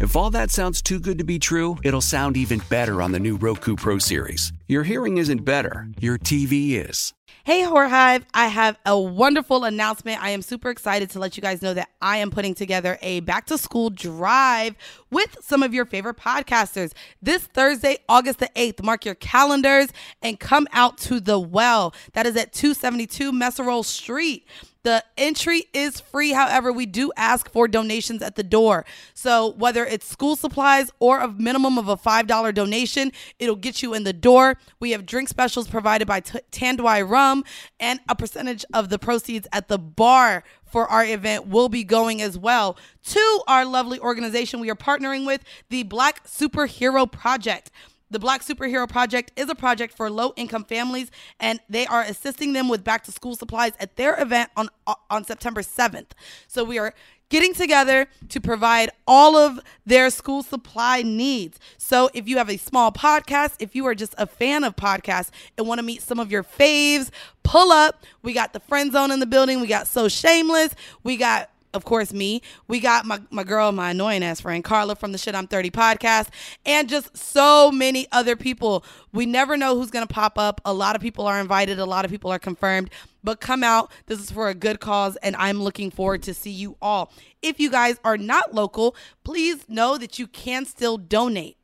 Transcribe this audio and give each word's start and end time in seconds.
If 0.00 0.16
all 0.16 0.28
that 0.30 0.50
sounds 0.50 0.82
too 0.82 0.98
good 0.98 1.18
to 1.18 1.24
be 1.24 1.38
true, 1.38 1.78
it'll 1.84 2.00
sound 2.00 2.36
even 2.36 2.60
better 2.68 3.00
on 3.00 3.12
the 3.12 3.20
new 3.20 3.36
Roku 3.36 3.76
Pro 3.76 3.98
Series. 3.98 4.52
Your 4.66 4.82
hearing 4.82 5.18
isn't 5.18 5.44
better, 5.44 5.88
your 6.00 6.18
TV 6.18 6.72
is. 6.72 7.12
Hey, 7.44 7.62
Horror 7.62 7.88
I 7.88 8.46
have 8.48 8.76
a 8.84 8.98
wonderful 8.98 9.64
announcement. 9.64 10.20
I 10.22 10.30
am 10.30 10.42
super 10.42 10.70
excited 10.70 11.10
to 11.10 11.20
let 11.20 11.36
you 11.36 11.42
guys 11.42 11.62
know 11.62 11.74
that 11.74 11.90
I 12.02 12.16
am 12.16 12.30
putting 12.30 12.54
together 12.54 12.98
a 13.02 13.20
back 13.20 13.46
to 13.46 13.58
school 13.58 13.88
drive 13.88 14.74
with 15.10 15.36
some 15.40 15.62
of 15.62 15.72
your 15.72 15.84
favorite 15.84 16.16
podcasters. 16.16 16.92
This 17.22 17.44
Thursday, 17.44 17.98
August 18.08 18.40
the 18.40 18.50
8th, 18.56 18.82
mark 18.82 19.04
your 19.04 19.14
calendars 19.14 19.90
and 20.22 20.40
come 20.40 20.66
out 20.72 20.98
to 20.98 21.20
the 21.20 21.38
well. 21.38 21.94
That 22.14 22.26
is 22.26 22.34
at 22.36 22.52
272 22.52 23.30
Meserole 23.30 23.84
Street. 23.84 24.48
The 24.84 25.02
entry 25.16 25.64
is 25.72 25.98
free. 26.00 26.32
However, 26.32 26.70
we 26.70 26.84
do 26.84 27.10
ask 27.16 27.50
for 27.50 27.66
donations 27.66 28.22
at 28.22 28.36
the 28.36 28.42
door. 28.42 28.84
So 29.14 29.52
whether 29.52 29.84
it's 29.84 30.06
school 30.06 30.36
supplies 30.36 30.90
or 31.00 31.20
a 31.20 31.28
minimum 31.28 31.78
of 31.78 31.88
a 31.88 31.96
$5 31.96 32.54
donation, 32.54 33.10
it'll 33.38 33.56
get 33.56 33.82
you 33.82 33.94
in 33.94 34.04
the 34.04 34.12
door. 34.12 34.58
We 34.80 34.90
have 34.90 35.06
drink 35.06 35.30
specials 35.30 35.68
provided 35.68 36.06
by 36.06 36.20
T- 36.20 36.38
Tanduay 36.52 37.08
Rum 37.08 37.44
and 37.80 37.98
a 38.10 38.14
percentage 38.14 38.64
of 38.74 38.90
the 38.90 38.98
proceeds 38.98 39.48
at 39.52 39.68
the 39.68 39.78
bar 39.78 40.44
for 40.66 40.86
our 40.88 41.04
event 41.04 41.46
will 41.46 41.68
be 41.68 41.84
going 41.84 42.20
as 42.20 42.36
well 42.36 42.76
to 43.04 43.42
our 43.46 43.64
lovely 43.64 43.98
organization 44.00 44.60
we 44.60 44.70
are 44.70 44.74
partnering 44.74 45.24
with, 45.24 45.42
the 45.70 45.84
Black 45.84 46.26
Superhero 46.26 47.10
Project. 47.10 47.70
The 48.10 48.18
Black 48.18 48.42
Superhero 48.42 48.88
Project 48.88 49.32
is 49.34 49.48
a 49.48 49.54
project 49.54 49.96
for 49.96 50.10
low 50.10 50.32
income 50.36 50.64
families, 50.64 51.10
and 51.40 51.60
they 51.68 51.86
are 51.86 52.02
assisting 52.02 52.52
them 52.52 52.68
with 52.68 52.84
back 52.84 53.04
to 53.04 53.12
school 53.12 53.34
supplies 53.34 53.72
at 53.80 53.96
their 53.96 54.20
event 54.20 54.50
on, 54.56 54.68
on 55.10 55.24
September 55.24 55.62
7th. 55.62 56.10
So 56.46 56.64
we 56.64 56.78
are 56.78 56.94
getting 57.30 57.54
together 57.54 58.06
to 58.28 58.40
provide 58.40 58.90
all 59.06 59.36
of 59.36 59.58
their 59.84 60.10
school 60.10 60.42
supply 60.42 61.02
needs. 61.02 61.58
So 61.78 62.10
if 62.14 62.28
you 62.28 62.36
have 62.38 62.50
a 62.50 62.56
small 62.56 62.92
podcast, 62.92 63.56
if 63.58 63.74
you 63.74 63.86
are 63.86 63.94
just 63.94 64.14
a 64.18 64.26
fan 64.26 64.62
of 64.62 64.76
podcasts 64.76 65.30
and 65.56 65.66
want 65.66 65.78
to 65.78 65.82
meet 65.82 66.02
some 66.02 66.20
of 66.20 66.30
your 66.30 66.44
faves, 66.44 67.10
pull 67.42 67.72
up. 67.72 68.04
We 68.22 68.34
got 68.34 68.52
the 68.52 68.60
friend 68.60 68.92
zone 68.92 69.10
in 69.10 69.20
the 69.20 69.26
building. 69.26 69.60
We 69.60 69.66
got 69.66 69.88
So 69.88 70.08
Shameless. 70.08 70.74
We 71.02 71.16
got 71.16 71.50
of 71.74 71.84
course, 71.84 72.12
me. 72.12 72.40
We 72.68 72.80
got 72.80 73.04
my, 73.04 73.20
my 73.30 73.44
girl, 73.44 73.72
my 73.72 73.90
annoying 73.90 74.22
ass 74.22 74.40
friend, 74.40 74.62
Carla 74.64 74.96
from 74.96 75.12
the 75.12 75.18
Shit 75.18 75.34
I'm 75.34 75.46
30 75.46 75.70
podcast, 75.70 76.28
and 76.64 76.88
just 76.88 77.16
so 77.16 77.70
many 77.70 78.06
other 78.12 78.36
people. 78.36 78.84
We 79.12 79.26
never 79.26 79.56
know 79.56 79.76
who's 79.76 79.90
going 79.90 80.06
to 80.06 80.12
pop 80.12 80.38
up. 80.38 80.60
A 80.64 80.72
lot 80.72 80.96
of 80.96 81.02
people 81.02 81.26
are 81.26 81.40
invited, 81.40 81.78
a 81.78 81.84
lot 81.84 82.04
of 82.04 82.10
people 82.10 82.30
are 82.30 82.38
confirmed. 82.38 82.90
But 83.22 83.40
come 83.40 83.64
out. 83.64 83.90
This 84.06 84.20
is 84.20 84.30
for 84.30 84.48
a 84.48 84.54
good 84.54 84.80
cause, 84.80 85.16
and 85.16 85.34
I'm 85.36 85.62
looking 85.62 85.90
forward 85.90 86.22
to 86.24 86.34
see 86.34 86.50
you 86.50 86.76
all. 86.80 87.10
If 87.42 87.58
you 87.58 87.70
guys 87.70 87.98
are 88.04 88.18
not 88.18 88.54
local, 88.54 88.94
please 89.24 89.68
know 89.68 89.96
that 89.98 90.18
you 90.18 90.26
can 90.26 90.66
still 90.66 90.98
donate. 90.98 91.56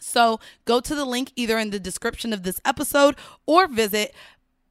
So 0.00 0.40
go 0.64 0.80
to 0.80 0.94
the 0.94 1.04
link 1.04 1.32
either 1.36 1.58
in 1.58 1.70
the 1.70 1.80
description 1.80 2.32
of 2.32 2.42
this 2.42 2.60
episode 2.64 3.16
or 3.46 3.66
visit 3.66 4.14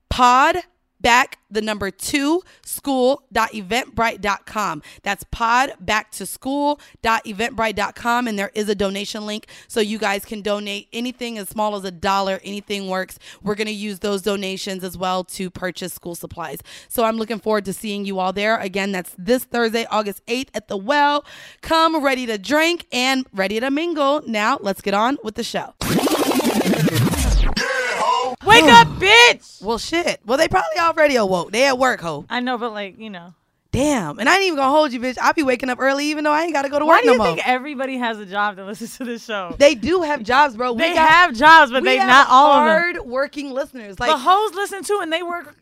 pod 0.10 0.58
back 1.02 1.40
the 1.50 1.62
number 1.62 1.90
two 1.92 2.42
school.eventbrite.com 2.64 4.82
that's 5.04 5.26
pod 5.32 5.74
back 5.80 6.12
to 6.12 6.26
school.eventbrite.com 6.26 8.28
and 8.28 8.40
there 8.40 8.52
is 8.54 8.68
a 8.70 8.76
donation 8.76 9.26
link 9.26 9.48
so 9.68 9.80
you 9.80 9.98
guys 9.98 10.26
can 10.26 10.42
donate 10.42 10.90
anything 10.94 11.38
as 11.38 11.50
small 11.50 11.76
as 11.76 11.84
a 11.84 11.92
dollar 11.92 12.40
anything 12.44 12.90
works. 12.90 13.20
We're 13.42 13.56
going 13.56 13.68
to 13.68 13.74
use 13.74 14.00
those 14.00 14.22
donations 14.22 14.84
as 14.84 14.98
well 14.98 15.24
to 15.26 15.50
purchase 15.50 15.94
school 15.94 16.16
supplies. 16.16 16.60
So 16.88 17.04
i'm 17.04 17.18
looking 17.18 17.40
forward 17.40 17.66
to 17.66 17.74
seeing 17.74 18.06
you 18.06 18.20
all 18.20 18.32
there. 18.34 18.58
Again 18.58 18.92
that's 18.92 19.16
this 19.18 19.44
thursday 19.44 19.86
august 19.90 20.26
8th 20.26 20.50
at 20.54 20.68
the 20.68 20.78
well. 20.78 21.26
Come 21.62 22.04
ready 22.04 22.26
to 22.26 22.38
drink 22.38 22.86
and 22.92 23.26
ready 23.34 23.60
to 23.60 23.72
mingle. 23.72 24.22
Now 24.26 24.58
let's 24.62 24.82
get 24.82 24.94
on 24.94 25.18
with 25.24 25.36
the 25.36 25.44
show 25.44 25.74
Wake 28.46 28.64
up, 28.66 28.88
bitch! 29.00 29.62
Well, 29.64 29.78
shit. 29.78 30.20
Well, 30.26 30.38
they 30.38 30.48
probably 30.48 30.80
already 30.80 31.16
awoke. 31.16 31.52
They 31.52 31.66
at 31.66 31.78
work, 31.78 32.02
ho. 32.02 32.26
I 32.30 32.40
know, 32.40 32.58
but 32.58 32.72
like, 32.74 33.00
you 33.00 33.10
know. 33.10 33.34
Damn. 33.72 34.20
And 34.20 34.30
I 34.30 34.36
ain't 34.36 34.44
even 34.46 34.56
gonna 34.58 34.72
hold 34.72 34.94
you, 34.94 35.02
bitch. 35.02 35.18
I 35.22 35.34
be 35.34 35.44
waking 35.44 35.70
up 35.70 35.80
early 35.82 36.06
even 36.06 36.24
though 36.24 36.32
I 36.32 36.44
ain't 36.44 36.54
gotta 36.54 36.70
go 36.70 36.80
to 36.80 36.86
Why 36.86 36.96
work 36.96 37.02
do 37.04 37.08
you 37.12 37.18
no 37.18 37.18
more. 37.18 37.28
I 37.28 37.36
think 37.36 37.46
everybody 37.48 37.98
has 37.98 38.18
a 38.20 38.26
job 38.26 38.56
to 38.56 38.64
listen 38.66 38.88
to 38.88 39.04
this 39.12 39.26
show? 39.26 39.54
They 39.60 39.76
do 39.76 40.02
have 40.02 40.24
jobs, 40.24 40.56
bro. 40.56 40.72
We 40.72 40.82
They 40.82 40.94
got- 40.94 41.10
have 41.10 41.36
jobs, 41.36 41.72
but 41.74 41.82
we 41.84 41.90
they 41.90 41.98
have 41.98 42.08
not 42.08 42.28
all 42.30 42.54
of 42.54 42.66
them. 42.66 42.72
hard 42.74 43.00
working 43.06 43.52
listeners. 43.52 44.00
Like, 44.00 44.12
the 44.12 44.18
hoes 44.18 44.54
listen 44.54 44.82
too, 44.86 45.00
and 45.02 45.12
they 45.12 45.24
work 45.24 45.54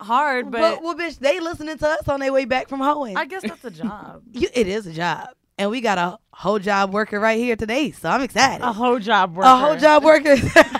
hard, 0.00 0.50
but 0.50 0.60
well, 0.62 0.80
well, 0.82 0.94
bitch, 0.94 1.18
they 1.18 1.38
listening 1.40 1.76
to 1.76 1.86
us 1.86 2.08
on 2.08 2.20
their 2.20 2.32
way 2.32 2.46
back 2.46 2.68
from 2.70 2.80
hoeing. 2.80 3.18
I 3.18 3.26
guess 3.26 3.42
that's 3.42 3.62
a 3.64 3.70
job. 3.70 4.22
You, 4.32 4.48
it 4.54 4.66
is 4.66 4.86
a 4.86 4.92
job, 4.94 5.28
and 5.58 5.70
we 5.70 5.82
got 5.82 5.98
a 5.98 6.18
whole 6.32 6.58
job 6.58 6.94
worker 6.94 7.20
right 7.20 7.38
here 7.38 7.56
today, 7.56 7.90
so 7.90 8.08
I'm 8.08 8.22
excited. 8.22 8.64
a 8.64 8.72
whole 8.72 8.98
job 8.98 9.36
worker. 9.36 9.50
A 9.50 9.56
whole 9.56 9.76
job 9.76 10.02
worker. 10.02 10.36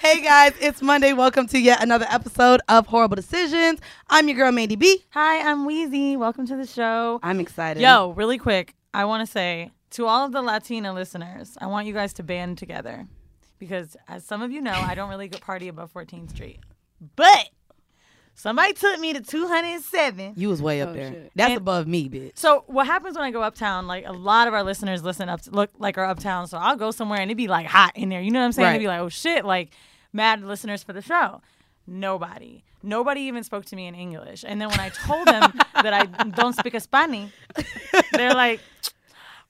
hey 0.00 0.20
guys, 0.20 0.52
it's 0.60 0.82
Monday. 0.82 1.12
Welcome 1.12 1.46
to 1.48 1.58
yet 1.58 1.82
another 1.82 2.06
episode 2.08 2.60
of 2.68 2.86
Horrible 2.86 3.16
Decisions. 3.16 3.80
I'm 4.08 4.28
your 4.28 4.36
girl 4.36 4.52
Mandy 4.52 4.76
B. 4.76 5.04
Hi, 5.10 5.48
I'm 5.48 5.66
Weezy. 5.66 6.16
Welcome 6.16 6.46
to 6.48 6.56
the 6.56 6.66
show. 6.66 7.18
I'm 7.22 7.40
excited. 7.40 7.80
Yo, 7.80 8.10
really 8.10 8.38
quick, 8.38 8.74
I 8.92 9.04
want 9.04 9.26
to 9.26 9.30
say 9.30 9.70
to 9.90 10.06
all 10.06 10.26
of 10.26 10.32
the 10.32 10.42
Latina 10.42 10.92
listeners, 10.92 11.56
I 11.60 11.66
want 11.66 11.86
you 11.86 11.94
guys 11.94 12.12
to 12.14 12.22
band 12.22 12.58
together 12.58 13.06
because, 13.58 13.96
as 14.08 14.24
some 14.24 14.42
of 14.42 14.50
you 14.50 14.60
know, 14.60 14.72
I 14.72 14.94
don't 14.94 15.08
really 15.08 15.28
go 15.28 15.38
party 15.38 15.68
above 15.68 15.92
14th 15.92 16.30
Street, 16.30 16.60
but 17.16 17.48
somebody 18.34 18.74
took 18.74 19.00
me 19.00 19.14
to 19.14 19.20
207. 19.22 20.34
you 20.36 20.48
was 20.48 20.60
way 20.60 20.82
up 20.82 20.90
oh, 20.90 20.92
there. 20.92 21.30
That's 21.34 21.50
And- 21.50 21.56
above 21.56 21.86
me, 21.86 22.08
bitch. 22.08 22.38
So 22.38 22.64
what 22.66 22.86
happens 22.86 23.16
when 23.16 23.24
I 23.24 23.30
go 23.30 23.42
uptown? 23.42 23.86
Like 23.86 24.06
a 24.06 24.12
lot 24.12 24.46
of 24.46 24.54
our 24.54 24.62
listeners 24.62 25.02
listen 25.02 25.28
up, 25.28 25.40
look 25.50 25.70
like 25.78 25.98
are 25.98 26.04
uptown. 26.04 26.46
So 26.46 26.58
I'll 26.58 26.76
go 26.76 26.90
somewhere 26.90 27.20
and 27.20 27.30
it'd 27.30 27.36
be 27.38 27.48
like 27.48 27.66
hot 27.66 27.92
in 27.96 28.10
there. 28.10 28.20
You 28.20 28.30
know 28.30 28.40
what 28.40 28.46
I'm 28.46 28.52
saying? 28.52 28.66
Right. 28.66 28.72
It'd 28.74 28.82
be 28.82 28.88
like, 28.88 29.00
oh 29.00 29.08
shit, 29.08 29.44
like 29.44 29.70
mad 30.16 30.42
listeners 30.42 30.82
for 30.82 30.92
the 30.92 31.02
show. 31.02 31.42
Nobody, 31.86 32.64
nobody 32.82 33.20
even 33.22 33.44
spoke 33.44 33.64
to 33.66 33.76
me 33.76 33.86
in 33.86 33.94
English. 33.94 34.44
And 34.46 34.60
then 34.60 34.70
when 34.70 34.80
I 34.80 34.88
told 34.88 35.28
them 35.28 35.52
that 35.74 35.94
I 35.94 36.06
don't 36.30 36.54
speak 36.54 36.80
Spanish, 36.80 37.30
they're 38.12 38.34
like, 38.34 38.60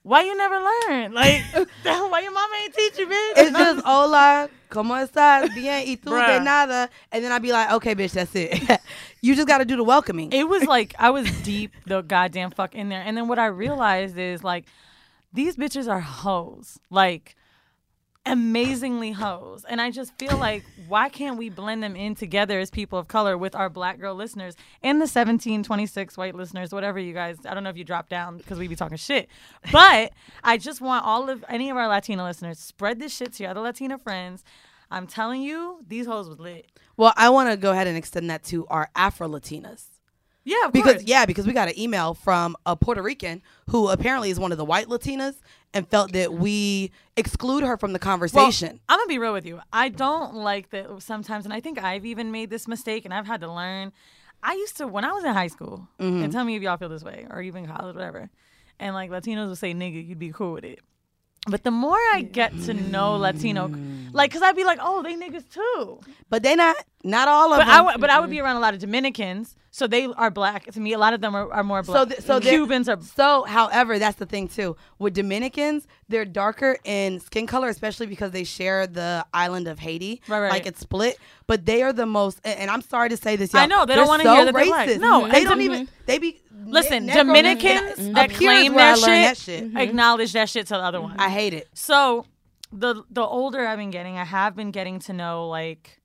why 0.03 0.23
you 0.23 0.37
never 0.37 0.57
learn? 0.57 1.15
Like, 1.15 1.43
why 1.83 2.21
your 2.21 2.33
mama 2.33 2.55
ain't 2.63 2.75
teach 2.75 2.99
you, 2.99 3.07
bitch? 3.07 3.33
It's 3.39 3.59
just 3.59 3.85
hola, 3.85 4.49
como 4.69 4.95
estás, 4.95 5.53
bien, 5.55 5.87
y 5.87 5.97
tú 5.97 6.11
de 6.11 6.41
nada, 6.41 6.89
and 7.11 7.25
then 7.25 7.33
I'd 7.33 7.43
be 7.43 7.53
like, 7.53 7.73
okay, 7.73 7.95
bitch, 7.95 8.13
that's 8.13 8.35
it. 8.35 8.81
you 9.21 9.35
just 9.35 9.49
got 9.49 9.59
to 9.59 9.65
do 9.65 9.77
the 9.77 9.83
welcoming. 9.83 10.31
it 10.33 10.49
was 10.49 10.65
like 10.65 10.95
I 10.99 11.11
was 11.11 11.29
deep 11.43 11.73
the 11.87 12.03
goddamn 12.03 12.51
fuck 12.51 12.75
in 12.75 12.89
there. 12.89 13.03
And 13.03 13.17
then 13.17 13.29
what 13.29 13.39
I 13.39 13.47
realized 13.47 14.19
is 14.19 14.45
like 14.45 14.67
these 15.33 15.57
bitches 15.57 15.91
are 15.91 16.01
hoes. 16.01 16.79
Like 16.91 17.36
amazingly 18.26 19.12
hoes. 19.12 19.64
And 19.69 19.81
I 19.81 19.90
just 19.90 20.17
feel 20.19 20.37
like, 20.37 20.64
why 20.88 21.08
can't 21.08 21.38
we 21.38 21.49
blend 21.49 21.82
them 21.82 21.96
in 21.96 22.14
together 22.14 22.58
as 22.58 22.70
people 22.70 22.99
of 22.99 23.08
color 23.08 23.38
with 23.38 23.55
our 23.55 23.70
black 23.70 23.99
girl 24.00 24.14
listeners 24.14 24.56
and 24.82 25.00
the 25.00 25.06
17, 25.06 25.62
26 25.62 26.17
white 26.17 26.34
listeners, 26.34 26.73
whatever 26.73 26.99
you 26.99 27.14
guys, 27.14 27.38
I 27.46 27.55
don't 27.55 27.64
know 27.64 27.70
if 27.70 27.76
you 27.76 27.84
drop 27.84 28.08
down 28.08 28.37
because 28.38 28.58
we 28.58 28.69
be 28.69 28.76
talking 28.76 28.96
shit. 28.96 29.28
But 29.73 30.12
I 30.44 30.58
just 30.58 30.81
want 30.81 31.05
all 31.05 31.31
of, 31.31 31.44
any 31.49 31.70
of 31.70 31.76
our 31.76 31.88
Latina 31.88 32.25
listeners, 32.25 32.58
spread 32.58 32.99
this 32.99 33.14
shit 33.14 33.32
to 33.34 33.44
your 33.44 33.50
other 33.52 33.61
Latina 33.61 33.99
friends. 33.99 34.44
I'm 34.90 35.06
telling 35.06 35.43
you, 35.43 35.79
these 35.87 36.06
hoes 36.06 36.29
was 36.29 36.38
lit. 36.38 36.67
Well, 36.96 37.12
I 37.17 37.31
want 37.31 37.50
to 37.50 37.56
go 37.56 37.72
ahead 37.72 37.87
and 37.87 37.96
extend 37.96 38.31
that 38.31 38.44
to 38.44 38.67
our 38.69 38.90
Afro 38.94 39.29
Latinas. 39.29 39.87
Yeah, 40.48 40.70
because 40.72 40.94
course. 40.94 41.04
yeah, 41.06 41.26
because 41.26 41.46
we 41.46 41.52
got 41.52 41.69
an 41.69 41.78
email 41.78 42.14
from 42.14 42.56
a 42.64 42.76
Puerto 42.76 43.02
Rican 43.02 43.43
who 43.70 43.88
apparently 43.88 44.31
is 44.31 44.38
one 44.38 44.52
of 44.52 44.58
the 44.58 44.64
white 44.64 44.87
Latinas 44.87 45.34
and 45.75 45.87
felt 45.88 46.12
that 46.12 46.32
we 46.32 46.93
exclude 47.16 47.64
her 47.64 47.76
from 47.76 47.93
the 47.93 47.98
Well, 47.98 48.10
conversation. 48.12 48.78
I'm 48.88 48.98
gonna 48.98 49.08
be 49.08 49.19
real 49.19 49.32
with 49.32 49.44
you. 49.44 49.60
I 49.72 49.88
don't 49.88 50.34
like 50.37 50.70
that 50.70 51.02
sometimes, 51.02 51.44
and 51.44 51.52
I 51.52 51.58
think 51.60 51.82
I've 51.82 52.06
even 52.06 52.31
made 52.31 52.48
this 52.48 52.69
mistake, 52.69 53.04
and 53.04 53.12
I've 53.12 53.26
had 53.26 53.40
to 53.40 53.52
learn. 53.52 53.93
I 54.43 54.52
used 54.54 54.76
to 54.76 54.87
when 54.87 55.04
I 55.04 55.10
was 55.12 55.25
in 55.25 55.32
high 55.34 55.48
school, 55.48 55.88
Mm-hmm. 55.98 56.22
and 56.22 56.32
tell 56.32 56.44
me 56.44 56.54
if 56.54 56.62
y'all 56.62 56.76
feel 56.76 56.88
this 56.90 57.02
way, 57.02 57.26
or 57.28 57.43
even 57.43 57.66
college, 57.66 57.94
whatever. 57.96 58.31
And 58.78 58.94
like 58.94 59.10
Latinos 59.10 59.48
would 59.48 59.58
say 59.58 59.75
"nigga," 59.75 60.06
you'd 60.06 60.19
be 60.19 60.31
cool 60.31 60.52
with 60.52 60.64
it. 60.64 60.78
But 61.48 61.62
the 61.64 61.70
more 61.70 61.98
I 62.14 62.22
get 62.22 62.52
to 62.64 62.75
know 62.75 63.16
Latino, 63.16 63.70
like, 64.12 64.32
cause 64.32 64.43
I'd 64.43 64.56
be 64.56 64.64
like, 64.64 64.78
oh, 64.82 65.02
they 65.02 65.14
niggas 65.14 65.48
too. 65.52 66.00
but 66.31 66.43
they 66.43 66.56
not 66.56 66.76
not 67.04 67.28
all 67.28 67.52
of 67.52 67.58
But 67.58 67.66
them. 67.66 67.75
I, 67.75 67.76
w- 67.78 67.98
but 67.98 68.10
I 68.10 68.19
would 68.19 68.31
be 68.31 68.40
around 68.40 68.56
a 68.56 68.60
lot 68.60 68.75
of 68.75 68.81
Dominicans, 68.81 69.54
so 69.70 69.87
they 69.87 70.06
are 70.06 70.31
black. 70.31 70.64
To 70.72 70.81
me, 70.81 70.93
a 70.93 70.98
lot 70.98 71.12
of 71.14 71.20
them 71.20 71.37
are, 71.37 71.52
are 71.52 71.62
more 71.62 71.82
black. 71.84 71.96
so 71.98 72.04
th- 72.04 72.20
so 72.22 72.40
Cubans 72.40 72.88
are 72.88 72.98
so 73.00 73.44
however 73.44 73.98
that's 73.98 74.16
the 74.19 74.26
thing 74.26 74.48
too 74.48 74.76
with 74.98 75.14
dominicans 75.14 75.87
they're 76.08 76.25
darker 76.25 76.78
in 76.84 77.20
skin 77.20 77.46
color 77.46 77.69
especially 77.69 78.06
because 78.06 78.31
they 78.32 78.43
share 78.44 78.87
the 78.87 79.25
island 79.34 79.69
of 79.69 79.78
haiti 79.78 80.20
Right, 80.28 80.40
right. 80.40 80.50
like 80.50 80.66
it's 80.66 80.81
split 80.81 81.19
but 81.46 81.64
they 81.66 81.82
are 81.82 81.93
the 81.93 82.06
most 82.06 82.40
and, 82.44 82.58
and 82.60 82.70
i'm 82.70 82.82
sorry 82.82 83.08
to 83.08 83.16
say 83.16 83.37
this 83.37 83.52
y'all, 83.52 83.62
I 83.62 83.66
know, 83.66 83.84
they 83.87 83.94
don't 83.94 84.08
wanna 84.08 84.25
so 84.25 84.34
hear 84.34 84.44
that 84.46 84.54
they're 84.54 84.64
black. 84.66 84.88
racist. 84.88 85.00
No, 85.00 85.28
they 85.28 85.44
don't 85.44 85.60
even 85.60 85.88
they 86.06 86.19
be 86.19 86.40
Listen, 86.69 87.06
negro- 87.06 87.14
Dominicans 87.14 87.98
and 87.98 88.16
that 88.16 88.31
up 88.31 88.37
here 88.37 88.50
is 88.50 88.56
claim 88.69 88.75
that 88.75 88.98
shit, 88.98 89.06
that 89.06 89.37
shit 89.37 89.64
Mm-hmm. 89.64 89.76
acknowledge 89.76 90.32
that 90.32 90.48
shit 90.48 90.66
to 90.69 90.75
the 90.75 90.81
other 90.81 91.00
one. 91.00 91.14
i 91.19 91.28
hate 91.28 91.52
it 91.54 91.69
So 91.75 92.25
the 92.72 93.04
the 93.10 93.22
older 93.22 93.64
I've 93.66 93.78
been 93.78 93.90
getting, 93.93 94.19
I 94.19 94.25
have 94.25 94.56
been 94.56 94.70
getting 94.72 94.98
to 95.00 95.12
know 95.12 95.48
like 95.48 96.00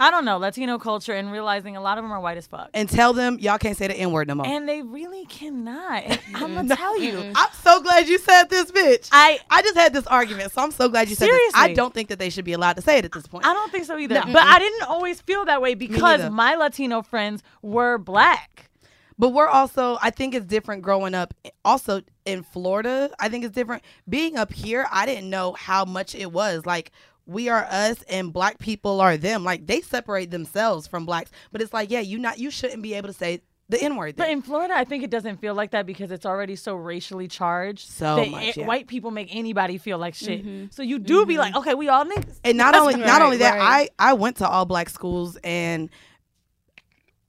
I 0.00 0.10
don't 0.10 0.24
know 0.24 0.38
Latino 0.38 0.78
culture 0.78 1.12
and 1.12 1.30
realizing 1.30 1.76
a 1.76 1.80
lot 1.80 1.98
of 1.98 2.04
them 2.04 2.10
are 2.10 2.20
white 2.20 2.38
as 2.38 2.46
fuck, 2.46 2.70
and 2.74 2.88
tell 2.88 3.12
them 3.12 3.38
y'all 3.38 3.58
can't 3.58 3.76
say 3.76 3.86
the 3.86 3.94
n-word 3.94 4.26
no 4.28 4.34
more 4.34 4.46
and 4.46 4.68
they 4.68 4.82
really 4.82 5.26
cannot. 5.26 6.18
I'm 6.34 6.54
gonna 6.54 6.74
tell 6.74 7.00
you, 7.00 7.32
i'm 7.34 7.52
so 7.62 7.80
glad 7.80 8.08
you 8.08 8.18
said 8.18 8.44
this 8.44 8.70
bitch 8.70 9.08
I 9.12 9.38
i 9.50 9.62
just 9.62 9.76
had 9.76 9.92
this 9.92 10.06
argument 10.06 10.52
so 10.52 10.62
i'm 10.62 10.70
so 10.70 10.88
glad 10.88 11.08
you 11.08 11.14
said 11.14 11.28
this 11.28 11.52
i 11.54 11.72
don't 11.74 11.92
think 11.92 12.08
that 12.08 12.18
they 12.18 12.30
should 12.30 12.44
be 12.44 12.54
allowed 12.54 12.76
to 12.76 12.82
say 12.82 12.98
it 12.98 13.04
at 13.04 13.12
this 13.12 13.26
point 13.26 13.44
I 13.46 13.52
don't 13.52 13.70
think 13.70 13.84
so 13.84 13.98
either. 13.98 14.14
No. 14.14 14.32
But 14.32 14.42
I 14.42 14.58
didn't 14.58 14.82
always 14.82 15.20
feel 15.20 15.44
that 15.44 15.60
way 15.60 15.74
because 15.74 16.30
my 16.30 16.54
Latino 16.54 17.02
friends 17.02 17.42
were 17.62 17.98
black. 17.98 18.70
But 19.18 19.30
we're 19.30 19.48
also, 19.48 19.98
I 20.00 20.08
think 20.10 20.34
it's 20.34 20.46
different 20.46 20.80
growing 20.80 21.14
up. 21.14 21.34
Also 21.62 22.00
in 22.24 22.42
Florida, 22.42 23.10
I 23.20 23.28
think 23.28 23.44
it's 23.44 23.54
different. 23.54 23.82
Being 24.08 24.38
up 24.38 24.50
here, 24.50 24.86
I 24.90 25.04
didn't 25.04 25.28
know 25.28 25.52
how 25.52 25.84
much 25.84 26.14
it 26.14 26.32
was. 26.32 26.64
Like, 26.64 26.90
we 27.30 27.48
are 27.48 27.66
us 27.70 28.02
and 28.08 28.32
black 28.32 28.58
people 28.58 29.00
are 29.00 29.16
them. 29.16 29.44
Like, 29.44 29.66
they 29.66 29.80
separate 29.80 30.30
themselves 30.30 30.86
from 30.86 31.06
blacks. 31.06 31.30
But 31.52 31.62
it's 31.62 31.72
like, 31.72 31.90
yeah, 31.90 32.00
you 32.00 32.18
not, 32.18 32.38
you 32.38 32.50
shouldn't 32.50 32.82
be 32.82 32.94
able 32.94 33.08
to 33.08 33.14
say 33.14 33.42
the 33.68 33.80
N 33.80 33.96
word. 33.96 34.16
But 34.16 34.30
in 34.30 34.42
Florida, 34.42 34.74
I 34.74 34.82
think 34.82 35.04
it 35.04 35.10
doesn't 35.10 35.40
feel 35.40 35.54
like 35.54 35.70
that 35.70 35.86
because 35.86 36.10
it's 36.10 36.26
already 36.26 36.56
so 36.56 36.74
racially 36.74 37.28
charged. 37.28 37.88
So 37.88 38.16
that 38.16 38.28
much, 38.28 38.42
it- 38.42 38.56
yeah. 38.58 38.66
white 38.66 38.88
people 38.88 39.12
make 39.12 39.34
anybody 39.34 39.78
feel 39.78 39.96
like 39.96 40.14
shit. 40.14 40.44
Mm-hmm. 40.44 40.66
So 40.70 40.82
you 40.82 40.98
do 40.98 41.24
be 41.24 41.34
mm-hmm. 41.34 41.40
like, 41.40 41.56
okay, 41.56 41.74
we 41.74 41.88
all 41.88 42.04
niggas. 42.04 42.40
and 42.42 42.58
not 42.58 42.72
That's 42.72 42.82
only 42.82 42.96
not 42.96 43.22
only 43.22 43.36
that, 43.38 43.58
right. 43.58 43.90
I 43.98 44.10
I 44.10 44.12
went 44.14 44.38
to 44.38 44.48
all 44.48 44.64
black 44.64 44.90
schools 44.90 45.38
and 45.44 45.88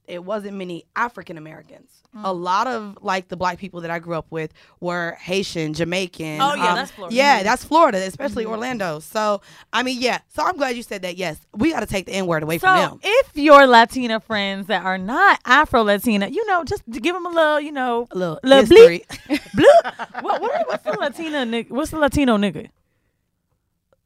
it 0.07 0.24
wasn't 0.24 0.57
many 0.57 0.86
African 0.95 1.38
Americans. 1.38 2.00
Mm. 2.13 2.25
A 2.25 2.34
lot 2.34 2.68
of 2.68 2.98
like 3.02 3.30
the 3.30 3.38
black 3.38 3.58
people 3.58 3.80
that 3.81 3.90
I 3.90 4.00
grew 4.00 4.16
up 4.16 4.25
with 4.30 4.52
were 4.81 5.16
Haitian, 5.22 5.74
Jamaican. 5.74 6.42
Oh, 6.42 6.56
yeah, 6.56 6.68
um, 6.69 6.75
that's 6.75 6.92
Florida. 6.92 7.16
Yeah, 7.16 7.44
that's 7.44 7.63
Florida, 7.63 8.00
especially 8.00 8.44
Mm-hmm. 8.44 8.52
Orlando. 8.52 9.00
So 9.00 9.40
I 9.72 9.81
mean, 9.81 9.98
yeah. 10.02 10.19
So 10.28 10.44
I'm 10.44 10.58
glad 10.58 10.75
you 10.75 10.84
said 10.84 11.04
that. 11.04 11.16
Yes, 11.16 11.38
we 11.56 11.72
got 11.72 11.80
to 11.80 11.86
take 11.86 12.08
the 12.08 12.12
N 12.12 12.28
word 12.28 12.44
away 12.44 12.58
So 12.58 12.68
from 12.68 12.75
them. 12.78 13.00
if 13.02 13.38
your 13.38 13.66
Latina 13.66 14.19
friends 14.19 14.68
that 14.68 14.84
are 14.84 14.98
not 14.98 15.40
Afro 15.46 15.84
Latina, 15.84 16.28
you 16.28 16.46
know, 16.48 16.66
just 16.66 16.84
give 16.90 17.16
them 17.16 17.25
a 17.25 17.30
little, 17.30 17.62
you 17.62 17.72
know, 17.72 18.10
A 18.12 18.18
little 18.18 18.40
little 18.44 18.66
history. 18.66 19.06
bleep, 19.30 19.40
bleep. 19.56 20.22
What, 20.22 20.42
what, 20.42 20.68
what's 20.68 20.84
the 20.84 20.92
Latina 21.00 21.38
nigga? 21.46 21.69
What's 21.72 21.92
the 21.92 21.98
Latino 22.00 22.36
nigga? 22.36 22.68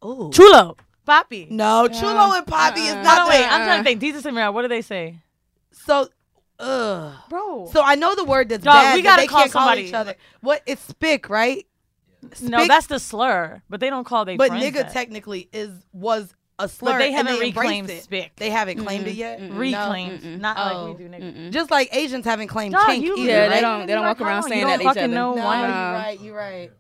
Ooh. 0.04 0.30
Chulo, 0.32 0.78
Papi. 1.08 1.50
No, 1.50 1.88
Chulo 1.88 2.34
and 2.34 2.46
Papi 2.46 2.78
is 2.86 2.94
uh-uh. 2.94 3.02
not 3.02 3.18
No, 3.18 3.30
wait. 3.30 3.44
I'm 3.46 3.66
trying 3.66 3.80
to 3.80 3.84
think. 3.84 4.00
Jesus 4.02 4.26
and 4.26 4.36
Mira, 4.36 4.52
what 4.52 4.62
do 4.62 4.68
they 4.68 4.84
say, 4.84 5.18
So, 5.72 6.08
ugh. 6.60 7.14
bro? 7.30 7.70
So 7.72 7.82
I 7.84 7.96
know 7.96 8.16
the 8.16 8.24
word 8.26 8.50
that's 8.50 8.64
Dog, 8.64 8.74
bad. 8.74 8.96
we 8.96 9.02
gotta 9.02 9.22
they 9.24 9.28
call 9.28 9.42
can't 9.42 9.52
call 9.52 9.76
each 9.76 9.94
other. 9.94 10.16
What? 10.42 10.62
It's 10.66 10.82
spick, 10.82 11.30
right? 11.30 11.66
no, 12.42 12.66
that's 12.68 12.88
the 12.88 13.00
slur, 13.00 13.62
but 13.70 13.80
they 13.80 13.90
don't 13.90 14.04
call 14.06 14.26
they. 14.26 14.36
But 14.38 14.52
nigga 14.52 14.74
that. 14.74 14.94
technically 14.94 15.48
is 15.54 15.72
was 15.94 16.34
a 16.58 16.68
slur. 16.68 16.94
But 16.94 16.98
they 17.00 17.12
haven't 17.12 17.34
embraced 17.34 17.56
reclaimed 17.58 17.90
it. 17.90 18.04
spick. 18.04 18.32
They 18.38 18.50
haven't 18.50 18.84
claimed 18.84 19.06
it 19.08 19.16
yet. 19.16 19.40
reclaimed, 19.52 20.42
not 20.42 20.58
Oh, 20.58 20.86
like 20.86 20.98
we 20.98 21.04
do, 21.04 21.10
nigga. 21.10 21.52
Just 21.52 21.70
like 21.70 21.94
Asians 21.94 22.26
haven't 22.26 22.48
claimed 22.48 22.74
Dog, 22.74 22.88
chink 22.88 23.02
you- 23.02 23.18
either, 23.18 23.30
Yeah, 23.30 23.40
right? 23.42 23.50
they 23.50 23.62
don't. 23.62 23.86
They 23.86 23.94
don't 23.94 24.06
walk 24.06 24.22
around 24.22 24.44
saying 24.44 24.66
that 24.66 24.78
don't 24.78 24.80
to 24.80 24.84
each 24.84 24.88
fucking 24.88 25.04
other. 25.04 25.14
know 25.14 25.36
No, 25.36 25.44
why. 25.46 25.60
you're 25.60 25.70
Uh, 25.70 25.94
right. 25.94 26.20
You're 26.22 26.36
right. 26.38 26.72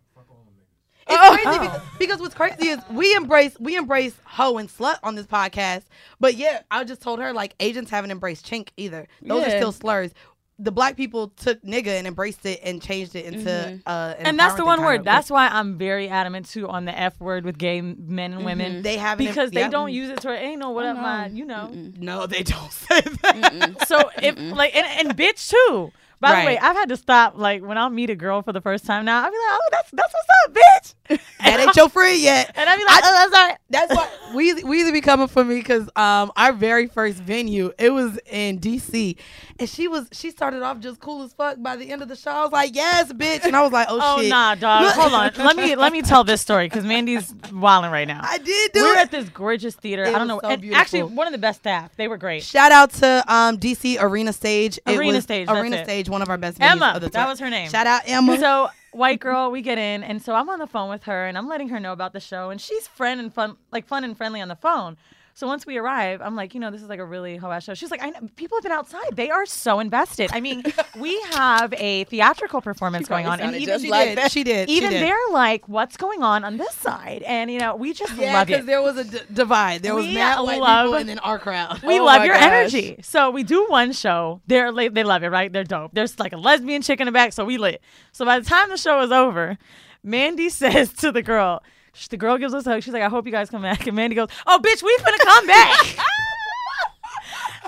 It's 1.07 1.43
crazy 1.43 1.59
because, 1.59 1.81
because 1.99 2.19
what's 2.19 2.35
crazy 2.35 2.69
is 2.69 2.79
we 2.89 3.15
embrace 3.15 3.55
we 3.59 3.75
embrace 3.75 4.15
hoe 4.23 4.57
and 4.57 4.69
slut 4.69 4.97
on 5.03 5.15
this 5.15 5.27
podcast, 5.27 5.83
but 6.19 6.35
yeah, 6.35 6.61
I 6.71 6.83
just 6.83 7.01
told 7.01 7.19
her 7.19 7.31
like 7.33 7.55
Asians 7.59 7.89
haven't 7.89 8.11
embraced 8.11 8.45
chink 8.45 8.69
either. 8.77 9.07
Those 9.21 9.45
are 9.45 9.51
still 9.51 9.71
slurs. 9.71 10.11
The 10.57 10.71
black 10.71 10.95
people 10.95 11.27
took 11.29 11.61
nigga 11.63 11.87
and 11.87 12.07
embraced 12.07 12.45
it 12.45 12.61
and 12.63 12.81
changed 12.81 13.13
it 13.17 13.25
into 13.25 13.81
uh, 13.85 14.15
an 14.17 14.25
And 14.25 14.39
that's 14.39 14.55
the 14.55 14.63
one 14.63 14.81
word. 14.81 15.03
That's 15.03 15.29
why 15.29 15.49
I'm 15.49 15.77
very 15.77 16.07
adamant 16.07 16.47
too 16.47 16.69
on 16.69 16.85
the 16.85 16.97
F 16.97 17.19
word 17.19 17.43
with 17.43 17.57
gay 17.57 17.81
men 17.81 18.31
and 18.31 18.45
women. 18.45 18.81
they 18.81 18.97
haven't 18.97 19.27
because 19.27 19.51
they 19.51 19.59
yeah. 19.59 19.69
don't 19.69 19.91
use 19.91 20.09
it 20.09 20.21
to 20.21 20.31
ain't 20.31 20.59
no 20.59 20.71
what 20.71 20.85
up 20.85 20.95
my 20.95 21.27
you 21.27 21.45
know. 21.45 21.69
No, 21.99 22.25
they 22.25 22.43
don't 22.43 22.71
say 22.71 23.01
that. 23.01 23.85
So 23.87 24.09
if 24.23 24.39
like 24.39 24.75
and, 24.75 25.07
and 25.07 25.17
bitch 25.17 25.49
too. 25.49 25.91
By 26.33 26.42
the 26.42 26.45
way, 26.48 26.57
I've 26.57 26.75
had 26.75 26.89
to 26.89 26.98
stop 26.98 27.33
like 27.38 27.63
when 27.63 27.77
I'll 27.77 27.89
meet 27.89 28.10
a 28.10 28.16
girl 28.16 28.42
for 28.42 28.54
the 28.54 28.62
first 28.62 28.86
time 28.86 29.06
now. 29.06 29.24
I'll 29.24 29.31
be 29.31 29.38
like, 29.38 29.60
oh, 29.60 29.68
that's 29.72 29.92
that's 29.92 30.13
what's 30.13 30.30
up, 30.45 30.54
bitch. 30.54 31.19
that 31.44 31.60
ain't 31.60 31.75
your 31.75 31.89
friend 31.89 32.19
yet. 32.19 32.51
And 32.56 32.69
I'll 32.69 32.77
be 32.77 32.83
like, 32.86 33.04
I- 33.04 33.07
oh, 33.10 33.24
I'm 33.24 33.31
sorry. 33.31 33.54
That's 33.69 33.94
why 33.95 34.10
Weezy, 34.33 34.62
Weezy 34.63 34.94
be 34.94 35.01
coming 35.01 35.27
for 35.27 35.44
me 35.44 35.56
because 35.56 35.83
um 35.95 36.31
our 36.36 36.54
very 36.54 36.88
first 36.88 37.17
venue 37.17 37.72
it 37.77 37.89
was 37.91 38.17
in 38.32 38.60
DC, 38.60 39.17
and 39.60 39.70
she 39.70 39.88
was 39.88 40.08
she 40.12 40.32
started 40.32 40.62
off 40.63 40.79
just 40.79 41.00
cool 41.00 41.24
as 41.24 41.34
fuck. 41.34 41.58
By 41.62 41.75
the 41.75 41.89
end 41.91 42.01
of 42.01 42.08
the 42.08 42.15
show, 42.15 42.32
I 42.32 42.41
was 42.44 42.51
like, 42.51 42.75
"Yes, 42.75 43.12
bitch," 43.13 43.44
and 43.44 43.55
I 43.55 43.62
was 43.62 43.72
like, 43.72 43.88
"Oh, 43.89 44.00
Oh 44.17 44.22
shit." 44.22 44.29
nah, 44.29 44.55
dog. 44.55 44.94
Hold 44.94 45.13
on. 45.13 45.32
Let 45.38 45.55
me 45.58 45.75
let 45.75 45.91
me 45.91 46.01
tell 46.01 46.24
this 46.24 46.41
story 46.41 46.67
because 46.67 46.86
Mandy's 46.86 47.34
wilding 47.51 47.91
right 47.91 48.08
now. 48.08 48.22
I 48.24 48.38
did 48.38 48.72
do 48.74 48.82
we 48.82 48.88
were 48.89 48.94
it. 48.96 49.00
at 49.00 49.12
this 49.12 49.29
gorgeous 49.29 49.75
theater. 49.75 50.03
It 50.03 50.15
I 50.15 50.17
don't 50.17 50.27
know. 50.27 50.39
so 50.41 50.58
actually, 50.74 51.03
one 51.03 51.27
of 51.27 51.34
the 51.34 51.39
best 51.39 51.60
staff. 51.60 51.96
They 51.98 52.08
were 52.08 52.17
great. 52.17 52.44
Shout 52.44 52.72
out 52.72 52.91
to 52.94 53.24
um 53.27 53.58
DC 53.58 54.01
Arena 54.01 54.32
Stage. 54.34 54.77
It 54.86 54.98
Arena 54.98 55.22
Stage, 55.22 55.48
that's 55.48 55.58
Arena 55.60 55.77
it. 55.77 55.84
Stage, 55.86 56.10
one 56.15 56.22
of 56.22 56.29
our 56.29 56.38
best 56.38 56.57
Emma, 56.62 56.98
that 57.00 57.27
was 57.27 57.39
her 57.39 57.50
name. 57.50 57.69
Shout 57.69 57.88
out 57.88 58.03
Emma. 58.05 58.38
So 58.39 58.69
white 58.91 59.19
girl, 59.19 59.51
we 59.51 59.62
get 59.62 59.77
in, 59.77 60.01
and 60.01 60.22
so 60.22 60.34
I'm 60.34 60.50
on 60.50 60.60
the 60.60 60.67
phone 60.67 60.89
with 60.89 61.03
her, 61.03 61.27
and 61.27 61.38
I'm 61.38 61.48
letting 61.48 61.69
her 61.69 61.79
know 61.79 61.91
about 61.91 62.13
the 62.13 62.22
show, 62.22 62.50
and 62.50 62.62
she's 62.62 62.88
friend 62.88 63.19
and 63.19 63.34
fun, 63.34 63.57
like 63.72 63.86
fun 63.86 64.03
and 64.05 64.15
friendly 64.15 64.39
on 64.39 64.48
the 64.48 64.55
phone. 64.55 64.95
So 65.38 65.48
once 65.48 65.65
we 65.65 65.75
arrive, 65.77 66.22
I'm 66.22 66.34
like, 66.38 66.54
you 66.54 66.62
know, 66.62 66.72
this 66.72 66.82
is 66.82 66.88
like 66.88 67.00
a 67.00 67.06
really 67.06 67.36
hoe 67.36 67.51
ass 67.51 67.65
show. 67.65 67.74
She's 67.74 67.92
like, 67.92 68.01
I 68.01 68.10
know, 68.10 68.22
people 68.38 68.58
have 68.58 68.63
been 68.63 68.72
outside. 68.72 69.04
They 69.18 69.30
are 69.30 69.46
so 69.46 69.82
invested. 69.82 70.30
I 70.32 70.39
mean, 70.39 70.63
we 70.98 71.20
have 71.32 71.74
a 71.74 72.06
theatrical 72.06 72.62
performance 72.62 73.10
going 73.10 73.25
on, 73.25 73.42
and 73.42 73.54
even 73.54 73.82
she 73.82 73.89
like 73.89 74.08
did. 74.10 74.18
that. 74.18 74.32
She 74.32 74.46
did. 74.46 74.70
she 74.70 74.77
even 74.77 74.92
did. 74.92 75.01
they're 75.04 75.18
like, 75.34 75.68
what's 75.68 75.98
going 75.98 76.24
on 76.24 76.46
on 76.46 76.56
this 76.56 76.74
side? 76.75 77.22
And 77.24 77.51
you 77.51 77.60
know, 77.60 77.75
we 77.75 77.92
just 77.92 78.15
Yeah, 78.15 78.32
love 78.34 78.48
because 78.48 78.63
it. 78.63 78.65
there 78.65 78.82
was 78.82 78.96
a 78.96 79.04
d- 79.04 79.20
divide. 79.34 79.84
There 79.84 79.94
was 79.94 80.06
mad 80.08 80.39
white 80.42 80.62
love- 80.62 80.86
people 80.86 81.00
and 81.00 81.10
then 81.10 81.20
our 81.20 81.38
crowd. 81.38 81.82
We 81.84 82.00
Oh 82.00 82.06
love 82.06 82.24
your 82.24 82.36
gosh. 82.36 82.44
energy. 82.44 82.96
So 83.01 83.30
we 83.30 83.44
do 83.44 83.65
one 83.68 83.92
show. 83.92 84.39
They're 84.48 84.72
like, 84.72 84.94
they 84.94 85.04
love 85.04 85.22
it, 85.24 85.27
right? 85.32 85.51
They're 85.51 85.65
dope. 85.65 85.92
There's 85.94 86.18
like 86.18 86.32
a 86.32 86.38
lesbian 86.38 86.82
chick 86.82 87.01
in 87.01 87.08
the 87.08 87.12
back, 87.12 87.34
so 87.34 87.44
we 87.44 87.58
lit. 87.58 87.82
So 88.13 88.24
by 88.24 88.39
the 88.39 88.46
time 88.46 88.70
the 88.70 88.77
show 88.77 89.01
is 89.01 89.12
over, 89.12 89.58
Mandy 90.01 90.48
says 90.62 90.94
to 90.94 91.12
the 91.12 91.22
girl, 91.22 91.62
sh- 91.95 92.07
the 92.09 92.17
girl 92.17 92.37
gives 92.37 92.53
us 92.53 92.65
a 92.67 92.71
hug. 92.71 92.83
She's 92.83 92.93
like, 92.93 93.01
I 93.03 93.09
hope 93.09 93.25
you 93.25 93.31
guys 93.31 93.49
come 93.49 93.61
back. 93.63 93.87
And 93.87 93.95
Mandy 93.95 94.15
goes, 94.15 94.29
Oh, 94.45 94.59
bitch, 94.61 94.83
we 94.83 94.95
finna 95.01 95.17
come 95.19 95.47
back. 95.47 95.97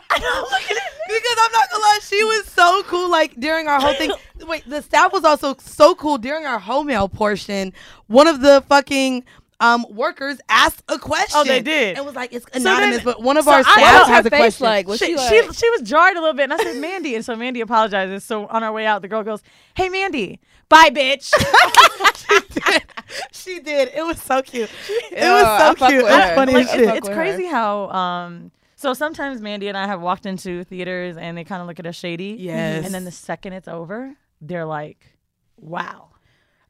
I 0.09 0.19
know, 0.19 0.41
look 0.49 0.61
at 0.63 0.71
it. 0.71 0.83
Because 1.07 1.37
I'm 1.45 1.51
not 1.51 1.69
gonna 1.71 1.81
lie, 1.83 1.99
she 2.01 2.23
was 2.23 2.45
so 2.47 2.83
cool. 2.87 3.09
Like 3.09 3.35
during 3.39 3.67
our 3.67 3.79
whole 3.79 3.93
thing. 3.95 4.11
Wait, 4.47 4.63
the 4.67 4.81
staff 4.81 5.11
was 5.13 5.23
also 5.23 5.55
so 5.59 5.95
cool 5.95 6.17
during 6.17 6.45
our 6.45 6.59
home 6.59 6.87
mail 6.87 7.07
portion. 7.09 7.73
One 8.07 8.27
of 8.27 8.41
the 8.41 8.63
fucking 8.67 9.23
um, 9.59 9.85
workers 9.89 10.39
asked 10.49 10.83
a 10.87 10.99
question. 10.99 11.31
Oh, 11.39 11.43
they 11.43 11.61
did? 11.61 11.97
It 11.97 12.05
was 12.05 12.15
like 12.15 12.31
it's 12.33 12.45
then- 12.51 12.61
anonymous, 12.61 13.03
but 13.03 13.21
one 13.21 13.37
of 13.37 13.45
so 13.45 13.51
our 13.51 13.59
I- 13.59 13.61
staff 13.63 14.07
has 14.07 14.25
a 14.25 14.29
question. 14.29 14.65
like? 14.65 14.87
Was 14.87 14.99
she, 14.99 15.17
she 15.17 15.17
she, 15.17 15.41
like? 15.41 15.53
she 15.53 15.69
was 15.71 15.81
jarred 15.81 16.15
a 16.15 16.19
little 16.19 16.35
bit, 16.35 16.43
and 16.43 16.53
I 16.53 16.57
said, 16.57 16.77
"Mandy," 16.77 17.15
and 17.15 17.25
so 17.25 17.35
Mandy 17.35 17.61
apologizes. 17.61 18.23
So 18.23 18.45
on 18.47 18.63
our 18.63 18.71
way 18.71 18.85
out, 18.85 19.01
the 19.01 19.07
girl 19.07 19.23
goes, 19.23 19.41
"Hey, 19.75 19.89
Mandy, 19.89 20.39
bye, 20.69 20.89
bitch." 20.91 21.33
she 22.17 22.39
did. 22.61 22.83
she 23.31 23.59
did. 23.59 23.89
It 23.95 24.03
was 24.05 24.21
so 24.21 24.41
cute. 24.41 24.69
It 25.11 25.17
Yeah, 25.19 25.41
was 25.41 25.61
so 25.61 25.75
fuck 25.79 25.89
cute. 25.89 26.03
with 26.03 26.13
It's 26.13 26.35
funny 26.35 26.53
Like, 26.53 26.67
shit. 26.69 26.85
fuck 26.85 26.97
it's 26.97 27.07
with 27.07 27.17
her. 27.17 27.23
crazy 27.23 27.45
how 27.45 27.89
um 27.89 28.51
so 28.75 28.93
sometimes 28.93 29.41
Mandy 29.41 29.69
and 29.69 29.77
I 29.77 29.87
have 29.87 30.01
walked 30.01 30.25
into 30.27 30.63
theaters 30.65 31.17
and 31.17 31.35
they 31.35 31.43
kind 31.43 31.61
of 31.61 31.67
look 31.67 31.79
at 31.79 31.87
us 31.87 31.95
shady. 31.95 32.35
Yes. 32.39 32.85
And 32.85 32.93
then 32.93 33.05
the 33.05 33.11
second 33.11 33.53
it's 33.53 33.67
over, 33.67 34.13
they're 34.39 34.65
like, 34.65 35.17
"Wow, 35.57 36.09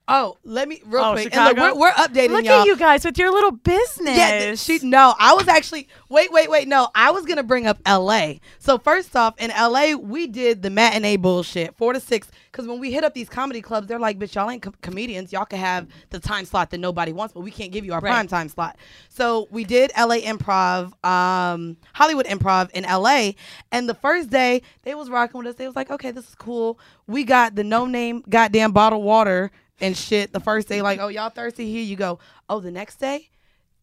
Oh, 0.10 0.38
let 0.46 0.70
me 0.70 0.82
real 0.86 1.04
Oh, 1.04 1.12
quick. 1.14 1.36
And 1.36 1.58
look, 1.58 1.58
we're, 1.76 1.80
we're 1.82 1.92
updating 1.92 2.30
look 2.30 2.46
y'all. 2.46 2.62
at 2.62 2.66
you 2.68 2.78
guys 2.78 3.04
with 3.04 3.18
your 3.18 3.30
little 3.32 3.52
business." 3.52 4.18
Yeah, 4.18 4.56
she 4.56 4.80
no. 4.82 5.14
I 5.20 5.34
was 5.34 5.50
actually 5.50 5.90
wait, 6.10 6.32
wait, 6.32 6.50
wait. 6.50 6.68
No, 6.68 6.88
I 6.96 7.12
was 7.12 7.26
gonna 7.26 7.44
bring 7.44 7.68
up 7.68 7.80
L.A. 7.86 8.40
So 8.58 8.78
first 8.78 9.16
off, 9.18 9.36
in 9.38 9.52
L.A. 9.52 9.96
we 9.96 10.28
did 10.28 10.62
the 10.62 10.70
matinee 10.70 11.18
bullshit, 11.18 11.76
four 11.78 11.92
to 11.94 12.00
six. 12.00 12.30
Because 12.52 12.68
when 12.70 12.80
we 12.80 12.92
hit 12.92 13.04
up 13.04 13.14
these 13.14 13.28
comedy 13.30 13.62
clubs, 13.62 13.88
they're 13.88 14.00
like, 14.00 14.18
"Bitch, 14.18 14.34
y'all 14.36 14.50
ain't 14.50 14.62
com- 14.62 14.74
comedians. 14.82 15.34
Y'all 15.34 15.46
can 15.46 15.60
have 15.60 15.88
the 16.10 16.20
time 16.20 16.46
slot 16.46 16.70
that 16.72 16.80
nobody 16.80 17.12
wants, 17.12 17.34
but 17.34 17.42
we 17.42 17.52
can't 17.52 17.72
give 17.74 17.84
you 17.84 17.94
our 17.94 18.00
prime 18.02 18.28
time 18.28 18.48
slot." 18.48 18.78
So 19.10 19.48
we 19.52 19.66
did 19.66 19.92
L.A. 19.94 20.22
Improv, 20.22 20.94
um, 21.06 21.76
Hollywood 21.94 22.26
Improv 22.28 22.72
in 22.72 22.86
L.A. 22.86 23.36
And 23.74 23.90
the 23.90 23.94
first 23.94 24.30
day 24.30 24.62
they 24.84 24.96
was 24.96 25.10
rocking 25.10 25.38
with 25.40 25.48
us. 25.48 25.56
They 25.56 25.68
was 25.68 25.76
like, 25.76 25.92
"Okay, 25.92 26.12
this 26.12 26.30
is 26.30 26.36
cool. 26.36 26.80
We 27.08 27.26
got 27.26 27.56
the 27.56 27.64
no 27.66 27.86
name 27.86 28.24
goddamn 28.30 28.72
bottled 28.72 29.04
water." 29.04 29.52
And 29.80 29.96
shit, 29.96 30.34
the 30.34 30.40
first 30.40 30.68
day, 30.68 30.82
like, 30.82 31.00
oh, 31.00 31.08
y'all 31.08 31.30
thirsty? 31.30 31.70
Here 31.72 31.84
you 31.84 31.96
go. 31.96 32.20
Oh, 32.50 32.60
the 32.60 32.72
next 32.72 32.96
day, 32.96 33.30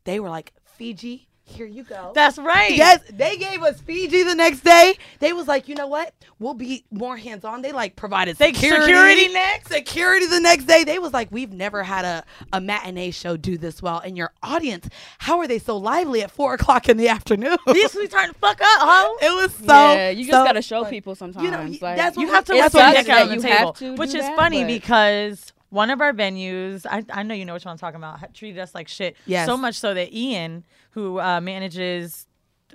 they 0.05 0.19
were 0.21 0.29
like 0.29 0.53
Fiji. 0.65 1.29
Here 1.47 1.67
you 1.67 1.85
go. 1.85 2.13
That's 2.15 2.39
right. 2.39 2.75
yes, 2.75 3.01
they 3.13 3.37
gave 3.37 3.63
us 3.63 3.79
Fiji 3.83 4.23
the 4.23 4.35
next 4.35 4.61
day. 4.65 4.95
They 5.19 5.35
was 5.35 5.47
like, 5.47 5.69
you 5.69 5.75
know 5.75 5.87
what? 5.87 6.15
We'll 6.39 6.55
be 6.55 6.87
more 6.91 7.19
hands 7.19 7.45
on. 7.45 7.61
They 7.61 7.71
like 7.71 7.97
provided 7.97 8.39
security. 8.39 8.81
security 8.87 9.29
next? 9.29 9.69
Security 9.71 10.25
the 10.25 10.41
next 10.41 10.65
day. 10.65 10.85
They 10.85 10.99
was 10.99 11.13
like, 11.13 11.29
we've 11.31 11.53
never 11.53 11.83
had 11.83 12.07
a, 12.07 12.25
a 12.55 12.63
matinee 12.63 13.11
show 13.11 13.37
do 13.37 13.59
this 13.59 13.83
well. 13.83 13.99
And 13.99 14.17
your 14.17 14.33
audience, 14.43 14.89
how 15.19 15.39
are 15.41 15.47
they 15.47 15.59
so 15.59 15.77
lively 15.77 16.23
at 16.23 16.31
four 16.31 16.55
o'clock 16.55 16.89
in 16.89 16.97
the 16.97 17.09
afternoon? 17.09 17.59
These 17.73 17.95
we 17.95 18.09
turn 18.09 18.29
the 18.29 18.35
fuck 18.35 18.59
up, 18.63 18.67
huh? 18.81 19.15
it 19.21 19.35
was 19.43 19.55
so. 19.55 19.67
yeah, 19.67 20.09
you 20.09 20.25
just 20.25 20.31
so 20.31 20.45
gotta 20.47 20.63
show 20.63 20.85
fun. 20.85 20.91
people 20.91 21.15
sometimes. 21.15 21.45
You 21.45 21.51
know, 21.51 21.61
like, 21.87 21.97
that's 21.99 22.17
You 22.17 22.27
what 22.27 22.35
have 22.37 22.45
to 22.47 22.53
we- 22.55 22.59
put 22.63 22.67
It 22.69 22.73
some 22.73 22.81
sucks 22.81 22.97
dick 22.97 23.07
that 23.09 23.23
on 23.23 23.29
the 23.29 23.35
you 23.35 23.43
have 23.43 23.75
to 23.77 23.95
which 23.97 24.15
is 24.15 24.23
that, 24.23 24.35
funny 24.37 24.63
but- 24.63 24.69
because 24.69 25.53
one 25.75 25.91
of 25.91 26.01
our 26.01 26.13
venues, 26.13 26.87
I, 26.89 27.05
I 27.13 27.23
know 27.25 27.35
you 27.35 27.45
know 27.45 27.55
which 27.55 27.65
one 27.65 27.73
I'm 27.73 27.79
talking 27.79 27.97
about, 27.97 28.33
treated 28.35 28.61
us 28.61 28.75
like 28.75 28.89
shit. 28.89 29.17
Yes. 29.27 29.47
So 29.47 29.57
much 29.57 29.75
so 29.75 29.93
that 29.95 30.13
Ian, 30.15 30.65
who 30.93 31.19
uh, 31.21 31.41
manages 31.41 32.27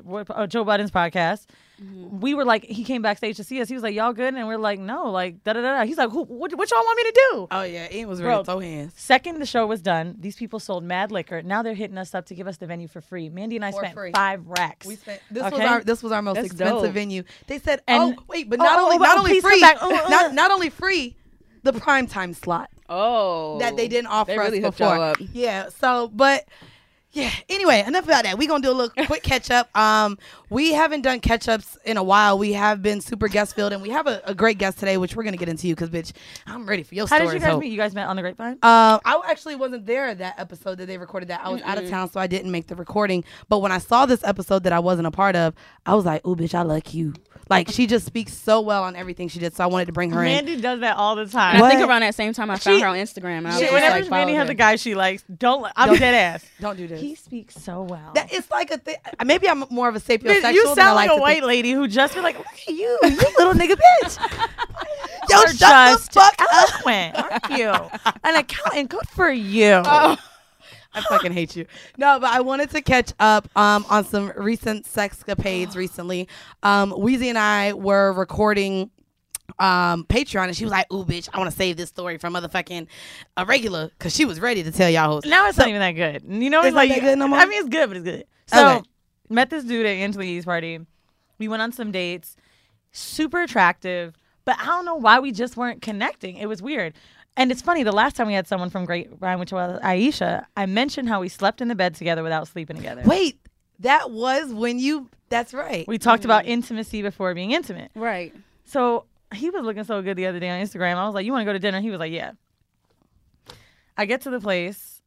oh, 0.08 0.46
Joe 0.46 0.64
Budden's 0.64 0.92
podcast, 0.92 1.46
Mm-hmm. 1.82 2.20
we 2.20 2.34
were 2.34 2.44
like, 2.44 2.66
he 2.66 2.84
came 2.84 3.02
backstage 3.02 3.38
to 3.38 3.44
see 3.46 3.62
us. 3.62 3.70
He 3.70 3.74
was 3.74 3.84
like, 3.84 3.96
"Y'all 3.96 4.12
good?" 4.12 4.34
And 4.34 4.46
we're 4.50 4.58
like, 4.58 4.80
"No." 4.82 5.10
Like, 5.12 5.46
da 5.46 5.54
da 5.54 5.62
da. 5.62 5.78
da. 5.78 5.86
He's 5.86 5.98
like, 5.98 6.10
Who, 6.10 6.24
what, 6.26 6.54
"What 6.54 6.70
y'all 6.70 6.82
want 6.82 6.98
me 6.98 7.04
to 7.04 7.28
do?" 7.32 7.48
Oh 7.52 7.62
yeah, 7.62 7.88
Ian 7.90 8.10
was 8.10 8.20
Bro, 8.20 8.28
ready 8.30 8.40
to 8.40 8.44
throw 8.44 8.60
hands. 8.60 8.94
Second, 8.98 9.40
the 9.40 9.46
show 9.46 9.66
was 9.66 9.82
done. 9.82 10.18
These 10.20 10.36
people 10.36 10.60
sold 10.60 10.84
mad 10.84 11.10
liquor. 11.10 11.42
Now 11.42 11.64
they're 11.64 11.74
hitting 11.74 11.98
us 11.98 12.14
up 12.14 12.26
to 12.26 12.36
give 12.36 12.50
us 12.50 12.58
the 12.58 12.68
venue 12.68 12.90
for 12.90 13.00
free. 13.00 13.30
Mandy 13.30 13.56
and 13.56 13.64
I 13.64 13.72
For 13.72 13.78
spent 13.80 13.94
free. 13.94 14.12
five 14.12 14.46
racks. 14.46 14.86
We 14.88 14.98
spent 14.98 15.22
this 15.32 15.42
was 15.50 15.62
our 15.62 15.82
this 15.82 16.04
was 16.04 16.12
our 16.12 16.22
most 16.22 16.36
That's 16.36 16.48
expensive 16.48 16.82
dope. 16.84 16.94
venue. 16.94 17.24
They 17.48 17.60
said, 17.60 17.82
And- 17.88 18.16
"Oh 18.20 18.24
wait, 18.28 18.50
but 18.50 18.60
Oh, 18.60 18.64
not 18.64 18.78
oh, 18.80 18.84
only 18.84 18.98
oh, 18.98 19.00
not 19.00 19.16
oh, 19.16 19.20
only 19.22 19.40
free, 19.40 19.62
back. 19.62 19.78
Oh, 19.80 19.90
uh. 20.06 20.10
not 20.10 20.34
not 20.34 20.52
only 20.52 20.70
free, 20.70 21.16
the 21.64 21.72
prime 21.72 22.08
time 22.08 22.34
slot 22.34 22.70
oh, 22.90 23.60
that 23.60 23.78
they 23.78 23.88
didn't 23.88 24.08
offer 24.08 24.32
They 24.32 24.38
really 24.38 24.64
us 24.64 24.76
before. 24.76 25.16
Yeah, 25.34 25.70
so 25.70 26.10
but 26.14 26.46
yeah. 27.12 27.32
Anyway, 27.50 27.84
enough 27.88 28.04
about 28.04 28.24
that. 28.24 28.38
We 28.38 28.46
gonna 28.46 28.62
do 28.62 28.70
a 28.70 28.74
little 28.74 29.06
quick 29.06 29.24
catch 29.24 29.50
up. 29.50 29.76
Um, 29.76 30.20
we 30.50 30.74
haven't 30.74 31.02
done 31.02 31.20
catch 31.22 31.48
ups 31.48 31.76
in 31.84 31.98
a 31.98 32.04
while. 32.04 32.38
We 32.38 32.54
have 32.54 32.84
been 32.84 33.02
super 33.02 33.28
guest 33.28 33.56
filled, 33.56 33.74
and 33.74 33.82
we 33.82 33.90
have 33.90 34.06
a, 34.06 34.22
a 34.26 34.36
great 34.36 34.60
guest 34.60 34.78
today, 34.78 34.98
which 34.98 35.16
we're 35.16 35.24
gonna 35.24 35.38
get 35.38 35.50
into 35.50 35.68
you 35.68 35.76
because 35.76 35.90
bitch, 35.90 36.12
I'm 36.46 36.68
ready 36.68 36.84
for 36.84 36.94
your 36.94 37.08
story. 37.08 37.22
How 37.22 37.26
did 37.26 37.34
you 37.34 37.40
guys 37.40 37.52
ho. 37.54 37.60
meet? 37.60 37.72
You 37.72 37.78
guys 37.78 37.96
met 37.96 38.08
on 38.08 38.16
the 38.16 38.22
grapevine? 38.22 38.60
Uh, 38.62 39.00
I 39.04 39.22
actually 39.28 39.56
wasn't 39.56 39.88
there 39.88 40.14
that 40.14 40.40
episode 40.40 40.78
that 40.78 40.86
they 40.86 41.00
recorded 41.00 41.30
that. 41.30 41.42
I 41.44 41.50
was 41.50 41.64
out 41.64 41.80
of 41.80 41.90
town, 41.90 42.12
so 42.12 42.20
I 42.20 42.28
didn't 42.28 42.52
make 42.52 42.68
the 42.68 42.76
recording. 42.76 43.24
But 43.48 43.60
when 43.60 43.72
I 43.72 43.80
saw 43.80 44.06
this 44.06 44.24
episode 44.24 44.64
that 44.64 44.74
I 44.74 44.80
wasn't 44.80 45.08
a 45.08 45.12
part 45.12 45.36
of, 45.36 45.56
I 45.88 45.96
was 45.96 46.06
like, 46.06 46.26
"Ooh, 46.28 46.36
bitch, 46.36 46.54
I 46.54 46.62
like 46.62 46.94
you." 46.94 47.16
Like 47.50 47.70
she 47.70 47.88
just 47.88 48.06
speaks 48.06 48.34
so 48.34 48.62
well 48.62 48.84
on 48.84 48.96
everything 48.96 49.28
she 49.28 49.40
did, 49.40 49.56
so 49.56 49.64
I 49.64 49.68
wanted 49.68 49.86
to 49.86 49.92
bring 49.92 50.12
her 50.12 50.20
in. 50.24 50.32
Mandy 50.32 50.62
does 50.62 50.82
that 50.82 50.98
all 50.98 51.16
the 51.16 51.26
time. 51.26 51.56
And 51.56 51.64
I 51.66 51.70
think 51.70 51.82
around 51.88 52.02
that 52.02 52.14
same 52.14 52.32
time 52.34 52.52
I 52.52 52.58
found 52.58 52.78
She- 52.78 52.82
her 52.82 52.88
on 52.88 52.96
Instagram. 52.96 53.40
And 53.40 53.48
I 53.48 53.50
was 53.52 53.58
She, 53.58 53.64
just 53.64 53.74
whenever 53.74 54.02
like, 54.02 54.10
Mandy 54.10 54.34
followed 54.34 54.38
has 54.40 54.48
her. 54.48 54.52
a 54.52 54.56
guy 54.56 54.76
she 54.76 54.94
likes, 54.96 55.24
don't. 55.24 55.72
I'm 55.76 55.90
Don't- 55.90 56.00
dead 56.00 56.14
ass. 56.14 56.46
Don't 56.60 56.78
do 56.78 56.88
this. 56.88 57.02
He 57.02 57.16
speaks 57.16 57.56
so 57.56 57.82
well. 57.82 58.12
That 58.16 58.32
it's 58.32 58.52
like 58.52 58.70
a 58.72 58.78
thing. 58.78 58.98
Maybe 59.26 59.50
I'm 59.50 59.64
more 59.72 59.90
of 59.90 59.96
a 59.96 60.00
sapiosexual. 60.00 60.42
Bitch, 60.42 60.54
you 60.54 60.64
than 60.76 60.80
I 60.80 60.84
sound 60.84 60.96
like, 60.96 61.08
to 61.10 61.14
a 61.14 61.16
think. 61.16 61.22
white 61.22 61.44
lady 61.44 61.72
who 61.72 61.88
just 61.88 62.14
be 62.14 62.22
like, 62.22 62.38
look 62.38 62.46
at 62.48 62.68
you, 62.68 63.00
you 63.04 63.10
little 63.40 63.54
nigga 63.54 63.76
bitch. 64.04 64.20
Yo, 65.30 65.38
You're 65.38 65.48
shut 65.50 65.60
just 65.60 66.14
the 66.14 66.20
fuck 66.20 66.42
up. 66.42 66.48
eloquent, 66.54 67.16
aren't 67.18 67.58
you? 67.60 67.70
An 68.24 68.36
accountant, 68.36 68.90
good 68.90 69.08
for 69.10 69.30
you. 69.32 69.82
Oh. 69.86 70.18
I 71.00 71.02
fucking 71.10 71.32
hate 71.34 71.56
you. 71.56 71.66
No, 71.98 72.20
but 72.20 72.30
I 72.32 72.42
wanted 72.42 72.70
to 72.72 72.82
catch 72.82 73.14
up 73.20 73.48
um, 73.58 73.86
on 73.90 74.06
some 74.06 74.32
recent 74.36 74.86
sexcapades 74.86 75.76
recently. 75.76 76.28
Um, 76.64 76.92
Weezy 76.92 77.26
and 77.28 77.38
I 77.38 77.74
were 77.74 78.14
recording 78.14 78.92
um 79.58 80.04
Patreon 80.06 80.46
and 80.46 80.56
she 80.56 80.64
was 80.64 80.72
like, 80.72 80.86
Ooh, 80.94 81.04
bitch, 81.04 81.28
I 81.34 81.40
want 81.40 81.50
to 81.50 81.56
save 81.58 81.76
this 81.76 81.90
story 81.90 82.20
from 82.20 82.34
motherfucking 82.36 82.86
a 83.36 83.46
regular 83.46 83.88
because 83.90 84.16
she 84.16 84.24
was 84.24 84.40
ready 84.40 84.62
to 84.62 84.72
tell 84.72 84.90
y'all 84.90 85.12
hoes. 85.14 85.26
Now 85.26 85.48
it's 85.48 85.58
So- 85.58 85.64
not 85.64 85.70
even 85.70 85.82
that 85.82 85.92
good. 85.94 86.24
You 86.44 86.52
know, 86.52 86.60
It's 86.60 86.68
it's 86.68 86.76
not 86.76 86.82
like 86.82 86.90
that 86.90 87.00
good 87.02 87.18
no 87.18 87.28
more? 87.28 87.40
I 87.40 87.46
mean, 87.46 87.60
it's 87.60 87.68
good, 87.70 87.88
but 87.90 87.98
it's 87.98 88.04
good. 88.06 88.26
So 88.46 88.68
Okay. 88.78 88.82
met 89.30 89.50
this 89.50 89.64
dude 89.64 89.88
at 89.88 89.94
Angela 89.94 90.24
Yee's 90.24 90.46
party. 90.46 90.80
We 91.40 91.48
went 91.48 91.64
on 91.64 91.72
some 91.72 91.92
dates. 91.92 92.36
Super 92.92 93.42
attractive, 93.42 94.16
but 94.46 94.56
I 94.60 94.66
don't 94.66 94.86
know 94.86 94.96
why 94.96 95.20
we 95.20 95.32
just 95.32 95.58
weren't 95.58 95.82
connecting. 95.82 96.38
It 96.38 96.48
was 96.48 96.62
weird. 96.62 96.94
And 97.40 97.54
it's 97.54 97.62
funny. 97.62 97.84
The 97.84 97.94
last 97.94 98.18
time 98.18 98.28
we 98.28 98.34
had 98.34 98.48
someone 98.48 98.70
from 98.70 98.84
Great 98.84 99.10
Ryan, 99.22 99.40
which 99.40 99.54
was 99.54 99.80
Aisha, 99.80 100.46
I 100.58 100.66
mentioned 100.66 101.08
how 101.08 101.22
we 101.22 101.30
slept 101.30 101.62
in 101.62 101.70
the 101.70 101.74
bed 101.74 101.96
together 101.96 102.22
without 102.22 102.50
sleeping 102.50 102.76
together. 102.76 103.02
Wait, 103.06 103.40
that 103.80 104.12
was 104.12 104.54
when 104.54 104.78
you 104.78 105.10
that's 105.30 105.54
right. 105.54 105.88
We 105.88 105.98
talked 105.98 106.26
about 106.26 106.44
mm-hmm. 106.44 106.52
intimacy 106.52 107.02
before 107.02 107.34
being 107.34 107.52
intimate. 107.52 107.92
Right. 107.96 108.36
So 108.66 109.06
he 109.34 109.50
was 109.50 109.64
looking 109.64 109.86
so 109.86 110.02
good 110.02 110.18
the 110.18 110.26
other 110.26 110.42
day 110.42 110.50
on 110.50 110.62
Instagram. 110.62 110.96
I 110.96 111.06
was 111.06 111.16
like, 111.16 111.26
"You 111.26 111.32
want 111.32 111.44
to 111.44 111.46
go 111.46 111.54
to 111.54 111.60
dinner?" 111.60 111.80
He 111.80 111.90
was 111.90 112.00
like, 112.00 112.12
"Yeah." 112.12 112.34
I 113.98 114.04
get 114.04 114.20
to 114.24 114.30
the 114.30 114.42
place, 114.42 115.02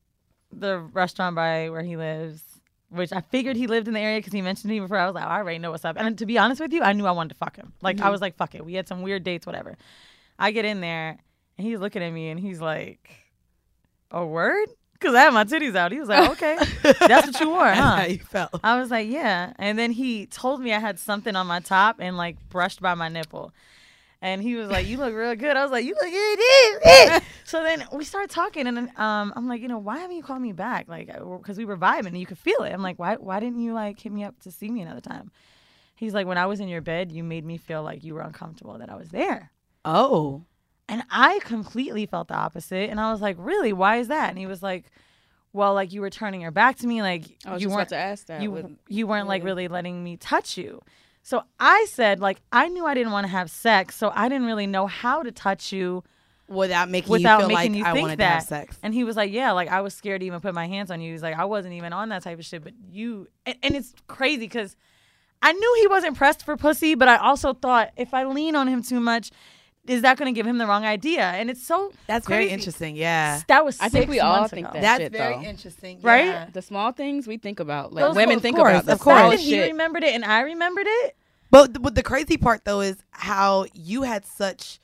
the 0.51 0.79
restaurant 0.79 1.37
by 1.37 1.69
where 1.69 1.83
he 1.83 1.99
lives, 1.99 2.43
which 2.89 3.12
I 3.12 3.21
figured 3.21 3.57
he 3.57 3.67
lived 3.67 3.89
in 3.89 3.95
the 3.95 4.01
area 4.01 4.21
because 4.21 4.33
he 4.33 4.41
mentioned 4.41 4.71
to 4.71 4.75
me 4.75 4.81
before. 4.81 4.97
I 4.97 5.05
was 5.05 5.15
like, 5.15 5.25
"I 5.25 5.37
already 5.37 5.59
know 5.59 5.71
what's 5.71 5.85
up." 5.85 5.97
And 5.99 6.17
to 6.17 6.25
be 6.25 6.39
honest 6.39 6.62
with 6.62 6.73
you, 6.73 6.81
I 6.81 6.95
knew 6.95 7.05
I 7.05 7.11
wanted 7.11 7.35
to 7.35 7.35
fuck 7.35 7.57
him. 7.57 7.75
Like 7.83 7.99
I 7.99 8.05
mm-hmm. 8.05 8.11
was 8.11 8.23
like, 8.23 8.37
"Fuck 8.37 8.55
it." 8.55 8.65
We 8.65 8.73
had 8.73 8.89
some 8.89 9.03
weird 9.03 9.23
dates, 9.23 9.45
whatever. 9.45 9.77
I 10.39 10.51
get 10.51 10.65
in 10.65 10.81
there 10.81 11.19
and 11.59 11.66
he's 11.66 11.78
looking 11.78 12.02
at 12.02 12.11
me 12.11 12.28
and 12.30 12.38
he's 12.40 12.61
like, 12.61 13.11
"A 14.11 14.25
word?" 14.25 14.68
Because 14.92 15.14
I 15.16 15.23
had 15.23 15.32
my 15.32 15.44
titties 15.44 15.75
out. 15.75 15.90
He 15.92 15.99
was 15.99 16.09
like, 16.09 16.30
"Okay, 16.30 16.56
that's 16.82 17.26
what 17.26 17.40
you 17.40 17.49
wore, 17.50 17.64
That's 17.64 17.80
huh?" 17.80 17.97
how 17.97 18.04
you 18.04 18.18
felt. 18.18 18.61
I 18.62 18.78
was 18.80 18.90
like, 18.90 19.09
yeah. 19.09 19.52
And 19.59 19.78
then 19.78 19.90
he 19.90 20.26
told 20.26 20.61
me 20.61 20.73
I 20.73 20.78
had 20.78 20.99
something 20.99 21.35
on 21.35 21.47
my 21.47 21.61
top 21.61 21.97
and 21.99 22.16
like 22.16 22.37
brushed 22.49 22.80
by 22.80 22.94
my 22.94 23.09
nipple. 23.09 23.52
And 24.21 24.40
he 24.40 24.54
was 24.54 24.71
like, 24.71 24.87
"You 24.87 24.99
look 24.99 25.12
real 25.12 25.35
good." 25.35 25.56
I 25.56 25.62
was 25.62 25.73
like, 25.73 25.85
"You 25.85 25.97
look 26.00 26.11
good." 26.11 27.23
so 27.44 27.64
then 27.64 27.85
we 27.92 28.04
started 28.04 28.30
talking, 28.30 28.68
and 28.68 28.76
then 28.76 28.92
um, 28.97 29.32
I'm 29.35 29.49
like, 29.49 29.61
you 29.61 29.66
know, 29.66 29.78
why 29.78 29.99
haven't 29.99 30.16
you 30.16 30.23
called 30.23 30.40
me 30.40 30.52
back? 30.52 30.87
Like, 30.87 31.09
because 31.09 31.59
we 31.59 31.64
were 31.64 31.76
vibing, 31.76 32.06
and 32.06 32.18
you 32.18 32.26
could 32.26 32.38
feel 32.38 32.62
it. 32.62 32.73
I'm 32.73 32.82
like, 32.82 33.00
why? 33.00 33.16
Why 33.16 33.40
didn't 33.40 33.59
you 33.59 33.73
like 33.75 33.99
hit 33.99 34.12
me 34.12 34.23
up 34.23 34.38
to 34.42 34.52
see 34.52 34.71
me 34.71 34.80
another 34.80 35.00
time? 35.00 35.32
He's 35.97 36.14
like, 36.14 36.28
when 36.28 36.38
I 36.38 36.47
was 36.47 36.61
in 36.61 36.68
your 36.68 36.80
bed, 36.80 37.11
you 37.11 37.25
made 37.25 37.44
me 37.44 37.56
feel 37.59 37.82
like 37.82 38.04
you 38.04 38.14
were 38.14 38.23
uncomfortable 38.23 38.78
that 38.78 38.90
I 38.90 38.94
was 38.94 39.09
there. 39.09 39.50
Oh. 39.85 40.44
And 40.89 41.03
I 41.11 41.39
completely 41.45 42.07
felt 42.07 42.29
the 42.29 42.35
opposite. 42.35 42.91
And 42.91 43.01
I 43.01 43.11
was 43.12 43.21
like, 43.21 43.37
really? 43.39 43.73
Why 43.73 43.97
is 43.99 44.09
that? 44.09 44.29
And 44.31 44.39
he 44.39 44.47
was 44.47 44.62
like, 44.62 44.85
well, 45.53 45.75
like 45.75 45.93
you 45.93 46.01
were 46.01 46.11
turning 46.11 46.41
your 46.41 46.51
back 46.51 46.77
to 46.79 46.87
me, 46.87 47.03
like 47.03 47.25
you 47.59 47.69
weren't 47.71 47.91
to 47.91 47.97
ask 47.97 48.27
that. 48.27 48.43
you 48.43 48.51
with- 48.51 48.71
you 48.89 49.07
weren't 49.07 49.29
like 49.29 49.45
really 49.45 49.69
letting 49.69 50.03
me 50.03 50.17
touch 50.17 50.57
you. 50.57 50.81
So 51.23 51.43
I 51.61 51.87
said 51.91 52.21
like 52.21 52.41
I 52.53 52.69
knew 52.69 52.85
I 52.85 52.95
didn't 52.95 53.12
want 53.12 53.25
to 53.25 53.31
have 53.31 53.51
sex, 53.51 53.95
so 53.97 54.11
I 54.15 54.29
didn't 54.29 54.47
really 54.47 54.67
know 54.67 54.87
how 54.87 55.23
to 55.23 55.31
touch 55.31 55.73
you 55.73 56.03
Without 56.49 56.91
making 56.91 57.11
without 57.11 57.41
you 57.43 57.47
feel 57.47 57.57
making 57.57 57.73
like 57.75 57.79
you 57.79 57.85
I 57.87 57.93
think 57.93 58.03
wanted 58.03 58.19
that. 58.19 58.29
to 58.29 58.35
have 58.35 58.43
sex. 58.43 58.79
And 58.83 58.93
he 58.93 59.05
was 59.05 59.17
like, 59.17 59.33
"Yeah, 59.33 59.53
like 59.53 59.69
I 59.69 59.81
was 59.81 59.95
scared 59.95 60.21
to 60.21 60.27
even 60.27 60.41
put 60.41 60.53
my 60.55 60.67
hands 60.67 60.91
on 60.91 61.01
you." 61.01 61.12
He's 61.12 61.23
like, 61.23 61.39
"I 61.39 61.45
wasn't 61.47 61.75
even 61.75 61.93
on 61.95 62.09
that 62.11 62.23
type 62.25 62.39
of 62.39 62.45
shit, 62.45 62.62
but 62.65 62.73
you." 62.91 63.29
And, 63.47 63.57
and 63.62 63.77
it's 63.77 63.95
crazy 64.07 64.41
because 64.41 64.77
I 65.41 65.53
knew 65.53 65.77
he 65.81 65.87
wasn't 65.87 66.17
pressed 66.17 66.45
for 66.45 66.57
pussy, 66.57 66.95
but 66.95 67.09
I 67.09 67.17
also 67.17 67.55
thought 67.55 67.93
if 67.97 68.12
I 68.12 68.25
lean 68.25 68.55
on 68.57 68.67
him 68.69 68.83
too 68.83 69.01
much, 69.01 69.31
is 69.87 70.03
that 70.03 70.17
going 70.17 70.33
to 70.33 70.37
give 70.39 70.47
him 70.47 70.59
the 70.59 70.67
wrong 70.67 70.85
idea? 70.85 71.23
And 71.23 71.51
it's 71.51 71.67
so 71.67 71.93
That's 72.07 72.27
very 72.29 72.49
interesting. 72.49 72.95
Yeah. 72.97 73.41
That 73.49 73.65
was 73.65 73.81
I 73.81 73.89
think 73.89 74.09
we 74.09 74.21
all 74.21 74.47
think 74.49 74.67
ago. 74.69 74.75
that. 74.75 74.83
That's 74.83 75.01
shit, 75.03 75.12
very 75.12 75.35
though. 75.35 75.43
interesting. 75.43 76.01
Right? 76.03 76.27
Yeah. 76.27 76.47
the 76.53 76.62
small 76.62 76.93
things 76.93 77.27
we 77.27 77.37
think 77.39 77.59
about, 77.61 77.93
like 77.93 78.05
Those- 78.05 78.17
women 78.17 78.37
of 78.37 78.43
think 78.43 78.57
course, 78.57 78.71
about. 78.71 78.87
The 78.87 78.93
of 78.93 79.01
course. 79.01 79.19
small 79.19 79.31
fact 79.31 79.43
that 79.43 79.47
he 79.47 79.61
remembered 79.62 80.05
it 80.05 80.15
and 80.15 80.25
I 80.25 80.43
remembered 80.43 80.87
it. 80.89 81.17
But 81.51 81.75
th- 81.75 81.83
but 81.83 81.95
the 81.95 82.03
crazy 82.03 82.37
part 82.37 82.65
though 82.65 82.81
is 82.81 82.97
how 83.11 83.67
you 83.75 84.03
had 84.03 84.25
such 84.25 84.79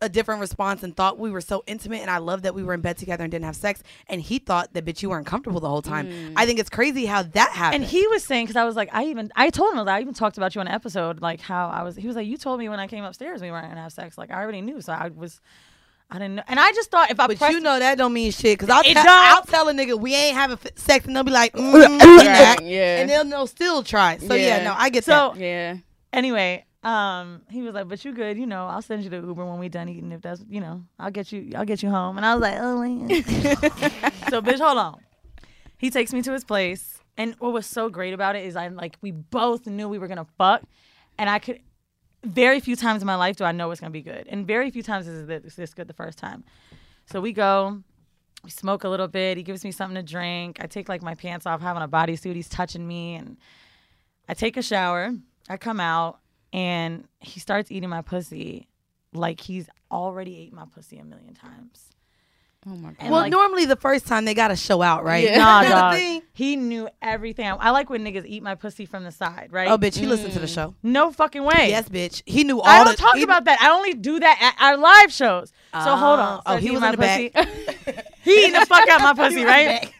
a 0.00 0.08
different 0.08 0.40
response 0.40 0.82
and 0.82 0.96
thought 0.96 1.18
we 1.18 1.30
were 1.30 1.40
so 1.40 1.62
intimate 1.66 2.00
and 2.02 2.10
I 2.10 2.18
love 2.18 2.42
that 2.42 2.54
we 2.54 2.62
were 2.62 2.74
in 2.74 2.80
bed 2.80 2.96
together 2.96 3.24
and 3.24 3.30
didn't 3.30 3.44
have 3.46 3.56
sex 3.56 3.82
and 4.08 4.20
he 4.20 4.38
thought 4.38 4.72
that 4.74 4.84
bitch 4.84 5.02
you 5.02 5.10
weren't 5.10 5.26
comfortable 5.26 5.60
the 5.60 5.68
whole 5.68 5.82
time. 5.82 6.34
I 6.36 6.46
think 6.46 6.58
it's 6.58 6.70
crazy 6.70 7.06
how 7.06 7.22
that 7.22 7.50
happened. 7.52 7.82
And 7.82 7.90
he 7.90 8.06
was 8.08 8.22
saying 8.24 8.46
because 8.46 8.56
I 8.56 8.64
was 8.64 8.76
like, 8.76 8.88
I 8.92 9.04
even 9.06 9.30
I 9.36 9.50
told 9.50 9.72
him 9.74 9.84
that 9.84 9.94
I 9.94 10.00
even 10.00 10.14
talked 10.14 10.36
about 10.36 10.54
you 10.54 10.60
on 10.60 10.68
an 10.68 10.74
episode, 10.74 11.20
like 11.20 11.40
how 11.40 11.68
I 11.68 11.82
was. 11.82 11.96
He 11.96 12.06
was 12.06 12.16
like, 12.16 12.26
you 12.26 12.36
told 12.36 12.58
me 12.58 12.68
when 12.68 12.80
I 12.80 12.86
came 12.86 13.04
upstairs 13.04 13.40
we 13.42 13.50
weren't 13.50 13.68
gonna 13.68 13.80
have 13.82 13.92
sex. 13.92 14.16
Like 14.18 14.30
I 14.30 14.40
already 14.42 14.60
knew, 14.60 14.80
so 14.80 14.92
I 14.92 15.08
was, 15.08 15.40
I 16.10 16.14
didn't 16.18 16.36
know. 16.36 16.42
And 16.48 16.58
I 16.58 16.72
just 16.72 16.90
thought 16.90 17.10
if 17.10 17.20
I 17.20 17.26
but 17.26 17.36
pressed, 17.38 17.52
you 17.52 17.60
know 17.60 17.78
that 17.78 17.98
don't 17.98 18.12
mean 18.12 18.30
shit 18.32 18.58
because 18.58 18.70
I'll, 18.70 18.82
it 18.84 18.94
ta- 18.94 19.34
I'll 19.36 19.42
tell 19.46 19.68
a 19.68 19.72
nigga 19.74 19.98
we 19.98 20.14
ain't 20.14 20.34
having 20.36 20.58
f- 20.64 20.72
sex 20.78 21.06
and 21.06 21.14
they'll 21.14 21.22
be 21.24 21.30
like, 21.32 21.52
mm, 21.54 21.72
mm, 21.72 21.98
mm, 21.98 22.24
yeah. 22.24 22.56
Mm, 22.56 22.70
yeah. 22.70 23.00
and 23.00 23.10
they'll, 23.10 23.24
they'll 23.24 23.46
still 23.46 23.82
try. 23.82 24.16
So 24.18 24.34
yeah, 24.34 24.58
Yeah. 24.58 24.64
no, 24.64 24.74
I 24.76 24.90
get 24.90 25.04
So- 25.04 25.32
that. 25.34 25.40
Yeah. 25.40 25.76
anyway, 26.12 26.64
um, 26.82 27.42
he 27.50 27.62
was 27.62 27.74
like, 27.74 27.88
but 27.88 28.04
you 28.04 28.12
good, 28.12 28.38
you 28.38 28.46
know. 28.46 28.66
I'll 28.66 28.82
send 28.82 29.02
you 29.02 29.10
the 29.10 29.16
Uber 29.16 29.44
when 29.44 29.58
we 29.58 29.68
done 29.68 29.88
eating. 29.88 30.12
If 30.12 30.22
that's, 30.22 30.44
you 30.48 30.60
know, 30.60 30.84
I'll 30.98 31.10
get 31.10 31.32
you, 31.32 31.52
I'll 31.56 31.64
get 31.64 31.82
you 31.82 31.90
home. 31.90 32.16
And 32.16 32.24
I 32.24 32.34
was 32.34 32.42
like, 32.42 32.58
oh 32.60 32.80
man. 32.80 33.08
so 34.30 34.40
bitch, 34.40 34.60
hold 34.60 34.78
on. 34.78 35.00
He 35.76 35.90
takes 35.90 36.12
me 36.12 36.22
to 36.22 36.32
his 36.32 36.44
place, 36.44 36.98
and 37.16 37.34
what 37.38 37.52
was 37.52 37.66
so 37.66 37.88
great 37.88 38.14
about 38.14 38.36
it 38.36 38.44
is 38.44 38.56
I'm 38.56 38.76
like 38.76 38.96
we 39.00 39.10
both 39.10 39.66
knew 39.66 39.88
we 39.88 39.98
were 39.98 40.08
gonna 40.08 40.26
fuck, 40.36 40.62
and 41.18 41.28
I 41.28 41.38
could. 41.38 41.60
Very 42.24 42.58
few 42.58 42.74
times 42.74 43.00
in 43.00 43.06
my 43.06 43.14
life 43.14 43.36
do 43.36 43.44
I 43.44 43.52
know 43.52 43.70
it's 43.70 43.80
gonna 43.80 43.92
be 43.92 44.02
good, 44.02 44.26
and 44.28 44.46
very 44.46 44.70
few 44.70 44.82
times 44.82 45.06
is 45.06 45.26
this, 45.26 45.54
this 45.54 45.74
good 45.74 45.86
the 45.86 45.94
first 45.94 46.18
time. 46.18 46.42
So 47.06 47.20
we 47.20 47.32
go, 47.32 47.80
we 48.42 48.50
smoke 48.50 48.84
a 48.84 48.88
little 48.88 49.06
bit. 49.06 49.36
He 49.36 49.44
gives 49.44 49.64
me 49.64 49.70
something 49.70 49.94
to 49.94 50.02
drink. 50.02 50.58
I 50.60 50.66
take 50.66 50.88
like 50.88 51.02
my 51.02 51.14
pants 51.14 51.46
off, 51.46 51.60
having 51.60 51.82
a 51.82 51.88
bodysuit. 51.88 52.34
He's 52.34 52.48
touching 52.48 52.86
me, 52.86 53.14
and 53.14 53.36
I 54.28 54.34
take 54.34 54.56
a 54.56 54.62
shower. 54.62 55.12
I 55.48 55.56
come 55.56 55.78
out, 55.78 56.18
and 56.52 57.06
he 57.20 57.40
starts 57.40 57.70
eating 57.70 57.88
my 57.88 58.02
pussy 58.02 58.68
like 59.12 59.40
he's 59.40 59.68
already 59.90 60.38
ate 60.38 60.52
my 60.52 60.64
pussy 60.66 60.98
a 60.98 61.04
million 61.04 61.34
times. 61.34 61.88
Oh 62.66 62.70
my 62.70 62.88
god. 62.88 62.96
And 62.98 63.10
Well, 63.10 63.22
like, 63.22 63.30
normally 63.30 63.66
the 63.66 63.76
first 63.76 64.06
time 64.06 64.24
they 64.24 64.34
gotta 64.34 64.56
show 64.56 64.82
out, 64.82 65.04
right? 65.04 65.24
Yeah. 65.24 65.38
nah, 65.38 65.62
dog. 65.62 66.22
He 66.32 66.56
knew 66.56 66.88
everything. 67.00 67.46
I, 67.46 67.54
I 67.54 67.70
like 67.70 67.88
when 67.88 68.04
niggas 68.04 68.24
eat 68.26 68.42
my 68.42 68.56
pussy 68.56 68.84
from 68.84 69.04
the 69.04 69.12
side, 69.12 69.48
right? 69.52 69.68
Oh, 69.68 69.78
bitch, 69.78 69.96
he 69.96 70.06
listened 70.06 70.32
to 70.32 70.40
the 70.40 70.46
mm. 70.46 70.54
show. 70.54 70.74
No 70.82 71.12
fucking 71.12 71.42
way. 71.42 71.68
Yes, 71.68 71.88
bitch. 71.88 72.22
He 72.26 72.42
knew 72.44 72.60
all 72.60 72.66
I 72.66 72.84
don't 72.84 72.96
the. 72.96 73.02
talk 73.02 73.16
he- 73.16 73.22
about 73.22 73.44
that. 73.44 73.60
I 73.60 73.70
only 73.70 73.94
do 73.94 74.18
that 74.18 74.38
at 74.40 74.62
our 74.62 74.76
live 74.76 75.12
shows. 75.12 75.50
So 75.72 75.92
oh. 75.92 75.96
hold 75.96 76.20
on. 76.20 76.42
Oh, 76.46 76.56
he 76.56 76.70
was 76.72 76.80
my 76.80 76.90
in 76.90 76.98
the 76.98 76.98
pussy. 76.98 78.02
he 78.22 78.40
eating 78.40 78.58
the 78.58 78.66
fuck 78.66 78.88
out 78.88 79.02
my 79.02 79.14
pussy, 79.28 79.44
right? 79.44 79.92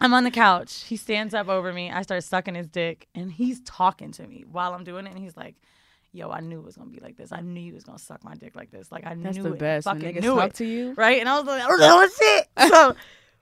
I'm 0.00 0.12
on 0.12 0.24
the 0.24 0.30
couch. 0.30 0.82
He 0.84 0.96
stands 0.96 1.32
up 1.32 1.48
over 1.48 1.72
me. 1.72 1.90
I 1.90 2.02
start 2.02 2.24
sucking 2.24 2.56
his 2.56 2.66
dick, 2.66 3.06
and 3.14 3.30
he's 3.30 3.60
talking 3.60 4.10
to 4.12 4.26
me 4.26 4.44
while 4.50 4.74
I'm 4.74 4.82
doing 4.82 5.06
it. 5.06 5.10
And 5.10 5.18
he's 5.18 5.36
like, 5.36 5.54
"Yo, 6.12 6.30
I 6.30 6.40
knew 6.40 6.58
it 6.58 6.64
was 6.64 6.76
gonna 6.76 6.90
be 6.90 7.00
like 7.00 7.16
this. 7.16 7.32
I 7.32 7.40
knew 7.40 7.60
you 7.60 7.74
was 7.74 7.84
gonna 7.84 7.98
suck 7.98 8.24
my 8.24 8.34
dick 8.34 8.56
like 8.56 8.70
this. 8.70 8.90
Like 8.90 9.06
I 9.06 9.14
That's 9.14 9.36
knew 9.36 9.42
the 9.44 9.52
it. 9.52 9.58
best 9.58 9.86
when 9.86 9.96
Fucking 10.00 10.14
niggas 10.16 10.22
knew 10.22 10.34
talk 10.34 10.48
it. 10.50 10.54
to 10.54 10.64
you. 10.66 10.94
right?" 10.94 11.20
And 11.20 11.28
I 11.28 11.38
was 11.38 11.46
like, 11.46 11.62
"Oh 11.66 12.08
shit!" 12.18 12.48
So 12.70 12.94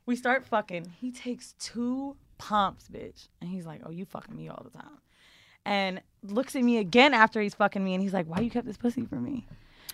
we 0.07 0.17
start 0.17 0.47
fucking. 0.47 0.93
He 1.01 1.11
takes 1.13 1.53
two 1.59 2.17
pumps, 2.39 2.89
bitch, 2.93 3.29
and 3.41 3.49
he's 3.51 3.67
like, 3.67 3.81
"Oh, 3.85 3.91
you 3.91 4.05
fucking 4.05 4.37
me 4.37 4.49
all 4.49 4.63
the 4.65 4.77
time." 4.77 4.99
And 5.65 6.01
looks 6.23 6.57
at 6.57 6.63
me 6.63 6.79
again 6.79 7.13
after 7.15 7.41
he's 7.41 7.55
fucking 7.55 7.83
me, 7.85 7.95
and 7.95 8.03
he's 8.03 8.13
like, 8.15 8.27
"Why 8.27 8.41
you 8.41 8.51
kept 8.51 8.67
this 8.67 8.77
pussy 8.79 9.05
for 9.05 9.17
me?" 9.17 9.47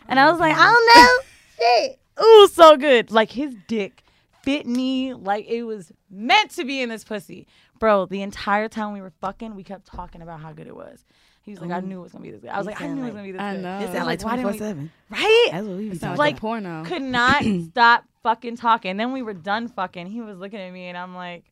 And 0.08 0.20
I 0.20 0.28
oh 0.28 0.32
was 0.32 0.40
like, 0.40 0.54
"I 0.56 0.64
don't 0.64 0.96
know, 0.96 1.18
shit." 1.58 1.98
Ooh, 2.24 2.48
so 2.48 2.76
good. 2.76 3.10
Like 3.10 3.30
his 3.30 3.54
dick 3.66 4.02
fit 4.42 4.66
me 4.66 5.14
like 5.14 5.46
it 5.48 5.62
was 5.62 5.90
meant 6.10 6.50
to 6.52 6.64
be 6.64 6.80
in 6.82 6.88
this 6.90 7.02
pussy, 7.02 7.46
bro. 7.78 8.06
The 8.06 8.22
entire 8.22 8.68
time 8.68 8.92
we 8.92 9.00
were 9.00 9.12
fucking, 9.20 9.54
we 9.56 9.64
kept 9.64 9.86
talking 9.86 10.22
about 10.22 10.40
how 10.40 10.52
good 10.52 10.66
it 10.66 10.76
was. 10.76 11.04
He 11.44 11.50
was 11.52 11.60
like, 11.60 11.70
"I 11.70 11.76
oh. 11.76 11.80
knew 11.80 12.00
it 12.00 12.02
was 12.02 12.12
gonna 12.12 12.22
be 12.24 12.30
this 12.30 12.40
good." 12.40 12.50
I 12.50 12.56
was 12.58 12.66
like, 12.66 12.80
"I 12.80 12.86
knew 12.86 13.02
it 13.02 13.04
was 13.04 13.14
gonna 13.14 13.22
be 13.24 13.32
this 13.32 13.40
I 13.40 13.54
good." 13.54 13.62
know. 13.62 13.78
It 13.80 13.92
sound 13.92 14.06
like 14.06 14.22
Why 14.22 14.30
didn't 14.36 14.42
four 14.44 14.52
we- 14.52 14.58
seven. 14.58 14.92
Right? 15.10 15.48
That's 15.52 15.66
what 15.66 15.76
we 15.76 15.88
be 15.90 15.98
Sounds 15.98 16.00
talking. 16.00 16.18
like 16.18 16.34
Like, 16.34 16.40
porno. 16.40 16.84
could 16.86 17.02
not 17.02 17.44
stop 17.70 18.04
fucking 18.22 18.56
talking. 18.56 18.96
Then 18.96 19.12
we 19.12 19.22
were 19.22 19.34
done 19.34 19.68
fucking. 19.68 20.06
He 20.06 20.20
was 20.22 20.38
looking 20.38 20.58
at 20.58 20.72
me 20.72 20.86
and 20.88 20.96
I'm 20.96 21.14
like, 21.14 21.44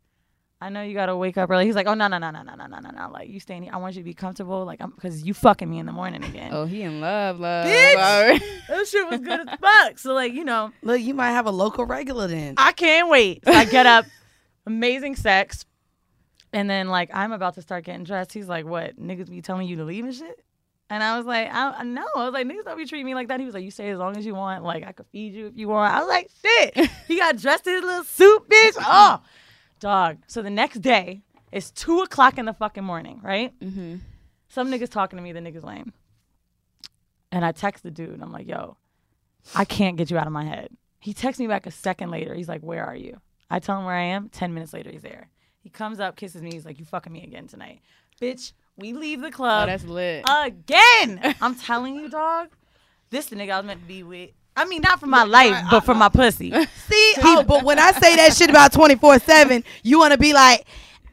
I 0.62 0.68
know 0.68 0.80
you 0.82 0.94
gotta 0.94 1.14
wake 1.16 1.36
up 1.36 1.50
early. 1.50 1.66
He's 1.66 1.74
like, 1.74 1.86
Oh 1.88 1.94
no 1.94 2.06
no 2.06 2.18
no 2.18 2.30
no 2.30 2.42
no 2.42 2.54
no 2.54 2.66
no 2.66 2.78
no 2.78 2.90
no. 2.90 3.10
Like 3.12 3.28
you 3.28 3.38
staying 3.40 3.64
here. 3.64 3.72
I 3.74 3.78
want 3.78 3.94
you 3.96 4.00
to 4.00 4.04
be 4.04 4.14
comfortable. 4.14 4.64
Like 4.64 4.80
I'm 4.80 4.90
because 4.92 5.24
you 5.24 5.34
fucking 5.34 5.68
me 5.68 5.78
in 5.78 5.86
the 5.86 5.92
morning 5.92 6.22
again. 6.24 6.52
Oh, 6.54 6.64
he 6.64 6.82
in 6.82 7.00
love, 7.00 7.38
love. 7.40 7.66
Bitch! 7.66 8.42
That 8.68 8.86
shit 8.86 9.06
was 9.10 9.20
good 9.20 9.40
as 9.46 9.58
fuck. 9.60 9.98
So 9.98 10.14
like 10.14 10.32
you 10.32 10.44
know, 10.44 10.70
Look, 10.82 11.00
you 11.00 11.12
might 11.14 11.32
have 11.32 11.46
a 11.46 11.50
local 11.50 11.84
regular 11.84 12.28
then. 12.28 12.54
I 12.56 12.72
can't 12.72 13.10
wait. 13.10 13.44
So 13.44 13.52
I 13.52 13.64
get 13.66 13.86
up, 13.86 14.06
amazing 14.66 15.16
sex, 15.16 15.66
and 16.52 16.68
then 16.68 16.88
like 16.88 17.10
I'm 17.12 17.32
about 17.32 17.54
to 17.54 17.62
start 17.62 17.84
getting 17.84 18.04
dressed. 18.04 18.32
He's 18.32 18.48
like, 18.48 18.64
What 18.64 18.98
niggas 18.98 19.30
be 19.30 19.42
telling 19.42 19.68
you 19.68 19.76
to 19.76 19.84
leave 19.84 20.04
and 20.04 20.14
shit? 20.14 20.44
And 20.92 21.02
I 21.02 21.16
was 21.16 21.24
like, 21.24 21.48
I, 21.50 21.82
know. 21.84 22.06
I 22.14 22.24
was 22.26 22.34
like, 22.34 22.46
niggas 22.46 22.64
don't 22.64 22.76
be 22.76 22.84
treating 22.84 23.06
me 23.06 23.14
like 23.14 23.28
that. 23.28 23.40
He 23.40 23.46
was 23.46 23.54
like, 23.54 23.64
you 23.64 23.70
stay 23.70 23.88
as 23.88 23.98
long 23.98 24.14
as 24.18 24.26
you 24.26 24.34
want. 24.34 24.62
Like, 24.62 24.84
I 24.86 24.92
could 24.92 25.06
feed 25.06 25.32
you 25.32 25.46
if 25.46 25.56
you 25.56 25.68
want. 25.68 25.90
I 25.90 26.00
was 26.00 26.08
like, 26.08 26.30
shit. 26.42 26.90
he 27.08 27.16
got 27.16 27.38
dressed 27.38 27.66
in 27.66 27.76
his 27.76 27.82
little 27.82 28.04
suit, 28.04 28.46
bitch. 28.46 28.76
Oh, 28.78 29.22
dog. 29.80 30.18
So 30.26 30.42
the 30.42 30.50
next 30.50 30.82
day, 30.82 31.22
it's 31.50 31.70
two 31.70 32.00
o'clock 32.00 32.36
in 32.36 32.44
the 32.44 32.52
fucking 32.52 32.84
morning, 32.84 33.20
right? 33.22 33.58
mm-hmm. 33.58 33.96
Some 34.50 34.70
niggas 34.70 34.90
talking 34.90 35.16
to 35.16 35.22
me, 35.22 35.32
the 35.32 35.40
niggas 35.40 35.64
lame. 35.64 35.94
And 37.30 37.42
I 37.42 37.52
text 37.52 37.82
the 37.84 37.90
dude. 37.90 38.20
I'm 38.20 38.30
like, 38.30 38.46
yo, 38.46 38.76
I 39.54 39.64
can't 39.64 39.96
get 39.96 40.10
you 40.10 40.18
out 40.18 40.26
of 40.26 40.32
my 40.34 40.44
head. 40.44 40.68
He 40.98 41.14
texts 41.14 41.40
me 41.40 41.46
back 41.46 41.64
a 41.64 41.70
second 41.70 42.10
later. 42.10 42.34
He's 42.34 42.50
like, 42.50 42.60
where 42.60 42.84
are 42.84 42.94
you? 42.94 43.18
I 43.48 43.60
tell 43.60 43.78
him 43.78 43.86
where 43.86 43.94
I 43.94 44.02
am. 44.02 44.28
Ten 44.28 44.52
minutes 44.52 44.74
later, 44.74 44.90
he's 44.90 45.00
there. 45.00 45.30
He 45.62 45.70
comes 45.70 46.00
up, 46.00 46.16
kisses 46.16 46.42
me. 46.42 46.52
He's 46.52 46.64
like, 46.66 46.78
you 46.78 46.84
fucking 46.84 47.12
me 47.12 47.22
again 47.22 47.46
tonight. 47.46 47.80
Bitch, 48.20 48.52
we 48.76 48.92
leave 48.92 49.20
the 49.20 49.28
Oh, 49.28 49.30
club 49.30 49.68
that's 49.68 49.84
lit. 49.84 50.24
again. 50.28 51.34
I'm 51.40 51.54
telling 51.54 51.94
you, 51.96 52.08
dog. 52.08 52.48
This 53.10 53.26
the 53.26 53.36
nigga 53.36 53.52
I 53.52 53.56
was 53.58 53.66
meant 53.66 53.80
to 53.80 53.86
be 53.86 54.02
with. 54.02 54.30
I 54.56 54.64
mean, 54.66 54.82
not 54.82 55.00
for 55.00 55.06
my 55.06 55.24
life, 55.24 55.64
but 55.70 55.80
for 55.80 55.94
my 55.94 56.08
pussy. 56.08 56.50
See, 56.88 57.14
oh, 57.22 57.42
but 57.46 57.64
when 57.64 57.78
I 57.78 57.92
say 57.92 58.16
that 58.16 58.34
shit 58.34 58.50
about 58.50 58.72
twenty 58.72 58.96
four 58.96 59.18
seven, 59.18 59.64
you 59.82 59.98
want 59.98 60.12
to 60.12 60.18
be 60.18 60.32
like, 60.34 60.66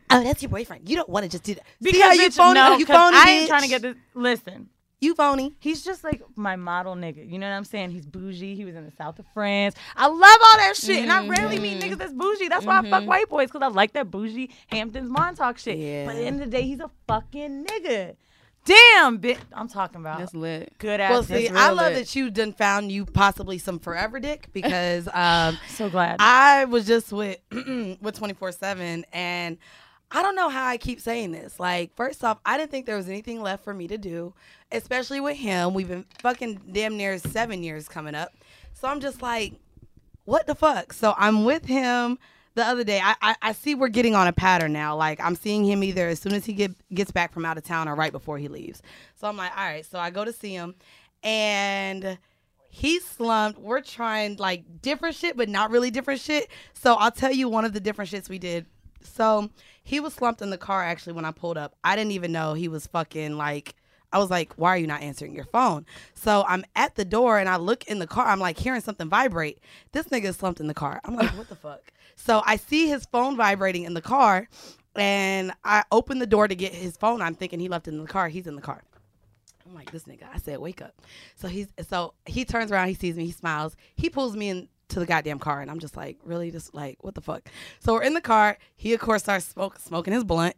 oh, 0.09 0.23
that's 0.23 0.41
your 0.41 0.49
boyfriend. 0.49 0.89
You 0.89 0.97
don't 0.97 1.09
want 1.09 1.23
to 1.23 1.29
just 1.29 1.43
do 1.43 1.55
that. 1.55 1.63
See 1.81 1.99
how 1.99 2.11
you 2.11 2.29
bitch, 2.29 2.33
phony? 2.35 2.53
no, 2.55 2.77
you 2.77 2.85
'cause 2.85 2.95
phony. 2.97 3.17
I 3.17 3.29
ain't 3.29 3.45
bitch. 3.45 3.47
trying 3.47 3.61
to 3.63 3.67
get 3.67 3.81
this. 3.81 3.95
Listen, 4.13 4.69
You 5.01 5.15
phony. 5.15 5.55
he's 5.59 5.81
just 5.81 6.03
like 6.03 6.21
my 6.35 6.57
model 6.57 6.93
nigga. 6.93 7.29
You 7.29 7.39
know 7.39 7.49
what 7.49 7.55
I'm 7.55 7.63
saying? 7.63 7.91
He's 7.91 8.05
bougie. 8.05 8.55
He 8.55 8.65
was 8.65 8.75
in 8.75 8.83
the 8.83 8.91
south 8.91 9.17
of 9.17 9.25
France. 9.33 9.75
I 9.95 10.07
love 10.07 10.19
all 10.19 10.57
that 10.57 10.73
shit, 10.75 10.97
and 10.97 11.11
I 11.11 11.25
rarely 11.25 11.57
meet 11.57 11.81
niggas 11.81 11.97
that's 11.97 12.11
bougie. 12.11 12.49
That's 12.49 12.65
why 12.65 12.79
I 12.79 12.89
fuck 12.89 13.07
white 13.07 13.29
boys 13.29 13.47
because 13.47 13.61
I 13.61 13.67
like 13.67 13.93
that 13.93 14.11
bougie 14.11 14.51
Hamptons 14.67 15.09
Montauk 15.09 15.57
shit. 15.57 15.77
Yeah. 15.77 16.05
But 16.05 16.15
at 16.15 16.19
the 16.19 16.25
end 16.25 16.41
of 16.41 16.51
the 16.51 16.57
day, 16.57 16.63
he's 16.63 16.81
a 16.81 16.91
fucking 17.07 17.65
nigga. 17.65 18.15
Damn, 18.65 19.19
bitch. 19.19 19.39
I'm 19.53 19.69
talking 19.69 20.01
about 20.01 20.19
That's 20.19 20.33
lit. 20.33 20.73
good 20.77 20.99
ass. 20.99 21.11
Well, 21.11 21.23
see, 21.23 21.47
I 21.47 21.69
love 21.69 21.93
lit. 21.93 21.95
that 21.95 22.15
you 22.15 22.29
done 22.29 22.51
found 22.51 22.91
you 22.91 23.05
possibly 23.05 23.57
some 23.57 23.79
forever 23.79 24.19
dick 24.19 24.49
because 24.53 25.07
um, 25.13 25.57
so 25.69 25.89
glad. 25.89 26.17
I 26.19 26.65
was 26.65 26.85
just 26.85 27.11
with 27.11 27.39
with 27.51 28.15
twenty 28.15 28.33
four 28.33 28.51
seven 28.51 29.05
and. 29.13 29.57
I 30.11 30.23
don't 30.23 30.35
know 30.35 30.49
how 30.49 30.65
I 30.65 30.77
keep 30.77 30.99
saying 30.99 31.31
this. 31.31 31.59
Like, 31.59 31.95
first 31.95 32.23
off, 32.23 32.39
I 32.45 32.57
didn't 32.57 32.71
think 32.71 32.85
there 32.85 32.97
was 32.97 33.09
anything 33.09 33.41
left 33.41 33.63
for 33.63 33.73
me 33.73 33.87
to 33.87 33.97
do, 33.97 34.33
especially 34.71 35.19
with 35.19 35.37
him. 35.37 35.73
We've 35.73 35.87
been 35.87 36.05
fucking 36.19 36.61
damn 36.71 36.97
near 36.97 37.17
seven 37.19 37.61
years 37.61 37.87
coming 37.87 38.15
up. 38.15 38.33
So 38.73 38.87
I'm 38.87 39.01
just 39.01 39.21
like, 39.21 39.53
what 40.25 40.47
the 40.47 40.55
fuck? 40.55 40.93
So 40.93 41.13
I'm 41.17 41.43
with 41.43 41.65
him 41.65 42.17
the 42.55 42.63
other 42.63 42.83
day. 42.83 42.99
I, 43.03 43.15
I, 43.21 43.35
I 43.41 43.51
see 43.51 43.75
we're 43.75 43.89
getting 43.89 44.15
on 44.15 44.27
a 44.27 44.33
pattern 44.33 44.73
now. 44.73 44.95
Like 44.95 45.19
I'm 45.21 45.35
seeing 45.35 45.63
him 45.63 45.83
either 45.83 46.07
as 46.07 46.19
soon 46.19 46.33
as 46.33 46.45
he 46.45 46.53
get, 46.53 46.71
gets 46.93 47.11
back 47.11 47.31
from 47.31 47.45
out 47.45 47.57
of 47.57 47.63
town 47.63 47.87
or 47.87 47.95
right 47.95 48.11
before 48.11 48.37
he 48.37 48.47
leaves. 48.47 48.81
So 49.15 49.27
I'm 49.27 49.37
like, 49.37 49.55
all 49.55 49.63
right. 49.63 49.85
So 49.85 49.99
I 49.99 50.09
go 50.09 50.25
to 50.25 50.33
see 50.33 50.53
him 50.53 50.75
and 51.23 52.17
he's 52.69 53.05
slumped. 53.05 53.59
We're 53.59 53.81
trying 53.81 54.37
like 54.37 54.81
different 54.81 55.15
shit, 55.15 55.37
but 55.37 55.49
not 55.49 55.71
really 55.71 55.91
different 55.91 56.21
shit. 56.21 56.49
So 56.73 56.95
I'll 56.95 57.11
tell 57.11 57.31
you 57.31 57.49
one 57.49 57.65
of 57.65 57.73
the 57.73 57.79
different 57.79 58.11
shits 58.11 58.29
we 58.29 58.39
did. 58.39 58.65
So 59.01 59.49
he 59.83 59.99
was 59.99 60.13
slumped 60.13 60.41
in 60.41 60.49
the 60.49 60.57
car 60.57 60.83
actually 60.83 61.13
when 61.13 61.25
I 61.25 61.31
pulled 61.31 61.57
up. 61.57 61.75
I 61.83 61.95
didn't 61.95 62.11
even 62.11 62.31
know 62.31 62.53
he 62.53 62.67
was 62.67 62.87
fucking 62.87 63.37
like 63.37 63.75
I 64.11 64.17
was 64.17 64.29
like, 64.29 64.53
why 64.55 64.69
are 64.69 64.77
you 64.77 64.87
not 64.87 65.01
answering 65.01 65.35
your 65.35 65.45
phone? 65.45 65.85
So 66.15 66.43
I'm 66.47 66.65
at 66.75 66.95
the 66.95 67.05
door 67.05 67.37
and 67.37 67.47
I 67.47 67.57
look 67.57 67.85
in 67.85 67.99
the 67.99 68.07
car. 68.07 68.25
I'm 68.25 68.39
like 68.39 68.57
hearing 68.57 68.81
something 68.81 69.07
vibrate. 69.07 69.59
This 69.91 70.07
nigga 70.07 70.25
is 70.25 70.35
slumped 70.35 70.59
in 70.59 70.67
the 70.67 70.73
car. 70.73 70.99
I'm 71.05 71.15
like, 71.15 71.29
what 71.37 71.47
the 71.47 71.55
fuck? 71.55 71.81
So 72.15 72.41
I 72.45 72.55
see 72.55 72.87
his 72.87 73.05
phone 73.05 73.37
vibrating 73.37 73.83
in 73.83 73.93
the 73.93 74.01
car 74.01 74.47
and 74.95 75.51
I 75.63 75.83
open 75.91 76.19
the 76.19 76.27
door 76.27 76.47
to 76.47 76.55
get 76.55 76.73
his 76.73 76.97
phone. 76.97 77.21
I'm 77.21 77.35
thinking 77.35 77.59
he 77.59 77.69
left 77.69 77.87
it 77.87 77.91
in 77.91 78.01
the 78.01 78.07
car. 78.07 78.29
He's 78.29 78.47
in 78.47 78.55
the 78.55 78.61
car. 78.61 78.81
I'm 79.65 79.75
like, 79.75 79.91
this 79.91 80.03
nigga. 80.03 80.23
I 80.33 80.39
said, 80.39 80.59
wake 80.59 80.81
up. 80.81 80.95
So 81.35 81.47
he's 81.47 81.67
so 81.87 82.15
he 82.25 82.43
turns 82.43 82.71
around, 82.71 82.87
he 82.87 82.95
sees 82.95 83.15
me, 83.15 83.25
he 83.25 83.31
smiles, 83.31 83.75
he 83.95 84.09
pulls 84.09 84.35
me 84.35 84.69
into 84.89 84.99
the 84.99 85.05
goddamn 85.05 85.39
car, 85.39 85.61
and 85.61 85.69
I'm 85.69 85.79
just 85.79 85.95
like, 85.95 86.17
really, 86.23 86.49
just 86.51 86.73
like, 86.73 86.97
what 87.03 87.13
the 87.15 87.21
fuck? 87.21 87.47
So 87.79 87.93
we're 87.93 88.03
in 88.03 88.13
the 88.15 88.21
car. 88.21 88.57
He 88.75 88.93
of 88.93 88.99
course 88.99 89.23
starts 89.23 89.45
smoke, 89.45 89.77
smoking 89.79 90.13
his 90.13 90.23
blunt. 90.23 90.55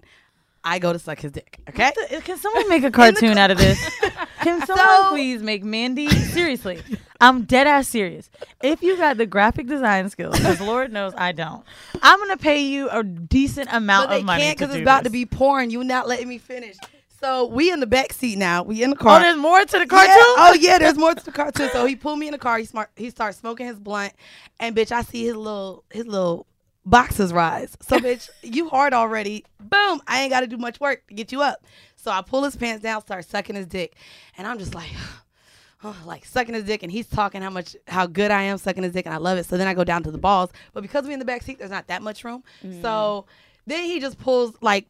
I 0.64 0.78
go 0.78 0.94
to 0.94 1.00
suck 1.00 1.20
his 1.20 1.32
dick. 1.32 1.60
Okay. 1.70 1.92
Can 2.24 2.38
someone 2.40 2.70
make 2.70 2.84
a 2.84 2.92
cartoon 2.92 3.38
out 3.38 3.50
of 3.52 3.58
this? 3.58 3.78
Can 4.42 4.64
someone 4.66 4.86
So- 4.86 5.10
please 5.10 5.42
make 5.42 5.64
Mandy? 5.64 6.08
Seriously, 6.08 6.80
I'm 7.20 7.44
dead 7.44 7.68
ass 7.68 7.88
serious. 7.90 8.30
If 8.64 8.82
you 8.84 8.96
got 8.96 9.18
the 9.18 9.26
graphic 9.26 9.68
design 9.68 10.10
skills, 10.10 10.38
because 10.38 10.62
Lord 10.62 10.92
knows 10.94 11.14
I 11.18 11.32
don't, 11.32 11.64
I'm 12.02 12.20
gonna 12.20 12.38
pay 12.38 12.62
you 12.62 12.90
a 12.90 13.04
decent 13.04 13.70
amount 13.74 14.08
But 14.10 14.14
they 14.14 14.20
of 14.20 14.26
money 14.26 14.44
can't 14.44 14.58
because 14.60 14.76
it's 14.76 14.82
about 14.82 15.04
this. 15.04 15.10
to 15.10 15.14
be 15.14 15.26
porn. 15.26 15.72
You 15.72 15.84
not 15.84 16.08
letting 16.08 16.28
me 16.30 16.38
finish. 16.38 16.78
So 17.22 17.46
we 17.46 17.72
in 17.72 17.80
the 17.80 17.88
back 17.88 18.14
seat 18.14 18.38
now. 18.38 18.64
We 18.64 18.82
in 18.82 18.90
the 18.90 18.96
oh, 18.98 19.00
car. 19.00 19.20
Oh, 19.20 19.24
there's 19.24 19.38
more 19.38 19.64
to 19.64 19.72
the 19.72 19.80
Yeah. 19.80 19.86
cartoon. 19.86 20.16
Oh 20.18 20.58
yeah, 20.60 20.80
there's 20.80 20.98
more 20.98 21.14
to 21.14 21.24
the 21.24 21.32
car 21.32 21.52
too. 21.52 21.70
So 21.70 21.86
he 21.86 21.96
pulled 21.96 22.18
me 22.18 22.28
in 22.28 22.32
the 22.32 22.40
car. 22.40 22.58
He 22.58 22.66
smart. 22.66 22.90
He 22.96 23.10
starts 23.12 23.38
smoking 23.38 23.68
his 23.68 23.80
blunt, 23.80 24.14
and 24.60 24.76
bitch, 24.76 24.92
I 24.92 25.04
see 25.04 25.26
his 25.26 25.36
little 25.36 25.84
his 25.92 26.08
little 26.08 26.48
boxes 26.84 27.32
rise. 27.32 27.78
So 27.82 27.98
bitch, 28.00 28.30
you 28.42 28.70
hard 28.70 28.94
already. 28.94 29.46
Boom! 29.60 30.02
I 30.08 30.22
ain't 30.22 30.32
got 30.32 30.42
to 30.42 30.48
do 30.48 30.58
much 30.58 30.80
work 30.80 31.08
to 31.08 31.14
get 31.14 31.32
you 31.32 31.42
up. 31.42 31.64
So 31.96 32.10
I 32.10 32.22
pull 32.24 32.44
his 32.44 32.56
pants 32.56 32.82
down, 32.82 33.02
start 33.02 33.26
sucking 33.26 33.56
his 33.56 33.68
dick, 33.68 33.96
and 34.38 34.48
I'm 34.48 34.58
just 34.58 34.74
like. 34.74 34.90
oh, 35.84 35.98
like 36.06 36.24
sucking 36.26 36.54
his 36.54 36.64
dick 36.64 36.84
and 36.84 36.92
he's 36.92 37.08
talking 37.08 37.42
how 37.42 37.50
much 37.50 37.76
how 37.88 38.06
good 38.06 38.30
I 38.30 38.44
am 38.44 38.60
sucking 38.60 38.84
his 38.84 38.94
dick 38.94 39.08
and 39.08 39.16
I 39.16 39.18
love 39.18 39.40
it. 39.40 39.48
So 39.48 39.58
then 39.58 39.68
I 39.68 39.74
go 39.74 39.84
down 39.84 40.04
to 40.04 40.12
the 40.12 40.20
balls. 40.20 40.52
But 40.74 40.82
because 40.82 41.08
we 41.08 41.14
in 41.14 41.18
the 41.18 41.26
back 41.26 41.42
seat, 41.42 41.58
there's 41.58 41.72
not 41.72 41.88
that 41.88 42.04
much 42.04 42.24
room. 42.24 42.44
Mm. 42.64 42.84
So 42.84 43.26
then 43.66 43.86
he 43.86 44.00
just 44.00 44.20
pulls 44.20 44.54
like 44.62 44.88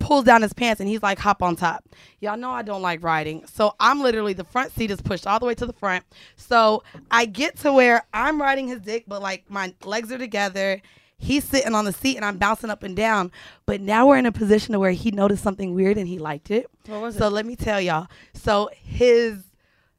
pulls 0.00 0.24
down 0.24 0.42
his 0.42 0.52
pants 0.52 0.80
and 0.80 0.88
he's 0.88 1.02
like 1.02 1.18
hop 1.20 1.42
on 1.42 1.54
top. 1.54 1.84
Y'all 2.18 2.36
know 2.36 2.50
I 2.50 2.62
don't 2.62 2.82
like 2.82 3.04
riding. 3.04 3.46
So 3.46 3.76
I'm 3.78 4.00
literally 4.00 4.32
the 4.32 4.44
front 4.44 4.72
seat 4.72 4.90
is 4.90 5.00
pushed 5.00 5.26
all 5.26 5.38
the 5.38 5.46
way 5.46 5.54
to 5.54 5.66
the 5.66 5.72
front. 5.72 6.04
So 6.34 6.82
I 7.10 7.26
get 7.26 7.56
to 7.58 7.72
where 7.72 8.04
I'm 8.12 8.40
riding 8.40 8.66
his 8.66 8.80
dick, 8.80 9.04
but 9.06 9.22
like 9.22 9.48
my 9.48 9.72
legs 9.84 10.10
are 10.10 10.18
together. 10.18 10.82
He's 11.18 11.44
sitting 11.44 11.74
on 11.74 11.84
the 11.84 11.92
seat 11.92 12.16
and 12.16 12.24
I'm 12.24 12.38
bouncing 12.38 12.70
up 12.70 12.82
and 12.82 12.96
down. 12.96 13.30
But 13.66 13.80
now 13.82 14.08
we're 14.08 14.16
in 14.16 14.26
a 14.26 14.32
position 14.32 14.72
to 14.72 14.78
where 14.78 14.90
he 14.90 15.10
noticed 15.10 15.42
something 15.42 15.74
weird 15.74 15.98
and 15.98 16.08
he 16.08 16.18
liked 16.18 16.50
it. 16.50 16.68
What 16.86 17.02
was 17.02 17.16
so 17.16 17.26
it? 17.26 17.30
let 17.30 17.46
me 17.46 17.54
tell 17.54 17.80
y'all. 17.80 18.08
So 18.32 18.70
his 18.74 19.44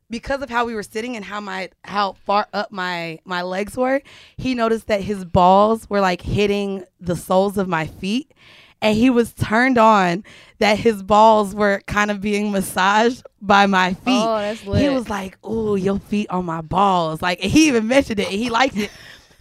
because 0.10 0.42
of 0.42 0.50
how 0.50 0.66
we 0.66 0.76
were 0.76 0.84
sitting 0.84 1.16
and 1.16 1.24
how 1.24 1.40
my 1.40 1.70
how 1.86 2.14
far 2.26 2.48
up 2.54 2.72
my 2.72 3.20
my 3.24 3.44
legs 3.44 3.78
were, 3.78 4.02
he 4.36 4.54
noticed 4.56 4.88
that 4.88 5.02
his 5.02 5.24
balls 5.24 5.90
were 5.90 6.02
like 6.02 6.22
hitting 6.22 6.84
the 7.00 7.16
soles 7.16 7.58
of 7.58 7.68
my 7.68 7.86
feet. 7.86 8.34
And 8.82 8.98
he 8.98 9.10
was 9.10 9.34
turned 9.34 9.78
on 9.78 10.24
that 10.58 10.80
his 10.80 11.04
balls 11.04 11.54
were 11.54 11.82
kind 11.86 12.10
of 12.10 12.20
being 12.20 12.52
massaged 12.52 13.24
by 13.42 13.68
my 13.68 13.90
oh, 13.90 13.94
feet. 13.94 14.24
Oh, 14.24 14.38
that's 14.38 14.62
He 14.62 14.90
was 14.90 15.08
like, 15.08 15.38
"Ooh, 15.46 15.76
your 15.76 16.00
feet 16.00 16.30
on 16.30 16.46
my 16.46 16.62
balls!" 16.62 17.22
Like 17.22 17.40
he 17.40 17.68
even 17.68 17.88
mentioned 17.88 18.20
it. 18.20 18.28
He 18.28 18.50
liked 18.50 18.78
it. 18.78 18.90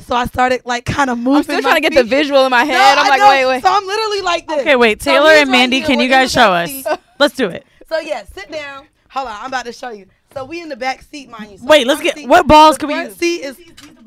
So 0.01 0.15
I 0.17 0.27
started 0.27 0.63
like 0.65 0.85
kind 0.85 1.11
of 1.11 1.19
moving. 1.19 1.37
I'm 1.37 1.43
still 1.45 1.57
my 1.57 1.61
trying 1.63 1.75
to 1.77 1.81
get 1.81 1.95
the 1.95 2.05
visual 2.05 2.45
in 2.45 2.51
my 2.51 2.65
head. 2.65 2.75
No, 2.75 3.01
I'm 3.01 3.07
I 3.07 3.09
like, 3.09 3.19
know. 3.21 3.29
wait, 3.29 3.47
wait. 3.47 3.63
So 3.63 3.71
I'm 3.71 3.87
literally 3.87 4.23
like 4.23 4.47
this. 4.47 4.61
Okay, 4.61 4.77
wait. 4.77 5.01
Taylor 5.01 5.31
he's 5.31 5.43
and 5.43 5.51
Mandy, 5.51 5.79
here, 5.79 5.87
can 5.87 6.01
you 6.01 6.09
guys 6.09 6.33
show 6.33 6.53
us? 6.53 6.85
Let's 7.19 7.35
do 7.35 7.49
it. 7.49 7.67
So 7.89 7.99
yeah, 7.99 8.25
sit 8.25 8.51
down. 8.51 8.87
Hold 9.11 9.29
on, 9.29 9.37
I'm 9.41 9.47
about 9.47 9.67
to 9.67 9.73
show 9.73 9.91
you. 9.91 10.07
So 10.33 10.45
we 10.45 10.61
in 10.61 10.69
the 10.69 10.77
back 10.77 11.03
seat, 11.03 11.29
mind 11.29 11.51
you. 11.53 11.59
So 11.59 11.67
Wait, 11.67 11.87
let's 11.87 12.01
get- 12.01 12.15
seat- 12.15 12.29
what 12.29 12.47
balls 12.47 12.79
can 12.79 12.89
we 12.89 12.95
front 12.95 13.09
use? 13.11 13.19
Seat 13.19 13.43
is. 13.45 13.61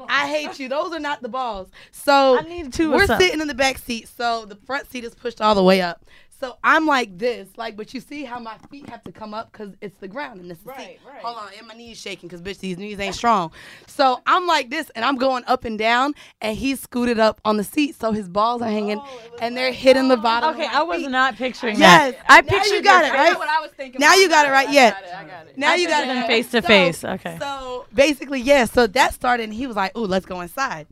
I 0.08 0.28
hate 0.28 0.60
you. 0.60 0.70
Those 0.70 0.94
are 0.94 1.00
not 1.00 1.22
the 1.22 1.30
balls. 1.30 1.70
So 1.92 2.38
I 2.40 2.42
need 2.44 2.72
two 2.74 2.92
We're 2.92 3.08
sitting 3.08 3.42
in 3.42 3.48
the 3.48 3.54
back 3.54 3.78
seat, 3.78 4.08
so 4.08 4.46
the 4.46 4.56
front 4.56 4.90
seat 4.90 5.04
is 5.04 5.14
pushed 5.16 5.42
all 5.42 5.56
the 5.56 5.64
way 5.64 5.82
up. 5.82 6.06
So 6.40 6.58
I'm 6.64 6.86
like 6.86 7.18
this, 7.18 7.48
like, 7.56 7.78
but 7.78 7.94
you 7.94 8.02
see 8.02 8.26
how 8.26 8.38
my 8.38 8.58
feet 8.70 8.90
have 8.90 9.02
to 9.04 9.12
come 9.12 9.34
up 9.34 9.52
because 9.52 9.76
it's 9.82 9.98
the 10.00 10.08
ground 10.10 10.42
and 10.42 10.52
this 10.52 10.58
is 10.58 10.64
the 10.66 10.76
seat. 10.78 11.00
right. 11.08 11.22
Hold 11.22 11.38
on, 11.38 11.50
and 11.58 11.68
my 11.68 11.74
knees 11.74 11.98
shaking 11.98 12.28
because 12.28 12.42
bitch, 12.42 12.60
these 12.60 12.78
knees 12.78 13.00
ain't 13.00 13.16
strong. 13.16 13.52
So 13.88 14.22
I'm 14.26 14.46
like 14.46 14.70
this, 14.70 14.90
and 14.96 15.06
I'm 15.06 15.16
going 15.16 15.44
up 15.48 15.64
and 15.64 15.80
down, 15.80 16.16
and 16.42 16.58
he 16.58 16.76
scooted 16.76 17.18
up 17.20 17.40
on 17.46 17.58
the 17.58 17.64
seat, 17.64 17.96
so 17.96 18.12
his 18.12 18.28
balls 18.28 18.62
are 18.62 18.70
hanging, 18.70 19.00
oh, 19.00 19.38
and 19.42 19.56
they're 19.56 19.72
hitting 19.72 20.10
the 20.10 20.18
oh. 20.18 20.22
bottom. 20.22 20.50
Okay, 20.56 20.66
of 20.66 20.74
my 20.74 20.80
I 20.80 20.84
was 20.84 21.02
feet. 21.02 21.12
not 21.12 21.36
picturing 21.36 21.78
Yes, 21.80 22.14
that. 22.16 22.26
I 22.28 22.42
now 22.42 22.48
pictured 22.50 22.76
you 22.76 22.84
got 22.84 23.06
your 23.06 23.14
it, 23.14 23.18
face. 23.18 23.30
right? 23.30 23.40
what 23.40 23.50
I 23.50 23.62
was 23.62 23.72
thinking. 23.72 24.00
Now 24.02 24.14
you 24.16 24.28
got 24.28 24.46
it 24.46 24.52
right. 24.52 24.70
Yeah. 24.70 24.88
I 24.88 24.92
got 24.92 25.04
it. 25.04 25.16
I 25.16 25.24
got 25.24 25.48
it. 25.48 25.58
Now 25.58 25.72
I 25.72 25.76
you 25.76 25.88
got 25.88 26.04
it 26.04 26.08
them 26.08 26.28
face 26.28 26.52
to 26.52 26.62
face. 26.62 27.04
Okay. 27.06 27.38
So 27.40 27.86
basically, 27.94 28.42
yeah. 28.42 28.66
So 28.66 28.88
that 28.88 29.14
started, 29.14 29.44
and 29.44 29.54
he 29.54 29.68
was 29.68 29.76
like, 29.78 29.98
"Ooh, 29.98 30.06
let's 30.06 30.26
go 30.26 30.42
inside." 30.42 30.88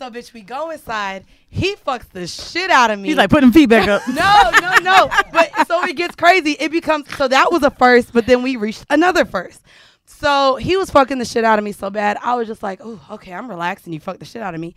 So 0.00 0.08
bitch, 0.10 0.32
we 0.32 0.40
go 0.40 0.70
inside. 0.70 1.26
He 1.50 1.76
fucks 1.76 2.08
the 2.08 2.26
shit 2.26 2.70
out 2.70 2.90
of 2.90 2.98
me. 2.98 3.08
He's 3.08 3.18
like 3.18 3.28
putting 3.28 3.52
feet 3.52 3.68
back 3.68 3.86
up. 3.86 4.00
no, 4.08 4.50
no, 4.58 4.76
no. 4.76 5.10
But 5.30 5.66
so 5.66 5.84
it 5.84 5.94
gets 5.94 6.16
crazy. 6.16 6.52
It 6.52 6.70
becomes 6.70 7.14
so 7.18 7.28
that 7.28 7.52
was 7.52 7.62
a 7.62 7.70
first, 7.70 8.14
but 8.14 8.24
then 8.24 8.42
we 8.42 8.56
reached 8.56 8.86
another 8.88 9.26
first. 9.26 9.60
So 10.06 10.56
he 10.56 10.78
was 10.78 10.88
fucking 10.88 11.18
the 11.18 11.26
shit 11.26 11.44
out 11.44 11.58
of 11.58 11.66
me 11.66 11.72
so 11.72 11.90
bad. 11.90 12.16
I 12.22 12.34
was 12.34 12.48
just 12.48 12.62
like, 12.62 12.80
oh, 12.82 12.98
okay, 13.10 13.34
I'm 13.34 13.46
relaxing. 13.46 13.92
You 13.92 14.00
fucked 14.00 14.20
the 14.20 14.24
shit 14.24 14.40
out 14.40 14.54
of 14.54 14.60
me. 14.62 14.74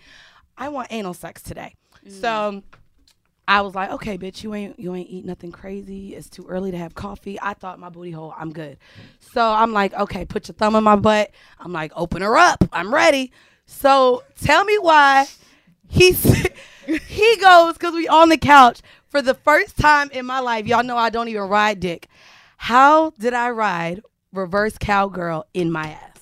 I 0.57 0.67
want 0.67 0.89
anal 0.91 1.13
sex 1.13 1.41
today. 1.41 1.73
Mm. 2.05 2.11
So 2.11 2.63
I 3.47 3.61
was 3.61 3.75
like, 3.75 3.91
okay, 3.91 4.17
bitch, 4.17 4.43
you 4.43 4.53
ain't 4.53 4.77
you 4.77 4.93
ain't 4.93 5.09
eat 5.09 5.23
nothing 5.23 5.53
crazy. 5.53 6.15
It's 6.15 6.29
too 6.29 6.45
early 6.49 6.71
to 6.71 6.77
have 6.77 6.95
coffee. 6.95 7.39
I 7.41 7.53
thought 7.53 7.79
my 7.79 7.87
booty 7.87 8.11
hole, 8.11 8.33
I'm 8.37 8.51
good. 8.51 8.77
So 9.21 9.41
I'm 9.41 9.71
like, 9.71 9.93
okay, 9.93 10.25
put 10.25 10.49
your 10.49 10.55
thumb 10.55 10.75
in 10.75 10.83
my 10.83 10.97
butt. 10.97 11.31
I'm 11.61 11.71
like, 11.71 11.93
open 11.95 12.21
her 12.23 12.35
up. 12.35 12.61
I'm 12.73 12.93
ready. 12.93 13.31
So 13.73 14.23
tell 14.41 14.63
me 14.63 14.77
why 14.79 15.25
he 15.89 16.11
he 17.07 17.37
goes 17.37 17.73
because 17.73 17.93
we 17.93 18.07
on 18.07 18.29
the 18.29 18.37
couch 18.37 18.81
for 19.09 19.21
the 19.21 19.33
first 19.33 19.77
time 19.77 20.09
in 20.11 20.25
my 20.25 20.39
life. 20.39 20.65
Y'all 20.65 20.83
know 20.83 20.97
I 20.97 21.09
don't 21.09 21.27
even 21.27 21.43
ride 21.43 21.79
dick. 21.79 22.07
How 22.57 23.11
did 23.11 23.33
I 23.33 23.49
ride 23.49 24.01
reverse 24.31 24.77
cowgirl 24.77 25.45
in 25.53 25.71
my 25.71 25.89
ass? 25.89 26.19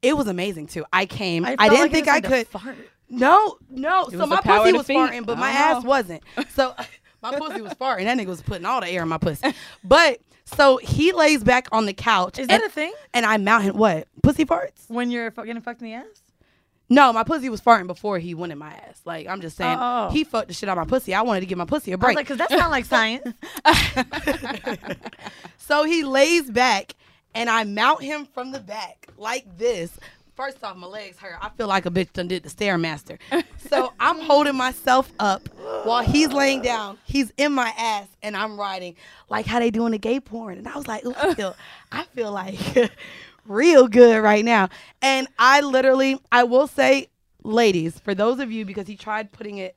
It 0.00 0.16
was 0.16 0.28
amazing 0.28 0.68
too. 0.68 0.84
I 0.92 1.06
came. 1.06 1.44
I, 1.44 1.56
felt 1.56 1.70
didn't 1.70 1.80
like 1.80 1.92
think 1.92 2.08
I 2.08 2.20
could. 2.20 2.46
fart. 2.46 2.76
No, 3.08 3.58
no. 3.70 4.08
so 4.10 4.26
my 4.26 4.40
pussy 4.40 4.72
was 4.72 4.86
feet. 4.86 4.96
farting, 4.96 5.26
but 5.26 5.38
my 5.38 5.48
I 5.48 5.52
ass 5.52 5.84
wasn't. 5.84 6.22
So 6.50 6.74
my 7.22 7.36
pussy 7.38 7.62
was 7.62 7.72
farting. 7.74 8.04
That 8.04 8.18
nigga 8.18 8.26
was 8.26 8.42
putting 8.42 8.64
all 8.64 8.80
the 8.80 8.88
air 8.88 9.02
in 9.02 9.08
my 9.08 9.18
pussy. 9.18 9.54
But 9.82 10.20
so 10.44 10.76
he 10.78 11.12
lays 11.12 11.42
back 11.42 11.68
on 11.72 11.86
the 11.86 11.94
couch. 11.94 12.38
Is 12.38 12.48
and, 12.48 12.62
that 12.62 12.66
a 12.66 12.70
thing? 12.70 12.92
And 13.12 13.24
I 13.24 13.36
mount 13.38 13.64
him. 13.64 13.76
What? 13.76 14.08
Pussy 14.22 14.44
farts? 14.44 14.88
When 14.88 15.10
you're 15.10 15.30
getting 15.30 15.60
fucked 15.60 15.80
in 15.80 15.86
the 15.88 15.94
ass? 15.94 16.22
No, 16.90 17.12
my 17.12 17.24
pussy 17.24 17.48
was 17.48 17.60
farting 17.62 17.86
before 17.86 18.18
he 18.18 18.34
went 18.34 18.52
in 18.52 18.58
my 18.58 18.72
ass. 18.72 19.00
Like 19.04 19.26
I'm 19.26 19.40
just 19.40 19.56
saying, 19.56 19.78
Oh. 19.80 20.10
he 20.10 20.22
fucked 20.22 20.48
the 20.48 20.54
shit 20.54 20.68
out 20.68 20.76
of 20.76 20.86
my 20.86 20.88
pussy. 20.88 21.14
I 21.14 21.22
wanted 21.22 21.40
to 21.40 21.46
give 21.46 21.56
my 21.56 21.64
pussy 21.64 21.92
a 21.92 21.98
break. 21.98 22.14
like, 22.14 22.26
because 22.26 22.38
that's 22.38 22.52
not 22.52 22.70
like 22.70 22.84
science. 22.84 23.26
so 25.58 25.84
he 25.84 26.04
lays 26.04 26.50
back, 26.50 26.94
and 27.34 27.48
I 27.48 27.64
mount 27.64 28.02
him 28.02 28.26
from 28.26 28.52
the 28.52 28.60
back 28.60 29.08
like 29.16 29.58
this. 29.58 29.98
First 30.34 30.64
off, 30.64 30.76
my 30.76 30.86
legs 30.88 31.16
hurt. 31.18 31.36
I 31.40 31.48
feel 31.50 31.68
like 31.68 31.86
a 31.86 31.90
bitch 31.90 32.12
done 32.12 32.26
did 32.26 32.42
the 32.42 32.48
stairmaster. 32.48 33.18
so 33.68 33.92
I'm 34.00 34.18
holding 34.20 34.56
myself 34.56 35.12
up 35.20 35.48
while 35.84 36.02
he's 36.02 36.32
laying 36.32 36.60
down. 36.60 36.98
He's 37.04 37.32
in 37.36 37.52
my 37.52 37.72
ass, 37.78 38.08
and 38.22 38.36
I'm 38.36 38.58
riding 38.58 38.96
like 39.28 39.46
how 39.46 39.60
they 39.60 39.70
do 39.70 39.86
in 39.86 39.92
the 39.92 39.98
gay 39.98 40.18
porn. 40.18 40.58
And 40.58 40.66
I 40.66 40.76
was 40.76 40.88
like, 40.88 41.04
Ooh, 41.06 41.14
I 41.16 41.34
feel, 41.34 41.54
I 41.92 42.02
feel 42.04 42.32
like 42.32 42.58
real 43.46 43.86
good 43.86 44.22
right 44.22 44.44
now. 44.44 44.70
And 45.00 45.28
I 45.38 45.60
literally, 45.60 46.18
I 46.32 46.42
will 46.44 46.66
say, 46.66 47.08
ladies, 47.44 48.00
for 48.00 48.12
those 48.14 48.40
of 48.40 48.50
you 48.50 48.64
because 48.64 48.88
he 48.88 48.96
tried 48.96 49.30
putting 49.30 49.58
it 49.58 49.76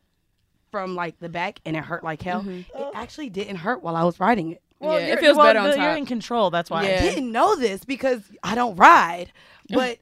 from 0.71 0.95
like 0.95 1.19
the 1.19 1.29
back 1.29 1.59
and 1.65 1.75
it 1.75 1.83
hurt 1.83 2.03
like 2.03 2.21
hell. 2.21 2.41
Mm-hmm. 2.41 2.77
It 2.77 2.91
actually 2.95 3.29
didn't 3.29 3.57
hurt 3.57 3.83
while 3.83 3.95
I 3.95 4.03
was 4.03 4.19
riding 4.19 4.53
it. 4.53 4.61
yeah, 4.81 4.93
it 4.97 5.19
feels 5.19 5.37
well, 5.37 5.45
better 5.45 5.59
on 5.59 5.65
the- 5.69 5.75
top. 5.75 5.83
You're 5.83 5.97
in 5.97 6.05
control. 6.07 6.49
That's 6.49 6.69
why. 6.71 6.81
I 6.81 6.87
Yeah. 6.87 7.01
didn't 7.01 7.31
know 7.31 7.55
this 7.55 7.85
because 7.85 8.21
I 8.41 8.55
don't 8.55 8.75
ride. 8.75 9.31
But 9.69 9.97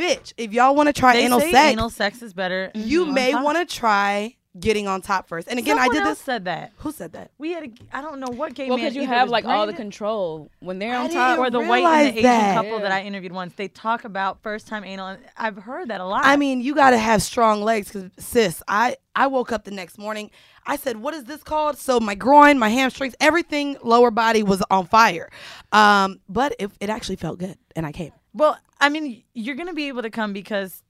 bitch, 0.00 0.32
if 0.36 0.52
y'all 0.52 0.74
want 0.74 0.86
to 0.88 0.92
try 0.92 1.14
They 1.14 1.24
anal 1.24 1.40
say 1.40 1.52
sex, 1.52 1.72
anal 1.72 1.90
sex 1.90 2.22
is 2.22 2.32
better. 2.32 2.70
you 2.74 3.06
may 3.06 3.34
want 3.34 3.58
to 3.58 3.64
try 3.74 4.36
getting 4.58 4.88
on 4.88 5.00
top 5.00 5.28
first. 5.28 5.46
And 5.46 5.60
again, 5.60 5.76
Someone 5.76 5.90
I 5.90 5.94
did 6.00 6.06
else 6.08 6.18
this. 6.18 6.24
said 6.24 6.44
that. 6.46 6.72
Who 6.78 6.90
said 6.90 7.12
that? 7.12 7.30
We 7.38 7.52
had 7.52 7.64
a, 7.64 7.68
I 7.96 8.00
don't 8.02 8.18
know 8.18 8.26
what 8.30 8.52
gay 8.54 8.68
well, 8.68 8.78
man. 8.78 8.86
because 8.86 8.96
you 8.96 9.06
have 9.06 9.28
like 9.28 9.44
all 9.44 9.64
the 9.64 9.72
control 9.72 10.50
when 10.58 10.80
they're 10.80 10.92
I 10.96 11.04
on 11.04 11.10
top. 11.10 11.38
or 11.38 11.50
the 11.50 11.60
white 11.60 11.84
and 11.84 11.86
realize 11.86 12.04
the 12.14 12.18
Asian 12.18 12.22
that. 12.24 12.54
couple 12.56 12.80
that 12.80 12.90
I 12.90 13.02
interviewed 13.02 13.30
once. 13.30 13.52
They 13.54 13.68
talk 13.68 14.04
about 14.04 14.42
first 14.42 14.66
time 14.66 14.82
anal. 14.82 15.06
And 15.06 15.22
I've 15.36 15.56
heard 15.56 15.88
that 15.90 16.00
a 16.00 16.04
lot. 16.04 16.24
I 16.24 16.34
mean, 16.36 16.60
you 16.62 16.74
got 16.74 16.90
to 16.90 16.98
have 16.98 17.22
strong 17.22 17.62
legs 17.62 17.92
because, 17.92 18.10
sis, 18.18 18.60
I, 18.66 18.96
I 19.14 19.28
woke 19.28 19.52
up 19.52 19.62
the 19.62 19.70
next 19.70 19.98
morning. 19.98 20.32
I 20.66 20.74
said, 20.76 20.96
What 20.96 21.14
is 21.14 21.24
this 21.24 21.44
called? 21.44 21.78
So, 21.78 22.00
my 22.00 22.16
groin, 22.16 22.58
my 22.58 22.70
hamstrings, 22.70 23.14
everything 23.20 23.76
lower 23.84 24.10
body 24.10 24.42
was 24.42 24.64
on 24.68 24.86
fire. 24.86 25.30
Um, 25.70 26.18
but 26.28 26.56
it, 26.58 26.72
it 26.80 26.90
actually 26.90 27.16
felt 27.16 27.38
good. 27.38 27.56
And 27.76 27.86
I 27.86 27.92
came. 27.92 28.10
Well, 28.34 28.58
I 28.80 28.88
mean, 28.88 29.22
you're 29.34 29.56
gonna 29.56 29.74
be 29.74 29.88
able 29.88 30.02
to 30.02 30.10
come 30.10 30.32
because 30.32 30.82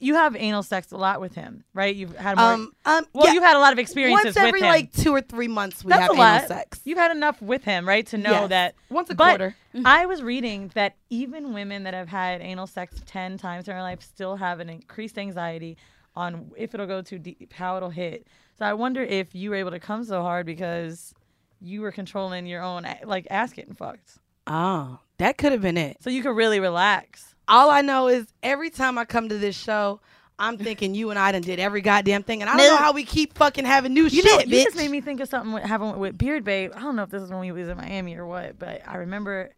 you 0.00 0.14
have 0.14 0.36
anal 0.36 0.62
sex 0.62 0.92
a 0.92 0.96
lot 0.96 1.20
with 1.20 1.34
him, 1.34 1.64
right? 1.74 1.94
You've 1.94 2.16
had 2.16 2.36
more. 2.38 2.52
Um, 2.52 2.72
um, 2.84 3.04
well, 3.12 3.26
yeah, 3.26 3.32
you've 3.32 3.42
had 3.42 3.56
a 3.56 3.58
lot 3.58 3.72
of 3.72 3.80
experiences 3.80 4.24
Once 4.26 4.36
every 4.36 4.52
with 4.52 4.62
him. 4.62 4.68
like 4.68 4.92
two 4.92 5.12
or 5.12 5.20
three 5.20 5.48
months, 5.48 5.84
we 5.84 5.90
That's 5.90 6.02
have 6.02 6.10
a 6.10 6.14
lot. 6.14 6.36
anal 6.36 6.46
sex. 6.48 6.80
You've 6.84 6.98
had 6.98 7.10
enough 7.10 7.42
with 7.42 7.64
him, 7.64 7.86
right, 7.86 8.06
to 8.06 8.16
know 8.18 8.30
Yes. 8.30 8.48
that 8.50 8.74
Once 8.90 9.10
a 9.10 9.14
but 9.16 9.28
quarter. 9.38 9.56
I 9.84 10.06
was 10.06 10.22
reading 10.22 10.70
that 10.74 10.94
even 11.10 11.52
women 11.52 11.82
that 11.82 11.94
have 11.94 12.08
had 12.08 12.40
anal 12.42 12.68
sex 12.68 12.94
ten 13.06 13.38
times 13.38 13.66
in 13.66 13.74
their 13.74 13.82
life 13.82 14.00
still 14.02 14.36
have 14.36 14.60
an 14.60 14.68
increased 14.68 15.18
anxiety 15.18 15.76
on 16.14 16.50
if 16.56 16.74
it'll 16.74 16.86
go 16.86 17.02
too 17.02 17.18
deep, 17.18 17.52
how 17.52 17.76
it'll 17.76 17.90
hit. 17.90 18.26
So 18.58 18.64
I 18.66 18.74
wonder 18.74 19.02
if 19.02 19.34
you 19.34 19.50
were 19.50 19.56
able 19.56 19.70
to 19.72 19.80
come 19.80 20.04
so 20.04 20.22
hard 20.22 20.46
because 20.46 21.12
you 21.60 21.80
were 21.80 21.90
controlling 21.92 22.46
your 22.46 22.62
own 22.62 22.86
like 23.04 23.26
ass 23.30 23.52
getting 23.52 23.74
fucked, 23.74 24.18
Oh, 24.46 25.00
that 25.18 25.38
could 25.38 25.52
have 25.52 25.62
been 25.62 25.76
it. 25.76 25.98
so 26.00 26.10
you 26.10 26.22
could 26.22 26.36
really 26.36 26.60
relax. 26.60 27.34
All 27.46 27.70
I 27.70 27.80
know 27.80 28.08
is 28.08 28.26
every 28.42 28.70
time 28.70 28.98
I 28.98 29.04
come 29.04 29.28
to 29.28 29.38
this 29.38 29.56
show, 29.56 30.00
I'm 30.38 30.56
thinking 30.56 30.94
you 30.94 31.10
and 31.10 31.18
I 31.18 31.32
done 31.32 31.42
did 31.42 31.58
every 31.58 31.80
goddamn 31.80 32.22
thing, 32.22 32.42
and 32.42 32.50
I 32.50 32.56
don't 32.56 32.68
know 32.68 32.76
how 32.76 32.92
we 32.92 33.04
keep 33.04 33.36
fucking 33.36 33.64
having 33.64 33.92
new 33.92 34.04
You 34.04 34.22
shit, 34.22 34.24
know, 34.24 34.38
bitch. 34.38 34.58
you 34.58 34.64
just 34.64 34.76
made 34.76 34.90
me 34.90 35.00
think 35.00 35.20
of 35.20 35.28
something 35.28 35.52
with, 35.52 35.64
having 35.64 35.98
with 35.98 36.16
Beard 36.16 36.44
Babe. 36.44 36.72
I 36.76 36.80
don't 36.80 36.94
know 36.94 37.02
if 37.02 37.10
this 37.10 37.22
is 37.22 37.30
when 37.30 37.40
we 37.40 37.50
was 37.50 37.68
in 37.68 37.76
Miami 37.76 38.16
or 38.16 38.26
what, 38.26 38.58
but 38.58 38.82
I 38.86 38.98
remember 38.98 39.50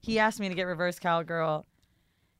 he 0.00 0.18
asked 0.18 0.38
me 0.38 0.48
to 0.48 0.54
get 0.54 0.64
reverse 0.64 0.98
cowgirl, 0.98 1.66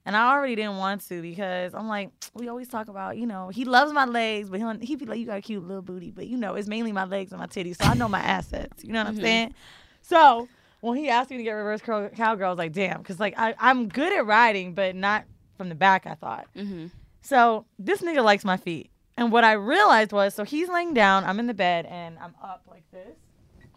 And 0.04 0.16
I 0.16 0.32
already 0.32 0.54
didn't 0.54 0.76
want 0.76 1.06
to 1.08 1.22
because 1.22 1.74
I'm 1.74 1.88
like, 1.88 2.10
we 2.34 2.48
always 2.48 2.68
talk 2.68 2.88
about, 2.88 3.16
you 3.16 3.26
know, 3.26 3.48
he 3.48 3.64
loves 3.64 3.92
my 3.92 4.04
legs, 4.04 4.50
but 4.50 4.60
he'll, 4.60 4.78
he'd 4.78 4.98
be 4.98 5.06
like, 5.06 5.18
you 5.18 5.26
got 5.26 5.38
a 5.38 5.42
cute 5.42 5.66
little 5.66 5.82
booty. 5.82 6.10
But, 6.10 6.26
you 6.26 6.36
know, 6.36 6.54
it's 6.54 6.68
mainly 6.68 6.92
my 6.92 7.04
legs 7.04 7.32
and 7.32 7.40
my 7.40 7.46
titties. 7.46 7.76
So 7.76 7.86
I 7.86 7.94
know 7.94 8.08
my 8.08 8.20
assets. 8.20 8.84
You 8.84 8.92
know 8.92 9.00
what 9.00 9.08
I'm 9.08 9.14
mm-hmm. 9.14 9.24
saying? 9.24 9.54
So 10.02 10.48
when 10.80 10.96
he 10.98 11.08
asked 11.08 11.30
me 11.30 11.36
to 11.38 11.42
get 11.42 11.52
reverse 11.52 11.80
curl 11.80 12.08
cowgirl, 12.10 12.46
I 12.46 12.50
was 12.50 12.58
like, 12.58 12.72
damn. 12.72 12.98
Because, 12.98 13.18
like, 13.20 13.34
I, 13.38 13.54
I'm 13.58 13.88
good 13.88 14.12
at 14.12 14.26
riding, 14.26 14.74
but 14.74 14.94
not 14.94 15.24
from 15.56 15.68
the 15.68 15.74
back, 15.74 16.06
I 16.06 16.14
thought. 16.14 16.46
Mm-hmm. 16.56 16.86
So 17.22 17.64
this 17.78 18.00
nigga 18.02 18.22
likes 18.22 18.44
my 18.44 18.56
feet. 18.56 18.90
And 19.16 19.32
what 19.32 19.44
I 19.44 19.52
realized 19.52 20.12
was, 20.12 20.34
so 20.34 20.44
he's 20.44 20.68
laying 20.68 20.92
down, 20.94 21.24
I'm 21.24 21.40
in 21.40 21.46
the 21.46 21.54
bed, 21.54 21.86
and 21.86 22.18
I'm 22.18 22.34
up 22.42 22.62
like 22.70 22.84
this. 22.92 23.16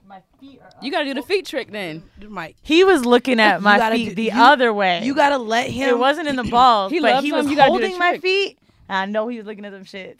My 0.06 0.22
feet 0.40 0.60
are 0.60 0.68
up. 0.68 0.74
You 0.84 0.92
gotta 0.92 1.06
do 1.06 1.14
the 1.14 1.22
feet 1.22 1.46
trick 1.46 1.72
then. 1.72 2.04
Mike. 2.28 2.56
He 2.64 2.84
was 2.84 3.06
looking 3.06 3.40
at 3.40 3.62
my 3.62 3.78
gotta 3.78 3.96
feet 3.96 4.10
do- 4.10 4.16
the 4.16 4.24
you- 4.24 4.32
other 4.34 4.74
way. 4.74 5.04
You 5.04 5.14
gotta 5.16 5.38
let 5.38 5.70
him. 5.70 5.88
It 5.88 5.98
wasn't 6.00 6.28
in 6.28 6.36
the 6.36 6.44
balls, 6.52 6.92
He 6.92 7.00
but 7.00 7.24
he 7.24 7.30
them, 7.30 7.38
was 7.38 7.50
you 7.50 7.56
gotta 7.56 7.72
do 7.72 7.78
the 7.78 7.86
holding 7.88 8.00
my 8.00 8.10
trick. 8.14 8.22
feet. 8.24 8.58
And 8.90 8.98
I 8.98 9.06
know 9.06 9.28
he 9.28 9.38
was 9.38 9.46
looking 9.46 9.66
at 9.66 9.72
them 9.72 9.86
shits. 9.86 10.18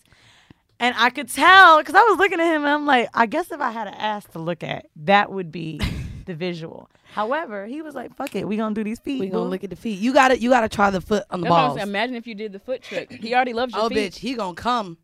And 0.80 0.94
I 0.98 1.10
could 1.10 1.28
tell 1.28 1.80
because 1.80 1.96
I 1.96 2.04
was 2.04 2.20
looking 2.20 2.40
at 2.40 2.46
him 2.56 2.64
and 2.64 2.70
I'm 2.72 2.86
like, 2.86 3.10
I 3.16 3.26
guess 3.26 3.52
if 3.52 3.60
I 3.60 3.72
had 3.72 3.88
an 3.88 3.96
ass 3.96 4.26
to 4.34 4.40
look 4.40 4.64
at, 4.64 4.86
that 4.98 5.32
would 5.32 5.52
be 5.52 5.82
the 6.30 6.36
visual. 6.36 6.90
However, 7.14 7.66
he 7.66 7.82
was 7.82 7.94
like, 7.96 8.16
fuck 8.16 8.36
it, 8.36 8.48
we 8.48 8.56
gonna 8.56 8.74
do 8.76 8.84
these 8.84 9.00
feet. 9.00 9.20
We 9.20 9.28
gonna 9.28 9.44
boo." 9.44 9.50
look 9.50 9.64
at 9.66 9.70
the 9.70 9.76
feet. 9.76 10.00
You 10.00 10.14
gotta 10.14 10.40
you 10.40 10.50
gotta 10.50 10.70
try 10.70 10.90
the 10.90 11.02
foot 11.02 11.26
on 11.30 11.42
the 11.42 11.46
That's 11.46 11.52
what 11.52 11.76
balls. 11.76 11.88
Imagine 11.90 12.16
if 12.16 12.26
you 12.28 12.36
did 12.36 12.54
the 12.54 12.60
foot 12.60 12.82
trick. 12.84 13.12
He 13.12 13.36
already 13.36 13.54
loves 13.54 13.74
your 13.76 13.84
Oh, 13.86 13.90
feet. 13.90 14.14
bitch, 14.14 14.18
he 14.18 14.36
gonna 14.36 14.54
come, 14.56 14.98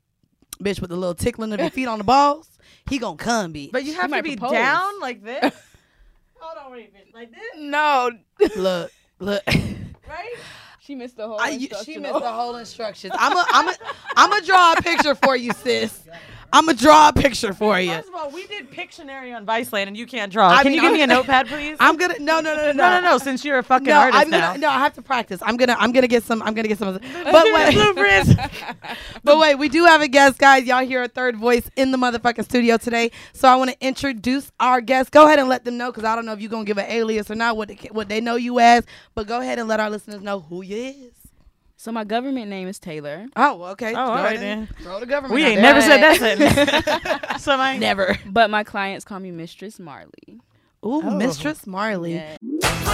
bitch, 0.64 0.80
with 0.80 0.90
the 0.92 0.96
little 0.96 1.16
tickling 1.16 1.52
of 1.52 1.60
your 1.60 1.70
feet 1.72 1.88
on 1.88 1.98
the 1.98 2.04
balls. 2.06 2.48
He 2.88 2.98
gonna 3.00 3.18
come, 3.18 3.54
bitch. 3.54 3.72
But 3.72 3.84
you 3.84 3.94
have 3.96 4.12
to 4.12 4.24
be 4.24 4.36
propose. 4.38 4.52
down 4.54 5.00
like 5.02 5.24
this. 5.24 5.42
Hold 6.40 6.66
on, 6.66 6.72
wait, 6.72 6.94
bitch. 6.94 7.14
Like 7.14 7.32
this, 7.32 7.42
No. 7.58 8.12
look, 8.56 8.92
look. 9.20 9.42
right? 9.48 10.36
She 10.80 10.94
missed 10.94 11.18
the 11.18 11.28
whole. 11.28 11.40
I, 11.40 11.50
she 11.58 11.64
instruction, 11.64 12.02
missed 12.04 12.14
though. 12.14 12.20
the 12.20 12.32
whole 12.32 12.56
instructions. 12.58 13.14
I'm 13.18 13.36
a, 13.36 13.46
I'm 13.50 13.68
a, 13.70 13.74
I'm 14.16 14.30
gonna 14.30 14.46
draw 14.46 14.74
a 14.74 14.82
picture 14.84 15.16
for 15.16 15.36
you, 15.36 15.52
sis. 15.64 16.08
I'm 16.56 16.66
gonna 16.66 16.78
draw 16.78 17.10
a 17.10 17.14
picture 17.14 17.54
for 17.54 17.78
you. 17.80 17.92
First 17.92 18.08
of 18.08 18.16
all, 18.16 18.30
we 18.32 18.48
did 18.48 18.72
Pictionary 18.72 19.36
on 19.36 19.46
Viceland 19.46 19.88
and 19.88 19.98
you 19.98 20.06
can't 20.06 20.32
draw. 20.32 20.50
I 20.50 20.64
Can 20.64 20.72
mean, 20.72 20.76
you 20.76 20.82
give 20.82 20.94
me 20.94 21.00
a 21.00 21.02
I'm- 21.02 21.10
notepad, 21.10 21.48
please? 21.48 21.76
I'm 21.82 21.98
gonna 21.98 22.16
no 22.20 22.40
no 22.40 22.56
no 22.56 22.66
no 22.68 22.72
no, 22.72 22.90
no, 22.90 23.02
no. 23.02 23.18
Since 23.18 23.44
you're 23.44 23.58
a 23.58 23.64
fucking 23.64 23.88
No, 23.88 24.00
artist 24.00 24.22
I'm 24.24 24.30
now. 24.30 24.48
gonna 24.48 24.60
no. 24.60 24.70
I 24.70 24.80
have 24.80 24.94
to 24.94 25.02
practice. 25.02 25.42
I'm 25.44 25.58
gonna 25.58 25.76
I'm 25.78 25.92
gonna 25.92 26.08
get 26.08 26.24
some. 26.24 26.42
I'm 26.42 26.54
gonna 26.54 26.68
get 26.70 26.78
some. 26.78 26.98
But 27.26 27.46
wait, 27.54 28.38
but 29.24 29.38
wait, 29.40 29.56
we 29.56 29.68
do 29.70 29.84
have 29.86 30.02
a 30.02 30.08
guest, 30.08 30.38
guys. 30.38 30.66
Y'all 30.66 30.86
hear 30.86 31.04
a 31.04 31.08
third 31.08 31.36
voice 31.36 31.70
in 31.76 31.92
the 31.92 31.98
motherfucking 31.98 32.46
studio 32.46 32.78
today. 32.78 33.12
So 33.34 33.48
I 33.50 33.56
want 33.58 33.72
to 33.72 33.78
introduce 33.86 34.52
our 34.60 34.80
guest. 34.82 35.12
Go 35.12 35.26
ahead 35.26 35.40
and 35.40 35.50
let 35.50 35.66
them 35.66 35.78
know, 35.78 35.92
because 35.92 36.04
I 36.06 36.16
don't 36.16 36.26
know 36.26 36.34
if 36.34 36.40
you're 36.40 36.50
gonna 36.52 36.64
give 36.66 36.78
an 36.78 36.90
alias 36.90 37.30
or 37.30 37.36
not, 37.36 37.58
what 37.58 37.68
they, 37.68 37.76
what 37.92 38.08
they 38.08 38.22
know 38.22 38.36
you 38.36 38.60
as. 38.60 38.86
But 39.14 39.28
go 39.28 39.42
ahead 39.42 39.60
and 39.60 39.68
let 39.68 39.80
our 39.80 39.90
listeners 39.90 40.22
know 40.22 40.40
who 40.40 40.62
you 40.62 40.78
is. 40.78 41.15
So 41.86 41.92
my 41.92 42.04
government 42.04 42.50
name 42.50 42.68
is 42.68 42.80
Taylor. 42.80 43.28
Oh, 43.36 43.62
okay. 43.74 43.94
Oh, 43.94 44.00
all 44.00 44.08
Go 44.08 44.14
right 44.16 44.36
ahead 44.38 44.48
and 44.48 44.68
then. 44.68 44.76
Throw 44.82 45.00
the 45.00 45.06
government. 45.06 45.36
we 45.36 45.44
ain't 45.46 45.62
there. 45.62 45.62
never 45.62 45.82
said 45.82 46.02
that 46.02 46.18
sentence. 46.18 47.44
so 47.44 47.52
I 47.52 47.78
Never. 47.78 48.18
But 48.26 48.50
my 48.50 48.64
clients 48.64 49.06
call 49.06 49.20
me 49.20 49.30
Mistress 49.30 49.78
Marley. 49.78 50.10
Ooh, 50.84 51.04
Oh. 51.04 51.12
Mistress 51.12 51.68
Marley. 51.68 52.16
Yeah. 52.16 52.38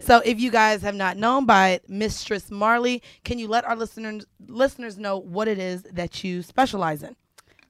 So 0.00 0.20
if 0.24 0.38
you 0.40 0.50
guys 0.50 0.82
have 0.82 0.94
not 0.94 1.16
known 1.16 1.46
by 1.46 1.70
it, 1.70 1.88
Mistress 1.88 2.50
Marley, 2.50 3.02
can 3.24 3.38
you 3.38 3.48
let 3.48 3.64
our 3.64 3.76
listeners 3.76 4.24
listeners 4.46 4.98
know 4.98 5.18
what 5.18 5.48
it 5.48 5.58
is 5.58 5.82
that 5.84 6.22
you 6.24 6.42
specialize 6.42 7.02
in? 7.02 7.16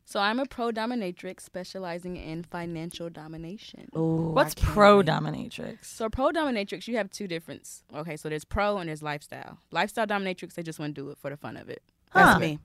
So 0.06 0.20
I'm 0.20 0.38
a 0.38 0.44
pro 0.44 0.70
dominatrix 0.70 1.40
specializing 1.40 2.16
in 2.16 2.42
financial 2.42 3.08
domination. 3.08 3.88
Ooh, 3.96 4.32
What's 4.34 4.54
pro 4.54 4.98
wait. 4.98 5.06
dominatrix? 5.06 5.86
So 5.86 6.10
pro 6.10 6.30
dominatrix, 6.30 6.86
you 6.86 6.96
have 6.98 7.10
two 7.10 7.26
difference. 7.26 7.82
Okay, 7.94 8.16
so 8.16 8.28
there's 8.28 8.44
pro 8.44 8.76
and 8.78 8.88
there's 8.88 9.02
lifestyle. 9.02 9.58
Lifestyle 9.70 10.06
dominatrix, 10.06 10.54
they 10.54 10.62
just 10.62 10.78
want 10.78 10.94
to 10.94 11.00
do 11.00 11.08
it 11.10 11.18
for 11.18 11.30
the 11.30 11.36
fun 11.38 11.56
of 11.56 11.70
it. 11.70 11.82
That's 12.12 12.38
me. 12.38 12.58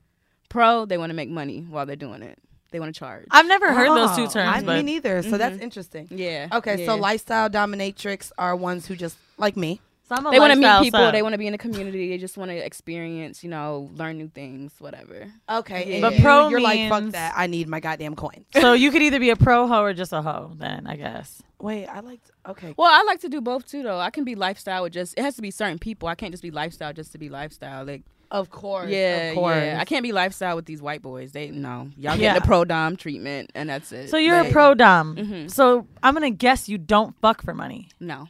Pro, 0.50 0.84
they 0.84 0.98
want 0.98 1.10
to 1.10 1.14
make 1.14 1.30
money 1.30 1.66
while 1.68 1.86
they're 1.86 1.96
doing 1.96 2.22
it. 2.22 2.38
They 2.70 2.80
want 2.80 2.94
to 2.94 2.98
charge. 2.98 3.26
I've 3.30 3.46
never 3.46 3.72
heard 3.74 3.88
those 3.88 4.16
two 4.16 4.24
oh, 4.24 4.26
terms, 4.26 4.58
I, 4.58 4.62
but 4.62 4.76
me 4.76 4.82
neither. 4.82 5.22
So 5.22 5.36
that's 5.36 5.54
mm-hmm. 5.54 5.62
interesting. 5.62 6.08
yeah. 6.10 6.48
Okay, 6.52 6.86
so 6.86 6.96
lifestyle 6.96 7.50
dominatrix 7.50 8.32
are 8.38 8.54
ones 8.54 8.86
who 8.86 8.94
just 8.94 9.16
like 9.38 9.56
me. 9.56 9.80
so 10.08 10.14
I'm 10.16 10.26
a 10.26 10.30
they 10.30 10.38
want 10.38 10.52
to 10.52 10.58
meet 10.58 10.80
people. 10.84 11.00
sub. 11.00 11.12
They 11.12 11.22
want 11.22 11.32
to 11.32 11.38
be 11.38 11.46
in 11.46 11.52
the 11.52 11.58
community. 11.58 12.10
They 12.10 12.18
just 12.18 12.36
want 12.36 12.50
to 12.50 12.56
experience, 12.56 13.42
you 13.42 13.50
know, 13.50 13.90
learn 13.94 14.18
new 14.18 14.28
things, 14.28 14.72
whatever. 14.78 15.32
Okay, 15.48 15.94
and 15.94 16.02
But 16.02 16.14
you, 16.14 16.22
pro 16.22 16.48
you're 16.48 16.60
like 16.60 16.88
fuck 16.88 17.10
that. 17.12 17.34
I 17.36 17.48
need 17.48 17.68
my 17.68 17.80
goddamn 17.80 18.14
coins. 18.14 18.46
so 18.52 18.72
you 18.72 18.90
could 18.92 19.02
either 19.02 19.18
be 19.18 19.30
a 19.30 19.36
pro 19.36 19.66
hoe 19.66 19.82
or 19.82 19.94
just 19.94 20.12
a 20.12 20.22
hoe. 20.22 20.52
Then 20.56 20.86
I 20.86 20.96
guess. 20.96 21.42
Wait, 21.60 21.86
I 21.86 22.00
like. 22.00 22.20
Okay, 22.48 22.74
Well, 22.76 22.90
I 22.90 23.02
like 23.02 23.20
to 23.20 23.28
do 23.28 23.40
both 23.40 23.66
too, 23.66 23.82
though. 23.82 23.98
I 23.98 24.10
can 24.10 24.24
be 24.24 24.34
lifestyle 24.34 24.84
with 24.84 24.92
just. 24.92 25.18
It 25.18 25.22
has 25.22 25.34
to 25.36 25.42
be 25.42 25.50
certain 25.50 25.78
people. 25.78 26.08
I 26.08 26.14
can't 26.14 26.32
just 26.32 26.42
be 26.42 26.50
lifestyle 26.50 26.92
just 26.92 27.12
to 27.12 27.18
be 27.18 27.28
lifestyle. 27.28 27.84
Like, 27.84 28.02
of 28.30 28.50
course. 28.50 28.88
yeah, 28.90 29.30
of 29.30 29.34
course. 29.34 29.56
yeah. 29.56 29.78
I 29.80 29.84
can't 29.84 30.02
be 30.02 30.12
lifestyle 30.12 30.56
with 30.56 30.64
these 30.66 30.80
white 30.80 31.02
boys. 31.02 31.32
They 31.32 31.50
no, 31.50 31.90
y'all 31.96 32.16
Yeah. 32.16 32.34
get 32.34 32.42
the 32.42 32.46
pro 32.46 32.64
dom 32.64 32.96
treatment, 32.96 33.50
and 33.54 33.68
that's 33.68 33.90
it. 33.92 34.08
So 34.10 34.16
you're 34.18 34.40
a 34.40 34.50
pro 34.50 34.74
dom. 34.74 35.16
Mhm. 35.16 35.50
So 35.50 35.86
I'm 36.02 36.14
gonna 36.14 36.30
guess 36.30 36.68
you 36.68 36.78
don't 36.78 37.14
fuck 37.20 37.42
for 37.42 37.54
money. 37.54 37.88
no. 37.98 38.28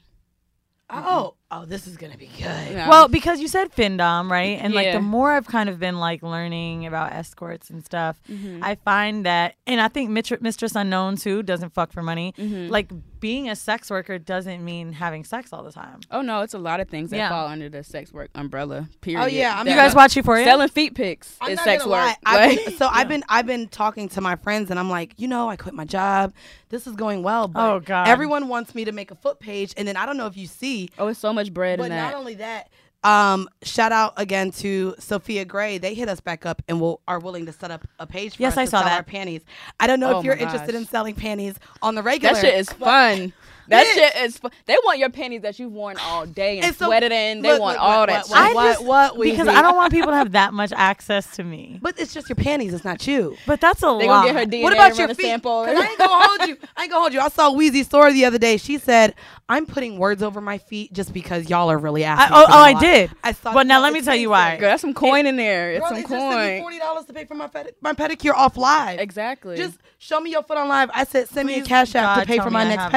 Oh, 0.93 1.35
oh, 1.53 1.65
this 1.67 1.87
is 1.87 1.97
gonna 1.97 2.17
be 2.17 2.29
good. 2.37 2.75
No. 2.75 2.89
Well, 2.89 3.07
because 3.07 3.41
you 3.41 3.47
said 3.47 3.73
findom, 3.73 4.29
right? 4.29 4.59
And 4.61 4.75
like 4.75 4.93
the 4.93 5.01
more 5.01 5.31
I've 5.31 5.47
kind 5.47 5.69
of 5.69 5.79
been 5.79 6.01
like 6.01 6.21
learning 6.25 6.85
about 6.85 7.13
escorts 7.13 7.71
and 7.71 7.85
stuff, 7.85 8.21
Mhm. 8.29 8.59
I 8.61 8.75
find 8.75 9.25
that, 9.25 9.55
and 9.69 9.81
I 9.81 9.87
think 9.87 10.11
Mistress 10.11 10.75
Unknown 10.75 11.15
too 11.17 11.45
doesn't 11.45 11.75
fuck 11.75 11.93
for 11.93 12.03
money. 12.03 12.35
Mhm. 12.37 12.71
Like 12.71 12.91
being 13.21 13.49
a 13.51 13.55
sex 13.57 13.91
worker 13.91 14.19
doesn't 14.19 14.65
mean 14.65 14.93
having 14.93 15.25
sex 15.25 15.53
all 15.53 15.63
the 15.63 15.73
time. 15.73 16.01
Oh 16.11 16.23
no, 16.23 16.41
it's 16.41 16.55
a 16.55 16.59
lot 16.59 16.81
of 16.81 16.89
things 16.89 17.11
that 17.11 17.17
Yeah. 17.19 17.29
fall 17.29 17.47
under 17.49 17.69
the 17.69 17.85
sex 17.85 18.13
work 18.13 18.31
umbrella. 18.35 18.89
Period. 19.03 19.23
Oh, 19.23 19.27
yeah, 19.27 19.59
I'm 19.59 19.67
That- 19.67 19.71
You 19.73 19.77
guys 19.77 19.95
watch 19.95 20.17
Euphoria? 20.17 20.45
selling 20.45 20.69
feet 20.69 20.95
pics 20.95 21.37
I'm 21.41 21.51
is 21.51 21.57
not 21.59 21.65
sex 21.65 21.83
gonna 21.85 21.93
lie. 21.93 22.07
work. 22.09 22.17
I've 22.25 22.65
been, 22.65 22.77
so 22.77 22.89
I've 22.91 23.09
been 23.09 23.23
I've 23.29 23.47
been 23.47 23.69
talking 23.69 24.09
to 24.11 24.21
my 24.21 24.37
friends 24.37 24.71
and 24.71 24.79
I'm 24.81 24.91
like, 24.91 25.13
you 25.19 25.29
know, 25.29 25.49
I 25.51 25.57
quit 25.57 25.75
my 25.75 25.85
job. 25.85 26.33
This 26.71 26.87
is 26.87 26.95
going 26.97 27.23
well, 27.23 27.47
but 27.49 27.61
Oh, 27.71 27.81
God. 27.81 28.09
everyone 28.09 28.49
wants 28.49 28.75
me 28.75 28.85
to 28.85 28.93
make 28.93 29.11
a 29.11 29.15
foot 29.17 29.39
page, 29.41 29.75
and 29.77 29.87
then 29.87 29.97
I 29.97 30.07
don't 30.07 30.17
know 30.17 30.27
if 30.27 30.37
you 30.37 30.47
see, 30.47 30.89
oh, 30.99 31.09
it's 31.09 31.19
so 31.19 31.33
much 31.33 31.53
bread 31.53 31.79
but 31.79 31.85
in 31.85 31.91
that. 31.91 32.13
not 32.13 32.15
only 32.15 32.35
that, 32.37 32.69
Um, 33.03 33.49
shout 33.63 33.93
out 33.93 34.13
again 34.19 34.51
to 34.53 34.95
Sofia 34.99 35.45
Gray. 35.47 35.79
They 35.79 35.95
hit 35.95 36.09
us 36.09 36.21
back 36.21 36.45
up 36.45 36.61
and 36.69 36.81
will 36.81 37.01
are 37.09 37.19
willing 37.19 37.47
to 37.47 37.53
set 37.53 37.71
up 37.71 37.87
a 37.99 38.07
page 38.07 38.37
for 38.37 38.43
Yes, 38.43 38.53
us 38.53 38.59
I 38.59 38.65
to 38.67 38.71
saw 38.71 38.81
sell 38.81 38.89
that. 38.89 38.97
our 38.97 39.03
panties. 39.03 39.41
I 39.79 39.87
don't 39.87 40.01
know 40.01 40.17
Oh 40.17 40.19
if 40.19 40.25
you're 40.25 40.37
my 40.37 40.43
interested 40.43 40.75
in 40.75 40.85
selling 40.87 41.15
panties 41.15 41.55
on 41.81 41.95
the 41.95 42.03
regular. 42.03 42.35
That 42.35 42.41
shit 42.43 42.55
is 42.55 42.69
but- 42.69 42.79
fun. 42.85 43.33
That 43.69 43.87
Bitch. 43.87 43.95
shit 43.95 44.17
is 44.25 44.39
fun. 44.39 44.51
They 44.67 44.77
want 44.85 44.99
your 44.99 45.11
panties 45.11 45.43
that 45.43 45.59
you've 45.59 45.73
worn 45.73 45.97
all 46.03 46.27
day 46.27 46.57
and, 46.59 46.67
And 46.67 46.77
so- 46.77 46.87
sweated 46.87 47.13
in. 47.13 47.43
They 47.43 47.53
look, 47.53 47.61
want 47.61 47.79
look, 47.79 47.83
all 47.89 48.01
what- 48.01 48.09
that 48.09 48.29
what- 48.29 48.47
shit. 48.47 48.55
what- 48.55 48.67
I 48.67 48.73
just- 48.73 48.85
what, 48.85 49.21
because 49.21 49.49
I 49.49 49.63
don't 49.63 49.77
want 49.77 49.93
people 49.93 50.11
to 50.11 50.17
have 50.17 50.33
that 50.33 50.53
much 50.53 50.73
access 50.75 51.27
to 51.37 51.45
me. 51.45 51.79
But 51.83 51.99
it's 51.99 52.13
just 52.15 52.29
your 52.29 52.37
panties. 52.37 52.75
It's 52.75 52.85
not 52.85 53.07
you. 53.07 53.37
But 53.47 53.61
that's 53.61 53.83
a 53.83 53.87
They 53.99 54.07
lot. 54.09 54.23
gonna 54.25 54.27
get 54.33 54.35
her 54.37 54.47
DNA 54.47 54.63
what 54.65 54.73
about 54.73 54.91
run 54.91 54.99
your 54.99 55.11
a 55.11 55.15
feet? 55.15 55.27
sample. 55.27 55.65
'Cause 55.65 55.77
I 55.77 55.87
ain't 55.87 55.99
gonna 55.99 56.11
hold 56.27 56.49
you. 56.49 56.57
I 56.77 56.83
ain't 56.83 56.91
gonna 56.91 57.01
hold 57.01 57.13
you. 57.13 57.21
I 57.21 57.29
saw 57.29 57.51
Weezy's 57.53 57.87
story 57.87 58.13
the 58.13 58.25
other 58.25 58.39
day. 58.39 58.57
She 58.57 58.79
said, 58.79 59.15
"I'm 59.49 59.67
putting 59.67 59.99
words 59.99 60.23
over 60.23 60.41
my 60.41 60.59
feet 60.59 60.93
just 60.93 61.13
because 61.13 61.49
y'all 61.49 61.71
are 61.71 61.79
really 61.79 62.05
I, 62.05 62.15
oh, 62.15 62.29
for 62.29 62.35
oh, 62.35 62.41
them 62.47 62.53
I 62.53 62.71
a 62.71 62.73
lot." 62.75 62.83
did. 62.83 63.11
I 63.25 63.33
saw. 63.33 63.53
But 63.55 63.67
now 63.67 63.81
let 63.81 63.93
me 63.93 64.01
tell 64.03 64.17
you 64.17 64.31
why. 64.31 64.57
Girl, 64.57 64.71
that's 64.71 64.81
some 64.83 64.95
coin 64.95 65.27
in 65.27 65.37
there. 65.37 65.73
It's 65.73 65.87
some 65.87 65.95
they 65.97 66.03
just 66.03 66.11
sent 66.13 66.23
me 66.31 66.37
coin. 66.37 66.61
forty 66.63 66.79
dollars 66.79 67.05
to 67.07 67.13
pay 67.13 67.25
for 67.25 67.35
my 67.35 67.49
my 67.81 67.93
pedicure 67.93 68.35
off 68.35 68.57
live. 68.57 68.99
Exactly. 69.01 69.57
Just 69.57 69.79
show 69.99 70.21
me 70.21 70.31
your 70.31 70.43
foot 70.43 70.57
on 70.59 70.69
live. 70.69 70.91
I 70.95 71.05
said, 71.05 71.29
send 71.29 71.47
me 71.47 71.55
a 71.61 71.65
cash 71.65 71.95
app 71.95 72.21
to 72.21 72.27
pay 72.27 72.39
for 72.39 72.51
my 72.51 72.65
next 72.65 72.83
have 72.83 72.93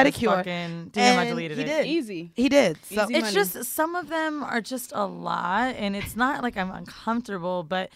this 0.70 0.72
pedicure. 0.72 0.84
fucking 0.84 0.90
DM, 0.92 1.18
I 1.18 1.22
And 1.22 1.28
deleted 1.30 1.58
he 1.58 1.62
it. 1.64 1.66
did. 1.66 1.86
Easy. 1.86 2.30
He 2.34 2.48
did. 2.48 2.78
So 2.84 3.02
Easy. 3.04 3.14
it's 3.14 3.22
money. 3.22 3.34
just 3.34 3.64
some 3.64 3.94
of 3.94 4.08
them 4.08 4.42
are 4.42 4.60
just 4.60 4.92
a 4.94 5.04
lot 5.06 5.74
and 5.76 5.94
it's 5.96 6.16
not 6.16 6.42
like 6.42 6.56
i'm 6.56 6.70
uncomfortable 6.70 7.62
but 7.62 7.90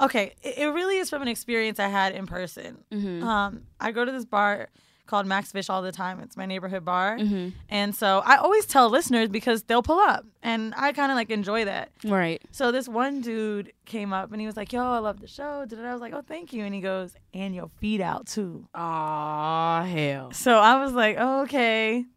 okay 0.00 0.34
it, 0.42 0.58
it 0.58 0.66
really 0.66 0.96
is 0.98 1.10
from 1.10 1.22
an 1.22 1.28
experience 1.28 1.78
i 1.78 1.88
had 1.88 2.14
in 2.14 2.26
person 2.26 2.78
Mm-hmm. 2.92 3.22
um, 3.26 3.62
i 3.80 3.92
go 3.92 4.04
to 4.04 4.12
this 4.12 4.24
bar 4.24 4.68
called 5.12 5.26
max 5.26 5.52
fish 5.52 5.68
all 5.70 5.82
the 5.82 5.92
time 5.92 6.18
it's 6.20 6.36
my 6.36 6.46
neighborhood 6.46 6.84
bar 6.84 7.18
Mm-hmm. 7.18 7.50
and 7.68 7.94
so 7.94 8.22
i 8.24 8.36
always 8.36 8.64
tell 8.66 8.88
listeners 8.88 9.28
because 9.28 9.62
they'll 9.64 9.82
pull 9.82 9.98
up 10.00 10.24
and 10.42 10.72
i 10.76 10.90
kind 10.92 11.12
of 11.12 11.16
like 11.16 11.30
enjoy 11.30 11.64
that 11.66 11.90
right. 12.04 12.40
so 12.50 12.72
this 12.72 12.88
one 12.88 13.20
dude 13.20 13.72
came 13.84 14.12
up 14.12 14.32
and 14.32 14.40
he 14.40 14.46
was 14.46 14.56
like 14.56 14.72
yo 14.72 14.80
i 14.82 14.98
love 14.98 15.20
the 15.20 15.26
show 15.26 15.64
Did 15.66 15.78
I 15.84 15.92
was 15.92 16.00
like 16.00 16.14
oh 16.14 16.22
thank 16.26 16.52
you 16.54 16.64
and 16.64 16.74
he 16.74 16.80
goes 16.80 17.14
and 17.34 17.54
your 17.54 17.68
feet 17.80 18.00
out 18.00 18.26
too 18.26 18.66
Aw, 18.74 19.82
hell. 19.84 20.32
so 20.32 20.56
I 20.58 20.82
was 20.82 20.92
like, 20.92 21.16
oh, 21.18 21.42
okay. 21.42 22.04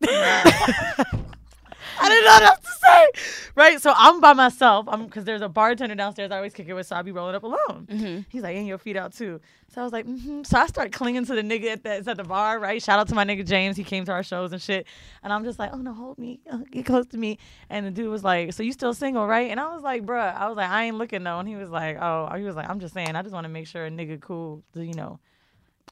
I 1.99 2.10
didn't 2.10 2.25
know 2.25 2.31
what 2.31 2.43
else 2.43 2.60
to 2.60 2.71
say. 2.81 3.49
Right. 3.55 3.81
So 3.81 3.93
I'm 3.95 4.19
by 4.19 4.34
myself. 4.34 4.86
I'm 4.89 5.05
because 5.05 5.23
there's 5.23 5.41
a 5.41 5.49
bartender 5.49 5.95
downstairs 5.95 6.31
I 6.31 6.38
always 6.38 6.53
kick 6.53 6.67
it 6.67 6.73
with, 6.73 6.88
so 6.88 6.95
I 6.95 7.01
be 7.01 7.12
rolling 7.12 7.36
up 7.36 7.43
alone. 7.43 8.25
He's 8.29 8.43
like, 8.43 8.55
and 8.58 8.67
your 8.67 8.77
feet 8.77 8.97
out 8.97 9.13
too. 9.13 9.39
So 9.73 9.81
I 9.81 9.84
was 9.84 9.93
like, 9.93 10.05
mm-hmm. 10.05 10.43
So 10.43 10.58
I 10.58 10.67
start 10.67 10.91
clinging 10.91 11.25
to 11.25 11.36
the 11.36 11.41
nigga 11.41 11.65
at 11.71 11.84
that's 11.84 12.08
at 12.08 12.17
the 12.17 12.23
bar, 12.23 12.60
right? 12.60 12.81
Shout 12.81 12.99
out 12.99 13.08
to 13.10 13.15
my 13.15 13.25
nigga 13.25 13.45
James. 13.45 13.75
He 13.77 13.84
came 13.84 14.05
to 14.05 14.12
our 14.12 14.23
shows 14.23 14.51
and 14.51 14.62
shit. 14.62 14.88
And 15.23 15.34
I'm 15.34 15.43
just 15.43 15.60
like, 15.60 15.71
oh 15.73 15.77
no, 15.77 15.93
hold 15.93 16.17
me. 16.17 16.39
Uh, 16.49 16.60
get 16.71 16.86
close 16.86 17.05
to 17.08 17.17
me. 17.17 17.38
And 17.69 17.86
the 17.86 17.91
dude 17.91 18.10
was 18.10 18.23
like, 18.23 18.53
So 18.53 18.63
you 18.63 18.71
still 18.71 18.93
single, 18.93 19.27
right? 19.27 19.51
And 19.51 19.60
I 19.60 19.73
was 19.73 19.84
like, 19.84 20.05
bruh, 20.05 20.36
I 20.36 20.47
was 20.47 20.58
like, 20.58 20.69
I 20.69 20.86
ain't 20.86 20.97
looking 20.97 21.23
though. 21.23 21.39
And 21.39 21.47
he 21.47 21.55
was 21.55 21.69
like, 21.69 21.97
Oh, 21.99 22.29
he 22.36 22.43
was 22.43 22.55
like, 22.55 22.69
I'm 22.69 22.79
just 22.79 22.93
saying, 22.93 23.15
I 23.15 23.21
just 23.21 23.34
want 23.34 23.45
to 23.45 23.49
make 23.49 23.67
sure 23.67 23.86
a 23.86 23.89
nigga 23.89 24.19
cool, 24.19 24.63
to, 24.73 24.86
you 24.86 24.93
know, 24.93 25.19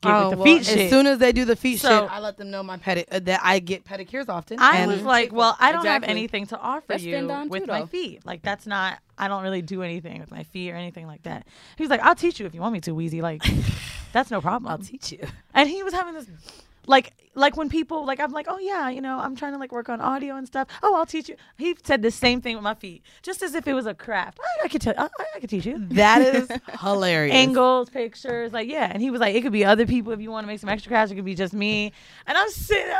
Oh, 0.05 0.29
with 0.29 0.31
the 0.31 0.35
well, 0.37 0.45
feet 0.45 0.59
as 0.61 0.67
shit. 0.67 0.89
soon 0.89 1.07
as 1.07 1.17
they 1.19 1.31
do 1.31 1.45
the 1.45 1.55
feet 1.55 1.79
So- 1.79 2.01
shit, 2.01 2.11
I 2.11 2.19
let 2.19 2.37
them 2.37 2.51
know 2.51 2.61
my 2.61 2.77
pedi- 2.77 3.05
uh, 3.11 3.19
that 3.19 3.39
I 3.43 3.59
get 3.59 3.85
pedicures 3.85 4.27
often. 4.27 4.59
I 4.59 4.77
and 4.79 4.91
was 4.91 5.01
like, 5.01 5.31
well, 5.31 5.55
I 5.59 5.71
don't 5.71 5.85
have 5.85 6.03
anything 6.03 6.45
to 6.47 6.59
offer 6.59 6.83
That's 6.89 7.03
you 7.03 7.15
been 7.15 7.27
done 7.27 7.47
with 7.47 7.65
too, 7.65 7.71
my 7.71 7.85
feet. 7.85 8.25
Like 8.25 8.41
that's 8.41 8.67
not. 8.67 8.99
I 9.17 9.27
don't 9.29 9.43
really 9.43 9.61
do 9.61 9.81
anything 9.81 10.19
with 10.19 10.31
my 10.31 10.43
feet 10.43 10.71
or 10.71 10.75
anything 10.75 11.07
like 11.07 11.23
that. 11.23 11.47
He 11.77 11.83
was 11.83 11.89
like, 11.89 12.01
I'll 12.01 12.15
teach 12.15 12.39
you 12.39 12.45
if 12.45 12.53
you 12.53 12.59
want 12.61 12.73
me 12.73 12.81
to, 12.81 12.91
Weezy. 12.95 13.21
Like, 13.21 13.43
that's 14.11 14.29
no 14.31 14.41
problem. 14.41 14.69
I'll 14.69 14.77
teach 14.79 15.11
you. 15.11 15.19
And 15.53 15.69
he 15.69 15.83
was 15.83 15.93
having 15.93 16.15
this, 16.15 16.27
like, 16.87 17.13
like 17.35 17.57
when 17.57 17.67
people 17.69 18.05
like, 18.05 18.19
I'm 18.19 18.31
like, 18.31 18.45
oh 18.49 18.59
yeah, 18.59 18.89
you 18.89 19.01
know, 19.01 19.19
I'm 19.19 19.35
trying 19.35 19.53
to 19.53 19.57
like 19.57 19.71
work 19.71 19.89
on 19.89 19.99
audio 20.01 20.35
and 20.35 20.45
stuff. 20.45 20.67
Oh, 20.83 20.95
I'll 20.95 21.05
teach 21.05 21.29
you. 21.29 21.35
He 21.57 21.75
said 21.83 22.01
the 22.03 22.11
same 22.11 22.41
thing 22.41 22.55
with 22.55 22.63
my 22.63 22.75
feet, 22.75 23.03
just 23.23 23.41
as 23.41 23.55
if 23.55 23.67
it 23.67 23.73
was 23.73 23.85
a 23.87 23.93
craft. 23.95 24.39
I, 24.43 24.65
I 24.65 24.67
could 24.67 24.81
tell. 24.81 24.93
I, 24.97 25.09
I 25.35 25.39
could 25.39 25.49
teach 25.49 25.65
you. 25.65 25.77
That 25.91 26.21
is 26.21 26.49
hilarious. 26.79 27.33
Angles, 27.35 27.89
pictures, 27.89 28.53
like 28.53 28.69
yeah, 28.69 28.89
and 28.91 29.01
he 29.01 29.09
was 29.09 29.19
like, 29.19 29.33
it 29.35 29.41
could 29.41 29.51
be 29.51 29.65
other 29.65 29.85
people 29.87 30.11
if 30.13 30.21
you 30.21 30.29
want 30.29 30.43
to 30.45 30.47
make 30.47 30.59
some 30.59 30.69
extra 30.69 30.89
cash. 30.91 31.09
It 31.09 31.15
could 31.15 31.25
be 31.25 31.35
just 31.35 31.53
me, 31.53 31.91
and 32.27 32.37
I'm 32.37 32.49
sitting. 32.49 32.93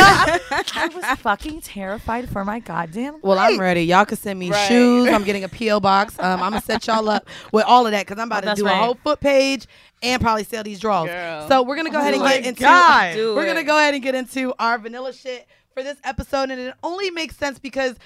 I, 0.00 0.40
I 0.74 0.88
was 0.94 1.04
fucking 1.20 1.60
terrified 1.62 2.28
for 2.28 2.44
my 2.44 2.58
goddamn. 2.60 3.18
Well, 3.22 3.38
I'm 3.38 3.58
ready. 3.58 3.82
Y'all 3.82 4.04
can 4.04 4.16
send 4.16 4.38
me 4.38 4.50
Right. 4.50 4.68
shoes. 4.68 5.08
I'm 5.08 5.24
getting 5.24 5.44
a 5.44 5.48
PO 5.48 5.80
box. 5.80 6.18
Um, 6.18 6.42
I'm 6.42 6.50
gonna 6.52 6.60
set 6.62 6.86
y'all 6.86 7.08
up 7.08 7.26
with 7.52 7.64
all 7.64 7.86
of 7.86 7.92
that 7.92 8.06
because 8.06 8.20
I'm 8.20 8.28
about 8.28 8.44
Oh, 8.46 8.54
to 8.54 8.60
do 8.60 8.66
right. 8.66 8.72
a 8.72 8.82
whole 8.84 8.94
foot 8.94 9.20
page 9.20 9.66
and 10.02 10.20
probably 10.20 10.44
sell 10.44 10.62
these 10.62 10.80
draws. 10.80 11.08
Girl. 11.08 11.48
So 11.48 11.62
we're 11.62 11.76
gonna 11.76 11.90
go 11.90 11.98
oh 11.98 12.00
ahead 12.00 12.14
and 12.14 12.22
get 12.22 12.44
into 12.44 12.60
God. 12.60 13.16
We're 13.16 13.46
gonna 13.46 13.64
go 13.64 13.76
ahead 13.78 13.94
and 13.94 14.02
get 14.02 14.14
into 14.14 14.54
our 14.58 14.78
vanilla 14.78 15.12
shit 15.12 15.46
for 15.74 15.82
this 15.82 15.98
episode, 16.04 16.50
and 16.50 16.60
it 16.60 16.74
only 16.82 17.10
makes 17.10 17.36
sense 17.36 17.58
because 17.58 17.96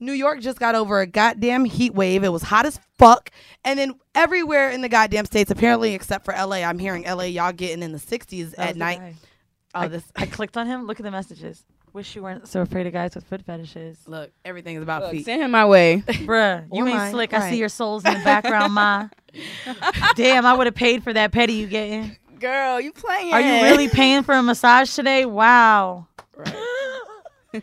New 0.00 0.12
York 0.12 0.40
just 0.40 0.58
got 0.58 0.74
over 0.74 1.00
a 1.00 1.06
goddamn 1.06 1.64
heat 1.64 1.94
wave. 1.94 2.24
It 2.24 2.30
was 2.30 2.42
hot 2.42 2.66
as 2.66 2.80
fuck, 2.98 3.30
and 3.64 3.78
then 3.78 3.94
everywhere 4.14 4.70
in 4.70 4.82
the 4.82 4.88
goddamn 4.88 5.26
states, 5.26 5.50
apparently 5.50 5.94
except 5.94 6.24
for 6.24 6.34
LA, 6.34 6.56
I'm 6.56 6.78
hearing 6.78 7.04
LA 7.04 7.24
y'all 7.24 7.52
getting 7.52 7.82
in 7.82 7.92
the 7.92 7.98
60s 7.98 8.56
That 8.56 8.70
at 8.70 8.76
night. 8.76 8.98
guy. 8.98 9.14
Oh, 9.74 9.80
I, 9.80 9.88
this 9.88 10.04
I 10.16 10.26
clicked 10.26 10.56
on 10.56 10.66
him. 10.66 10.86
Look 10.86 11.00
at 11.00 11.04
the 11.04 11.10
messages. 11.10 11.64
Wish 11.92 12.16
you 12.16 12.22
weren't 12.22 12.48
so 12.48 12.62
afraid 12.62 12.86
of 12.86 12.92
guys 12.94 13.14
with 13.14 13.24
foot 13.24 13.42
fetishes. 13.42 13.98
look, 14.06 14.30
everything 14.44 14.76
is 14.76 14.82
about 14.82 15.02
Look, 15.02 15.10
feet. 15.12 15.24
send 15.26 15.42
him 15.42 15.50
my 15.50 15.66
way. 15.66 16.02
Bruh, 16.06 16.66
you 16.72 16.86
ain't 16.86 16.96
mine, 16.96 17.10
slick. 17.12 17.34
I 17.34 17.50
see 17.50 17.58
your 17.58 17.68
souls 17.68 18.04
in 18.04 18.14
the 18.14 18.24
background, 18.24 18.72
ma. 18.72 19.08
Damn, 20.16 20.46
I 20.46 20.54
would 20.54 20.66
have 20.66 20.74
paid 20.74 21.02
for 21.04 21.12
that 21.12 21.32
petty 21.32 21.52
you 21.54 21.66
getting. 21.66 22.16
Girl, 22.40 22.80
you 22.80 22.92
playing. 22.92 23.32
Are 23.34 23.40
you 23.40 23.62
really 23.62 23.88
paying 23.88 24.22
for 24.22 24.34
a 24.34 24.42
massage 24.42 24.94
today? 24.94 25.26
Wow. 25.26 26.06
Right. 26.34 26.56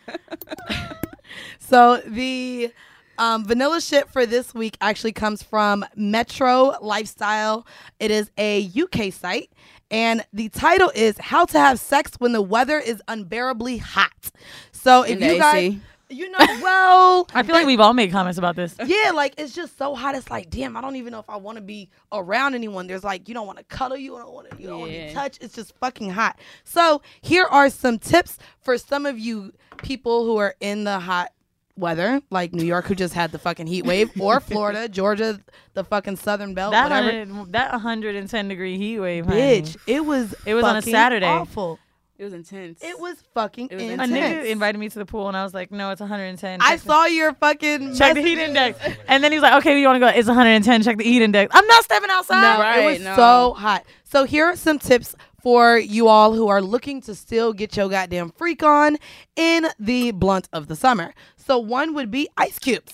So 1.60 1.98
the 1.98 2.74
um, 3.20 3.46
vanilla 3.46 3.80
shit 3.80 4.10
for 4.10 4.26
this 4.26 4.56
week 4.56 4.76
actually 4.82 5.12
comes 5.12 5.44
from 5.44 5.86
Metro 5.96 6.76
Lifestyle. 6.82 7.68
It 8.00 8.10
is 8.10 8.32
a 8.40 8.72
UK 8.76 9.14
site, 9.14 9.52
and 9.92 10.26
the 10.34 10.50
title 10.50 10.92
is 10.96 11.18
"How 11.18 11.46
to 11.46 11.60
Have 11.60 11.80
Sex 11.80 12.12
When 12.20 12.32
the 12.32 12.42
Weather 12.42 12.80
Is 12.80 13.02
Unbearably 13.08 13.78
Hot." 13.78 14.32
So 14.72 15.04
if 15.04 15.12
In 15.12 15.20
the 15.20 15.34
you 15.34 15.40
guys, 15.40 15.56
AC. 15.56 15.82
you 16.10 16.32
know, 16.32 16.38
well, 16.62 17.28
I 17.34 17.44
feel 17.44 17.54
like 17.56 17.66
we've 17.68 17.80
all 17.80 17.94
made 17.94 18.12
comments 18.12 18.38
about 18.38 18.56
this. 18.56 18.76
yeah, 18.86 19.12
like 19.14 19.34
it's 19.38 19.54
just 19.54 19.78
so 19.78 19.94
hot. 19.96 20.16
It's 20.16 20.32
like, 20.32 20.50
damn, 20.50 20.78
I 20.78 20.82
don't 20.82 20.96
even 20.96 21.12
know 21.12 21.20
if 21.20 21.30
I 21.30 21.36
want 21.38 21.58
to 21.58 21.62
be 21.62 21.90
around 22.12 22.56
anyone. 22.56 22.88
There's 22.88 23.04
like, 23.04 23.28
you 23.28 23.34
don't 23.34 23.46
want 23.48 23.58
to 23.60 23.66
cuddle, 23.66 23.98
you 23.98 24.12
don't 24.12 24.34
want 24.34 24.50
to, 24.50 24.62
you 24.62 24.68
don't 24.68 24.80
want 24.82 24.92
to 24.92 25.14
touch. 25.14 25.38
It's 25.42 25.56
just 25.56 25.76
fucking 25.78 26.10
hot. 26.12 26.40
So 26.64 27.02
here 27.22 27.46
are 27.46 27.70
some 27.70 28.00
tips 28.00 28.38
for 28.62 28.78
some 28.78 29.06
of 29.06 29.20
you 29.20 29.52
people 29.78 30.26
who 30.26 30.38
are 30.38 30.56
in 30.60 30.84
the 30.84 31.00
hot 31.00 31.32
weather, 31.80 32.22
like 32.30 32.54
New 32.54 32.66
York, 32.66 32.86
who 32.86 32.96
just 32.96 33.14
had 33.14 33.32
the 33.32 33.40
fucking 33.40 33.68
heat 33.68 33.86
wave, 33.86 34.12
or 34.20 34.40
Florida, 34.52 34.88
Georgia, 34.90 35.40
the 35.74 35.84
fucking 35.84 36.18
Southern 36.18 36.54
Belt, 36.54 36.72
That 36.74 36.90
whatever. 36.92 37.18
100, 37.30 37.52
that 37.54 37.72
110 37.72 38.48
degree 38.48 38.78
heat 38.78 39.00
wave, 39.00 39.26
honey. 39.26 39.62
Bitch, 39.62 39.78
it 39.88 40.06
was. 40.06 40.36
It 40.46 40.54
was 40.54 40.64
on 40.64 40.76
a 40.78 40.82
fucking 40.82 40.94
Saturday. 40.94 41.26
Awful. 41.26 41.80
It 42.18 42.26
was 42.26 42.34
intense. 42.34 42.84
It 42.84 43.00
was 43.00 43.16
fucking 43.34 43.70
It 43.72 43.76
was 43.76 43.84
A 43.84 43.92
intense. 43.94 44.12
nigga 44.12 44.46
invited 44.50 44.78
me 44.78 44.90
to 44.90 45.00
the 45.00 45.06
pool, 45.06 45.30
and 45.30 45.38
I 45.38 45.44
was 45.46 45.54
like, 45.54 45.72
"No, 45.72 45.92
it's 45.92 46.02
110." 46.02 46.60
I 46.62 46.72
Check 46.72 46.80
the- 46.82 46.86
saw 46.86 47.06
your 47.06 47.34
fucking 47.34 47.96
check 47.96 48.14
the 48.14 48.22
heat 48.22 48.36
messages. 48.36 48.50
index, 48.82 48.98
and 49.08 49.24
then 49.24 49.32
he 49.32 49.38
was 49.38 49.44
like, 49.44 49.54
"Okay, 49.60 49.80
you 49.80 49.88
want 49.88 49.96
to 49.96 50.00
go? 50.02 50.08
It's 50.08 50.28
110. 50.28 50.84
Check 50.84 50.98
the 50.98 51.06
heat 51.06 51.22
index." 51.22 51.56
I'm 51.56 51.66
not 51.66 51.86
stepping 51.86 52.10
outside. 52.12 52.42
No, 52.42 52.60
Right, 52.60 52.80
it 52.80 52.86
was 52.86 53.00
no. 53.00 53.16
so 53.16 53.54
hot. 53.54 53.86
So 54.04 54.26
here 54.26 54.44
are 54.48 54.58
some 54.58 54.80
tips 54.80 55.16
for 55.42 55.78
you 55.78 56.08
all 56.08 56.34
who 56.34 56.48
are 56.48 56.62
looking 56.62 57.02
to 57.02 57.16
still 57.16 57.54
get 57.54 57.76
your 57.76 57.90
goddamn 57.90 58.32
freak 58.32 58.64
on 58.64 58.98
in 59.36 59.68
the 59.80 60.12
blunt 60.12 60.50
of 60.54 60.68
the 60.68 60.76
summer. 60.76 61.14
So 61.36 61.58
one 61.58 61.94
would 61.96 62.12
be 62.12 62.30
ice 62.38 62.60
cubes. 62.60 62.94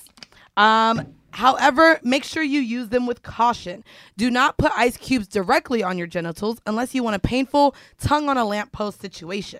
Um 0.58 1.16
However, 1.36 2.00
make 2.02 2.24
sure 2.24 2.44
you 2.44 2.62
use 2.62 2.88
them 2.88 3.06
with 3.06 3.22
caution. 3.22 3.84
Do 4.16 4.32
not 4.32 4.58
put 4.58 4.72
ice 4.74 4.96
cubes 4.96 5.28
directly 5.28 5.84
on 5.84 5.98
your 5.98 6.08
genitals 6.08 6.62
unless 6.66 6.96
you 6.96 7.04
want 7.04 7.18
a 7.18 7.20
painful 7.20 7.76
tongue 8.00 8.30
on 8.30 8.38
a 8.38 8.46
lamppost 8.46 9.02
situation. 9.02 9.60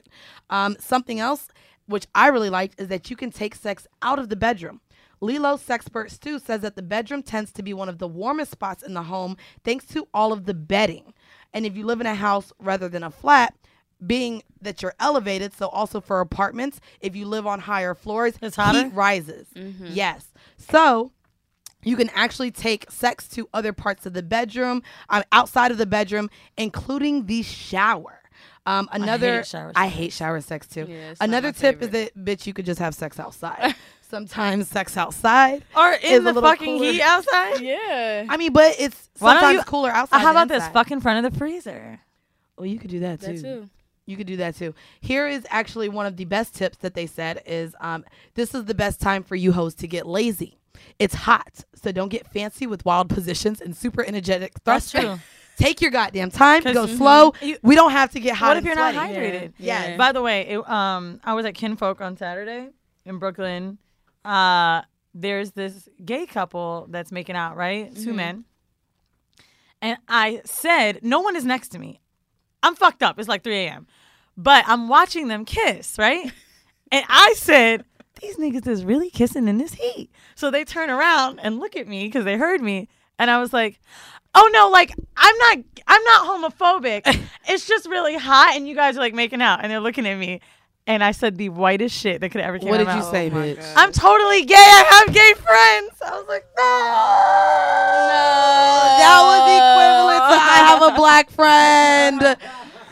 Um, 0.50 0.78
something 0.80 1.20
else, 1.20 1.50
which 1.86 2.08
I 2.16 2.28
really 2.28 2.50
liked, 2.50 2.80
is 2.80 2.88
that 2.88 3.10
you 3.10 3.18
can 3.18 3.30
take 3.30 3.56
sex 3.56 3.88
out 4.02 4.20
of 4.20 4.30
the 4.30 4.38
bedroom. 4.38 4.80
LELO 5.20 5.58
Sexpert 5.58 6.12
Stu 6.12 6.40
says 6.40 6.62
that 6.62 6.78
the 6.78 6.82
bedroom 6.82 7.22
tends 7.22 7.52
to 7.52 7.62
be 7.62 7.74
one 7.74 7.90
of 7.90 7.98
the 7.98 8.08
warmest 8.08 8.52
spots 8.52 8.82
in 8.82 8.94
the 8.94 9.04
home 9.04 9.36
thanks 9.66 9.86
to 9.88 10.08
all 10.14 10.32
of 10.32 10.46
the 10.46 10.54
bedding. 10.54 11.14
And 11.56 11.66
if 11.66 11.76
you 11.76 11.86
live 11.86 12.02
in 12.02 12.06
a 12.06 12.14
house 12.14 12.54
rather 12.60 12.88
than 12.88 13.02
a 13.02 13.10
flat, 13.10 13.56
being 14.06 14.44
that 14.62 14.82
you're 14.82 14.94
elevated, 15.00 15.54
so 15.54 15.70
also 15.70 16.00
for 16.02 16.20
apartments, 16.20 16.80
if 17.00 17.16
you 17.16 17.26
live 17.26 17.48
on 17.48 17.60
higher 17.62 17.96
floors, 17.96 18.34
It's 18.42 18.56
hotter? 18.58 18.84
heat 18.84 18.94
rises. 18.94 19.48
Yes. 19.82 20.28
So 20.58 21.12
you 21.82 21.96
can 21.96 22.10
actually 22.10 22.52
take 22.52 22.92
sex 22.92 23.28
to 23.30 23.48
other 23.54 23.72
parts 23.72 24.06
of 24.06 24.14
the 24.14 24.22
bedroom, 24.24 24.84
um, 25.10 25.24
outside 25.32 25.72
of 25.72 25.78
the 25.78 25.86
bedroom, 25.86 26.30
including 26.58 27.26
the 27.28 27.42
shower. 27.42 28.20
Um, 28.66 28.90
another, 28.92 29.44
shower 29.44 29.72
I 29.76 29.88
hate 29.88 30.12
shower 30.12 30.42
sex 30.42 30.68
too. 30.68 30.88
Yeah, 30.90 31.14
another 31.22 31.52
tip 31.52 31.80
favorite. 31.80 31.96
is 31.96 32.12
that 32.16 32.26
bitch, 32.26 32.48
you 32.48 32.54
could 32.54 32.66
just 32.66 32.80
have 32.80 32.96
sex 32.96 33.20
outside. 33.20 33.76
Sometimes 34.10 34.68
sex 34.70 34.96
outside 34.98 35.64
Or 35.76 35.94
in 35.94 36.24
the 36.24 36.34
fucking 36.34 36.78
cooler. 36.80 36.92
heat 36.92 37.02
outside. 37.02 37.62
Yeah. 37.62 38.26
I 38.30 38.38
mean, 38.38 38.54
but 38.54 38.76
it's 38.80 39.10
Why 39.20 39.34
don't 39.34 39.42
sometimes 39.42 39.58
you- 39.60 39.64
cooler 39.66 39.90
outside. 39.90 40.20
How 40.20 40.32
about 40.32 40.48
this? 40.48 40.66
Fuck 40.70 40.92
in 40.92 41.02
front 41.02 41.26
of 41.26 41.32
the 41.34 41.38
freezer. 41.38 42.00
Oh, 42.58 42.64
you 42.64 42.78
could 42.80 42.92
do 42.92 43.00
that 43.02 43.20
too. 43.22 43.34
that 43.34 43.42
too. 43.42 43.70
You 44.06 44.16
could 44.16 44.28
do 44.28 44.38
that 44.38 44.56
too. 44.56 44.74
Here 45.02 45.28
is 45.28 45.46
actually 45.50 45.90
one 45.90 46.06
of 46.06 46.16
the 46.18 46.26
best 46.26 46.54
tips 46.56 46.78
that 46.78 46.94
they 46.94 47.08
said 47.08 47.42
is 47.48 47.76
um, 47.82 48.06
this 48.36 48.54
is 48.54 48.66
the 48.66 48.76
best 48.76 49.02
time 49.02 49.24
for 49.24 49.36
you 49.36 49.52
hoes 49.52 49.74
to 49.76 49.88
get 49.88 50.06
lazy. 50.06 50.60
It's 51.00 51.16
hot, 51.16 51.66
so 51.74 51.92
don't 51.92 52.10
get 52.10 52.28
fancy 52.32 52.68
with 52.68 52.86
wild 52.86 53.10
positions 53.10 53.60
and 53.62 53.76
super 53.76 54.04
energetic 54.06 54.54
That's 54.64 54.92
thrusting. 54.92 55.02
true. 55.16 55.20
Take 55.58 55.82
your 55.82 55.90
goddamn 55.90 56.30
time. 56.32 56.64
Go 56.64 56.86
Mhm. 56.86 56.98
slow. 56.98 57.34
You- 57.42 57.58
we 57.64 57.76
don't 57.76 57.92
have 57.92 58.12
to 58.12 58.20
get 58.20 58.36
hot. 58.36 58.50
What 58.50 58.58
if 58.58 58.62
and 58.62 58.66
you're 58.68 58.76
not 58.76 58.94
sweaty. 58.94 59.14
hydrated? 59.16 59.54
Yeah. 59.58 59.98
By 59.98 60.12
the 60.12 60.22
way, 60.22 60.42
it, 60.48 60.70
um, 60.70 61.20
I 61.24 61.34
was 61.34 61.46
at 61.46 61.56
Kinfolk 61.56 62.02
on 62.02 62.16
Saturday 62.18 62.70
in 63.06 63.18
Brooklyn. 63.20 63.78
Uh, 64.26 64.82
there's 65.14 65.52
this 65.52 65.88
gay 66.04 66.26
couple 66.26 66.88
that's 66.90 67.12
making 67.12 67.36
out, 67.36 67.56
right? 67.56 67.94
2 67.96 68.12
Mhm. 68.12 68.16
men. 68.16 68.46
And 69.82 69.98
I 70.08 70.42
said, 70.46 71.00
no 71.04 71.22
one 71.22 71.36
is 71.36 71.46
next 71.46 71.70
to 71.70 71.80
me. 71.80 72.02
I'm 72.64 72.76
fucked 72.76 73.04
up. 73.04 73.20
It's 73.20 73.28
like 73.30 73.44
3 73.44 73.56
a.m. 73.66 73.88
But 74.36 74.66
I'm 74.68 74.88
watching 74.90 75.28
them 75.28 75.46
kiss, 75.46 75.98
right? 75.98 76.32
and 76.92 77.06
I 77.08 77.34
said, 77.38 77.86
these 78.22 78.38
niggas 78.38 78.68
is 78.68 78.84
really 78.84 79.10
kissing 79.10 79.48
in 79.48 79.58
this 79.58 79.74
heat. 79.76 80.10
So 80.36 80.50
they 80.50 80.64
turn 80.64 80.90
around 80.90 81.40
and 81.40 81.60
look 81.60 81.76
at 81.76 81.88
me 81.88 82.06
because 82.06 82.26
they 82.26 82.38
heard 82.38 82.62
me. 82.62 82.88
And 83.20 83.30
I 83.30 83.40
was 83.40 83.54
like, 83.54 83.80
oh 84.34 84.50
no, 84.52 84.70
like 84.70 84.94
I'm 85.16 85.38
not 85.38 85.58
I'm 85.88 86.04
not 86.04 86.26
homophobic. 86.52 87.02
it's 87.48 87.68
just 87.68 87.88
really 87.88 88.18
hot 88.18 88.56
and 88.56 88.68
you 88.68 88.76
guys 88.76 88.98
are 88.98 89.02
like 89.02 89.14
making 89.14 89.42
out 89.42 89.60
and 89.62 89.72
they're 89.72 89.80
looking 89.80 90.08
at 90.08 90.18
me. 90.18 90.42
And 90.88 91.04
I 91.04 91.12
said 91.12 91.38
the 91.38 91.50
whitest 91.50 91.96
shit 91.98 92.22
that 92.22 92.30
could 92.30 92.42
ever 92.42 92.60
came 92.60 92.70
What 92.70 92.78
did 92.78 92.86
you 92.88 92.94
oh 92.94 92.98
my 92.98 93.12
say, 93.12 93.30
mouth. 93.32 93.44
bitch? 93.58 93.74
I'm 93.76 93.92
totally 93.92 94.46
gay. 94.46 94.54
I 94.56 95.04
have 95.06 95.14
gay 95.14 95.34
friends. 95.34 95.92
I 96.06 96.12
was 96.12 96.26
like, 96.28 96.46
no. 96.56 96.64
That 99.00 99.22
was 99.26 99.42
equivalent 99.58 100.22
to 100.30 100.38
I 100.38 100.58
have 100.70 100.82
a 100.84 100.96
black 100.96 101.30
friend. 101.32 102.20
no. 102.22 102.36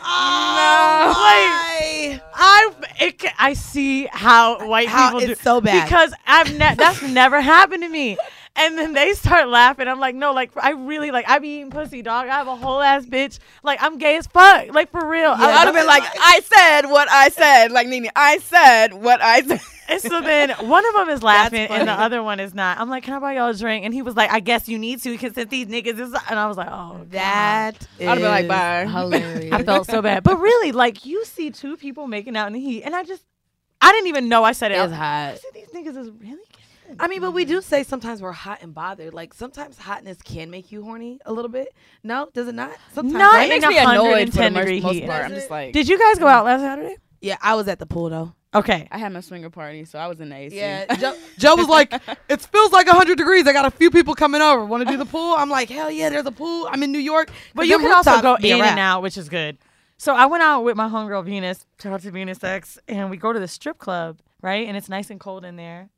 Oh 0.05 1.13
like, 1.15 2.21
I 2.35 2.71
it, 2.99 3.23
I 3.39 3.53
see 3.53 4.07
how 4.11 4.67
white 4.67 4.87
How 4.89 5.07
people 5.09 5.19
do 5.21 5.31
it's 5.31 5.41
so 5.41 5.61
bad. 5.61 5.85
because 5.85 6.13
I've 6.27 6.51
ne- 6.57 6.75
that's 6.75 7.01
never 7.03 7.39
happened 7.41 7.83
to 7.83 7.89
me. 7.89 8.17
And 8.55 8.77
then 8.77 8.93
they 8.93 9.13
start 9.13 9.49
laughing. 9.49 9.87
I'm 9.87 9.99
like, 9.99 10.13
no, 10.13 10.31
like 10.31 10.51
I 10.55 10.71
really 10.71 11.09
like 11.09 11.27
I 11.27 11.39
be 11.39 11.55
eating 11.55 11.71
pussy, 11.71 12.03
dog. 12.03 12.27
I 12.27 12.35
have 12.35 12.47
a 12.47 12.55
whole 12.55 12.81
ass 12.81 13.03
bitch. 13.05 13.39
Like 13.63 13.81
I'm 13.81 13.97
gay 13.97 14.15
as 14.17 14.27
fuck. 14.27 14.71
Like 14.73 14.91
for 14.91 15.07
real. 15.07 15.31
I 15.31 15.47
would 15.65 15.65
have 15.65 15.73
been 15.73 15.87
like, 15.87 16.03
I 16.19 16.39
said 16.41 16.81
what 16.89 17.09
I 17.09 17.29
said. 17.29 17.71
Like 17.71 17.87
Nene, 17.87 18.09
I 18.15 18.37
said 18.37 18.93
what 18.93 19.21
I 19.21 19.41
said. 19.41 19.59
And 19.89 19.99
so 20.01 20.21
then 20.21 20.51
one 20.69 20.85
of 20.87 20.93
them 20.93 21.09
is 21.09 21.21
laughing 21.33 21.67
and 21.67 21.87
the 21.87 21.91
other 21.93 22.21
one 22.23 22.39
is 22.39 22.53
not. 22.53 22.79
I'm 22.79 22.89
like, 22.89 23.03
can 23.03 23.15
I 23.15 23.19
buy 23.19 23.33
y'all 23.35 23.49
a 23.49 23.53
drink? 23.55 23.83
And 23.85 23.93
he 23.93 24.01
was 24.03 24.15
like, 24.15 24.31
I 24.31 24.39
guess 24.39 24.69
you 24.69 24.77
need 24.79 25.01
to 25.01 25.09
because 25.11 25.33
since 25.33 25.49
these 25.49 25.65
niggas 25.67 25.99
is. 25.99 26.13
And 26.29 26.39
I 26.39 26.47
was 26.47 26.55
like, 26.55 26.69
oh, 26.71 27.05
That 27.09 27.85
I'd 27.99 28.03
have 28.03 28.17
been 28.19 28.23
like, 28.29 28.47
bye. 28.47 28.85
Hilarious. 28.85 29.51
I 29.51 29.63
felt 29.63 29.87
so 29.87 30.01
bad. 30.03 30.23
But 30.23 30.37
really, 30.39 30.71
like 30.71 31.05
you 31.05 31.25
see 31.25 31.49
two 31.49 31.75
people 31.75 32.05
making 32.07 32.37
out 32.37 32.47
in 32.47 32.53
the 32.53 32.59
heat, 32.61 32.83
and 32.83 32.95
I 32.95 33.03
just, 33.03 33.23
I 33.81 33.91
didn't 33.91 34.07
even 34.07 34.29
know 34.29 34.43
I 34.43 34.51
said 34.53 34.71
it. 34.71 34.75
I 34.77 34.83
It's 34.83 34.91
was 34.91 34.97
hot. 34.97 35.39
like, 35.43 35.53
These 35.53 35.69
niggas 35.69 35.97
is 35.97 36.09
really. 36.19 36.37
I 36.99 37.07
mean, 37.07 37.21
but 37.21 37.31
we 37.31 37.45
do 37.45 37.61
say 37.61 37.83
sometimes 37.83 38.21
we're 38.21 38.31
hot 38.31 38.59
and 38.61 38.73
bothered. 38.73 39.13
Like 39.13 39.33
sometimes 39.33 39.77
hotness 39.77 40.21
can 40.21 40.49
make 40.49 40.71
you 40.71 40.83
horny 40.83 41.19
a 41.25 41.33
little 41.33 41.49
bit. 41.51 41.73
No, 42.03 42.29
does 42.33 42.47
it 42.47 42.55
not? 42.55 42.71
Sometimes 42.93 43.13
Not 43.13 43.33
right? 43.33 43.49
makes 43.49 43.65
me 43.65 43.77
annoyed 43.77 44.29
for 44.33 44.39
the 44.39 44.51
110 44.51 44.53
most, 44.53 44.83
most 44.83 44.93
heat. 44.93 45.05
part. 45.05 45.25
I'm 45.25 45.33
just 45.33 45.49
like, 45.49 45.73
Did 45.73 45.87
you 45.87 45.97
guys 45.99 46.19
go 46.19 46.25
mm. 46.25 46.31
out 46.31 46.45
last 46.45 46.61
Saturday? 46.61 46.97
Yeah, 47.21 47.37
I 47.41 47.55
was 47.55 47.67
at 47.67 47.79
the 47.79 47.85
pool 47.85 48.09
though. 48.09 48.33
Okay. 48.55 48.87
I 48.91 48.97
had 48.99 49.11
my 49.11 49.21
swinger 49.21 49.49
party, 49.49 49.85
so 49.85 49.97
I 49.97 50.07
was 50.07 50.19
in 50.19 50.29
the 50.29 50.35
AC. 50.35 50.55
Yeah, 50.55 50.93
Joe, 50.99 51.17
Joe 51.39 51.55
was 51.55 51.67
like, 51.67 51.91
"It 52.29 52.41
feels 52.41 52.71
like 52.71 52.87
hundred 52.87 53.17
degrees. 53.17 53.47
I 53.47 53.53
got 53.53 53.65
a 53.65 53.71
few 53.71 53.89
people 53.89 54.13
coming 54.13 54.41
over. 54.41 54.63
Want 54.63 54.85
to 54.85 54.91
do 54.91 54.97
the 54.97 55.05
pool?" 55.05 55.33
I'm 55.35 55.49
like, 55.49 55.69
"Hell 55.69 55.89
yeah, 55.89 56.09
there's 56.09 56.25
a 56.25 56.31
pool. 56.31 56.67
I'm 56.69 56.83
in 56.83 56.91
New 56.91 56.99
York." 56.99 57.29
But 57.55 57.67
you 57.67 57.79
can 57.79 57.91
also 57.91 58.21
go 58.21 58.35
in 58.35 58.53
and 58.53 58.61
and 58.61 58.79
out, 58.79 59.01
which 59.01 59.17
is 59.17 59.29
good. 59.29 59.57
So 59.97 60.13
I 60.13 60.25
went 60.25 60.43
out 60.43 60.61
with 60.61 60.75
my 60.75 60.89
homegirl 60.89 61.25
Venus, 61.25 61.65
shout 61.81 61.93
out 61.93 62.01
to 62.01 62.11
Venus 62.11 62.43
X, 62.43 62.77
and 62.87 63.09
we 63.09 63.17
go 63.17 63.31
to 63.31 63.39
the 63.39 63.47
strip 63.47 63.77
club, 63.77 64.19
right? 64.41 64.67
And 64.67 64.75
it's 64.75 64.89
nice 64.89 65.09
and 65.09 65.19
cold 65.19 65.45
in 65.45 65.55
there. 65.55 65.89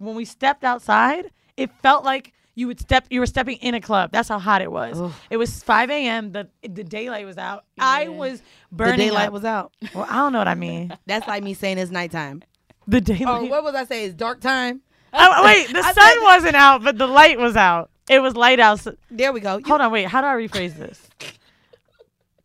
When 0.00 0.14
we 0.16 0.24
stepped 0.24 0.64
outside, 0.64 1.30
it 1.58 1.70
felt 1.82 2.04
like 2.04 2.32
you 2.54 2.66
would 2.66 2.80
step 2.80 3.04
you 3.10 3.20
were 3.20 3.26
stepping 3.26 3.58
in 3.58 3.74
a 3.74 3.80
club. 3.80 4.10
That's 4.12 4.30
how 4.30 4.38
hot 4.38 4.62
it 4.62 4.72
was. 4.72 5.12
It 5.28 5.36
was 5.36 5.62
5 5.62 5.90
a.m. 5.90 6.32
The 6.32 6.48
the 6.62 6.82
daylight 6.82 7.26
was 7.26 7.36
out. 7.36 7.64
I 7.78 8.08
was 8.08 8.40
burning. 8.40 8.40
The 8.70 8.76
burning. 8.76 8.98
daylight 8.98 9.26
up. 9.28 9.32
was 9.34 9.44
out. 9.44 9.72
Well, 9.94 10.06
I 10.08 10.14
don't 10.14 10.32
know 10.32 10.38
what 10.38 10.48
I 10.48 10.54
mean. 10.54 10.96
That's 11.06 11.28
like 11.28 11.42
me 11.42 11.52
saying 11.54 11.76
it's 11.78 11.90
nighttime. 11.90 12.42
The 12.88 13.00
daylight. 13.02 13.42
Oh, 13.42 13.44
what 13.44 13.62
was 13.62 13.74
I 13.74 13.84
say? 13.84 14.06
It's 14.06 14.14
dark 14.14 14.40
time. 14.40 14.80
Oh, 15.12 15.44
wait, 15.44 15.68
the 15.70 15.78
I 15.84 15.92
sun 15.92 16.22
wasn't 16.22 16.56
out, 16.56 16.82
but 16.82 16.96
the 16.96 17.06
light 17.06 17.38
was 17.38 17.56
out. 17.56 17.90
It 18.08 18.20
was 18.20 18.34
light 18.34 18.58
out. 18.58 18.84
There 19.10 19.32
we 19.32 19.40
go. 19.40 19.58
You- 19.58 19.64
Hold 19.66 19.82
on, 19.82 19.92
wait. 19.92 20.06
How 20.06 20.20
do 20.22 20.26
I 20.26 20.34
rephrase 20.34 20.76
this? 20.76 21.00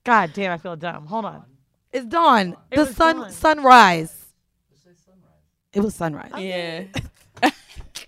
God 0.03 0.34
damn, 0.34 0.51
I 0.51 0.58
feel 0.58 0.76
dumb. 0.76 1.06
Hold 1.08 1.26
on. 1.26 1.43
It's 1.93 2.06
dawn. 2.06 2.58
It 2.70 2.76
the 2.76 2.82
was 2.84 2.95
sun 2.95 3.16
dawn. 3.16 3.32
sunrise. 3.32 4.26
It 5.74 5.80
was 5.82 5.95
sunrise. 5.95 6.32
Yeah. 6.38 6.84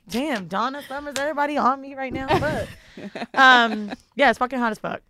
Damn, 0.10 0.47
Donna 0.47 0.82
Summers, 0.88 1.16
everybody 1.18 1.58
on 1.58 1.82
me 1.82 1.95
right 1.95 2.14
now. 2.14 2.28
But 2.28 2.68
um, 3.34 3.91
yeah, 4.16 4.30
it's 4.30 4.39
fucking 4.39 4.60
hot 4.60 4.72
as 4.72 4.80
fuck. 4.80 5.01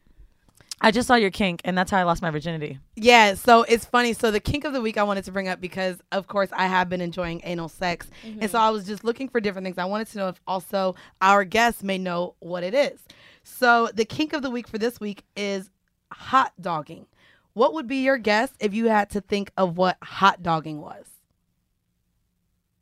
I 0.80 0.92
just 0.92 1.08
saw 1.08 1.16
your 1.16 1.32
kink, 1.32 1.62
and 1.66 1.76
that's 1.76 1.90
how 1.90 1.98
I 1.98 2.04
lost 2.04 2.22
my 2.22 2.30
virginity. 2.30 2.78
Yeah, 2.96 3.34
so 3.34 3.64
it's 3.64 3.84
funny. 3.84 4.14
So 4.14 4.30
the 4.30 4.40
kink 4.40 4.64
of 4.64 4.74
the 4.74 4.82
week 4.82 4.98
I 4.98 5.04
wanted 5.04 5.26
to 5.26 5.32
bring 5.32 5.48
up 5.48 5.60
because 5.60 5.98
of 6.12 6.28
course 6.28 6.50
I 6.54 6.68
have 6.68 6.88
been 6.88 7.02
enjoying 7.02 7.42
anal 7.44 7.68
sex. 7.70 8.08
And 8.24 8.50
so 8.50 8.60
I 8.60 8.70
was 8.70 8.86
just 8.86 9.04
looking 9.04 9.28
for 9.28 9.40
different 9.40 9.66
things. 9.66 9.80
I 9.80 9.86
wanted 9.86 10.08
to 10.10 10.18
know 10.20 10.28
if 10.30 10.40
also 10.46 10.96
our 11.20 11.44
guests 11.44 11.82
may 11.82 11.98
know 11.98 12.36
what 12.40 12.64
it 12.64 12.76
is. 12.76 13.00
So 13.44 13.90
the 13.94 14.06
kink 14.06 14.34
of 14.34 14.44
the 14.44 14.52
week 14.52 14.68
for 14.68 14.78
this 14.78 15.00
week 15.00 15.24
is 15.36 15.70
hot 16.12 16.54
dogging. 16.62 17.08
What 17.54 17.74
would 17.74 17.88
be 17.88 18.04
your 18.04 18.20
guess 18.20 18.52
if 18.60 18.76
you 18.76 18.86
had 18.88 19.10
to 19.12 19.22
think 19.22 19.52
of 19.58 19.78
what 19.78 19.98
hot 20.04 20.44
dogging 20.44 20.80
was? 20.80 21.06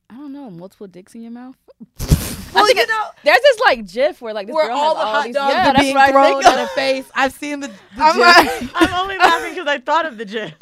I 0.09 0.15
don't 0.15 0.33
know. 0.33 0.49
Multiple 0.49 0.87
dicks 0.87 1.15
in 1.15 1.21
your 1.23 1.31
mouth. 1.31 1.55
Well, 2.55 2.65
think 2.67 2.77
you 2.77 2.83
it- 2.83 2.87
know, 2.87 3.03
There's 3.25 3.41
this 3.41 3.59
like 3.59 3.85
GIF 3.85 4.21
where 4.21 4.33
like 4.33 4.47
this 4.47 4.53
where 4.55 4.67
girl 4.67 4.77
all 4.77 4.95
has 4.95 5.03
the 5.03 5.11
hot 5.11 5.25
these, 5.25 5.35
dogs 5.35 5.53
yeah, 5.53 5.59
are 5.59 5.73
that's 5.73 5.79
being 5.81 5.95
what 5.95 6.07
I 6.07 6.11
thrown 6.13 6.41
think 6.41 6.45
in 6.45 6.53
of. 6.53 6.59
the 6.61 6.67
face. 6.73 7.11
I've 7.13 7.33
seen 7.33 7.59
the, 7.59 7.67
the 7.67 7.73
I'm 7.97 8.15
gif. 8.15 8.73
like, 8.73 8.81
I'm 8.91 8.93
only 9.01 9.17
laughing 9.17 9.49
because 9.55 9.67
I 9.67 9.79
thought 9.79 10.05
of 10.05 10.17
the 10.17 10.23
gif. 10.23 10.53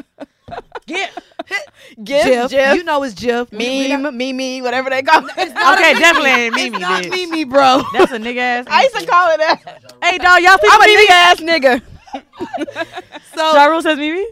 GIF. 0.88 1.20
GIF, 2.04 2.26
GIF. 2.26 2.50
GIF, 2.50 2.76
You 2.78 2.84
know 2.84 3.04
it's 3.04 3.14
GIF. 3.14 3.52
We- 3.52 3.58
we 3.60 3.88
don't- 3.90 4.02
meme, 4.02 4.18
Mimi, 4.18 4.62
whatever 4.64 4.90
they 4.90 5.04
call 5.04 5.24
it. 5.24 5.32
Okay, 5.38 5.94
definitely 6.00 6.32
ain't 6.32 6.56
It's 6.56 6.64
Mimi, 6.64 6.80
not 6.80 7.04
bitch. 7.04 7.12
Mimi, 7.12 7.44
bro. 7.44 7.84
That's 7.94 8.12
a 8.12 8.18
nigga 8.18 8.38
ass. 8.38 8.66
I 8.68 8.84
used 8.86 8.96
to 8.96 9.06
call 9.06 9.30
it 9.32 9.38
that. 9.38 9.84
Hey, 10.02 10.18
dog, 10.18 10.42
y'all 10.42 10.58
think 10.58 10.74
I'm 10.74 10.82
a 10.82 10.86
Mimi? 10.88 11.06
nigga 11.06 11.12
ass 11.12 11.40
nigga. 11.42 13.14
So 13.36 13.54
Ja 13.54 13.66
Rule 13.66 13.84
says 13.84 14.00
Mimi? 14.00 14.26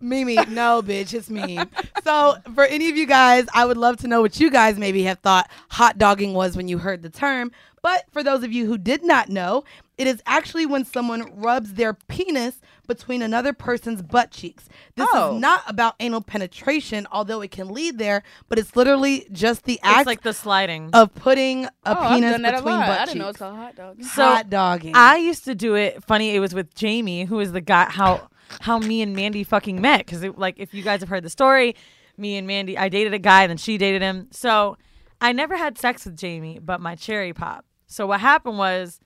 Mimi, 0.00 0.36
no, 0.48 0.82
bitch, 0.82 1.12
it's 1.14 1.28
me. 1.30 1.58
So, 2.04 2.36
for 2.54 2.64
any 2.64 2.88
of 2.88 2.96
you 2.96 3.06
guys, 3.06 3.46
I 3.54 3.64
would 3.64 3.76
love 3.76 3.96
to 3.98 4.08
know 4.08 4.20
what 4.20 4.38
you 4.40 4.50
guys 4.50 4.78
maybe 4.78 5.02
have 5.04 5.18
thought 5.18 5.50
hot 5.70 5.98
dogging 5.98 6.34
was 6.34 6.56
when 6.56 6.68
you 6.68 6.78
heard 6.78 7.02
the 7.02 7.10
term. 7.10 7.50
But 7.82 8.04
for 8.12 8.22
those 8.24 8.42
of 8.42 8.52
you 8.52 8.66
who 8.66 8.76
did 8.76 9.04
not 9.04 9.28
know, 9.28 9.62
it 9.96 10.06
is 10.08 10.20
actually 10.26 10.66
when 10.66 10.84
someone 10.84 11.30
rubs 11.40 11.74
their 11.74 11.94
penis 11.94 12.60
between 12.88 13.22
another 13.22 13.52
person's 13.52 14.02
butt 14.02 14.30
cheeks. 14.32 14.64
This 14.96 15.06
Oh. 15.12 15.34
is 15.36 15.40
not 15.40 15.62
about 15.68 15.94
anal 16.00 16.20
penetration, 16.20 17.06
although 17.12 17.40
it 17.40 17.50
can 17.52 17.68
lead 17.68 17.98
there, 17.98 18.22
but 18.48 18.58
it's 18.58 18.74
literally 18.74 19.26
just 19.30 19.64
the 19.64 19.78
act. 19.82 19.90
It's 19.90 19.98
act 20.00 20.06
like 20.06 20.22
the 20.22 20.32
sliding. 20.32 20.90
of 20.92 21.14
putting 21.14 21.66
a 21.66 21.70
Oh, 21.86 22.08
penis 22.14 22.32
done 22.32 22.42
that 22.42 22.54
a 22.54 22.56
between 22.58 22.74
lot. 22.76 22.86
butt 22.86 22.90
I 22.90 22.98
cheeks. 23.02 23.08
didn't 23.12 23.22
know 23.22 23.28
it's 23.28 23.38
called 23.38 23.56
hot 23.56 23.76
dog. 23.76 24.02
So 24.02 24.24
hot 24.24 24.50
dogging. 24.50 24.92
I 24.96 25.16
used 25.16 25.44
to 25.44 25.54
do 25.54 25.74
it. 25.76 26.02
Funny, 26.04 26.34
it 26.34 26.40
was 26.40 26.54
with 26.54 26.74
Jamie, 26.74 27.24
who 27.24 27.38
is 27.40 27.52
the 27.52 27.60
guy. 27.60 27.84
How 27.90 28.28
how 28.60 28.78
me 28.78 29.02
and 29.02 29.14
Mandy 29.14 29.44
fucking 29.44 29.80
met? 29.80 30.06
Because 30.06 30.22
like, 30.36 30.54
if 30.58 30.74
you 30.74 30.82
guys 30.82 31.00
have 31.00 31.08
heard 31.08 31.22
the 31.22 31.30
story, 31.30 31.76
me 32.16 32.36
and 32.36 32.46
Mandy, 32.46 32.76
I 32.76 32.88
dated 32.88 33.14
a 33.14 33.18
guy, 33.18 33.42
and 33.42 33.50
then 33.50 33.56
she 33.56 33.78
dated 33.78 34.02
him. 34.02 34.28
So 34.30 34.76
I 35.20 35.32
never 35.32 35.56
had 35.56 35.78
sex 35.78 36.04
with 36.04 36.16
Jamie, 36.16 36.58
but 36.58 36.80
my 36.80 36.94
cherry 36.94 37.32
pop. 37.32 37.64
So 37.86 38.06
what 38.06 38.20
happened 38.20 38.58
was, 38.58 39.00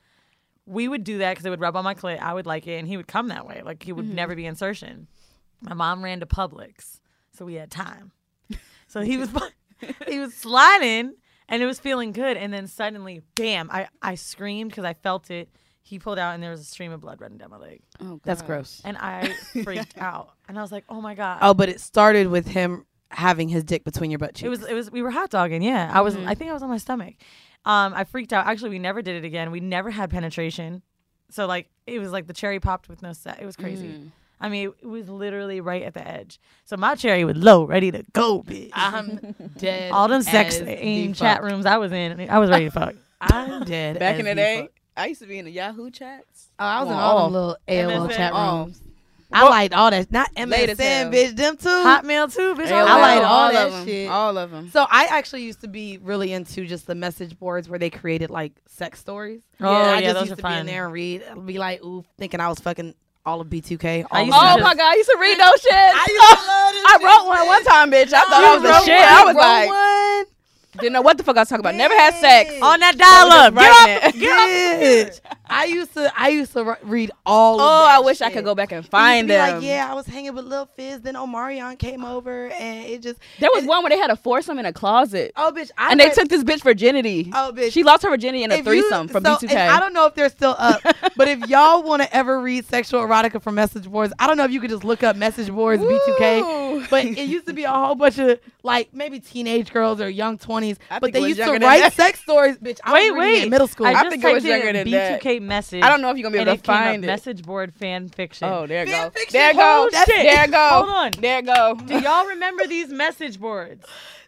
we 0.64 0.86
would 0.86 1.02
do 1.02 1.18
that 1.18 1.32
because 1.32 1.44
it 1.44 1.50
would 1.50 1.60
rub 1.60 1.76
on 1.76 1.84
my 1.84 1.94
clit. 1.94 2.20
I 2.20 2.32
would 2.32 2.46
like 2.46 2.66
it, 2.66 2.78
and 2.78 2.86
he 2.86 2.96
would 2.96 3.08
come 3.08 3.28
that 3.28 3.46
way. 3.46 3.62
Like 3.64 3.82
he 3.82 3.92
would 3.92 4.06
mm-hmm. 4.06 4.14
never 4.14 4.34
be 4.34 4.46
insertion. 4.46 5.08
My 5.60 5.74
mom 5.74 6.02
ran 6.02 6.20
to 6.20 6.26
Publix, 6.26 7.00
so 7.32 7.44
we 7.44 7.54
had 7.54 7.70
time. 7.70 8.12
So 8.86 9.00
he 9.00 9.16
was 9.16 9.30
he 10.08 10.18
was 10.18 10.34
sliding 10.34 11.14
and 11.48 11.62
it 11.62 11.66
was 11.66 11.78
feeling 11.78 12.12
good 12.12 12.36
and 12.36 12.52
then 12.52 12.66
suddenly 12.66 13.22
bam 13.34 13.68
i 13.70 13.88
i 14.00 14.14
screamed 14.14 14.70
because 14.70 14.84
i 14.84 14.94
felt 14.94 15.30
it 15.30 15.48
he 15.82 15.98
pulled 15.98 16.18
out 16.18 16.34
and 16.34 16.42
there 16.42 16.50
was 16.50 16.60
a 16.60 16.64
stream 16.64 16.92
of 16.92 17.00
blood 17.00 17.20
running 17.20 17.38
down 17.38 17.50
my 17.50 17.56
leg 17.58 17.80
Oh, 18.00 18.20
That's 18.24 18.40
God. 18.42 18.46
gross. 18.46 18.80
and 18.84 18.96
i 18.98 19.34
freaked 19.64 19.98
out 19.98 20.30
and 20.48 20.58
i 20.58 20.62
was 20.62 20.72
like 20.72 20.84
oh 20.88 21.00
my 21.00 21.14
god 21.14 21.38
Oh, 21.42 21.54
but 21.54 21.68
it 21.68 21.80
started 21.80 22.28
with 22.28 22.46
him 22.48 22.86
having 23.10 23.48
his 23.48 23.62
dick 23.64 23.84
between 23.84 24.10
your 24.10 24.18
butt 24.18 24.34
cheeks. 24.34 24.46
it 24.46 24.48
was 24.48 24.62
it 24.64 24.74
was 24.74 24.90
we 24.90 25.02
were 25.02 25.10
hot 25.10 25.30
dogging 25.30 25.62
yeah 25.62 25.90
i 25.92 26.00
was 26.00 26.16
i 26.16 26.34
think 26.34 26.50
i 26.50 26.54
was 26.54 26.62
on 26.62 26.68
my 26.70 26.78
stomach 26.78 27.14
um 27.66 27.92
i 27.94 28.04
freaked 28.04 28.32
out 28.32 28.46
actually 28.46 28.70
we 28.70 28.78
never 28.78 29.02
did 29.02 29.16
it 29.22 29.26
again 29.26 29.50
we 29.50 29.60
never 29.60 29.90
had 29.90 30.08
penetration 30.10 30.82
so 31.30 31.46
like 31.46 31.68
it 31.86 31.98
was 31.98 32.10
like 32.10 32.26
the 32.26 32.32
cherry 32.32 32.58
popped 32.60 32.88
with 32.88 33.02
no 33.02 33.12
set 33.12 33.40
it 33.40 33.46
was 33.46 33.56
crazy 33.56 34.10
I 34.44 34.48
mean, 34.48 34.72
it 34.82 34.86
was 34.88 35.08
literally 35.08 35.60
right 35.60 35.84
at 35.84 35.94
the 35.94 36.04
edge. 36.04 36.40
So 36.64 36.76
my 36.76 36.96
cherry 36.96 37.24
was 37.24 37.36
low, 37.36 37.62
ready 37.62 37.92
to 37.92 38.02
go, 38.12 38.42
bitch. 38.42 38.70
I'm 38.72 39.36
dead. 39.56 39.92
All 39.92 40.08
them 40.08 40.22
sex 40.22 40.60
aim 40.60 41.12
the 41.12 41.16
chat 41.16 41.36
fuck. 41.36 41.44
rooms 41.48 41.64
I 41.64 41.76
was 41.76 41.92
in, 41.92 42.28
I 42.28 42.40
was 42.40 42.50
ready 42.50 42.64
to 42.64 42.70
fuck. 42.72 42.96
I'm 43.20 43.62
dead. 43.62 44.00
Back 44.00 44.14
as 44.14 44.18
in 44.18 44.24
the 44.24 44.30
the 44.32 44.34
day, 44.34 44.60
fuck. 44.62 44.70
I 44.96 45.06
used 45.06 45.20
to 45.22 45.26
be 45.26 45.38
in 45.38 45.44
the 45.46 45.50
Yahoo 45.50 45.90
chats. 45.90 46.48
Oh, 46.58 46.64
I 46.64 46.80
was 46.80 46.88
in 46.88 46.94
Oh, 46.94 46.98
all 46.98 47.30
them 47.30 47.36
oh. 47.36 47.38
little 47.38 47.56
AOL 47.68 48.08
MSN. 48.08 48.16
chat 48.16 48.32
Oh. 48.34 48.58
rooms. 48.60 48.80
I 49.34 49.48
liked 49.48 49.72
all 49.72 49.90
that. 49.90 50.12
Not 50.12 50.28
Late 50.36 50.68
as 50.68 50.78
hell. 50.78 51.10
MSN, 51.10 51.12
bitch. 51.14 51.36
Them 51.36 51.56
too. 51.56 51.68
Hotmail 51.68 52.34
too, 52.34 52.54
bitch. 52.54 52.66
AOL, 52.68 52.86
I 52.86 53.00
liked 53.00 53.24
all, 53.24 53.46
of 53.46 53.52
that 53.54 53.70
them, 53.70 53.86
shit. 53.86 54.10
All 54.10 54.36
of 54.36 54.50
them. 54.50 54.70
So 54.70 54.86
I 54.90 55.06
actually 55.06 55.44
used 55.44 55.62
to 55.62 55.68
be 55.68 55.96
really 56.02 56.34
into 56.34 56.66
just 56.66 56.86
the 56.86 56.94
message 56.94 57.38
boards 57.38 57.66
where 57.66 57.78
they 57.78 57.88
created 57.88 58.28
like 58.28 58.52
sex 58.66 59.00
stories. 59.00 59.40
Oh, 59.58 59.64
And 59.74 59.90
I 59.90 60.00
yeah, 60.00 60.00
just 60.08 60.14
those 60.16 60.22
used 60.28 60.32
are 60.32 60.36
to 60.36 60.42
be 60.42 60.48
in 60.52 60.58
fun. 60.58 60.66
there 60.66 60.84
and 60.84 60.92
read. 60.92 61.24
I'd 61.30 61.46
be 61.46 61.56
like, 61.58 61.82
ooh, 61.82 62.04
thinking 62.18 62.40
I 62.40 62.48
was 62.48 62.58
fucking 62.58 62.94
all 63.24 63.40
of 63.40 63.46
B2K. 63.48 64.04
I 64.10 64.18
all 64.18 64.26
used 64.26 64.36
of 64.36 64.42
to 64.42 64.46
Oh 64.46 64.48
them. 64.50 64.58
just- 64.58 64.64
my 64.64 64.74
god, 64.74 64.92
I 64.92 64.94
used 64.96 65.10
to 65.10 65.18
read 65.18 65.38
those 65.40 65.60
shit. 65.62 65.72
I 65.72 66.06
used 66.10 66.28
to 66.28 66.46
love 66.46 66.72
this 66.74 66.84
I 66.84 66.96
shit. 66.98 67.06
wrote 67.06 67.26
one 67.26 67.46
one 67.46 67.64
time, 67.64 67.90
bitch. 67.90 68.12
I 68.12 68.20
thought 68.28 68.40
You 68.42 68.46
I 68.48 68.52
was 68.54 68.62
the 68.62 68.68
wrote 68.68 68.84
shit. 68.84 69.00
one? 69.00 69.08
I 69.08 69.24
was 69.24 69.34
Wrote 69.34 69.40
like, 69.40 69.68
one? 70.26 70.31
Didn't 70.78 70.92
know 70.94 71.02
what 71.02 71.18
the 71.18 71.24
fuck 71.24 71.36
I 71.36 71.40
was 71.40 71.48
talking 71.48 71.60
about. 71.60 71.74
Never 71.74 71.94
had 71.94 72.14
sex. 72.14 72.50
On 72.62 72.80
that 72.80 72.96
dial 72.96 73.30
up. 73.30 73.54
Get 73.54 74.04
up. 74.06 74.14
Get 74.14 74.32
up. 74.32 74.48
Bitch. 75.12 75.20
I 75.46 75.64
used 75.66 75.92
to 75.94 76.10
I 76.16 76.28
used 76.28 76.52
to 76.54 76.78
read 76.82 77.10
all 77.26 77.56
of 77.56 77.60
Oh, 77.60 77.84
that 77.86 77.96
I 77.96 77.98
wish 78.00 78.22
I 78.22 78.30
could 78.30 78.44
go 78.44 78.54
back 78.54 78.72
and 78.72 78.76
It 78.78 78.80
used 78.80 78.86
to 78.86 78.90
find 78.90 79.26
be 79.28 79.34
them. 79.34 79.56
Like, 79.56 79.62
yeah, 79.64 79.86
I 79.90 79.94
was 79.94 80.06
hanging 80.06 80.34
with 80.34 80.46
Lil 80.46 80.66
Fizz, 80.76 81.02
then 81.02 81.14
Omarion 81.14 81.78
came 81.78 82.04
over 82.04 82.48
and 82.48 82.86
it 82.86 83.02
just 83.02 83.18
There 83.38 83.50
was 83.54 83.64
one 83.64 83.82
where 83.82 83.90
they 83.90 83.98
had 83.98 84.10
a 84.10 84.16
foursome 84.16 84.58
in 84.58 84.64
a 84.64 84.72
closet. 84.72 85.32
Oh 85.36 85.52
bitch, 85.54 85.70
I 85.76 85.90
and 85.90 86.00
they 86.00 86.06
read- 86.06 86.14
took 86.14 86.28
this 86.28 86.42
bitch 86.42 86.62
virginity. 86.62 87.30
Oh 87.34 87.52
bitch. 87.54 87.72
She 87.72 87.82
lost 87.82 88.02
her 88.04 88.08
virginity 88.10 88.44
in 88.44 88.50
a 88.50 88.54
If 88.54 88.58
you- 88.60 88.64
threesome 88.80 89.08
from 89.08 89.24
so, 89.24 89.36
B2K. 89.36 89.54
I 89.68 89.78
don't 89.78 89.92
know 89.92 90.06
if 90.06 90.14
they're 90.14 90.30
still 90.30 90.56
up, 90.58 90.80
but 91.16 91.28
if 91.28 91.46
y'all 91.48 91.82
want 91.82 92.00
to 92.00 92.16
ever 92.16 92.40
read 92.40 92.64
sexual 92.64 93.02
erotica 93.02 93.42
from 93.42 93.54
message 93.56 93.86
boards, 93.90 94.14
I 94.18 94.26
don't 94.26 94.38
know 94.38 94.44
if 94.44 94.52
you 94.52 94.60
could 94.60 94.70
just 94.70 94.84
look 94.84 95.02
up 95.02 95.16
message 95.16 95.50
boards 95.50 95.82
B2K. 95.82 96.88
But 96.88 97.04
it 97.04 97.28
used 97.28 97.46
to 97.46 97.52
be 97.52 97.64
a 97.64 97.70
whole 97.72 97.94
bunch 97.94 98.18
of 98.18 98.40
like 98.62 98.94
maybe 98.94 99.20
teenage 99.20 99.70
girls 99.70 100.00
or 100.00 100.08
young 100.08 100.38
twenties, 100.62 100.78
I 100.90 100.98
but 100.98 101.12
they 101.12 101.20
used 101.20 101.40
to 101.40 101.50
write 101.52 101.80
that. 101.80 101.92
sex 101.92 102.20
stories. 102.20 102.56
Bitch, 102.58 102.78
I 102.84 102.92
Wait, 102.92 103.10
was 103.10 103.18
reading 103.20 103.32
it 103.32 103.36
wait. 103.38 103.44
in 103.44 103.50
middle 103.50 103.66
school. 103.68 103.86
I, 103.86 103.92
I 103.94 104.08
think 104.08 104.24
it 104.24 104.32
was 104.32 104.44
younger 104.44 104.72
than 104.72 104.90
that. 104.90 105.22
B2K 105.22 105.40
message. 105.42 105.82
I 105.82 105.88
don't 105.88 106.00
know 106.02 106.10
if 106.10 106.16
you're 106.16 106.22
gonna 106.22 106.32
be 106.34 106.38
and 106.40 106.48
able 106.48 106.56
to 106.56 106.60
it 106.60 106.64
came 106.64 106.74
up 106.74 106.80
find 106.84 107.04
it. 107.04 107.06
Message 107.06 107.42
board 107.42 107.74
fan 107.74 108.08
fiction. 108.08 108.48
Oh, 108.48 108.66
there 108.66 108.84
you 108.86 108.92
Fan 108.92 109.06
go. 109.06 109.10
fiction? 109.10 109.32
There 109.32 109.50
you 109.52 109.56
go. 109.58 109.88
Oh, 109.92 110.04
shit. 110.04 110.06
There 110.06 110.44
you 110.46 110.50
go. 110.52 110.68
Hold 110.68 110.88
on. 110.88 111.10
There 111.18 111.40
you 111.40 111.46
go. 111.46 111.74
Do 111.86 111.98
y'all 112.00 112.26
remember 112.26 112.66
these 112.66 112.88
message 112.90 113.40
boards? 113.40 113.84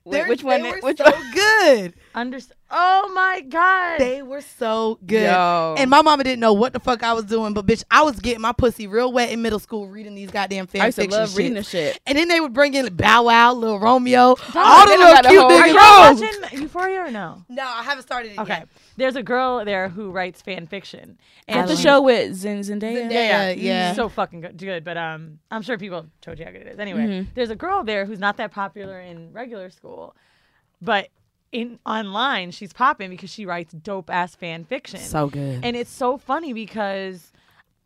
Wait, 0.07 0.29
which 0.29 0.45
one? 0.45 0.63
They 0.63 0.71
were 0.71 0.81
which 0.81 0.99
so 0.99 1.05
one? 1.05 1.31
good. 1.35 1.95
Underst- 2.15 2.51
oh 2.71 3.11
my 3.15 3.41
god. 3.41 3.99
They 3.99 4.23
were 4.23 4.43
so 4.43 4.99
good. 5.07 5.23
Yo. 5.23 5.75
And 5.79 5.89
my 5.89 6.03
mama 6.03 6.25
didn't 6.25 6.41
know 6.41 6.53
what 6.53 6.75
the 6.75 6.81
fuck 6.81 7.03
I 7.03 7.15
was 7.15 7.25
doing, 7.25 7.55
but 7.55 7.65
bitch, 7.67 7.85
I 7.91 8.03
was 8.03 8.21
getting 8.21 8.43
my 8.43 8.53
pussy 8.53 8.87
real 8.87 9.13
wet 9.13 9.31
in 9.31 9.41
middle 9.41 9.59
school 9.59 9.89
reading 9.89 10.15
these 10.15 10.31
goddamn 10.31 10.67
fan 10.67 10.83
I 10.83 10.87
used 10.87 10.97
to 10.97 11.03
fiction 11.05 11.21
love 11.21 11.37
reading 11.37 11.53
shits. 11.53 11.57
this 11.57 11.69
shit. 11.71 12.01
And 12.07 12.19
then 12.19 12.29
they 12.29 12.39
would 12.41 12.53
bring 12.53 12.75
in 12.75 12.95
Bow 12.95 13.25
Wow, 13.25 13.55
Little 13.55 13.79
Romeo, 13.81 14.21
all 14.21 14.35
they 14.35 14.37
the 14.37 14.53
done 14.53 14.99
little 14.99 15.15
got 15.15 15.23
the 15.23 15.29
cute 15.31 15.41
whole- 15.41 15.53
Are 15.53 15.63
niggas. 15.63 15.69
y'all 15.69 15.79
Oh. 15.81 16.21
watching 16.51 16.61
Euphoria 16.63 17.01
or 17.07 17.11
no? 17.11 17.43
No, 17.49 17.63
I 17.65 17.83
haven't 17.83 18.03
started 18.03 18.33
it 18.33 18.39
Okay. 18.41 18.53
yet. 18.59 18.69
There's 18.97 19.17
a 19.17 19.23
girl 19.23 19.65
there 19.65 19.89
who 19.89 20.11
writes 20.11 20.41
fan 20.43 20.67
fiction. 20.67 21.19
And 21.49 21.61
At 21.61 21.69
the 21.69 21.77
she- 21.77 21.83
show 21.83 22.01
with 22.03 22.35
Zin 22.35 22.61
Zendaya. 22.61 23.11
Zendaya, 23.11 23.55
yeah. 23.61 23.93
So 23.95 24.09
fucking 24.09 24.41
good, 24.43 24.57
good, 24.59 24.85
but 24.85 24.97
um, 24.97 25.39
I'm 25.51 25.63
sure 25.63 25.77
people 25.79 25.99
have 26.03 26.11
told 26.21 26.39
you 26.39 26.45
how 26.45 26.51
good 26.53 26.63
it 26.63 26.69
is. 26.69 26.79
Anyway, 26.79 27.01
Mhm. 27.07 27.27
there's 27.35 27.51
a 27.51 27.57
girl 27.57 27.83
there 27.83 28.05
who's 28.07 28.19
not 28.21 28.37
that 28.37 28.51
popular 28.53 29.01
in 29.01 29.33
regular 29.33 29.71
school, 29.71 30.15
but 30.81 31.09
in 31.53 31.79
online 31.87 32.51
she's 32.51 32.73
popping 32.73 33.11
because 33.11 33.31
she 33.31 33.47
writes 33.47 33.73
dope 33.73 34.11
ass 34.11 34.35
fan 34.35 34.65
fiction. 34.65 34.99
So 35.01 35.29
good. 35.29 35.65
and 35.65 35.77
it's 35.77 35.91
so 35.91 36.19
funny 36.19 36.53
because 36.53 37.31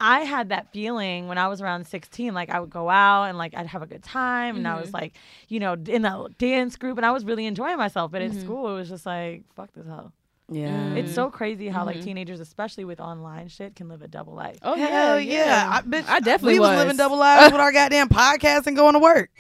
I 0.00 0.20
had 0.20 0.50
that 0.50 0.72
feeling 0.72 1.26
when 1.28 1.38
I 1.38 1.48
was 1.48 1.60
around 1.60 1.86
16. 1.86 2.32
Like 2.32 2.50
I 2.50 2.60
would 2.60 2.70
go 2.70 2.88
out 2.88 3.24
and 3.24 3.36
like 3.36 3.54
I'd 3.54 3.66
have 3.66 3.82
a 3.82 3.86
good 3.86 4.02
time, 4.04 4.56
and 4.56 4.66
I 4.68 4.80
was 4.80 4.92
like, 4.92 5.14
you 5.48 5.58
know, 5.60 5.72
in 5.74 6.04
a 6.04 6.28
dance 6.38 6.76
group, 6.76 6.96
and 6.98 7.04
I 7.04 7.10
was 7.10 7.24
really 7.24 7.46
enjoying 7.46 7.76
myself. 7.78 8.10
But 8.12 8.22
in 8.22 8.38
school, 8.40 8.68
it 8.68 8.74
was 8.74 8.88
just 8.88 9.04
like, 9.04 9.42
fuck 9.56 9.72
this 9.74 9.86
hell. 9.86 10.12
Yeah. 10.50 10.94
It's 10.94 11.14
so 11.14 11.26
mm-hmm. 11.26 11.36
crazy 11.36 11.68
how 11.68 11.84
like 11.84 11.96
mm-hmm. 11.96 12.06
teenagers, 12.06 12.40
especially 12.40 12.84
with 12.84 13.00
online 13.00 13.48
shit, 13.48 13.76
can 13.76 13.88
live 13.88 14.02
a 14.02 14.08
double 14.08 14.34
life. 14.34 14.58
Oh 14.62 14.74
Hell 14.74 15.20
yeah, 15.20 15.44
yeah. 15.44 15.70
I, 15.70 15.82
bitch, 15.82 16.08
I 16.08 16.20
definitely 16.20 16.54
we 16.54 16.60
was. 16.60 16.70
was. 16.70 16.78
living 16.78 16.96
double 16.96 17.18
lives 17.18 17.52
with 17.52 17.60
our 17.60 17.72
goddamn 17.72 18.08
podcast 18.08 18.66
and 18.66 18.76
going 18.76 18.94
to 18.94 18.98
work. 18.98 19.30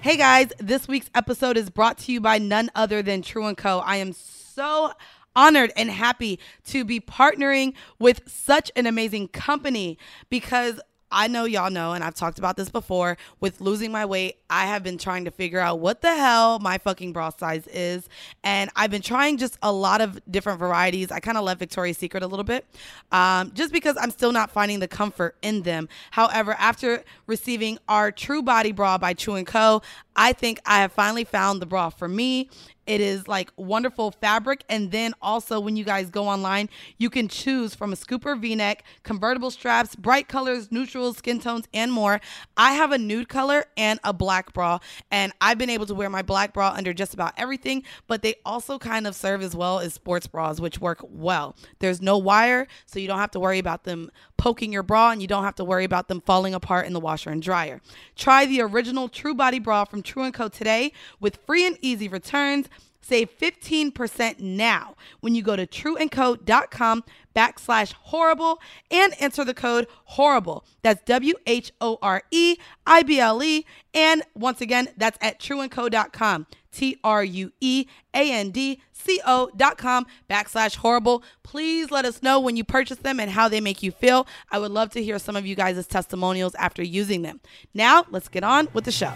Hey 0.00 0.16
guys, 0.16 0.52
this 0.60 0.86
week's 0.86 1.10
episode 1.14 1.56
is 1.56 1.68
brought 1.70 1.98
to 1.98 2.12
you 2.12 2.20
by 2.20 2.38
none 2.38 2.70
other 2.76 3.02
than 3.02 3.22
True 3.22 3.46
and 3.46 3.56
Co. 3.56 3.80
I 3.80 3.96
am 3.96 4.12
so 4.12 4.92
honored 5.34 5.72
and 5.76 5.90
happy 5.90 6.38
to 6.66 6.84
be 6.84 7.00
partnering 7.00 7.74
with 7.98 8.22
such 8.26 8.70
an 8.76 8.86
amazing 8.86 9.28
company 9.28 9.98
because 10.30 10.80
I 11.16 11.28
know 11.28 11.46
y'all 11.46 11.70
know, 11.70 11.94
and 11.94 12.04
I've 12.04 12.14
talked 12.14 12.38
about 12.38 12.58
this 12.58 12.68
before. 12.68 13.16
With 13.40 13.62
losing 13.62 13.90
my 13.90 14.04
weight, 14.04 14.36
I 14.50 14.66
have 14.66 14.82
been 14.82 14.98
trying 14.98 15.24
to 15.24 15.30
figure 15.30 15.58
out 15.58 15.80
what 15.80 16.02
the 16.02 16.14
hell 16.14 16.58
my 16.58 16.76
fucking 16.76 17.14
bra 17.14 17.30
size 17.30 17.66
is. 17.68 18.06
And 18.44 18.68
I've 18.76 18.90
been 18.90 19.00
trying 19.00 19.38
just 19.38 19.58
a 19.62 19.72
lot 19.72 20.02
of 20.02 20.20
different 20.30 20.58
varieties. 20.58 21.10
I 21.10 21.20
kind 21.20 21.38
of 21.38 21.44
left 21.44 21.58
Victoria's 21.58 21.96
Secret 21.96 22.22
a 22.22 22.26
little 22.26 22.44
bit 22.44 22.66
um, 23.12 23.50
just 23.54 23.72
because 23.72 23.96
I'm 23.98 24.10
still 24.10 24.30
not 24.30 24.50
finding 24.50 24.80
the 24.80 24.88
comfort 24.88 25.36
in 25.40 25.62
them. 25.62 25.88
However, 26.10 26.54
after 26.58 27.02
receiving 27.26 27.78
our 27.88 28.12
True 28.12 28.42
Body 28.42 28.72
Bra 28.72 28.98
by 28.98 29.14
True 29.14 29.42
& 29.44 29.44
Co., 29.44 29.80
I 30.16 30.32
think 30.32 30.60
I 30.66 30.80
have 30.80 30.92
finally 30.92 31.24
found 31.24 31.62
the 31.62 31.66
bra 31.66 31.90
for 31.90 32.08
me. 32.08 32.48
It 32.86 33.00
is 33.00 33.26
like 33.26 33.50
wonderful 33.56 34.12
fabric. 34.12 34.62
And 34.68 34.90
then 34.92 35.12
also, 35.20 35.58
when 35.58 35.76
you 35.76 35.84
guys 35.84 36.08
go 36.08 36.28
online, 36.28 36.68
you 36.98 37.10
can 37.10 37.26
choose 37.28 37.74
from 37.74 37.92
a 37.92 37.96
scooper 37.96 38.38
v 38.40 38.54
neck, 38.54 38.84
convertible 39.02 39.50
straps, 39.50 39.96
bright 39.96 40.28
colors, 40.28 40.70
neutrals, 40.70 41.18
skin 41.18 41.40
tones, 41.40 41.66
and 41.74 41.92
more. 41.92 42.20
I 42.56 42.74
have 42.74 42.92
a 42.92 42.98
nude 42.98 43.28
color 43.28 43.64
and 43.76 43.98
a 44.04 44.12
black 44.12 44.52
bra, 44.52 44.78
and 45.10 45.32
I've 45.40 45.58
been 45.58 45.70
able 45.70 45.86
to 45.86 45.94
wear 45.94 46.08
my 46.08 46.22
black 46.22 46.52
bra 46.52 46.72
under 46.76 46.94
just 46.94 47.12
about 47.12 47.32
everything, 47.36 47.82
but 48.06 48.22
they 48.22 48.36
also 48.44 48.78
kind 48.78 49.06
of 49.06 49.14
serve 49.16 49.42
as 49.42 49.56
well 49.56 49.80
as 49.80 49.94
sports 49.94 50.28
bras, 50.28 50.60
which 50.60 50.80
work 50.80 51.00
well. 51.02 51.56
There's 51.80 52.00
no 52.00 52.18
wire, 52.18 52.68
so 52.86 53.00
you 53.00 53.08
don't 53.08 53.18
have 53.18 53.32
to 53.32 53.40
worry 53.40 53.58
about 53.58 53.82
them 53.82 54.10
poking 54.36 54.72
your 54.72 54.84
bra, 54.84 55.10
and 55.10 55.20
you 55.20 55.26
don't 55.26 55.44
have 55.44 55.56
to 55.56 55.64
worry 55.64 55.84
about 55.84 56.06
them 56.06 56.20
falling 56.20 56.54
apart 56.54 56.86
in 56.86 56.92
the 56.92 57.00
washer 57.00 57.30
and 57.30 57.42
dryer. 57.42 57.80
Try 58.14 58.46
the 58.46 58.60
original 58.60 59.08
True 59.08 59.34
Body 59.34 59.58
Bra 59.58 59.84
from 59.84 60.02
True 60.06 60.30
& 60.30 60.32
Co. 60.32 60.48
today 60.48 60.92
with 61.20 61.38
free 61.46 61.66
and 61.66 61.76
easy 61.82 62.08
returns. 62.08 62.68
Save 63.06 63.38
15% 63.38 64.40
now 64.40 64.96
when 65.20 65.36
you 65.36 65.42
go 65.42 65.54
to 65.54 65.64
trueandco.com 65.64 67.04
backslash 67.36 67.92
horrible 67.92 68.60
and 68.90 69.14
enter 69.20 69.44
the 69.44 69.54
code 69.54 69.86
horrible. 70.06 70.64
That's 70.82 71.02
W 71.04 71.34
H 71.46 71.70
O 71.80 71.98
R 72.02 72.22
E 72.32 72.56
I 72.84 73.04
B 73.04 73.20
L 73.20 73.40
E. 73.44 73.64
And 73.94 74.24
once 74.34 74.60
again, 74.60 74.88
that's 74.96 75.18
at 75.20 75.38
trueandco.com. 75.38 76.48
T 76.72 76.98
R 77.04 77.22
U 77.22 77.52
E 77.60 77.86
A 78.12 78.32
N 78.32 78.50
D 78.50 78.82
C 78.92 79.20
O 79.24 79.50
dot 79.56 79.78
com 79.78 80.04
backslash 80.28 80.74
horrible. 80.76 81.22
Please 81.44 81.92
let 81.92 82.04
us 82.04 82.24
know 82.24 82.40
when 82.40 82.56
you 82.56 82.64
purchase 82.64 82.98
them 82.98 83.20
and 83.20 83.30
how 83.30 83.48
they 83.48 83.60
make 83.60 83.84
you 83.84 83.92
feel. 83.92 84.26
I 84.50 84.58
would 84.58 84.72
love 84.72 84.90
to 84.90 85.02
hear 85.02 85.20
some 85.20 85.36
of 85.36 85.46
you 85.46 85.54
guys' 85.54 85.86
testimonials 85.86 86.56
after 86.56 86.82
using 86.82 87.22
them. 87.22 87.40
Now, 87.72 88.04
let's 88.10 88.28
get 88.28 88.42
on 88.42 88.68
with 88.74 88.84
the 88.84 88.90
show. 88.90 89.12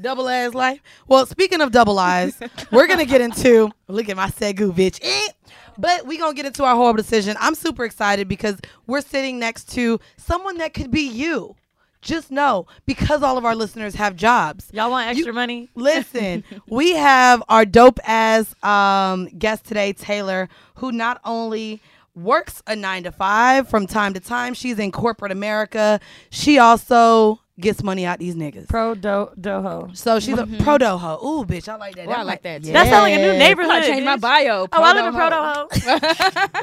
Double 0.00 0.28
ass 0.28 0.54
life. 0.54 0.80
Well, 1.08 1.26
speaking 1.26 1.60
of 1.60 1.72
double 1.72 1.98
eyes, 1.98 2.38
we're 2.72 2.86
gonna 2.86 3.04
get 3.04 3.20
into 3.20 3.70
look 3.88 4.08
at 4.08 4.16
my 4.16 4.30
segu 4.30 4.72
bitch. 4.72 4.98
Eh. 5.02 5.28
But 5.78 6.06
we 6.06 6.18
gonna 6.18 6.34
get 6.34 6.46
into 6.46 6.64
our 6.64 6.74
horrible 6.74 6.96
decision. 7.02 7.36
I'm 7.40 7.54
super 7.54 7.84
excited 7.84 8.28
because 8.28 8.58
we're 8.86 9.00
sitting 9.00 9.38
next 9.38 9.72
to 9.72 10.00
someone 10.16 10.58
that 10.58 10.74
could 10.74 10.90
be 10.90 11.02
you. 11.02 11.56
Just 12.02 12.30
know 12.30 12.66
because 12.86 13.22
all 13.22 13.36
of 13.36 13.44
our 13.44 13.54
listeners 13.54 13.94
have 13.94 14.16
jobs. 14.16 14.70
Y'all 14.72 14.90
want 14.90 15.08
extra 15.08 15.34
money? 15.34 15.68
Listen, 15.74 16.44
we 16.66 16.92
have 16.92 17.42
our 17.48 17.66
dope 17.66 17.98
ass 18.04 18.54
um, 18.64 19.26
guest 19.38 19.66
today, 19.66 19.92
Taylor, 19.92 20.48
who 20.76 20.92
not 20.92 21.20
only 21.26 21.82
works 22.14 22.62
a 22.66 22.74
nine 22.74 23.02
to 23.02 23.12
five 23.12 23.68
from 23.68 23.86
time 23.86 24.14
to 24.14 24.20
time, 24.20 24.54
she's 24.54 24.78
in 24.78 24.92
corporate 24.92 25.30
America. 25.30 26.00
She 26.30 26.58
also 26.58 27.40
gets 27.60 27.82
money 27.82 28.06
out 28.06 28.18
these 28.18 28.34
niggas. 28.34 28.68
Pro 28.68 28.94
do 28.94 29.30
doho. 29.40 29.96
So 29.96 30.20
she's 30.20 30.38
a 30.38 30.44
mm-hmm. 30.44 30.62
pro 30.62 30.78
doho. 30.78 31.22
Ooh, 31.22 31.44
bitch, 31.44 31.68
I 31.68 31.76
like 31.76 31.94
that. 31.96 32.06
Well, 32.06 32.18
I 32.18 32.22
like 32.22 32.42
that, 32.42 32.64
too. 32.64 32.72
That 32.72 32.88
sounds 32.88 33.02
like 33.02 33.14
a 33.14 33.18
new 33.18 33.38
neighborhood. 33.38 33.72
I 33.72 33.86
changed 33.86 34.04
my 34.04 34.16
bitch. 34.16 34.20
bio. 34.20 34.66
Oh, 34.72 34.82
I 34.82 34.92
live 34.92 35.06
in 35.06 35.14
Proto 35.14 35.68
Proto 35.70 36.08
Ho. 36.08 36.62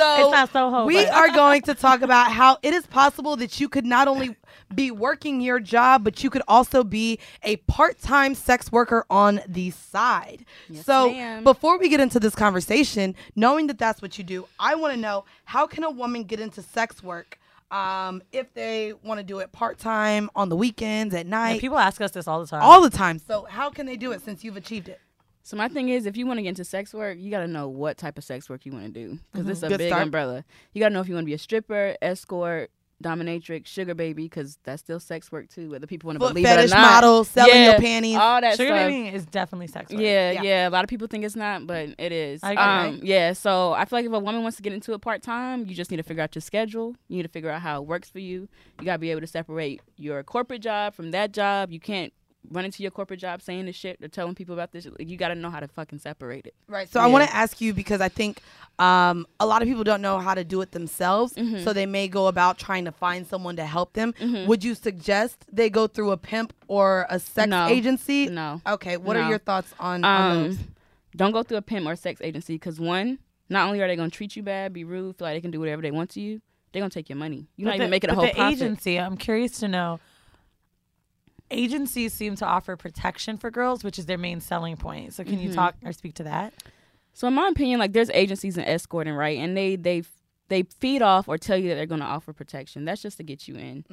So 0.00 0.26
It's 0.26 0.32
not 0.32 0.52
Soho, 0.52 0.86
we 0.86 0.94
but- 0.94 1.12
are 1.12 1.28
going 1.28 1.62
to 1.62 1.74
talk 1.74 2.02
about 2.02 2.32
how 2.32 2.58
it 2.62 2.72
is 2.72 2.86
possible 2.86 3.36
that 3.36 3.60
you 3.60 3.68
could 3.68 3.84
not 3.84 4.08
only 4.08 4.36
be 4.74 4.90
working 4.90 5.40
your 5.40 5.58
job, 5.58 6.04
but 6.04 6.22
you 6.22 6.30
could 6.30 6.42
also 6.46 6.84
be 6.84 7.18
a 7.42 7.56
part-time 7.56 8.34
sex 8.34 8.70
worker 8.70 9.04
on 9.10 9.40
the 9.48 9.70
side. 9.70 10.44
so 10.82 11.10
ma'am. 11.10 11.42
before 11.42 11.78
we 11.78 11.88
get 11.88 12.00
into 12.00 12.20
this 12.20 12.34
conversation, 12.34 13.14
knowing 13.34 13.66
that 13.66 13.78
that's 13.78 14.00
what 14.00 14.16
you 14.16 14.22
do, 14.22 14.46
I 14.58 14.76
want 14.76 14.94
to 14.94 15.00
know 15.00 15.24
how 15.44 15.66
can 15.66 15.82
a 15.82 15.90
woman 15.90 16.22
get 16.24 16.38
into 16.38 16.62
sex 16.62 17.02
work? 17.02 17.39
Um, 17.70 18.22
if 18.32 18.52
they 18.54 18.92
want 19.04 19.18
to 19.18 19.24
do 19.24 19.38
it 19.38 19.52
part 19.52 19.78
time 19.78 20.28
on 20.34 20.48
the 20.48 20.56
weekends 20.56 21.14
at 21.14 21.26
Yeah, 21.26 21.30
night, 21.30 21.60
people 21.60 21.78
ask 21.78 22.00
us 22.00 22.10
this 22.10 22.26
all 22.26 22.40
the 22.40 22.46
time. 22.46 22.62
all 22.62 22.80
the 22.82 22.90
time. 22.90 23.18
So 23.20 23.44
how 23.48 23.70
can 23.70 23.86
they 23.86 23.96
do 23.96 24.12
it 24.12 24.22
since 24.22 24.42
you've 24.42 24.56
achieved 24.56 24.88
it? 24.88 25.00
So 25.42 25.56
my 25.56 25.68
thing 25.68 25.88
is, 25.88 26.04
if 26.06 26.16
you 26.16 26.26
want 26.26 26.38
to 26.38 26.42
get 26.42 26.50
into 26.50 26.64
sex 26.64 26.92
work, 26.92 27.16
you 27.18 27.30
got 27.30 27.40
to 27.40 27.46
know 27.48 27.66
what 27.68 27.96
type 27.96 28.18
of 28.18 28.24
sex 28.24 28.48
work 28.50 28.66
you 28.66 28.72
want 28.72 28.84
to 28.86 28.90
do 28.90 29.18
because 29.32 29.48
it's 29.48 29.62
a 29.62 29.68
Good 29.68 29.78
big 29.78 29.88
start. 29.88 30.02
umbrella. 30.02 30.44
You 30.72 30.80
got 30.80 30.88
to 30.88 30.94
know 30.94 31.00
if 31.00 31.08
you 31.08 31.14
want 31.14 31.24
to 31.24 31.26
be 31.30 31.34
a 31.34 31.38
stripper, 31.38 31.96
escort, 32.02 32.70
dominatrix, 33.02 33.66
sugar 33.66 33.94
baby, 33.94 34.24
because 34.24 34.58
that's 34.64 34.80
still 34.82 35.00
sex 35.00 35.32
work 35.32 35.48
too, 35.48 35.70
whether 35.70 35.86
people 35.86 36.08
want 36.08 36.20
to 36.20 36.26
believe 36.28 36.44
fetish 36.44 36.70
it 36.70 36.74
or 36.74 36.76
not. 36.76 36.90
model, 37.02 37.24
selling 37.24 37.64
your 37.64 37.78
panties. 37.78 38.16
all 38.16 38.40
that 38.40 38.56
Sugar 38.56 38.68
stuff. 38.68 38.78
baby 38.88 39.08
is 39.08 39.24
definitely 39.26 39.66
sex 39.68 39.90
work. 39.92 40.00
Yeah, 40.00 40.32
Yeah. 40.32 40.42
yeah, 40.42 40.68
A 40.68 40.70
lot 40.70 40.84
of 40.84 40.88
people 40.90 41.06
think 41.06 41.24
it's 41.24 41.36
not, 41.36 41.66
but 41.66 41.94
it 41.98 42.12
is. 42.12 42.42
I 42.42 42.52
agree. 42.52 42.98
Um, 42.98 43.00
yeah. 43.02 43.32
So 43.32 43.72
I 43.72 43.84
feel 43.86 43.98
like 43.98 44.06
if 44.06 44.12
a 44.12 44.18
woman 44.18 44.42
wants 44.42 44.56
to 44.58 44.62
get 44.62 44.72
into 44.72 44.92
it 44.92 45.00
part 45.00 45.22
time, 45.22 45.66
you 45.66 45.74
just 45.74 45.90
need 45.90 45.96
to 45.96 46.02
figure 46.02 46.22
out 46.22 46.34
your 46.34 46.42
schedule. 46.42 46.94
You 47.08 47.16
need 47.16 47.22
to 47.22 47.28
figure 47.28 47.50
out 47.50 47.62
how 47.62 47.80
it 47.82 47.86
works 47.86 48.10
for 48.10 48.18
you. 48.18 48.48
You 48.78 48.84
gotta 48.84 48.98
be 48.98 49.10
able 49.10 49.22
to 49.22 49.26
separate 49.26 49.80
your 49.96 50.22
corporate 50.22 50.62
job 50.62 50.94
from 50.94 51.10
that 51.12 51.32
job. 51.32 51.70
You 51.72 51.80
can't 51.80 52.12
run 52.50 52.64
into 52.64 52.82
your 52.82 52.90
corporate 52.90 53.20
job 53.20 53.42
saying 53.42 53.66
this 53.66 53.76
shit 53.76 53.98
or 54.02 54.08
telling 54.08 54.34
people 54.34 54.54
about 54.54 54.72
this. 54.72 54.86
You 54.98 55.16
gotta 55.16 55.34
know 55.34 55.50
how 55.50 55.60
to 55.60 55.68
fucking 55.68 55.98
separate 55.98 56.46
it. 56.46 56.54
Right. 56.68 56.88
So 56.90 56.98
I 57.00 57.06
want 57.06 57.28
to 57.28 57.34
ask 57.36 57.60
you 57.60 57.74
because 57.74 58.00
I 58.00 58.08
think 58.08 58.40
um, 58.78 59.26
a 59.38 59.46
lot 59.46 59.60
of 59.62 59.68
people 59.68 59.84
don't 59.84 60.00
know 60.00 60.18
how 60.18 60.34
to 60.34 60.42
do 60.42 60.60
it 60.62 60.72
themselves. 60.72 61.34
Mhm. 61.34 61.62
So 61.62 61.72
they 61.72 61.84
may 61.86 62.08
go 62.08 62.28
about 62.28 62.58
trying 62.58 62.86
to 62.86 62.92
find 62.92 63.26
someone 63.26 63.56
to 63.56 63.66
help 63.66 63.92
them. 63.92 64.14
Mhm. 64.14 64.46
Would 64.46 64.64
you 64.64 64.74
suggest 64.74 65.44
they 65.52 65.68
go 65.68 65.86
through 65.86 66.12
a 66.12 66.16
pimp 66.16 66.54
or 66.66 67.06
a 67.10 67.18
sex 67.20 67.48
No. 67.48 67.66
agency? 67.68 68.28
No. 68.28 68.62
Okay. 68.66 68.96
What 68.96 69.16
are 69.16 69.28
your 69.28 69.38
thoughts 69.38 69.74
on, 69.78 70.02
on 70.04 70.30
Um, 70.30 70.42
those? 70.44 70.58
don't 71.14 71.32
go 71.32 71.42
through 71.42 71.58
a 71.58 71.62
pimp 71.62 71.86
or 71.86 71.94
sex 71.96 72.20
agency 72.22 72.54
because 72.54 72.80
one, 72.80 73.18
not 73.50 73.66
only 73.66 73.80
are 73.82 73.86
they 73.86 73.96
gonna 73.96 74.08
treat 74.10 74.34
you 74.34 74.42
bad, 74.42 74.72
be 74.72 74.84
rude, 74.84 75.16
feel 75.16 75.26
like 75.26 75.36
they 75.36 75.40
can 75.42 75.50
do 75.50 75.60
whatever 75.60 75.82
they 75.82 75.90
want 75.90 76.08
to 76.10 76.20
you, 76.20 76.40
they're 76.72 76.80
gonna 76.80 76.88
take 76.88 77.08
your 77.10 77.18
money. 77.18 77.48
You're 77.56 77.66
But 77.66 77.70
not 77.70 77.74
even 77.76 77.86
the- 77.86 77.90
making 77.90 78.10
a 78.10 78.14
whole 78.14 78.24
the 78.24 78.30
profit. 78.32 78.54
agency. 78.62 78.96
I'm 78.98 79.16
curious 79.16 79.58
to 79.58 79.68
know. 79.68 80.00
Agencies 81.50 82.12
seem 82.12 82.36
to 82.36 82.46
offer 82.46 82.76
protection 82.76 83.36
for 83.36 83.50
girls, 83.50 83.82
which 83.82 83.98
is 83.98 84.06
their 84.06 84.18
main 84.18 84.40
selling 84.40 84.76
point. 84.76 85.12
So, 85.14 85.24
can 85.24 85.38
you 85.40 85.50
Mhm. 85.50 85.54
talk 85.54 85.74
or 85.84 85.92
speak 85.92 86.14
to 86.14 86.22
that? 86.24 86.54
So 87.12 87.26
in 87.26 87.34
my 87.34 87.48
opinion, 87.48 87.80
like 87.80 87.92
there's 87.92 88.08
agencies 88.10 88.56
in 88.56 88.64
escorting, 88.64 89.14
right? 89.14 89.36
And 89.38 89.56
they 89.56 89.74
they 89.76 90.04
they 90.48 90.62
feed 90.62 91.02
off 91.02 91.28
or 91.28 91.36
tell 91.38 91.56
you 91.56 91.68
that 91.68 91.74
they're 91.74 91.86
going 91.86 92.00
to 92.00 92.06
offer 92.06 92.32
protection. 92.32 92.84
That's 92.84 93.02
just 93.02 93.16
to 93.18 93.22
get 93.24 93.46
you 93.48 93.56
in. 93.56 93.84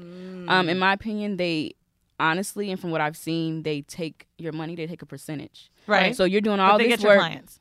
Um, 0.48 0.70
in 0.70 0.78
my 0.80 0.94
opinion, 0.94 1.38
they 1.38 1.74
honestly 2.20 2.70
and 2.72 2.80
from 2.80 2.92
what 2.92 3.02
I've 3.02 3.18
seen, 3.18 3.64
they 3.64 3.82
take 3.82 4.28
your 4.38 4.54
money. 4.54 4.76
They 4.76 4.88
take 4.88 5.02
a 5.02 5.06
percentage. 5.06 5.72
Right. 5.88 6.16
So 6.16 6.26
you're 6.26 6.42
doing 6.42 6.58
But 6.58 6.72
all 6.72 6.78
they 6.78 6.86
this 6.86 6.98
get 6.98 7.04
your 7.04 7.12
work. 7.18 7.20
clients. 7.22 7.60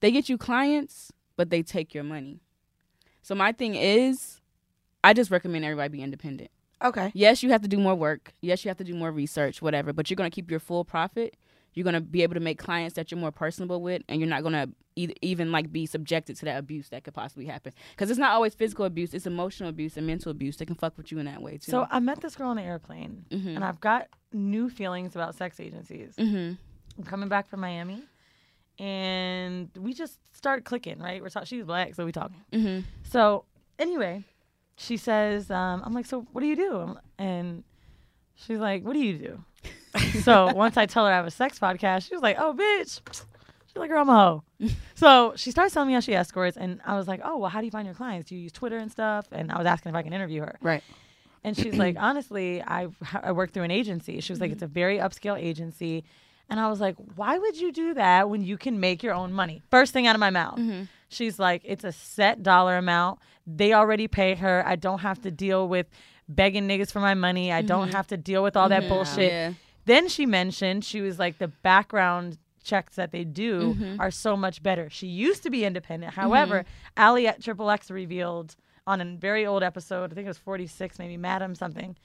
They 0.00 0.10
get 0.10 0.28
you 0.28 0.36
clients, 0.36 1.12
but 1.36 1.50
they 1.50 1.62
take 1.62 1.94
your 1.94 2.04
money. 2.04 2.40
So 3.22 3.34
my 3.36 3.52
thing 3.52 3.76
is, 3.76 4.40
I 5.04 5.12
just 5.14 5.30
recommend 5.30 5.64
everybody 5.64 5.88
be 5.90 6.02
independent. 6.02 6.50
Okay. 6.84 7.10
Yes, 7.14 7.42
you 7.42 7.50
have 7.50 7.62
to 7.62 7.68
do 7.68 7.78
more 7.78 7.94
work. 7.94 8.32
Yes, 8.40 8.64
you 8.64 8.68
have 8.68 8.78
to 8.78 8.84
do 8.84 8.94
more 8.94 9.10
research, 9.12 9.62
whatever. 9.62 9.92
But 9.92 10.10
you're 10.10 10.16
gonna 10.16 10.30
keep 10.30 10.50
your 10.50 10.60
full 10.60 10.84
profit. 10.84 11.36
You're 11.74 11.84
gonna 11.84 12.00
be 12.02 12.22
able 12.22 12.34
to 12.34 12.40
make 12.40 12.58
clients 12.58 12.94
that 12.96 13.10
you're 13.10 13.20
more 13.20 13.32
personable 13.32 13.80
with, 13.80 14.02
and 14.08 14.20
you're 14.20 14.28
not 14.28 14.42
gonna 14.42 14.68
e- 14.94 15.14
even 15.22 15.50
like 15.52 15.72
be 15.72 15.86
subjected 15.86 16.36
to 16.36 16.44
that 16.44 16.58
abuse 16.58 16.90
that 16.90 17.02
could 17.04 17.14
possibly 17.14 17.46
happen. 17.46 17.72
Because 17.92 18.10
it's 18.10 18.18
not 18.18 18.32
always 18.32 18.54
physical 18.54 18.84
abuse; 18.84 19.14
it's 19.14 19.26
emotional 19.26 19.68
abuse 19.70 19.96
and 19.96 20.06
mental 20.06 20.30
abuse. 20.30 20.56
They 20.58 20.66
can 20.66 20.74
fuck 20.76 20.98
with 20.98 21.10
you 21.10 21.18
in 21.18 21.26
that 21.26 21.40
way 21.40 21.52
too. 21.58 21.70
So, 21.70 21.86
I 21.90 21.98
met 22.00 22.20
this 22.20 22.36
girl 22.36 22.48
on 22.50 22.56
the 22.56 22.62
airplane, 22.62 23.24
Mhm. 23.30 23.54
and 23.56 23.64
I've 23.64 23.80
got 23.80 24.08
new 24.32 24.68
feelings 24.68 25.14
about 25.14 25.34
sex 25.34 25.58
agencies. 25.60 26.14
Mhm. 26.16 26.58
I'm 26.98 27.04
coming 27.04 27.28
back 27.30 27.48
from 27.48 27.60
Miami, 27.60 28.02
and 28.78 29.70
we 29.78 29.94
just 29.94 30.18
started 30.36 30.64
clicking. 30.64 30.98
Right, 30.98 31.22
we're 31.22 31.28
talking. 31.30 31.46
She's 31.46 31.64
black, 31.64 31.94
so 31.94 32.04
we 32.04 32.12
talking. 32.12 32.36
Mhm. 32.52 32.84
So 33.04 33.44
anyway, 33.78 34.24
she 34.82 34.96
says, 34.96 35.50
um, 35.50 35.82
"I'm 35.84 35.92
like, 35.92 36.06
so 36.06 36.26
what 36.32 36.40
do 36.40 36.46
you 36.46 36.56
do?" 36.56 36.96
And 37.18 37.64
she's 38.34 38.58
like, 38.58 38.84
"What 38.84 38.94
do 38.94 38.98
you 38.98 39.18
do?" 39.18 39.44
so 40.22 40.52
once 40.54 40.76
I 40.76 40.86
tell 40.86 41.06
her 41.06 41.12
I 41.12 41.16
have 41.16 41.26
a 41.26 41.30
sex 41.30 41.58
podcast, 41.58 42.08
she 42.08 42.14
was 42.14 42.22
like, 42.22 42.36
"Oh, 42.38 42.54
bitch." 42.54 43.00
She's 43.66 43.76
like, 43.76 43.90
"Girl, 43.90 44.02
I'm 44.02 44.08
a 44.08 44.14
hoe." 44.14 44.44
so 44.94 45.32
she 45.36 45.50
starts 45.50 45.74
telling 45.74 45.88
me 45.88 45.94
how 45.94 46.00
she 46.00 46.14
escorts, 46.14 46.56
and 46.56 46.80
I 46.84 46.96
was 46.96 47.08
like, 47.08 47.20
"Oh, 47.24 47.38
well, 47.38 47.50
how 47.50 47.60
do 47.60 47.66
you 47.66 47.70
find 47.70 47.86
your 47.86 47.94
clients? 47.94 48.28
Do 48.28 48.34
you 48.34 48.42
use 48.42 48.52
Twitter 48.52 48.78
and 48.78 48.90
stuff?" 48.90 49.26
And 49.32 49.50
I 49.52 49.58
was 49.58 49.66
asking 49.66 49.90
if 49.90 49.96
I 49.96 50.02
can 50.02 50.12
interview 50.12 50.42
her. 50.42 50.58
Right. 50.60 50.82
And 51.44 51.56
she's 51.56 51.74
like, 51.74 51.96
honestly, 51.98 52.62
I 52.62 52.88
I 53.14 53.32
work 53.32 53.52
through 53.52 53.64
an 53.64 53.70
agency. 53.70 54.20
She 54.20 54.32
was 54.32 54.40
like, 54.40 54.52
it's 54.52 54.62
a 54.62 54.66
very 54.66 54.98
upscale 54.98 55.40
agency. 55.40 56.04
And 56.48 56.60
I 56.60 56.68
was 56.68 56.80
like, 56.80 56.96
why 57.16 57.38
would 57.38 57.58
you 57.58 57.72
do 57.72 57.94
that 57.94 58.28
when 58.28 58.42
you 58.42 58.58
can 58.58 58.78
make 58.78 59.02
your 59.02 59.14
own 59.14 59.32
money? 59.32 59.62
First 59.70 59.92
thing 59.92 60.06
out 60.06 60.14
of 60.14 60.20
my 60.20 60.30
mouth. 60.30 60.60
She's 61.08 61.38
like, 61.38 61.62
it's 61.64 61.84
a 61.84 61.92
set 61.92 62.42
dollar 62.42 62.76
amount. 62.76 63.20
They 63.46 63.72
already 63.72 64.08
pay 64.08 64.34
her. 64.36 64.62
I 64.66 64.76
don't 64.76 65.00
have 65.00 65.20
to 65.22 65.30
deal 65.30 65.68
with 65.68 65.86
begging 66.28 66.68
niggas 66.68 66.92
for 66.92 67.00
my 67.00 67.14
money. 67.14 67.52
I 67.52 67.62
don't 67.62 67.88
Mhm. 67.90 67.94
have 67.94 68.06
to 68.08 68.16
deal 68.16 68.42
with 68.42 68.56
all 68.56 68.68
that 68.68 68.88
bullshit. 68.88 69.32
Yeah. 69.32 69.52
Then 69.84 70.08
she 70.08 70.26
mentioned 70.26 70.84
she 70.84 71.00
was 71.00 71.18
like 71.18 71.38
the 71.38 71.48
background 71.48 72.38
checks 72.62 72.94
that 72.94 73.10
they 73.10 73.24
do 73.24 73.74
Mhm. 73.74 73.98
are 73.98 74.12
so 74.12 74.36
much 74.36 74.62
better. 74.62 74.88
She 74.88 75.08
used 75.08 75.42
to 75.42 75.50
be 75.50 75.64
independent. 75.64 76.14
However, 76.14 76.64
Ali 76.96 77.26
at 77.26 77.42
Triple 77.42 77.68
X 77.70 77.90
revealed 77.90 78.54
on 78.86 79.00
a 79.00 79.04
very 79.04 79.44
old 79.44 79.62
episode, 79.64 80.12
I 80.12 80.14
think 80.14 80.26
it 80.26 80.28
was 80.28 80.38
46, 80.38 80.98
maybe 80.98 81.16
Madam 81.16 81.56
something, 81.56 81.96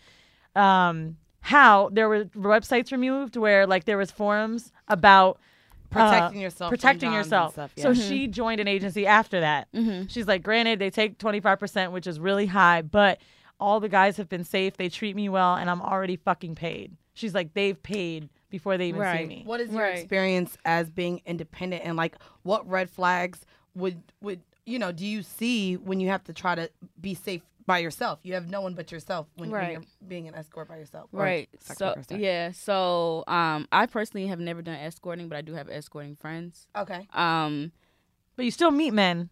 um, 0.56 1.18
how 1.42 1.90
there 1.90 2.10
were 2.10 2.26
websites 2.36 2.92
removed 2.92 3.38
where 3.38 3.66
like 3.68 3.86
there 3.86 3.98
was 3.98 4.10
forums 4.12 4.72
about 4.88 5.40
Protecting 5.90 6.40
uh, 6.40 6.44
yourself 6.44 6.70
protecting 6.70 7.14
yourself. 7.14 7.54
stuff, 7.54 7.72
So 7.78 7.90
yeah. 7.92 8.02
she 8.08 8.28
joined 8.28 8.60
an 8.60 8.68
agency 8.68 9.08
after 9.08 9.40
that. 9.40 9.68
Mhm. 9.74 10.10
She's 10.10 10.28
like, 10.28 10.44
granted, 10.44 10.80
they 10.80 10.90
take 10.90 11.18
25%, 11.18 11.92
which 11.92 12.08
is 12.08 12.20
really 12.20 12.46
high, 12.48 12.82
but 12.82 13.20
all 13.60 13.80
the 13.80 13.90
guys 13.90 14.18
have 14.18 14.30
been 14.30 14.44
safe. 14.44 14.78
They 14.78 14.90
treat 14.90 15.16
me 15.16 15.30
well, 15.30 15.56
and 15.56 15.70
I'm 15.70 15.82
already 15.82 16.16
fucking 16.16 16.56
paid. 16.56 16.96
She's 17.14 17.34
like, 17.34 17.54
they've 17.54 17.82
paid 17.82 18.30
before 18.50 18.78
they 18.78 18.90
even 18.90 19.02
see 19.18 19.26
me. 19.26 19.42
What 19.46 19.60
is 19.60 19.72
your 19.72 19.82
Right. 19.82 19.98
experience 19.98 20.58
as 20.66 20.90
being 20.90 21.22
independent 21.26 21.84
and 21.84 21.98
like 21.98 22.16
what 22.44 22.68
red 22.70 22.90
flags 22.90 23.40
would 23.76 24.02
would 24.22 24.40
you 24.66 24.80
know 24.80 24.92
do 24.92 25.06
you 25.06 25.22
see 25.22 25.76
when 25.76 26.00
you 26.00 26.08
have 26.10 26.24
to 26.26 26.34
try 26.34 26.56
to 26.56 26.70
be 27.02 27.14
safe 27.14 27.42
by 27.68 27.78
yourself? 27.80 28.20
You 28.24 28.34
have 28.34 28.50
no 28.50 28.62
one 28.62 28.74
but 28.74 28.92
yourself 28.92 29.28
when, 29.36 29.52
when 29.52 29.72
you're 29.72 29.82
being 30.08 30.28
an 30.28 30.34
escort 30.34 30.68
by 30.68 30.78
yourself. 30.78 31.10
or 31.14 31.20
Right. 31.22 31.50
So 31.60 31.94
worker, 31.96 32.16
yeah. 32.18 32.52
So 32.54 33.24
um, 33.28 33.68
I 33.72 33.86
personally 33.86 34.26
have 34.28 34.40
never 34.40 34.64
done 34.64 34.76
escorting, 34.78 35.28
but 35.30 35.38
I 35.38 35.42
do 35.42 35.54
have 35.54 35.70
escorting 35.70 36.16
friends. 36.16 36.66
Okay. 36.76 37.08
Um, 37.14 37.72
But 38.36 38.46
you 38.46 38.52
still 38.52 38.72
meet 38.72 38.92
men, 38.94 39.30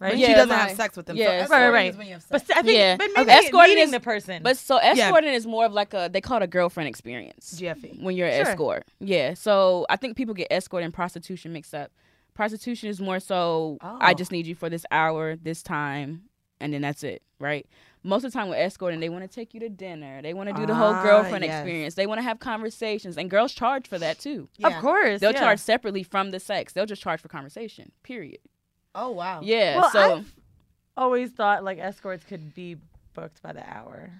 right? 0.00 0.10
But 0.12 0.18
Yeah, 0.18 0.26
she 0.28 0.32
doesn't 0.34 0.48
my- 0.50 0.56
have 0.68 0.76
sex 0.76 0.96
with 0.96 1.06
them. 1.06 1.16
so 1.16 1.22
yeah, 1.22 1.28
right, 1.28 1.40
escorting 1.42 1.72
right. 1.72 1.90
is 1.90 1.96
when 1.96 2.06
you 2.06 2.12
have 2.14 2.24
But. 2.28 2.42
I 2.54 2.62
think, 2.62 2.76
yeah. 2.78 2.96
but 2.96 3.10
maybe 3.16 3.30
escorting 3.30 3.70
meeting 3.76 3.84
is 3.84 3.90
the 3.92 4.00
person. 4.00 4.42
But 4.42 4.56
so 4.56 4.76
escorting 4.76 5.32
is 5.32 5.46
more 5.46 5.64
of 5.66 5.72
like 5.72 5.94
a 5.94 6.08
they 6.12 6.20
call 6.20 6.36
it 6.38 6.42
a 6.42 6.46
girlfriend 6.46 6.88
experience. 6.88 7.58
GFE. 7.60 8.02
When 8.02 8.14
you're 8.14 8.28
an 8.28 8.44
Sure. 8.44 8.52
escort. 8.52 8.86
Yeah. 9.00 9.34
So 9.34 9.86
I 9.88 9.96
think 9.96 10.16
people 10.16 10.34
get 10.34 10.48
escort 10.50 10.82
and 10.84 10.92
prostitution 10.92 11.52
mixed 11.52 11.74
up. 11.74 11.90
Prostitution 12.34 12.88
is 12.88 13.00
more 13.00 13.18
so 13.18 13.78
I 13.82 14.12
Oh. 14.12 14.14
just 14.14 14.30
need 14.30 14.46
you 14.46 14.54
for 14.54 14.68
this 14.70 14.84
hour, 14.92 15.34
this 15.34 15.60
time, 15.62 16.27
and 16.60 16.72
then 16.72 16.82
that's 16.82 17.02
it, 17.02 17.22
right? 17.38 17.66
Most 18.04 18.24
of 18.24 18.32
the 18.32 18.38
time 18.38 18.48
with 18.48 18.58
escorting, 18.58 19.00
they 19.00 19.08
want 19.08 19.28
to 19.28 19.34
take 19.34 19.54
you 19.54 19.60
to 19.60 19.68
dinner. 19.68 20.22
They 20.22 20.32
want 20.34 20.48
to 20.48 20.54
do 20.54 20.66
the 20.66 20.74
whole 20.74 20.94
Ah, 20.94 21.02
girlfriend 21.02 21.44
yes. 21.44 21.60
experience. 21.60 21.94
They 21.94 22.06
want 22.06 22.18
to 22.18 22.22
have 22.22 22.38
conversations, 22.38 23.18
and 23.18 23.28
girls 23.28 23.52
charge 23.52 23.88
for 23.88 23.98
that 23.98 24.18
too. 24.18 24.48
of 24.62 24.72
course, 24.74 25.20
They'll 25.20 25.32
yeah. 25.32 25.40
charge 25.40 25.58
separately 25.58 26.02
from 26.04 26.30
the 26.30 26.40
sex. 26.40 26.72
They'll 26.72 26.86
just 26.86 27.02
charge 27.02 27.20
for 27.20 27.28
conversation. 27.28 27.92
Period. 28.02 28.38
Oh 28.94 29.10
wow. 29.10 29.40
Yeah. 29.42 29.80
Well, 29.80 29.90
so 29.90 30.16
I've 30.18 30.34
always 30.96 31.30
thought 31.30 31.64
like 31.64 31.78
escorts 31.78 32.24
could 32.24 32.54
be 32.54 32.76
booked 33.14 33.42
by 33.42 33.52
the 33.52 33.68
hour. 33.68 34.10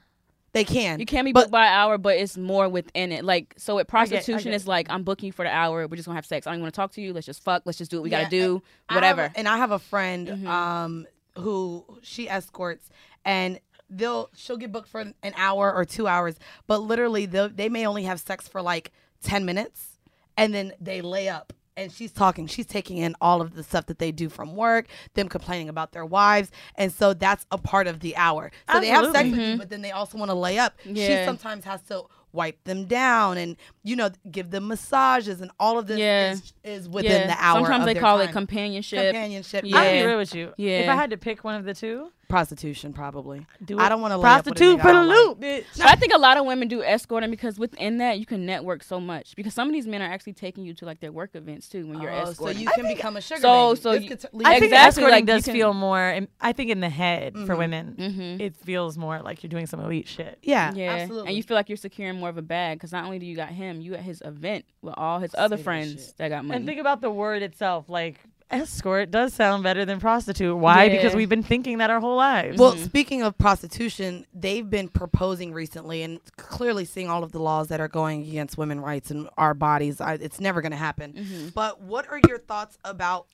They 0.53 0.65
can. 0.65 0.99
You 0.99 1.07
can 1.07 1.25
be 1.25 1.33
But- 1.33 1.41
booked 1.43 1.53
by 1.53 1.67
an 1.67 1.73
hour, 1.73 1.99
but 1.99 2.17
it's 2.17 2.37
more 2.37 2.69
within 2.69 3.13
it. 3.13 3.25
Like 3.25 3.55
so, 3.59 3.77
with 3.77 3.83
I 3.83 3.85
get- 3.85 3.89
I 3.89 4.17
prostitution, 4.17 4.51
get 4.51 4.57
it's 4.57 4.67
like 4.67 4.89
I'm 4.91 5.03
booking 5.05 5.29
you 5.29 5.33
for 5.33 5.45
the 5.45 5.51
hour. 5.55 5.87
We're 5.87 5.97
just 5.97 6.07
gonna 6.07 6.17
have 6.17 6.27
sex. 6.27 6.47
I 6.47 6.53
don't 6.53 6.63
want 6.63 6.73
to 6.75 6.77
talk 6.77 6.93
to 6.93 7.01
you. 7.01 7.13
Let's 7.13 7.27
just 7.27 7.43
fuck. 7.45 7.63
Let's 7.65 7.79
just 7.79 7.91
do 7.91 7.99
what 7.99 8.05
we 8.05 8.11
Yeah, 8.11 8.23
gotta 8.25 8.31
do. 8.31 8.63
I 8.89 8.95
have 8.95 8.97
Whatever. 9.03 9.23
a- 9.25 9.39
and 9.39 9.47
I 9.49 9.57
have 9.59 9.71
a 9.73 9.79
friend 9.79 10.27
Mhm. 10.29 10.47
um 10.47 11.07
who 11.39 11.85
she 12.03 12.29
escorts 12.29 12.91
and 13.25 13.61
they'll 13.91 14.31
she'll 14.35 14.57
get 14.57 14.73
booked 14.73 14.89
for 14.89 15.01
an 15.01 15.15
hour 15.37 15.73
or 15.73 15.85
2 15.85 16.07
hours, 16.07 16.37
but 16.67 16.79
literally 16.79 17.27
they 17.27 17.49
they 17.49 17.69
may 17.69 17.87
only 17.87 18.05
have 18.05 18.21
sex 18.21 18.47
for 18.49 18.63
like 18.63 18.93
10 19.23 19.45
minutes 19.45 19.99
and 20.37 20.55
then 20.55 20.73
they 20.81 21.01
lay 21.01 21.29
up 21.29 21.53
and 21.77 21.93
she's 21.93 22.11
talking. 22.11 22.49
She's 22.49 22.67
taking 22.67 22.97
in 22.97 23.15
all 23.21 23.41
of 23.41 23.55
the 23.55 23.63
stuff 23.63 23.87
that 23.87 24.01
they 24.01 24.11
do 24.11 24.29
from 24.29 24.57
work 24.57 24.87
them 25.15 25.29
complaining 25.29 25.69
about 25.69 25.93
their 25.93 26.05
wives 26.05 26.51
and 26.75 26.93
so 26.93 27.15
that's 27.15 27.47
a 27.51 27.59
part 27.59 27.87
of 27.87 28.01
the 28.01 28.17
hour. 28.17 28.51
So 28.73 28.81
they 28.81 28.89
have 28.89 29.07
sex 29.07 29.17
Absolutely. 29.17 29.31
with 29.31 29.39
you 29.41 29.53
mm-hmm. 29.53 29.59
but 29.59 29.71
then 29.71 29.83
they 29.83 29.93
also 29.93 30.19
want 30.19 30.31
to 30.31 30.35
lay 30.35 30.59
up. 30.59 30.79
She 30.85 31.25
sometimes 31.25 31.65
has 31.65 31.83
to 31.83 32.05
wipe 32.33 32.63
them 32.65 32.85
down 32.87 33.39
and 33.39 33.57
you 33.83 33.97
know 33.97 34.11
give 34.31 34.51
them 34.51 34.69
massages 34.69 35.41
and 35.41 35.51
all 35.59 35.79
of 35.79 35.87
this 35.87 35.99
Yeah. 35.99 36.33
is, 36.33 36.53
is 36.63 36.89
within 36.89 37.11
yeah. 37.13 37.27
the 37.29 37.43
hour 37.43 37.61
Sometimes 37.61 37.81
of 37.83 37.87
they 37.87 37.93
their 37.95 38.03
call 38.03 38.21
it 38.21 38.33
companionship. 38.33 39.13
companionship 39.13 39.65
Yeah. 39.65 39.79
I'll 39.79 39.93
be 39.93 40.07
real 40.07 40.19
with 40.19 40.35
you. 40.35 40.53
Yeah. 40.57 40.81
If 40.81 40.89
I 40.89 40.95
had 40.95 41.11
to 41.11 41.17
pick 41.17 41.45
one 41.45 41.55
of 41.55 41.65
the 41.65 41.75
two, 41.75 42.11
prostitution 42.29 42.93
probably 42.93 43.47
do 43.65 43.79
I 43.79 43.89
don't 43.89 44.01
want 44.03 44.13
to 44.13 44.19
lay 44.19 44.29
up 44.29 44.45
with 44.45 44.53
a 44.53 44.55
prostitute 44.55 44.81
for 44.81 44.87
the 44.89 44.93
don't 44.93 45.09
loop, 45.09 45.41
like. 45.43 45.65
bitch. 45.65 45.79
But 45.79 45.87
I 45.87 45.95
think 45.97 46.13
a 46.15 46.19
lot 46.19 46.37
of 46.37 46.45
women 46.45 46.69
do 46.69 46.83
escorting 46.83 47.31
because 47.31 47.59
within 47.59 47.99
that 47.99 48.19
you 48.19 48.27
can 48.27 48.45
network 48.45 48.83
so 48.83 49.01
much. 49.01 49.35
Because 49.35 49.55
some 49.55 49.67
of 49.69 49.73
these 49.75 49.87
men 49.87 50.03
are 50.03 50.11
actually 50.13 50.35
taking 50.35 50.65
you 50.65 50.75
to 50.75 50.85
like 50.85 51.01
their 51.01 51.11
work 51.11 51.31
events 51.35 51.69
too 51.69 51.87
when 51.87 52.01
you're 52.01 52.13
Oh, 52.13 52.25
so 52.27 52.31
escorting. 52.33 52.61
you 52.61 52.69
can 52.75 52.87
become 52.87 53.17
a 53.17 53.21
sugar 53.21 53.41
So- 53.41 53.71
baby. 53.71 53.81
so 53.81 53.93
This 53.93 54.03
you- 54.03 54.09
could 54.11 54.21
t- 54.21 54.29
I 54.33 54.37
lead- 54.37 54.45
think 54.45 54.63
Exactly, 54.65 54.77
escorting 55.05 55.11
like, 55.13 55.25
does 55.27 55.45
can- 55.45 55.55
feel 55.55 55.75
more. 55.75 56.01
and 56.01 56.29
I 56.41 56.53
think 56.53 56.71
in 56.71 56.81
the 56.81 56.89
head 56.91 57.33
for 57.35 57.55
Mhm. 57.55 57.59
women, 57.59 57.95
Mhm. 57.99 58.41
it 58.41 58.55
feels 58.57 58.99
more 58.99 59.21
like 59.23 59.43
you're 59.43 59.49
doing 59.49 59.67
some 59.67 59.81
elite 59.81 60.07
shit. 60.07 60.39
yeah, 60.43 60.73
yeah, 60.75 60.93
absolutely 60.93 61.29
and 61.29 61.37
you 61.37 61.43
feel 61.43 61.55
like 61.57 61.69
you're 61.69 61.77
securing 61.77 62.19
more 62.21 62.29
of 62.29 62.37
a 62.37 62.43
bag 62.43 62.79
because 62.79 62.93
not 62.93 63.05
only 63.05 63.19
do 63.19 63.27
you 63.27 63.35
got 63.37 63.49
him, 63.49 63.81
you 63.81 63.95
at 63.95 64.01
his 64.01 64.21
event 64.25 64.65
with 64.83 64.95
all 64.99 65.19
his 65.21 65.35
other 65.39 65.57
friends 65.57 66.07
shit. 66.07 66.17
that 66.19 66.29
got 66.29 66.45
money. 66.45 66.57
And 66.59 66.67
think 66.67 66.79
about 66.81 67.01
the 67.01 67.11
word 67.11 67.43
itself, 67.43 67.89
like 67.89 68.21
escort 68.51 69.11
does 69.11 69.35
sound 69.35 69.63
better 69.63 69.85
than 69.85 70.01
prostitute. 70.01 70.57
Why? 70.57 70.89
Because 70.89 71.15
we've 71.15 71.29
been 71.29 71.43
thinking 71.43 71.79
that 71.79 71.91
our 71.91 72.01
whole 72.01 72.17
lives. 72.17 72.59
Well, 72.59 72.77
speaking 72.77 73.23
of 73.23 73.37
prostitution, 73.39 74.27
they've 74.33 74.69
been 74.69 74.89
proposing 74.89 75.53
recently 75.53 76.03
and 76.03 76.21
clearly 76.37 76.85
seeing 76.85 77.09
all 77.11 77.23
of 77.23 77.33
the 77.33 77.41
laws 77.41 77.69
that 77.69 77.81
are 77.81 77.89
going 77.89 78.23
against 78.23 78.57
women's 78.59 78.81
rights 78.81 79.11
and 79.11 79.29
our 79.37 79.55
bodies. 79.55 80.01
I, 80.01 80.15
it's 80.15 80.41
never 80.41 80.61
going 80.61 80.73
to 80.73 80.79
happen. 80.79 81.13
Mhm. 81.13 81.55
But 81.55 81.81
what 81.83 82.09
are 82.09 82.21
your 82.29 82.39
thoughts 82.39 82.79
about 82.85 83.27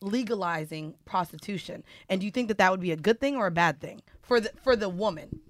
legalizing 0.00 0.94
prostitution? 1.04 1.84
And 2.08 2.20
do 2.20 2.26
you 2.26 2.32
think 2.32 2.48
that 2.48 2.58
that 2.58 2.70
would 2.70 2.80
be 2.80 2.92
a 2.92 2.96
good 2.96 3.20
thing 3.20 3.36
or 3.36 3.46
a 3.46 3.50
bad 3.52 3.80
thing 3.80 4.02
for 4.22 4.40
the 4.40 4.50
for 4.62 4.74
the 4.76 4.88
woman? 4.88 5.40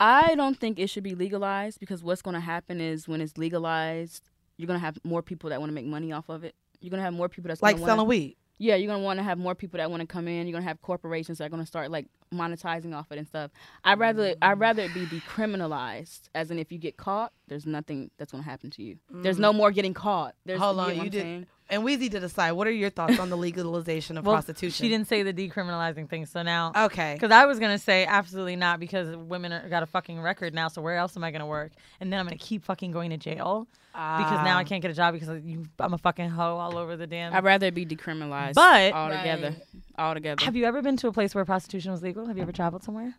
I 0.00 0.34
don't 0.36 0.56
think 0.58 0.78
it 0.78 0.88
should 0.88 1.02
be 1.02 1.14
legalized 1.14 1.80
because 1.80 2.04
what's 2.04 2.22
going 2.22 2.34
to 2.34 2.40
happen 2.40 2.80
is 2.80 3.08
when 3.08 3.20
it's 3.20 3.36
legalized, 3.36 4.30
you're 4.56 4.68
going 4.68 4.78
to 4.78 4.84
have 4.84 4.96
more 5.02 5.22
people 5.22 5.50
that 5.50 5.58
want 5.58 5.70
to 5.70 5.74
make 5.74 5.86
money 5.86 6.12
off 6.12 6.28
of 6.28 6.44
it. 6.44 6.54
You're 6.80 6.90
going 6.90 6.98
to 6.98 7.04
have 7.04 7.14
more 7.14 7.28
people 7.28 7.48
that's 7.48 7.62
Like 7.62 7.76
gonna 7.76 7.82
wanna- 7.82 7.90
selling 7.98 8.08
weed. 8.08 8.36
Yeah, 8.60 8.74
you're 8.74 8.88
going 8.88 9.00
to 9.00 9.04
want 9.04 9.18
to 9.18 9.22
have 9.22 9.38
more 9.38 9.54
people 9.54 9.78
that 9.78 9.88
want 9.90 10.00
to 10.00 10.06
come 10.06 10.26
in. 10.26 10.46
You're 10.46 10.52
going 10.54 10.64
to 10.64 10.68
have 10.68 10.82
corporations 10.82 11.38
that 11.38 11.44
are 11.44 11.48
going 11.48 11.62
to 11.62 11.66
start 11.66 11.90
like 11.92 12.06
monetizing 12.32 12.94
off 12.94 13.06
it 13.10 13.18
and 13.18 13.26
stuff. 13.26 13.50
I'd 13.84 13.98
rather 13.98 14.34
I'd 14.42 14.58
rather 14.60 14.82
it 14.82 14.94
be 14.94 15.06
decriminalized 15.06 16.28
as 16.34 16.50
in 16.50 16.58
if 16.58 16.70
you 16.72 16.78
get 16.78 16.96
caught, 16.96 17.32
there's 17.48 17.66
nothing 17.66 18.10
that's 18.18 18.32
going 18.32 18.44
to 18.44 18.48
happen 18.50 18.70
to 18.70 18.82
you. 18.82 18.98
There's 19.10 19.36
Mm. 19.36 19.40
no 19.40 19.52
more 19.52 19.70
getting 19.70 19.94
caught. 19.94 20.34
There's 20.44 20.60
Hold 20.60 20.78
on, 20.78 20.88
get 20.88 20.96
what 20.98 21.04
you 21.04 21.10
did. 21.10 21.22
saying? 21.22 21.46
And 21.70 21.82
Weezy 21.82 22.08
did 22.08 22.20
decide. 22.20 22.52
What 22.52 22.66
are 22.66 22.70
your 22.70 22.88
thoughts 22.88 23.18
on 23.18 23.28
the 23.28 23.36
legalization 23.36 24.16
of 24.16 24.24
Well, 24.24 24.34
prostitution? 24.36 24.82
She 24.84 24.88
didn't 24.88 25.06
say 25.06 25.22
the 25.22 25.34
decriminalizing 25.34 26.08
thing, 26.08 26.24
so 26.24 26.42
now 26.42 26.72
Okay. 26.74 27.12
Because 27.14 27.30
I 27.30 27.44
was 27.44 27.58
gonna 27.58 27.78
say 27.78 28.06
absolutely 28.06 28.56
not 28.56 28.80
because 28.80 29.14
women 29.16 29.52
are, 29.52 29.68
got 29.68 29.82
a 29.82 29.86
fucking 29.86 30.20
record 30.20 30.54
now. 30.54 30.68
So 30.68 30.80
where 30.80 30.96
else 30.96 31.16
am 31.16 31.24
I 31.24 31.30
gonna 31.30 31.46
work? 31.46 31.72
And 32.00 32.10
then 32.12 32.20
I'm 32.20 32.26
gonna 32.26 32.36
keep 32.38 32.64
fucking 32.64 32.92
going 32.92 33.10
to 33.10 33.18
jail 33.18 33.66
because 33.92 34.44
now 34.44 34.56
I 34.56 34.62
Ah. 34.62 34.64
can't 34.64 34.80
get 34.80 34.90
a 34.90 34.94
job 34.94 35.12
because 35.12 35.42
you, 35.44 35.66
I'm 35.78 35.92
a 35.92 35.98
fucking 35.98 36.30
hoe 36.30 36.56
all 36.56 36.78
over 36.78 36.96
the 36.96 37.06
damn. 37.06 37.34
I'd 37.34 37.44
rather 37.44 37.66
it 37.66 37.74
be 37.74 37.84
decriminalized 37.84 38.54
But 38.54 38.92
altogether. 38.94 39.54
Altogether. 39.98 40.44
Have 40.44 40.56
you 40.56 40.64
ever 40.64 40.80
been 40.80 40.96
to 40.98 41.08
a 41.08 41.12
place 41.12 41.34
where 41.34 41.44
prostitution 41.44 41.90
was 41.90 42.02
legal? 42.02 42.26
Have 42.26 42.36
you 42.36 42.42
ever 42.42 42.52
traveled 42.52 42.84
somewhere? 42.84 43.14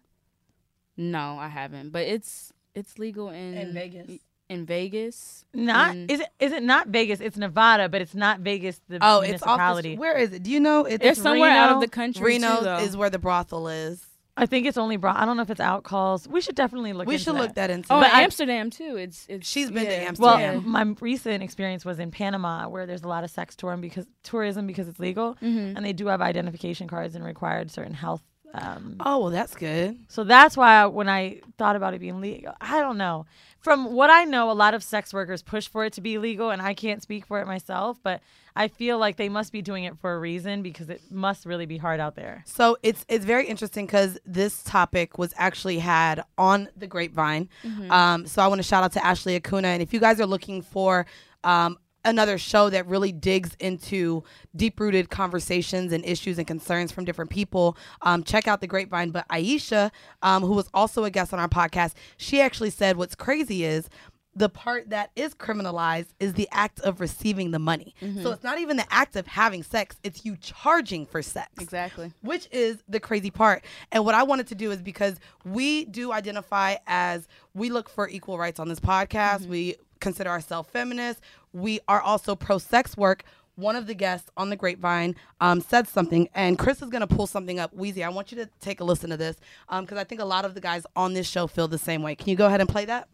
No, 0.98 1.38
I 1.38 1.48
haven't. 1.48 1.92
But 1.92 2.04
it's 2.08 2.54
it's 2.76 2.98
legal 2.98 3.30
in 3.30 3.54
In 3.56 3.74
Vegas. 3.74 4.10
In 4.50 4.66
Vegas. 4.66 5.46
Not 5.54 5.96
in- 5.96 6.10
is 6.10 6.20
it 6.22 6.30
is 6.40 6.52
it 6.52 6.64
not 6.64 6.88
Vegas? 6.88 7.20
It's 7.20 7.38
Nevada, 7.38 7.90
but 7.90 8.02
it's 8.02 8.16
not 8.16 8.40
Vegas. 8.40 8.82
The 8.90 9.00
Oh, 9.02 9.22
it's 9.22 9.44
off 9.44 9.82
the. 9.82 9.96
Where 9.98 10.18
is 10.18 10.34
it? 10.34 10.44
Do 10.44 10.52
you 10.52 10.60
know? 10.60 10.86
It's, 10.86 11.04
It's 11.06 11.22
somewhere 11.22 11.52
out 11.52 11.74
of 11.76 11.82
the 11.82 11.88
country, 11.88 12.26
Reno 12.26 12.62
too, 12.62 12.84
is 12.84 12.98
where 12.98 13.10
the 13.10 13.20
brothel 13.20 13.68
is. 13.68 14.06
I 14.42 14.46
think 14.46 14.66
it's 14.66 14.78
only 14.78 14.98
bra. 14.98 15.14
I 15.16 15.26
don't 15.26 15.36
know 15.38 15.44
if 15.44 15.50
it's 15.50 15.60
out 15.60 15.84
calls. 15.84 16.28
We 16.28 16.42
should 16.42 16.56
definitely 16.56 16.94
look. 16.94 17.08
We 17.08 17.16
into 17.16 17.24
should 17.26 17.36
look 17.36 17.56
that 17.56 17.70
into. 17.70 17.92
Oh, 17.94 18.00
But 18.00 18.10
in 18.12 18.16
I- 18.16 18.22
Amsterdam 18.22 18.70
too. 18.70 18.96
It's 18.98 19.26
it's 19.30 19.48
She's 19.48 19.70
been 19.70 19.86
to. 19.86 19.96
Amsterdam. 19.96 20.64
Well, 20.72 20.84
my 20.86 20.96
recent 21.02 21.44
experience 21.44 21.84
was 21.86 22.00
in 22.00 22.12
Panama, 22.12 22.68
where 22.70 22.86
there's 22.86 23.04
a 23.04 23.08
lot 23.08 23.24
of 23.24 23.30
sex 23.30 23.56
tourism 23.56 23.82
because 23.82 24.08
tourism 24.24 24.66
because 24.68 24.88
it's 24.88 25.00
legal, 25.00 25.36
Mhm. 25.42 25.76
and 25.76 25.86
they 25.86 25.94
do 25.94 26.08
have 26.08 26.22
identification 26.22 26.88
cards 26.88 27.16
and 27.16 27.24
required 27.24 27.70
certain 27.72 27.94
health. 27.94 28.24
Um, 28.52 28.96
oh 29.02 29.20
well, 29.20 29.30
that's 29.30 29.54
good. 29.56 30.00
so 30.08 30.24
that's 30.24 30.58
why 30.58 30.82
I, 30.82 30.86
when 30.88 31.08
I 31.08 31.40
thought 31.60 31.76
about 31.76 31.94
it 31.94 32.00
being 32.00 32.20
legal, 32.20 32.54
I 32.60 32.80
don't 32.80 32.98
know. 32.98 33.28
From 33.60 33.94
what 33.94 34.10
I 34.10 34.24
know, 34.24 34.50
a 34.50 34.54
lot 34.54 34.74
of 34.74 34.84
sex 34.84 35.14
workers 35.14 35.42
push 35.42 35.68
for 35.68 35.84
it 35.86 35.94
to 35.94 36.02
be 36.02 36.18
legal, 36.18 36.50
and 36.50 36.62
I 36.62 36.74
can't 36.74 37.02
speak 37.02 37.26
for 37.26 37.40
it 37.42 37.46
myself, 37.48 37.98
but 38.02 38.22
I 38.56 38.68
feel 38.70 38.98
like 38.98 39.18
they 39.18 39.30
must 39.30 39.52
be 39.52 39.62
doing 39.62 39.84
it 39.84 39.98
for 39.98 40.14
a 40.14 40.20
reason 40.20 40.62
because 40.62 40.90
it 40.90 41.02
must 41.12 41.46
really 41.46 41.66
be 41.66 41.78
hard 41.78 42.00
out 42.00 42.16
there. 42.16 42.44
So 42.46 42.78
it's 42.84 43.06
it's 43.10 43.26
very 43.26 43.48
interesting 43.48 43.86
because 43.86 44.18
this 44.26 44.64
topic 44.64 45.18
was 45.18 45.34
actually 45.38 45.80
had 45.80 46.24
on 46.38 46.70
the 46.78 46.88
Grapevine. 46.88 47.50
Mhm. 47.64 47.92
Um, 47.92 48.26
so 48.28 48.42
I 48.42 48.48
want 48.48 48.60
to 48.60 48.64
shout 48.68 48.84
out 48.84 48.94
to 48.94 49.06
Ashley 49.06 49.40
Akunna, 49.40 49.66
and 49.66 49.82
if 49.82 49.94
you 49.94 50.00
guys 50.00 50.20
are 50.22 50.26
looking 50.26 50.62
for 50.62 51.06
um, 51.44 51.78
another 52.06 52.38
show 52.38 52.70
that 52.70 52.88
really 52.88 53.12
digs 53.12 53.52
into 53.60 54.24
deep 54.56 54.80
rooted 54.80 55.10
conversations 55.10 55.92
and 55.92 56.06
issues 56.06 56.38
and 56.38 56.48
concerns 56.48 56.92
from 56.92 57.06
different 57.06 57.30
people, 57.30 57.78
um, 58.02 58.24
check 58.24 58.48
out 58.48 58.62
the 58.62 58.68
Grapevine. 58.68 59.12
But 59.12 59.28
Aisha, 59.30 59.92
um, 60.22 60.44
who 60.44 60.54
was 60.54 60.70
also 60.74 61.04
a 61.04 61.10
guest 61.10 61.34
on 61.34 61.40
our 61.40 61.50
podcast, 61.50 61.94
she 62.18 62.42
actually 62.42 62.70
said 62.70 62.98
what's 62.98 63.16
crazy 63.16 63.64
is 63.64 63.90
the 64.36 64.48
part 64.48 64.92
that 64.92 65.10
is 65.16 65.34
criminalized 65.34 66.10
is 66.20 66.34
the 66.34 66.48
act 66.52 66.80
of 66.82 67.02
receiving 67.02 67.52
the 67.52 67.60
money. 67.60 67.94
Mhm. 68.00 68.24
So 68.24 68.32
it's 68.32 68.44
not 68.44 68.60
even 68.60 68.78
the 68.78 68.86
act 68.94 69.16
of 69.16 69.28
having 69.28 69.64
sex, 69.64 69.98
it's 70.04 70.24
you 70.24 70.38
charging 70.38 71.06
for 71.06 71.22
sex. 71.22 71.50
Exactly. 71.60 72.14
Which 72.22 72.48
is 72.52 72.78
the 72.88 73.00
crazy 73.00 73.32
part. 73.32 73.66
And 73.92 74.06
what 74.06 74.16
I 74.16 74.24
wanted 74.24 74.48
to 74.48 74.56
do 74.56 74.72
is 74.72 74.82
because 74.82 75.20
we 75.44 75.86
do 75.86 76.14
identify 76.14 76.76
as 76.88 77.28
we 77.54 77.70
look 77.70 77.90
for 77.90 78.08
equal 78.08 78.38
rights 78.38 78.60
on 78.60 78.70
this 78.70 78.80
podcast, 78.80 79.48
we 79.48 79.76
consider 80.00 80.30
ourselves 80.30 80.70
feminists, 80.72 81.22
we 81.54 81.80
are 81.88 82.02
also 82.02 82.36
pro 82.36 82.58
sex 82.58 82.96
work. 82.98 83.24
One 83.56 83.76
of 83.76 83.88
the 83.88 83.94
guests 83.94 84.30
on 84.38 84.50
the 84.50 84.56
grapevine 84.56 85.16
um, 85.42 85.60
said 85.60 85.88
something, 85.88 86.30
and 86.34 86.58
Chris 86.58 86.82
is 86.82 86.90
going 86.90 87.06
to 87.06 87.14
pull 87.14 87.28
something 87.28 87.60
up. 87.60 87.76
Weezy, 87.76 88.06
I 88.06 88.10
want 88.10 88.32
you 88.32 88.38
to 88.38 88.50
take 88.62 88.80
a 88.80 88.86
listen 88.86 89.10
to 89.10 89.18
this 89.18 89.36
because 89.70 89.98
I 89.98 90.06
think 90.06 90.22
a 90.22 90.26
lot 90.26 90.46
of 90.46 90.54
the 90.54 90.62
guys 90.62 90.86
on 90.96 91.14
this 91.14 91.28
show 91.28 91.46
feel 91.46 91.68
the 91.68 91.78
same 91.78 92.02
way. 92.02 92.16
Can 92.16 92.30
you 92.30 92.38
go 92.38 92.48
ahead 92.48 92.62
and 92.62 92.70
play 92.70 92.86
that? 92.86 93.10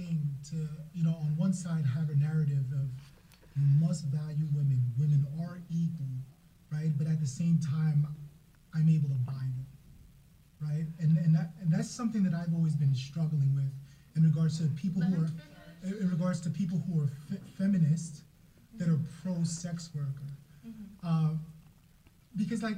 thing 0.00 0.34
to, 0.50 0.56
you 0.94 1.04
know, 1.04 1.16
on 1.20 1.36
one 1.36 1.52
side 1.52 1.84
have 1.94 2.08
a 2.10 2.16
narrative 2.16 2.64
of 2.72 2.88
you 3.56 3.66
must 3.80 4.04
value 4.06 4.46
women. 4.54 4.80
Women 4.98 5.26
are 5.40 5.60
equal, 5.70 6.08
right? 6.72 6.90
But 6.96 7.06
at 7.06 7.20
the 7.20 7.26
same 7.26 7.58
time, 7.58 8.06
I'm 8.74 8.88
able 8.88 9.08
to 9.08 9.20
buy 9.26 9.44
them, 9.52 9.66
right? 10.62 10.86
And 10.98 11.18
and 11.18 11.34
that 11.34 11.52
and 11.60 11.72
that's 11.72 11.90
something 11.90 12.22
that 12.24 12.34
I've 12.34 12.54
always 12.54 12.74
been 12.74 12.94
struggling 12.94 13.54
with 13.54 13.70
in 14.16 14.22
regards 14.22 14.58
to 14.58 14.64
people 14.80 15.02
who 15.02 15.24
are 15.24 15.30
in 15.84 15.92
in 16.02 16.10
regards 16.10 16.40
to 16.42 16.50
people 16.50 16.78
who 16.86 17.00
are 17.02 17.08
fe- 17.28 17.40
feminists 17.58 18.22
that 18.76 18.88
are 18.88 19.00
pro 19.22 19.42
sex 19.44 19.90
worker, 19.94 20.28
uh, 21.04 21.34
because 22.36 22.62
like 22.62 22.76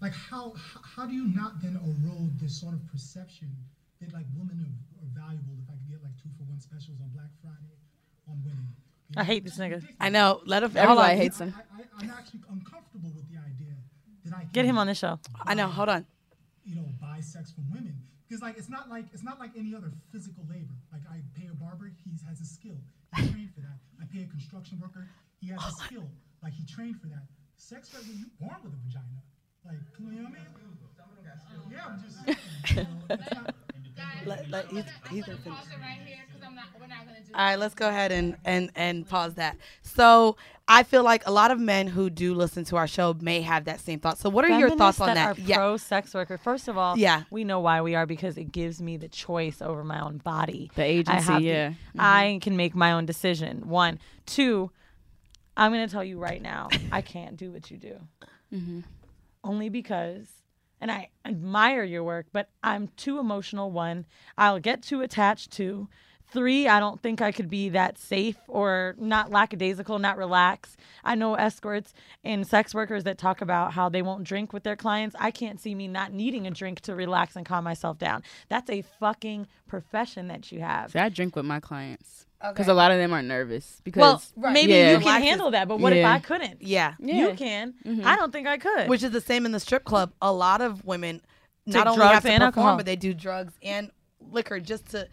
like 0.00 0.12
how 0.12 0.52
how- 0.52 0.80
how 0.82 1.06
do 1.06 1.14
you 1.14 1.26
not 1.28 1.60
then 1.62 1.76
erode 1.76 2.38
this 2.38 2.58
sort 2.60 2.74
of 2.74 2.80
perception 2.90 3.48
that 4.00 4.12
like 4.12 4.26
women 4.36 4.56
are, 4.64 4.74
are 5.02 5.10
valuable 5.26 5.54
if 5.62 5.68
I 5.68 5.72
could 5.78 5.88
get 5.90 6.02
like 6.02 6.16
two 6.22 6.30
for 6.38 6.44
one 6.44 6.60
specials 6.60 6.98
on 7.00 7.08
Black 7.10 7.30
Friday 7.42 7.74
on 8.28 8.42
women? 8.44 8.66
You 9.08 9.14
I 9.20 9.24
hate 9.24 9.44
this 9.44 9.58
nigga. 9.58 9.82
I 9.98 10.08
know. 10.08 10.40
Let 10.46 10.62
him. 10.62 10.70
Everybody 10.76 10.86
hold 10.86 10.98
on. 11.00 11.16
hates 11.16 11.38
him. 11.40 11.54
I, 11.56 11.80
I, 11.82 11.84
I'm 11.98 12.10
actually 12.10 12.40
uncomfortable 12.50 13.10
with 13.14 13.28
the 13.28 13.38
idea 13.38 13.74
that 14.24 14.34
I 14.34 14.44
Get 14.52 14.64
him 14.64 14.78
on 14.78 14.86
the 14.86 14.94
show. 14.94 15.18
I 15.44 15.54
know. 15.54 15.66
Hold 15.66 15.88
on. 15.88 16.06
You 16.64 16.76
know, 16.76 16.84
buy 17.00 17.20
sex 17.20 17.50
from 17.50 17.68
women 17.72 17.96
because 18.30 18.42
like 18.42 18.56
it's 18.56 18.68
not 18.70 18.88
like 18.88 19.06
it's 19.12 19.24
not 19.24 19.40
like 19.40 19.50
any 19.58 19.74
other 19.74 19.90
physical 20.12 20.44
labor. 20.48 20.78
Like 20.92 21.02
I 21.10 21.18
pay 21.34 21.48
a 21.50 21.54
barber, 21.54 21.90
he 22.06 22.12
has 22.28 22.40
a 22.40 22.44
skill, 22.44 22.78
he 23.16 23.26
trained 23.28 23.50
for 23.52 23.60
that. 23.60 23.78
I 24.00 24.04
pay 24.06 24.22
a 24.22 24.26
construction 24.30 24.78
worker, 24.80 25.08
he 25.40 25.48
has 25.48 25.58
a 25.66 25.72
skill, 25.84 26.06
like 26.40 26.52
he 26.52 26.64
trained 26.64 27.00
for 27.00 27.08
that. 27.08 27.26
Sex 27.56 27.92
worker, 27.92 28.06
you 28.06 28.26
born 28.40 28.54
with 28.62 28.72
a 28.72 28.76
vagina. 28.86 29.18
Like, 29.66 29.82
you 29.98 30.06
know 30.22 30.30
what 30.30 30.32
I 30.32 30.34
mean? 30.38 30.46
Yeah, 31.70 31.78
I'm 31.86 32.02
just. 32.02 32.16
saying, 32.24 32.38
you 32.70 32.82
know, 32.84 33.14
it's 33.14 33.34
not- 33.34 33.54
Let, 34.26 34.50
let, 34.50 34.66
he's, 34.68 34.84
he's 35.10 35.24
gonna 35.26 35.38
finish. 35.38 35.58
All 37.34 37.44
right, 37.44 37.56
let's 37.58 37.74
go 37.74 37.88
ahead 37.88 38.12
and, 38.12 38.36
and, 38.44 38.70
and 38.74 39.06
pause 39.08 39.34
that. 39.34 39.56
So 39.82 40.36
I 40.72 40.84
feel 40.84 41.02
like 41.02 41.26
a 41.26 41.32
lot 41.32 41.50
of 41.50 41.58
men 41.58 41.88
who 41.88 42.08
do 42.10 42.32
listen 42.32 42.64
to 42.66 42.76
our 42.76 42.86
show 42.86 43.14
may 43.20 43.40
have 43.42 43.64
that 43.64 43.80
same 43.80 43.98
thought. 43.98 44.18
So 44.18 44.30
what 44.30 44.44
are 44.44 44.56
your 44.58 44.70
thoughts 44.76 45.00
on 45.00 45.14
that? 45.14 45.36
Are 45.38 45.42
pro 45.54 45.76
sex 45.76 46.14
worker. 46.14 46.38
First 46.38 46.68
of 46.68 46.78
all, 46.78 46.96
Yeah. 46.96 47.24
we 47.30 47.42
know 47.42 47.58
why 47.58 47.80
we 47.82 47.96
are 47.96 48.06
because 48.06 48.38
it 48.38 48.52
gives 48.52 48.80
me 48.80 48.96
the 48.96 49.08
choice 49.08 49.60
over 49.60 49.82
my 49.82 50.00
own 50.00 50.18
body. 50.18 50.70
The 50.76 50.82
I 50.84 50.86
agency, 50.86 51.32
have 51.32 51.42
the- 51.42 51.46
yeah. 51.48 51.68
Mhm. 51.70 51.74
I 51.98 52.38
can 52.40 52.56
make 52.56 52.74
my 52.76 52.92
own 52.92 53.04
decision. 53.04 53.68
One, 53.68 53.98
two. 54.26 54.70
I'm 55.56 55.72
gonna 55.72 55.88
tell 55.88 56.04
you 56.04 56.18
right 56.18 56.40
now, 56.40 56.68
I 56.92 57.02
can't 57.02 57.36
do 57.36 57.50
what 57.50 57.70
you 57.70 57.76
do. 57.76 57.96
Mhm. 58.52 58.84
Only 59.42 59.68
because, 59.68 60.28
and 60.80 60.90
I 60.90 61.08
admire 61.24 61.82
your 61.82 62.04
work, 62.04 62.26
but 62.32 62.48
I'm 62.62 62.88
too 62.96 63.18
emotional. 63.18 63.70
One, 63.72 64.06
I'll 64.38 64.60
get 64.60 64.82
too 64.82 65.00
attached. 65.02 65.50
Two, 65.50 65.88
three, 66.32 66.68
I 66.68 66.78
don't 66.80 67.00
think 67.02 67.20
I 67.20 67.32
could 67.32 67.48
be 67.50 67.68
that 67.70 67.98
safe 67.98 68.36
or 68.48 68.94
not 68.98 69.30
lackadaisical, 69.30 69.98
not 69.98 70.16
relaxed. 70.16 70.78
I 71.04 71.14
know 71.14 71.34
escorts 71.34 71.92
and 72.24 72.46
sex 72.46 72.74
workers 72.74 73.04
that 73.04 73.18
talk 73.18 73.40
about 73.40 73.72
how 73.72 73.88
they 73.88 74.02
won't 74.02 74.24
drink 74.24 74.52
with 74.52 74.62
their 74.62 74.76
clients. 74.76 75.16
I 75.18 75.30
can't 75.30 75.60
see 75.60 75.74
me 75.74 75.88
not 75.88 76.12
needing 76.12 76.46
a 76.46 76.50
drink 76.50 76.80
to 76.82 76.94
relax 76.94 77.36
and 77.36 77.44
calm 77.46 77.64
myself 77.64 77.98
down. 77.98 78.22
That's 78.48 78.70
a 78.70 78.82
fucking 79.00 79.46
profession 79.68 80.28
that 80.28 80.52
you 80.52 80.60
have. 80.60 80.92
See, 80.92 80.98
I 80.98 81.08
drink 81.08 81.36
with 81.36 81.44
my 81.46 81.60
clients 81.60 82.26
because 82.40 82.66
Okay. 82.66 82.70
a 82.72 82.74
lot 82.74 82.90
of 82.90 82.98
them 82.98 83.12
are 83.12 83.22
nervous. 83.22 83.80
Because 83.84 84.32
Well, 84.36 84.52
maybe 84.52 84.72
yeah. 84.72 84.92
you 84.92 85.00
can 85.00 85.22
handle 85.22 85.50
that, 85.50 85.68
but 85.68 85.78
what 85.80 85.92
if 85.92 86.04
I 86.06 86.18
couldn't? 86.20 86.62
Yeah. 86.62 86.94
You 86.98 87.28
Yeah. 87.28 87.34
can. 87.34 87.74
Mhm. 87.84 88.04
I 88.04 88.16
don't 88.16 88.32
think 88.32 88.46
I 88.46 88.56
could. 88.58 88.88
Which 88.88 89.02
is 89.02 89.10
the 89.10 89.20
same 89.20 89.44
in 89.46 89.52
the 89.52 89.60
strip 89.60 89.84
club. 89.84 90.12
A 90.22 90.32
lot 90.32 90.60
of 90.60 90.84
women 90.84 91.20
Take 91.66 91.74
not 91.74 91.86
only 91.86 92.06
have 92.06 92.22
to 92.22 92.30
and 92.30 92.40
perform, 92.40 92.42
alcohol. 92.64 92.76
but 92.78 92.86
they 92.86 92.96
do 92.96 93.12
drugs 93.14 93.52
and 93.62 93.90
liquor 94.20 94.60
just 94.60 94.86
to. 94.90 95.08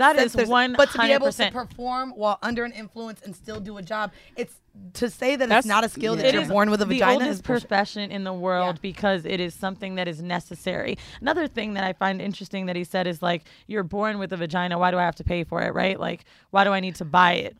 That 0.00 0.48
one. 0.48 0.74
But 0.76 0.90
to 0.92 0.98
be 0.98 1.12
able 1.12 1.30
to 1.30 1.50
perform 1.50 2.10
while 2.16 2.38
under 2.42 2.64
an 2.64 2.72
influence 2.72 3.22
and 3.22 3.34
still 3.36 3.60
do 3.60 3.76
a 3.76 3.82
job, 3.82 4.12
it's 4.36 4.54
to 4.94 5.10
say 5.10 5.36
that 5.36 5.48
That's- 5.48 5.64
it's 5.64 5.68
not 5.68 5.84
a 5.84 5.88
skill 5.88 6.16
that 6.16 6.24
It 6.26 6.34
you're 6.34 6.46
born 6.46 6.70
with 6.70 6.80
a 6.80 6.84
the 6.84 6.94
vagina 6.94 7.24
is 7.24 7.38
oldest 7.38 7.44
profession 7.44 8.10
in 8.10 8.24
the 8.24 8.32
world 8.32 8.80
because 8.80 9.24
it 9.24 9.40
is 9.40 9.52
something 9.52 9.96
that 9.96 10.06
is 10.08 10.22
necessary. 10.22 10.96
Another 11.20 11.46
thing 11.48 11.74
that 11.74 11.84
I 11.84 11.92
find 11.92 12.20
interesting 12.22 12.66
that 12.66 12.76
he 12.76 12.84
said 12.84 13.06
is 13.06 13.20
like, 13.20 13.44
"You're 13.66 13.82
born 13.82 14.18
with 14.18 14.32
a 14.32 14.36
vagina. 14.36 14.78
Why 14.78 14.90
do 14.90 14.98
I 14.98 15.02
have 15.02 15.16
to 15.16 15.24
pay 15.24 15.44
for 15.44 15.60
it? 15.62 15.74
Right? 15.74 15.98
Like, 15.98 16.24
why 16.50 16.64
do 16.64 16.72
I 16.72 16.80
need 16.80 16.94
to 16.96 17.04
buy 17.04 17.32
it?" 17.34 17.56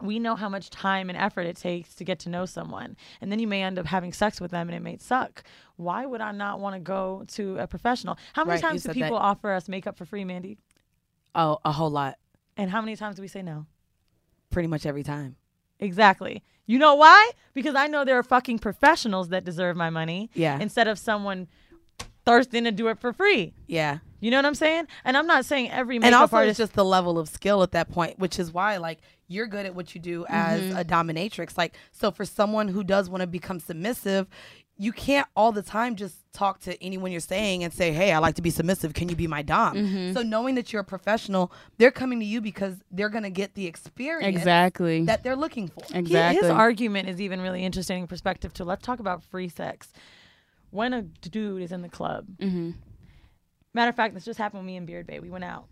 we 0.00 0.18
know 0.18 0.34
how 0.34 0.48
much 0.48 0.70
time 0.70 1.08
and 1.08 1.16
effort 1.16 1.42
it 1.46 1.56
takes 1.56 1.94
to 1.94 2.02
get 2.04 2.18
to 2.18 2.28
know 2.28 2.44
someone 2.44 2.96
and 3.20 3.30
then 3.30 3.38
you 3.38 3.46
may 3.46 3.62
end 3.62 3.78
up 3.78 3.86
having 3.86 4.12
sex 4.12 4.40
with 4.40 4.50
them 4.50 4.68
and 4.68 4.74
it 4.76 4.82
may 4.82 4.96
suck 4.96 5.44
why 5.76 6.04
would 6.04 6.20
i 6.20 6.32
not 6.32 6.58
want 6.58 6.74
to 6.74 6.80
go 6.80 7.22
to 7.28 7.56
a 7.58 7.66
professional 7.68 8.18
how 8.32 8.42
many 8.44 8.56
Right, 8.56 8.60
times 8.70 8.82
do 8.82 8.92
people 8.92 9.16
that. 9.16 9.22
offer 9.22 9.52
us 9.52 9.68
makeup 9.68 9.96
for 9.96 10.04
free 10.04 10.24
mandy 10.24 10.58
Oh, 11.34 11.58
a 11.64 11.72
whole 11.72 11.90
lot. 11.90 12.16
and 12.56 12.70
how 12.70 12.80
many 12.80 12.96
times 12.96 13.16
do 13.16 13.22
we 13.22 13.28
say 13.28 13.42
no 13.42 13.66
Pretty 14.50 14.68
much 14.68 14.86
every 14.86 15.02
time. 15.02 15.36
exactly 15.80 16.42
you 16.66 16.78
know 16.78 16.94
why 16.94 17.30
because 17.52 17.74
i 17.74 17.86
know 17.88 18.04
there 18.04 18.16
are 18.18 18.22
fucking 18.22 18.58
professionals 18.60 19.28
that 19.30 19.44
deserve 19.44 19.76
my 19.76 19.90
money 19.90 20.30
Yeah. 20.34 20.58
instead 20.60 20.86
of 20.88 20.98
someone 20.98 21.48
thirsting 22.24 22.64
to 22.64 22.72
do 22.72 22.88
it 22.88 22.98
for 23.00 23.12
free 23.12 23.52
Yeah. 23.66 23.98
you 24.20 24.30
know 24.30 24.38
what 24.38 24.46
i'm 24.46 24.54
saying 24.54 24.86
and 25.04 25.16
i'm 25.16 25.26
not 25.26 25.44
saying 25.44 25.70
every 25.70 25.98
makeup 25.98 26.06
and 26.06 26.14
also 26.14 26.36
artist 26.36 26.60
it's 26.60 26.68
just 26.68 26.72
the 26.74 26.84
level 26.84 27.18
of 27.18 27.28
skill 27.28 27.62
at 27.62 27.72
that 27.72 27.90
point 27.90 28.18
which 28.18 28.38
is 28.38 28.52
why 28.52 28.76
like 28.78 29.00
you're 29.28 29.46
good 29.46 29.66
at 29.66 29.74
what 29.74 29.94
you 29.94 30.00
do 30.00 30.24
as 30.28 30.60
Mhm. 30.62 30.78
a 30.80 30.84
dominatrix 30.84 31.58
like 31.58 31.74
so 31.92 32.10
for 32.10 32.24
someone 32.24 32.68
who 32.68 32.82
does 32.84 33.10
want 33.10 33.20
to 33.22 33.26
become 33.26 33.58
submissive 33.60 34.26
you 34.76 34.90
can't 34.92 35.28
all 35.36 35.52
the 35.52 35.62
time 35.62 35.94
just 35.94 36.16
talk 36.32 36.58
to 36.60 36.82
anyone 36.82 37.12
you're 37.12 37.20
saying 37.20 37.62
and 37.62 37.72
say 37.72 37.92
hey 37.92 38.10
i 38.12 38.18
like 38.18 38.34
to 38.34 38.42
be 38.42 38.50
submissive 38.50 38.92
can 38.92 39.08
you 39.08 39.14
be 39.14 39.28
my 39.28 39.40
dom 39.40 39.76
Mhm. 39.76 40.14
so 40.14 40.22
knowing 40.22 40.56
that 40.56 40.72
you're 40.72 40.82
a 40.82 40.84
professional 40.84 41.52
they're 41.78 41.92
coming 41.92 42.18
to 42.18 42.26
you 42.26 42.40
because 42.40 42.74
they're 42.90 43.08
going 43.08 43.22
to 43.22 43.30
get 43.30 43.54
the 43.54 43.66
experience 43.66 44.36
Exactly. 44.36 45.04
that 45.04 45.22
they're 45.22 45.36
looking 45.36 45.68
for 45.68 45.82
Exactly. 45.94 46.42
His 46.42 46.50
argument 46.50 47.08
is 47.08 47.20
even 47.20 47.40
really 47.40 47.64
interesting 47.64 48.00
in 48.00 48.06
perspective 48.08 48.52
too. 48.52 48.64
Let's 48.64 48.84
talk 48.84 48.98
about 48.98 49.22
free 49.22 49.48
sex. 49.48 49.92
When 50.70 50.92
a 50.92 51.02
dude 51.02 51.62
is 51.62 51.70
in 51.70 51.82
the 51.82 51.88
club, 51.88 52.26
Mm-hmm. 52.40 52.72
matter 53.74 53.90
of 53.90 53.94
fact, 53.96 54.14
this 54.14 54.24
just 54.24 54.38
happened 54.38 54.62
with 54.62 54.66
me 54.66 54.76
and 54.76 54.86
Beard 54.88 55.06
Bay. 55.06 55.20
We 55.20 55.30
went 55.30 55.44
out, 55.44 55.66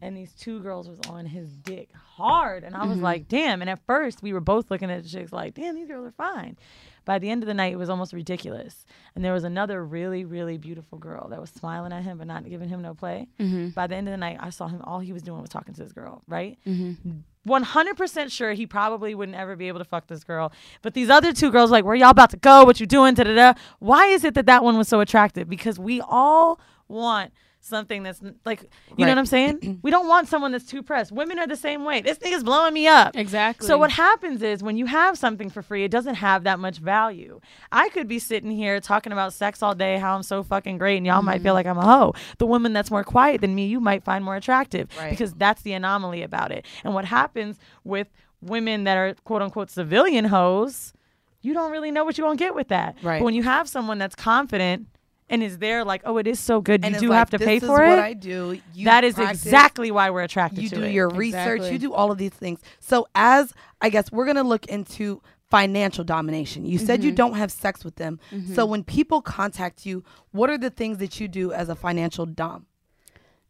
and 0.00 0.16
these 0.16 0.32
two 0.32 0.60
girls 0.60 0.88
was 0.88 0.98
on 1.10 1.26
his 1.26 1.54
dick 1.58 1.90
hard, 2.16 2.64
and 2.64 2.74
I 2.74 2.86
was 2.86 2.98
Mhm. 2.98 3.02
like, 3.02 3.28
"Damn!" 3.28 3.60
And 3.60 3.68
at 3.68 3.80
first, 3.86 4.22
we 4.22 4.32
were 4.32 4.40
both 4.40 4.70
looking 4.70 4.90
at 4.90 5.02
the 5.02 5.08
chicks 5.10 5.30
like, 5.32 5.52
"Damn, 5.54 5.74
these 5.74 5.88
girls 5.88 6.06
are 6.06 6.12
fine." 6.12 6.56
By 7.04 7.18
the 7.18 7.28
end 7.30 7.42
of 7.42 7.46
the 7.46 7.54
night, 7.54 7.72
it 7.72 7.76
was 7.76 7.90
almost 7.90 8.12
ridiculous. 8.12 8.86
And 9.14 9.24
there 9.24 9.32
was 9.32 9.44
another 9.44 9.84
really, 9.84 10.24
really 10.24 10.56
beautiful 10.58 10.98
girl 10.98 11.28
that 11.28 11.40
was 11.40 11.50
smiling 11.50 11.92
at 11.92 12.02
him 12.02 12.18
but 12.18 12.26
not 12.26 12.48
giving 12.48 12.68
him 12.68 12.80
no 12.82 12.94
play. 12.94 13.28
Mhm. 13.38 13.74
By 13.74 13.86
the 13.86 13.94
end 13.96 14.08
of 14.08 14.12
the 14.12 14.18
night, 14.18 14.38
I 14.40 14.50
saw 14.50 14.68
him. 14.68 14.80
All 14.82 15.00
he 15.00 15.12
was 15.12 15.22
doing 15.22 15.40
was 15.40 15.50
talking 15.50 15.74
to 15.74 15.82
this 15.82 15.92
girl, 15.92 16.22
right? 16.26 16.58
Mm-hmm. 16.66 17.10
100% 17.46 18.30
sure 18.32 18.52
he 18.54 18.66
probably 18.66 19.14
wouldn't 19.14 19.36
ever 19.36 19.54
be 19.54 19.68
able 19.68 19.78
to 19.78 19.84
fuck 19.84 20.06
this 20.06 20.24
girl. 20.24 20.50
But 20.82 20.94
these 20.94 21.10
other 21.10 21.32
two 21.32 21.50
girls, 21.50 21.70
like, 21.70 21.84
where 21.84 21.94
y'all 21.94 22.08
about 22.10 22.30
to 22.30 22.38
go? 22.38 22.64
What 22.64 22.80
you 22.80 22.86
doing? 22.86 23.14
Da 23.14 23.24
da 23.24 23.34
da. 23.34 23.54
Why 23.80 24.06
is 24.06 24.24
it 24.24 24.34
that 24.34 24.46
that 24.46 24.64
one 24.64 24.78
was 24.78 24.88
so 24.88 25.00
attractive? 25.00 25.48
Because 25.48 25.78
we 25.78 26.00
all 26.00 26.58
want 26.88 27.32
something 27.64 28.02
that's 28.02 28.20
like, 28.44 28.62
you 28.96 29.04
know 29.04 29.12
what 29.12 29.18
I'm 29.18 29.26
saying? 29.26 29.78
we 29.82 29.90
don't 29.90 30.06
want 30.06 30.28
someone 30.28 30.52
that's 30.52 30.66
too 30.66 30.82
pressed. 30.82 31.12
Women 31.12 31.38
are 31.38 31.46
the 31.46 31.56
same 31.56 31.84
way. 31.84 32.00
This 32.00 32.18
thing 32.18 32.32
is 32.32 32.44
blowing 32.44 32.74
me 32.74 32.86
up. 32.86 33.16
Exactly. 33.16 33.66
So 33.66 33.78
what 33.78 33.90
happens 33.90 34.42
is 34.42 34.62
when 34.62 34.76
you 34.76 34.86
have 34.86 35.16
something 35.16 35.50
for 35.50 35.62
free, 35.62 35.84
it 35.84 35.90
doesn't 35.90 36.16
have 36.16 36.44
that 36.44 36.58
much 36.58 36.78
value. 36.78 37.40
I 37.72 37.88
could 37.88 38.08
be 38.08 38.18
sitting 38.18 38.50
here 38.50 38.80
talking 38.80 39.12
about 39.12 39.32
sex 39.32 39.62
all 39.62 39.74
day, 39.74 39.98
how 39.98 40.14
I'm 40.14 40.22
so 40.22 40.42
fucking 40.42 40.78
great, 40.78 40.98
and 40.98 41.06
y'all 41.06 41.22
might 41.22 41.42
feel 41.42 41.54
mm-hmm. 41.54 41.54
like 41.54 41.66
I'm 41.66 41.78
a 41.78 41.84
hoe. 41.84 42.14
The 42.38 42.46
woman 42.46 42.72
that's 42.72 42.90
more 42.90 43.04
quiet 43.04 43.40
than 43.40 43.54
me, 43.54 43.66
you 43.66 43.80
might 43.80 44.04
find 44.04 44.24
more 44.24 44.36
attractive 44.36 44.88
Right. 44.98 45.10
because 45.10 45.32
that's 45.34 45.62
the 45.62 45.72
anomaly 45.72 46.22
about 46.22 46.52
it. 46.52 46.66
And 46.84 46.94
what 46.94 47.04
happens 47.04 47.58
with 47.84 48.08
women 48.40 48.84
that 48.84 48.96
are 48.96 49.14
quote 49.24 49.42
unquote 49.42 49.70
civilian 49.70 50.26
hoes, 50.26 50.92
you 51.40 51.54
don't 51.54 51.72
really 51.72 51.90
know 51.90 52.04
what 52.04 52.16
you're 52.18 52.26
gonna 52.26 52.36
get 52.36 52.54
with 52.54 52.68
that. 52.68 52.96
Right. 53.02 53.18
But 53.18 53.24
when 53.24 53.34
you 53.34 53.42
have 53.42 53.68
someone 53.68 53.98
that's 53.98 54.14
confident 54.14 54.86
and 55.30 55.42
is 55.42 55.58
there 55.58 55.84
like, 55.84 56.02
oh, 56.04 56.18
it 56.18 56.26
is 56.26 56.38
so 56.38 56.60
good, 56.60 56.84
And 56.84 56.94
you 56.94 57.00
do 57.00 57.08
like, 57.08 57.18
have 57.18 57.30
to 57.30 57.38
this 57.38 57.46
pay 57.46 57.56
is 57.56 57.62
for 57.64 57.70
what 57.78 57.98
it. 57.98 57.98
I 57.98 58.12
do. 58.12 58.60
You 58.74 58.84
that 58.84 59.04
is 59.04 59.14
practice, 59.14 59.44
exactly 59.46 59.90
why 59.90 60.10
we're 60.10 60.22
attracted 60.22 60.56
to 60.56 60.62
you 60.62 60.68
to 60.70 60.76
do 60.76 60.82
it. 60.82 60.92
your 60.92 61.08
research 61.08 61.60
Exactly. 61.60 61.72
you 61.72 61.78
do 61.78 61.92
all 61.94 62.12
of 62.12 62.18
these 62.18 62.32
things 62.32 62.60
so 62.80 63.06
as 63.14 63.52
i 63.80 63.88
guess 63.88 64.10
we're 64.12 64.24
going 64.26 64.36
to 64.36 64.42
look 64.42 64.66
into 64.66 65.22
financial 65.50 66.04
domination 66.04 66.66
you 66.66 66.78
said 66.78 67.02
you 67.04 67.12
Mhm. 67.12 67.16
don't 67.16 67.34
have 67.34 67.50
sex 67.52 67.84
with 67.84 67.96
them 67.96 68.18
so 68.54 68.66
Mhm. 68.66 68.68
when 68.68 68.84
people 68.84 69.22
contact 69.22 69.86
you 69.86 70.02
what 70.32 70.50
are 70.50 70.58
the 70.58 70.70
things 70.70 70.98
that 70.98 71.20
you 71.20 71.28
do 71.28 71.52
as 71.52 71.68
a 71.68 71.74
financial 71.74 72.26
dom 72.26 72.66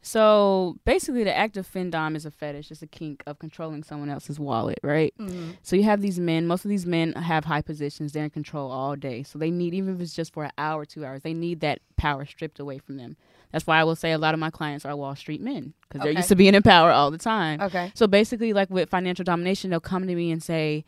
So 0.06 0.76
basically, 0.84 1.24
the 1.24 1.34
act 1.34 1.56
of 1.56 1.66
findom 1.66 2.14
is 2.14 2.26
a 2.26 2.30
fetish. 2.30 2.70
It's 2.70 2.82
a 2.82 2.86
kink 2.86 3.22
of 3.26 3.38
controlling 3.38 3.82
someone 3.82 4.10
else's 4.10 4.38
wallet, 4.38 4.78
right? 4.82 5.14
Mhm. 5.18 5.56
So 5.62 5.76
you 5.76 5.84
have 5.84 6.02
these 6.02 6.20
men. 6.20 6.46
Most 6.46 6.66
of 6.66 6.68
these 6.68 6.84
men 6.84 7.14
have 7.14 7.46
high 7.46 7.62
positions. 7.62 8.12
They're 8.12 8.24
in 8.24 8.28
control 8.30 8.70
all 8.70 8.96
day. 8.96 9.22
So 9.22 9.38
they 9.38 9.50
need, 9.50 9.72
even 9.72 9.94
if 9.94 10.02
it's 10.02 10.12
just 10.14 10.34
for 10.34 10.44
an 10.44 10.50
hour, 10.58 10.84
two 10.84 11.06
hours, 11.06 11.22
they 11.22 11.32
need 11.32 11.60
that 11.60 11.78
power 11.96 12.26
stripped 12.26 12.60
away 12.60 12.76
from 12.76 12.98
them. 12.98 13.16
That's 13.50 13.66
why 13.66 13.80
I 13.80 13.84
will 13.84 13.96
say 13.96 14.12
a 14.12 14.18
lot 14.18 14.34
of 14.34 14.40
my 14.40 14.50
clients 14.50 14.84
are 14.84 14.94
Wall 14.94 15.16
Street 15.16 15.40
men 15.40 15.72
because 15.88 16.02
they're 16.02 16.12
used 16.12 16.28
to 16.28 16.36
being 16.36 16.54
in 16.54 16.62
power 16.62 16.90
all 16.90 17.10
the 17.10 17.16
time. 17.16 17.62
Okay. 17.62 17.90
So 17.94 18.06
basically, 18.06 18.52
like 18.52 18.68
with 18.68 18.90
financial 18.90 19.24
domination, 19.24 19.70
they'll 19.70 19.80
come 19.80 20.06
to 20.06 20.14
me 20.14 20.30
and 20.30 20.42
say, 20.42 20.84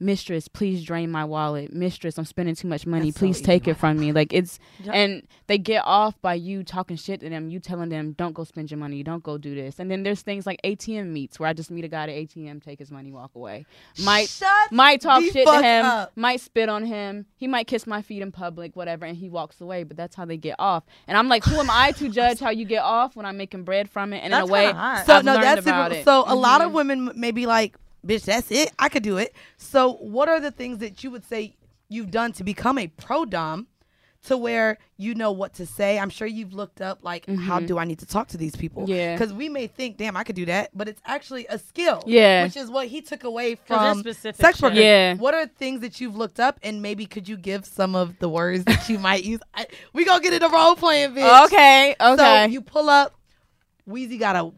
"Mistress, 0.00 0.48
please 0.48 0.84
drain 0.84 1.10
my 1.10 1.24
wallet. 1.24 1.72
Mistress, 1.72 2.18
I'm 2.18 2.24
spending 2.24 2.54
too 2.54 2.68
much 2.68 2.86
money. 2.86 3.06
That's 3.10 3.16
so 3.18 3.26
please 3.26 3.40
take 3.40 3.66
it 3.68 3.74
from 3.74 3.98
me." 3.98 4.12
Like 4.12 4.32
it's, 4.32 4.58
Yeah. 4.84 4.92
and 4.92 5.22
they 5.46 5.58
get 5.58 5.82
off 5.84 6.20
by 6.22 6.34
you 6.34 6.62
talking 6.64 6.96
shit 6.96 7.20
to 7.20 7.28
them, 7.30 7.48
you 7.48 7.60
telling 7.60 7.88
them, 7.88 8.12
"Don't 8.12 8.32
go 8.34 8.44
spend 8.44 8.70
your 8.70 8.78
money. 8.78 9.02
Don't 9.02 9.22
go 9.22 9.38
do 9.38 9.54
this." 9.54 9.78
And 9.78 9.90
then 9.90 10.02
there's 10.02 10.22
things 10.22 10.46
like 10.46 10.60
ATM 10.64 11.12
meets 11.12 11.38
where 11.40 11.48
I 11.48 11.52
just 11.52 11.70
meet 11.70 11.84
a 11.84 11.88
guy 11.88 12.04
at 12.04 12.08
ATM, 12.10 12.60
take 12.60 12.78
his 12.78 12.90
money, 12.90 13.12
walk 13.12 13.34
away. 13.34 13.66
Might 14.04 14.28
Shut 14.28 14.72
might 14.72 15.00
talk 15.00 15.22
shit 15.24 15.46
to 15.46 15.62
him, 15.62 15.84
up. 15.86 16.12
might 16.16 16.40
spit 16.40 16.68
on 16.68 16.84
him. 16.84 17.26
He 17.36 17.46
might 17.46 17.66
kiss 17.66 17.86
my 17.86 18.02
feet 18.02 18.22
in 18.22 18.32
public, 18.32 18.76
whatever, 18.76 19.04
and 19.06 19.16
he 19.16 19.28
walks 19.28 19.60
away. 19.60 19.84
But 19.84 19.96
that's 19.96 20.14
how 20.16 20.24
they 20.24 20.36
get 20.36 20.56
off. 20.58 20.84
And 21.08 21.16
I'm 21.16 21.28
like, 21.28 21.44
who 21.44 21.58
am 21.58 21.70
I 21.70 21.92
to 21.92 22.08
judge 22.10 22.40
how 22.40 22.50
you 22.50 22.64
get 22.64 22.82
off 22.82 23.16
when 23.16 23.26
I'm 23.26 23.36
making 23.36 23.64
bread 23.64 23.88
from 23.90 24.12
it? 24.12 24.18
And 24.24 24.32
That's 24.32 24.44
in 24.44 24.50
a 24.50 24.52
way, 24.52 24.72
hot. 24.72 25.06
so 25.06 25.14
I've 25.14 25.24
no 25.24 25.34
that's 25.40 25.60
about 25.62 25.90
super, 25.92 26.00
it. 26.00 26.04
so 26.04 26.24
a 26.26 26.34
lot 26.34 26.60
of 26.60 26.70
Mhm. 26.70 26.74
women 26.74 27.12
may 27.16 27.30
be 27.30 27.46
like 27.46 27.76
bitch 28.06 28.24
that's 28.24 28.50
it 28.50 28.70
i 28.78 28.88
could 28.88 29.02
do 29.02 29.16
it 29.18 29.34
so 29.56 29.94
what 29.94 30.28
are 30.28 30.40
the 30.40 30.50
things 30.50 30.78
that 30.78 31.02
you 31.04 31.10
would 31.10 31.24
say 31.24 31.54
you've 31.88 32.10
done 32.10 32.32
to 32.32 32.44
become 32.44 32.78
a 32.78 32.86
pro 32.88 33.24
dom 33.24 33.66
to 34.22 34.36
where 34.36 34.76
you 34.96 35.14
know 35.14 35.30
what 35.30 35.52
to 35.54 35.64
say 35.64 35.98
i'm 35.98 36.10
sure 36.10 36.26
you've 36.26 36.52
looked 36.52 36.80
up 36.80 36.98
like 37.02 37.26
how 37.28 37.60
Mhm. 37.60 37.66
do 37.68 37.78
i 37.78 37.84
need 37.84 37.98
to 38.00 38.06
talk 38.06 38.26
to 38.28 38.36
these 38.36 38.56
people 38.56 38.84
Yeah. 38.88 39.14
because 39.14 39.32
we 39.32 39.48
may 39.48 39.66
think 39.68 39.98
damn 39.98 40.16
i 40.16 40.24
could 40.24 40.34
do 40.34 40.46
that 40.46 40.70
but 40.74 40.88
it's 40.88 41.00
actually 41.06 41.46
a 41.48 41.58
skill 41.58 42.02
Yeah. 42.06 42.42
which 42.44 42.56
is 42.56 42.68
what 42.70 42.88
he 42.88 43.02
took 43.02 43.22
away 43.22 43.54
from 43.54 44.00
specific 44.00 44.40
sex 44.40 44.56
shit. 44.58 44.62
workers 44.64 44.78
Yeah. 44.80 45.14
what 45.14 45.34
are 45.34 45.46
things 45.46 45.80
that 45.82 46.00
you've 46.00 46.16
looked 46.16 46.40
up 46.40 46.58
and 46.64 46.82
maybe 46.82 47.06
could 47.06 47.28
you 47.28 47.36
give 47.36 47.64
some 47.66 47.94
of 47.94 48.18
the 48.18 48.28
words 48.28 48.64
that 48.64 48.88
you 48.88 48.98
might 49.08 49.22
use 49.24 49.40
I, 49.54 49.66
we 49.92 50.04
gonna 50.04 50.22
get 50.22 50.32
into 50.32 50.48
role 50.48 50.74
playing 50.74 51.10
bitch 51.14 51.44
Okay, 51.46 51.92
Okay. 51.92 51.96
so 52.00 52.12
okay. 52.14 52.48
you 52.48 52.60
pull 52.62 52.88
up 52.90 53.14
Weezy 53.88 54.18
got 54.18 54.34
a 54.34 54.50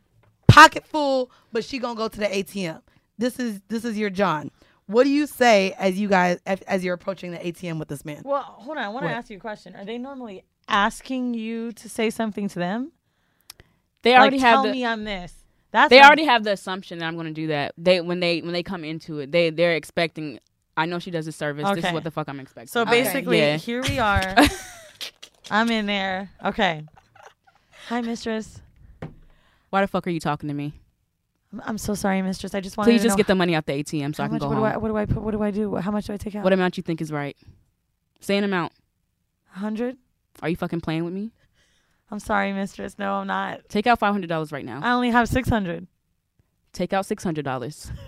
pocket 0.50 0.86
full, 0.86 1.30
but 1.52 1.62
she 1.62 1.78
gonna 1.78 1.94
go 1.94 2.08
to 2.08 2.18
the 2.18 2.24
ATM. 2.26 2.80
This 3.18 3.38
is 3.38 3.60
this 3.68 3.84
is 3.84 3.98
your 3.98 4.10
John. 4.10 4.50
What 4.86 5.04
do 5.04 5.10
you 5.10 5.26
say 5.26 5.74
as 5.78 5.98
you 5.98 6.08
guys 6.08 6.38
as, 6.46 6.60
as 6.62 6.84
you're 6.84 6.94
approaching 6.94 7.32
the 7.32 7.38
ATM 7.38 7.78
with 7.78 7.88
this 7.88 8.04
man? 8.04 8.22
Well, 8.24 8.42
hold 8.42 8.78
on. 8.78 8.84
I 8.84 8.88
want 8.88 9.04
to 9.06 9.12
ask 9.12 9.28
you 9.28 9.36
a 9.36 9.40
question. 9.40 9.74
Are 9.76 9.84
they 9.84 9.98
normally 9.98 10.44
asking 10.68 11.34
you 11.34 11.72
to 11.72 11.88
say 11.88 12.10
something 12.10 12.48
to 12.48 12.58
them? 12.58 12.92
they 14.02 14.12
Like, 14.12 14.20
already 14.20 14.38
have 14.38 14.54
tell 14.54 14.62
the, 14.64 14.72
me 14.72 14.86
I'm 14.86 15.04
this. 15.04 15.34
That's 15.72 15.90
they 15.90 15.96
what- 15.98 16.06
already 16.06 16.24
have 16.24 16.44
the 16.44 16.52
assumption 16.52 17.00
that 17.00 17.04
I'm 17.06 17.14
going 17.14 17.26
to 17.26 17.32
do 17.32 17.48
that. 17.48 17.74
They 17.76 18.00
when 18.00 18.20
they 18.20 18.40
when 18.40 18.52
they 18.52 18.62
come 18.62 18.84
into 18.84 19.18
it, 19.18 19.32
they 19.32 19.50
they're 19.50 19.74
expecting. 19.74 20.38
I 20.76 20.86
know 20.86 21.00
she 21.00 21.10
does 21.10 21.26
a 21.26 21.32
service. 21.32 21.68
This 21.74 21.84
is 21.84 21.92
what 21.92 22.04
the 22.04 22.10
fuck 22.12 22.28
I'm 22.28 22.38
expecting. 22.38 22.68
So 22.68 22.82
Okay. 22.82 23.02
basically, 23.02 23.38
Yeah. 23.40 23.56
here 23.56 23.82
we 23.82 23.98
are. 23.98 24.36
I'm 25.50 25.70
in 25.70 25.86
there. 25.86 26.30
Okay. 26.44 26.84
Hi, 27.88 28.00
mistress. 28.00 28.60
Why 29.70 29.80
the 29.80 29.88
fuck 29.88 30.06
are 30.06 30.10
you 30.10 30.20
talking 30.20 30.48
to 30.48 30.54
me? 30.54 30.74
I'm, 31.52 31.62
I'm 31.64 31.78
so 31.78 31.94
sorry, 31.94 32.20
mistress. 32.22 32.54
I 32.54 32.60
just 32.60 32.76
wanted 32.76 32.90
Please 32.90 33.00
to 33.02 33.04
just 33.08 33.14
know 33.14 33.16
get 33.18 33.26
the 33.26 33.34
money 33.34 33.54
out 33.54 33.66
the 33.66 33.72
ATM 33.72 34.14
so 34.14 34.22
how 34.22 34.26
I 34.26 34.28
can 34.28 34.34
much. 34.34 34.42
go 34.42 34.48
What 34.48 34.54
do. 34.56 34.64
I? 34.64 34.76
What 34.76 34.88
do 34.88 34.96
I 34.96 35.06
put? 35.06 35.22
What 35.22 35.30
do 35.32 35.42
I 35.42 35.50
do? 35.50 35.76
How 35.76 35.90
much 35.90 36.06
do 36.06 36.12
I 36.12 36.16
take 36.16 36.34
out? 36.34 36.44
What 36.44 36.52
amount 36.52 36.76
you 36.76 36.82
think 36.82 37.00
is 37.00 37.10
right? 37.10 37.36
Say 38.20 38.36
an 38.36 38.44
amount. 38.44 38.72
Hundred. 39.50 39.96
Are 40.42 40.48
you 40.48 40.56
fucking 40.56 40.80
playing 40.82 41.04
with 41.04 41.14
me? 41.14 41.30
I'm 42.10 42.18
sorry, 42.20 42.52
mistress. 42.52 42.98
No, 42.98 43.14
I'm 43.14 43.26
not. 43.26 43.68
Take 43.68 43.86
out 43.86 43.98
five 43.98 44.12
hundred 44.12 44.28
dollars 44.28 44.52
right 44.52 44.64
now. 44.64 44.80
I 44.82 44.92
only 44.92 45.10
have 45.10 45.28
six 45.28 45.48
hundred. 45.48 45.86
Take 46.72 46.92
out 46.92 47.06
six 47.06 47.24
hundred 47.24 47.44
dollars. 47.44 47.90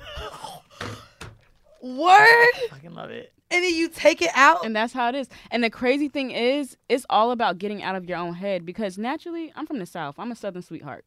Word, 1.82 2.08
I 2.10 2.66
Fucking 2.70 2.92
love 2.94 3.10
it. 3.10 3.32
and 3.50 3.64
then 3.64 3.74
you 3.74 3.88
take 3.88 4.20
it 4.20 4.30
out. 4.34 4.66
And 4.66 4.76
that's 4.76 4.92
how 4.92 5.08
it 5.08 5.14
is. 5.14 5.28
And 5.50 5.64
the 5.64 5.70
crazy 5.70 6.08
thing 6.08 6.30
is, 6.30 6.76
it's 6.90 7.06
all 7.08 7.30
about 7.30 7.56
getting 7.56 7.82
out 7.82 7.94
of 7.94 8.04
your 8.06 8.18
own 8.18 8.34
head 8.34 8.66
because 8.66 8.98
naturally, 8.98 9.50
I'm 9.56 9.66
from 9.66 9.78
the 9.78 9.86
South. 9.86 10.16
I'm 10.18 10.30
a 10.30 10.36
Southern 10.36 10.60
sweetheart. 10.60 11.06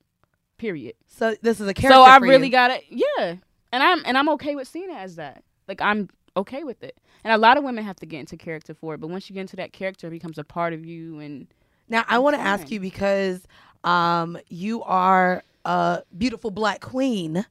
Period. 0.57 0.95
So 1.07 1.35
this 1.41 1.59
is 1.59 1.67
a 1.67 1.73
character. 1.73 1.95
So 1.97 2.03
I 2.03 2.17
really 2.17 2.49
got 2.49 2.71
it. 2.71 2.83
Yeah. 2.89 3.35
And 3.71 3.83
I'm 3.83 4.01
and 4.05 4.17
I'm 4.17 4.29
okay 4.29 4.55
with 4.55 4.67
seeing 4.67 4.89
it 4.89 4.95
as 4.95 5.15
that. 5.17 5.43
Like 5.67 5.81
I'm 5.81 6.09
okay 6.37 6.63
with 6.63 6.83
it. 6.83 6.97
And 7.23 7.33
a 7.33 7.37
lot 7.37 7.57
of 7.57 7.63
women 7.63 7.83
have 7.83 7.95
to 7.97 8.05
get 8.05 8.19
into 8.19 8.37
character 8.37 8.73
for 8.73 8.93
it, 8.95 8.99
but 8.99 9.09
once 9.09 9.29
you 9.29 9.33
get 9.33 9.41
into 9.41 9.55
that 9.57 9.73
character, 9.73 10.07
it 10.07 10.11
becomes 10.11 10.37
a 10.37 10.43
part 10.43 10.73
of 10.73 10.85
you 10.85 11.19
and 11.19 11.47
Now 11.89 12.05
I 12.07 12.19
want 12.19 12.35
to 12.35 12.41
ask 12.41 12.69
you 12.71 12.79
because 12.79 13.41
um 13.83 14.37
you 14.49 14.83
are 14.83 15.43
a 15.65 16.03
beautiful 16.17 16.51
black 16.51 16.81
queen. 16.81 17.45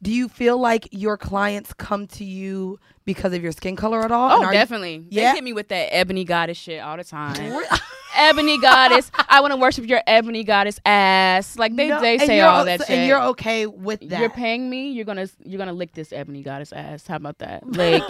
Do 0.00 0.12
you 0.12 0.28
feel 0.28 0.58
like 0.58 0.88
your 0.92 1.16
clients 1.16 1.72
come 1.72 2.06
to 2.08 2.24
you 2.24 2.78
because 3.04 3.32
of 3.32 3.42
your 3.42 3.50
skin 3.52 3.74
color 3.74 4.00
at 4.04 4.12
all? 4.12 4.30
Oh, 4.30 4.44
are 4.44 4.52
you- 4.52 4.58
definitely. 4.58 5.04
Yeah? 5.10 5.30
They 5.32 5.36
hit 5.36 5.44
me 5.44 5.52
with 5.52 5.68
that 5.68 5.92
ebony 5.94 6.24
goddess 6.24 6.56
shit 6.56 6.80
all 6.80 6.96
the 6.96 7.04
time. 7.04 7.34
ebony 8.18 8.58
goddess. 8.60 9.10
I 9.28 9.40
want 9.40 9.52
to 9.52 9.56
worship 9.56 9.86
your 9.88 10.02
ebony 10.06 10.44
goddess 10.44 10.78
ass. 10.84 11.56
Like 11.58 11.74
they, 11.76 11.88
No, 11.88 12.00
they 12.00 12.18
say 12.18 12.36
you're 12.38 12.46
all 12.48 12.64
that 12.64 12.80
so- 12.80 12.86
shit. 12.86 12.98
and 12.98 13.08
you're 13.08 13.22
okay 13.28 13.66
with 13.66 14.00
that. 14.10 14.20
You're 14.20 14.30
paying 14.30 14.68
me. 14.68 14.90
You're 14.90 15.04
gonna 15.04 15.28
you're 15.44 15.58
gonna 15.58 15.72
lick 15.72 15.92
this 15.92 16.12
ebony 16.12 16.42
goddess 16.42 16.72
ass. 16.72 17.06
How 17.06 17.16
about 17.16 17.38
that? 17.38 17.62
Like 17.70 18.02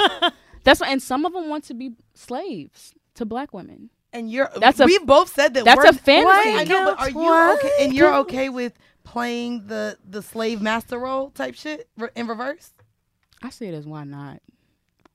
that's 0.64 0.80
what. 0.80 0.88
And 0.88 1.02
some 1.02 1.24
of 1.26 1.32
them 1.32 1.48
want 1.48 1.64
to 1.64 1.74
be 1.74 1.92
slaves 2.14 2.92
to 3.14 3.24
black 3.24 3.52
women. 3.52 3.90
and 4.12 4.30
you're 4.30 4.48
That's 4.56 4.80
a- 4.80 4.84
we've 4.86 5.04
both 5.06 5.32
said 5.34 5.54
that 5.54 5.64
that's 5.64 5.78
we're, 5.78 5.90
a 5.90 5.92
fantasy. 5.92 6.50
I 6.54 6.64
know, 6.64 6.84
but 6.86 7.00
are 7.00 7.10
you 7.10 7.16
What? 7.16 7.58
okay? 7.64 7.72
And 7.84 7.92
you're 7.94 8.14
okay 8.16 8.48
with 8.48 8.72
playing 9.04 9.66
the 9.66 9.98
the 10.08 10.22
slave 10.22 10.60
master 10.62 10.98
role 10.98 11.30
type 11.30 11.54
shit 11.54 11.88
in 12.16 12.26
reverse? 12.26 12.72
I 13.42 13.50
say 13.50 13.68
it 13.68 13.74
as 13.74 13.86
why 13.86 14.04
not? 14.04 14.40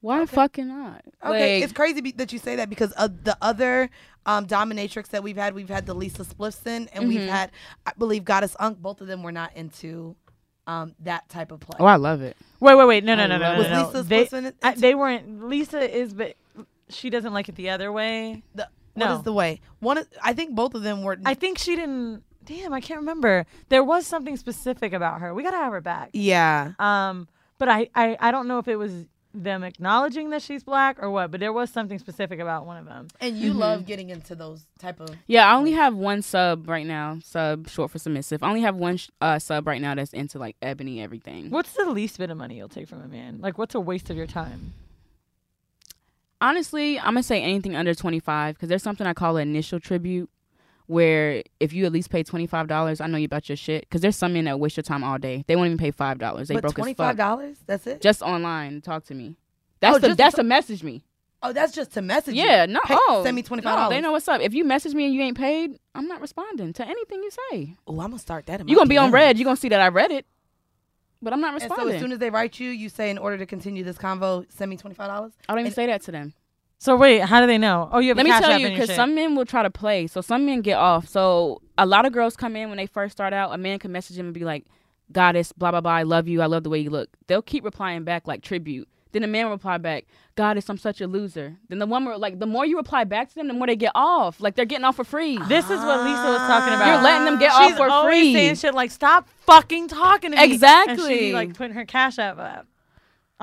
Why 0.03 0.25
fucking 0.25 0.67
not? 0.67 1.01
Okay, 1.23 1.55
Like, 1.55 1.63
it's 1.63 1.71
crazy 1.73 2.01
be- 2.01 2.11
that 2.11 2.31
you 2.33 2.37
say 2.39 2.57
that 2.57 2.69
because 2.69 2.91
of 2.91 3.23
the 3.23 3.37
other 3.41 3.89
um, 4.25 4.45
dominatrix 4.45 5.07
that 5.09 5.23
we've 5.23 5.37
had, 5.37 5.53
we've 5.55 5.69
had 5.69 5.85
the 5.85 5.93
Lisa 5.93 6.23
Spliffson, 6.23 6.87
and 6.93 7.07
we've 7.07 7.21
Mhm. 7.21 7.27
had, 7.29 7.51
I 7.85 7.91
believe, 7.97 8.23
Goddess 8.25 8.55
Unk. 8.59 8.79
Both 8.79 8.99
of 9.01 9.07
them 9.07 9.23
were 9.23 9.31
not 9.31 9.55
into 9.55 10.15
um, 10.67 10.95
that 11.01 11.27
type 11.27 11.51
of 11.51 11.59
play. 11.59 11.77
oh, 11.79 11.85
I 11.85 11.95
love 11.97 12.21
it. 12.21 12.37
Wait, 12.61 12.75
wait, 12.75 12.85
wait. 12.85 13.03
No, 13.03 13.15
no, 13.15 13.23
I 13.23 13.27
no, 13.27 13.37
no, 13.37 13.43
love 13.43 13.53
no. 13.57 13.59
Was 13.59 13.69
no. 13.69 13.99
Lisa 13.99 14.03
They, 14.03 14.25
Spliffson 14.25 14.53
I, 14.63 14.73
they 14.75 14.95
weren't. 14.95 15.45
Lisa 15.45 15.79
is, 15.97 16.13
but 16.13 16.35
she 16.89 17.09
doesn't 17.09 17.33
like 17.33 17.49
it 17.49 17.55
the 17.55 17.69
other 17.69 17.91
way. 17.91 18.43
The, 18.55 18.69
No. 18.95 19.07
What 19.07 19.15
is 19.17 19.23
the 19.23 19.33
way? 19.33 19.59
One, 19.79 19.97
is- 19.97 20.07
I 20.23 20.31
think 20.33 20.55
both 20.55 20.73
of 20.75 20.83
them 20.83 21.03
were. 21.03 21.17
I 21.25 21.33
think 21.33 21.57
she 21.57 21.75
didn't. 21.75 22.23
Damn, 22.45 22.71
I 22.73 22.79
can't 22.81 22.99
remember. 23.01 23.45
There 23.69 23.83
was 23.83 24.05
something 24.07 24.37
specific 24.37 24.93
about 24.93 25.19
her. 25.21 25.33
We 25.33 25.43
gotta 25.43 25.57
have 25.57 25.71
her 25.73 25.81
back. 25.81 26.09
yeah. 26.13 26.73
Um, 26.79 27.27
but 27.57 27.67
I, 27.69 27.89
I, 27.95 28.17
I 28.19 28.31
don't 28.31 28.47
know 28.49 28.59
if 28.59 28.67
it 28.67 28.75
was 28.77 28.91
them 29.33 29.63
acknowledging 29.63 30.29
that 30.29 30.41
she's 30.41 30.63
black 30.63 31.01
or 31.01 31.09
what. 31.09 31.31
But 31.31 31.39
there 31.39 31.53
was 31.53 31.69
something 31.69 31.99
specific 31.99 32.39
about 32.39 32.65
one 32.65 32.77
of 32.77 32.85
them. 32.85 33.07
And 33.19 33.37
you 33.37 33.53
love 33.53 33.85
getting 33.85 34.09
into 34.09 34.35
those 34.35 34.65
type 34.79 34.99
of. 34.99 35.15
Yeah, 35.27 35.47
I 35.51 35.55
only 35.55 35.71
have 35.71 35.95
one 35.95 36.21
sub 36.21 36.69
right 36.69 36.85
now. 36.85 37.19
Sub 37.23 37.67
short 37.69 37.91
for 37.91 37.99
submissive. 37.99 38.43
I 38.43 38.49
only 38.49 38.61
have 38.61 38.75
one 38.75 38.97
sh- 38.97 39.09
uh, 39.21 39.39
sub 39.39 39.67
right 39.67 39.81
now 39.81 39.95
that's 39.95 40.13
into 40.13 40.37
like 40.39 40.55
ebony 40.61 41.01
everything. 41.01 41.49
What's 41.49 41.73
the 41.73 41.85
least 41.85 42.17
bit 42.17 42.29
of 42.29 42.37
money 42.37 42.57
you'll 42.57 42.69
take 42.69 42.87
from 42.87 43.01
a 43.01 43.07
man? 43.07 43.39
Like, 43.41 43.57
what's 43.57 43.75
a 43.75 43.79
waste 43.79 44.09
of 44.09 44.17
your 44.17 44.27
time? 44.27 44.73
Honestly, 46.41 46.99
I'm 46.99 47.05
gonna 47.13 47.23
say 47.23 47.41
anything 47.41 47.75
under 47.75 47.95
25 47.95 48.55
because 48.55 48.67
there's 48.67 48.83
something 48.83 49.07
I 49.07 49.13
call 49.13 49.37
an 49.37 49.47
initial 49.47 49.79
tribute, 49.79 50.29
where 50.93 51.43
if 51.59 51.73
you 51.73 51.85
at 51.85 51.91
least 51.91 52.09
pay 52.09 52.23
25 52.23 52.67
dollars, 52.67 53.01
I 53.01 53.07
know 53.07 53.17
you 53.17 53.25
about 53.25 53.49
your 53.49 53.55
shit. 53.55 53.81
Because 53.81 54.01
there's 54.01 54.15
some 54.15 54.33
men 54.33 54.45
that 54.45 54.59
waste 54.59 54.77
your 54.77 54.83
time 54.83 55.03
all 55.03 55.17
day. 55.17 55.43
They 55.47 55.55
won't 55.55 55.67
even 55.67 55.77
pay 55.77 55.91
five 55.91 56.19
dollars. 56.19 56.47
They 56.47 56.53
but 56.53 56.61
broke 56.61 56.75
twenty 56.75 56.95
as 56.97 57.15
dollars. 57.17 57.57
That's 57.65 57.85
it. 57.87 58.01
Just 58.01 58.21
online, 58.21 58.81
talk 58.81 59.03
to 59.05 59.13
me. 59.13 59.35
That's 59.79 59.95
Oh, 59.97 59.99
the 59.99 60.15
that's 60.15 60.35
to- 60.35 60.43
message 60.43 60.83
me. 60.83 61.03
oh, 61.41 61.51
that's 61.51 61.73
just 61.73 61.91
to 61.93 62.01
message. 62.01 62.35
you. 62.35 62.43
Yeah, 62.43 62.65
no. 62.67 62.79
Pay- 62.85 62.95
oh, 62.97 63.23
send 63.23 63.35
me 63.35 63.41
twenty 63.43 63.63
no. 63.63 63.89
They 63.89 63.99
know 63.99 64.13
what's 64.13 64.27
up. 64.29 64.39
If 64.39 64.53
you 64.53 64.63
message 64.63 64.93
me 64.93 65.05
and 65.05 65.13
you 65.13 65.21
ain't 65.21 65.37
paid, 65.37 65.77
I'm 65.93 66.07
not 66.07 66.21
responding 66.21 66.71
to 66.73 66.85
anything 66.87 67.21
you 67.21 67.31
say. 67.51 67.75
Oh, 67.85 67.99
I'm 67.99 68.11
gonna 68.11 68.19
start 68.19 68.45
that. 68.45 68.61
You 68.61 68.75
my 68.77 68.81
gonna 68.81 68.89
be 68.89 68.97
on 68.97 69.11
red. 69.11 69.37
You're 69.37 69.45
gonna 69.45 69.57
see 69.57 69.69
that 69.69 69.81
I 69.81 69.89
read 69.89 70.11
it, 70.11 70.25
but 71.21 71.33
I'm 71.33 71.41
not 71.41 71.53
And 71.53 71.61
so 71.63 71.67
responding. 71.69 71.95
as 71.95 72.01
soon 72.01 72.11
as 72.13 72.19
they 72.19 72.29
write 72.29 72.59
you, 72.59 72.69
you 72.69 72.87
say, 72.89 73.09
in 73.09 73.17
order 73.17 73.37
to 73.37 73.45
continue 73.45 73.83
this 73.83 73.97
convo, 73.97 74.45
send 74.51 74.69
me 74.69 74.77
twenty 74.77 74.95
five 74.95 75.07
dollars. 75.09 75.33
I 75.49 75.53
don't 75.53 75.59
even 75.59 75.67
and- 75.67 75.75
say 75.75 75.85
that 75.87 76.01
to 76.03 76.11
them. 76.11 76.33
So 76.83 76.97
wait, 76.97 77.19
how 77.19 77.39
do 77.39 77.47
they 77.47 77.57
know? 77.57 77.87
Oh, 77.93 77.99
you 77.99 78.09
have 78.09 78.17
Let 78.17 78.25
me 78.25 78.31
tell 78.37 78.59
you, 78.59 78.67
because 78.67 78.93
some 78.93 79.15
men 79.15 79.35
will 79.35 79.45
try 79.45 79.63
to 79.63 79.69
play. 79.69 80.05
So 80.05 80.19
some 80.19 80.45
men 80.45 80.59
get 80.59 80.77
off. 80.77 81.07
So 81.07 81.61
a 81.77 81.85
lot 81.85 82.05
of 82.05 82.11
girls 82.11 82.35
come 82.35 82.57
in 82.57 82.67
when 82.67 82.75
they 82.77 82.87
first 82.87 83.13
start 83.13 83.31
out. 83.31 83.53
A 83.53 83.57
man 83.57 83.79
can 83.79 83.93
message 83.93 84.17
them 84.17 84.25
and 84.25 84.33
be 84.33 84.43
like, 84.43 84.65
"Goddess, 85.09 85.53
blah 85.53 85.71
blah 85.71 85.79
blah. 85.79 85.93
I 85.93 86.03
love 86.03 86.27
you. 86.27 86.41
I 86.41 86.45
love 86.47 86.63
the 86.63 86.69
way 86.69 86.79
you 86.79 86.89
look." 86.89 87.07
They'll 87.27 87.41
keep 87.41 87.63
replying 87.63 88.03
back 88.03 88.27
like 88.27 88.41
tribute. 88.41 88.89
Then 89.13 89.21
the 89.21 89.29
man 89.29 89.45
will 89.45 89.53
reply 89.53 89.77
back, 89.77 90.07
"Goddess, 90.35 90.69
I'm 90.69 90.77
such 90.77 90.99
a 90.99 91.07
loser." 91.07 91.55
Then 91.69 91.79
the 91.79 91.85
woman 91.85 92.11
will 92.11 92.19
like 92.19 92.39
the 92.39 92.47
more 92.47 92.65
you 92.65 92.75
reply 92.75 93.05
back 93.05 93.29
to 93.29 93.35
them, 93.35 93.47
the 93.47 93.53
more 93.53 93.67
they 93.67 93.77
get 93.77 93.93
off. 93.95 94.41
Like 94.41 94.55
they're 94.55 94.65
getting 94.65 94.83
off 94.83 94.97
for 94.97 95.05
free. 95.05 95.37
This 95.47 95.63
is 95.63 95.79
what 95.79 96.03
Lisa 96.03 96.21
was 96.21 96.39
talking 96.39 96.73
about. 96.73 96.87
You're 96.87 97.01
letting 97.01 97.23
them 97.23 97.39
get 97.39 97.53
She's 97.53 97.71
off 97.71 97.77
for 97.77 97.89
always 97.89 98.11
free. 98.13 98.33
saying 98.33 98.55
shit 98.55 98.73
like, 98.73 98.91
"Stop 98.91 99.29
fucking 99.45 99.87
talking 99.87 100.31
to 100.31 100.35
me." 100.35 100.43
And 100.43 100.51
Exactly. 100.51 101.17
she 101.17 101.33
like 101.33 101.53
putting 101.53 101.75
her 101.75 101.85
cash 101.85 102.19
app 102.19 102.39
up 102.39 102.67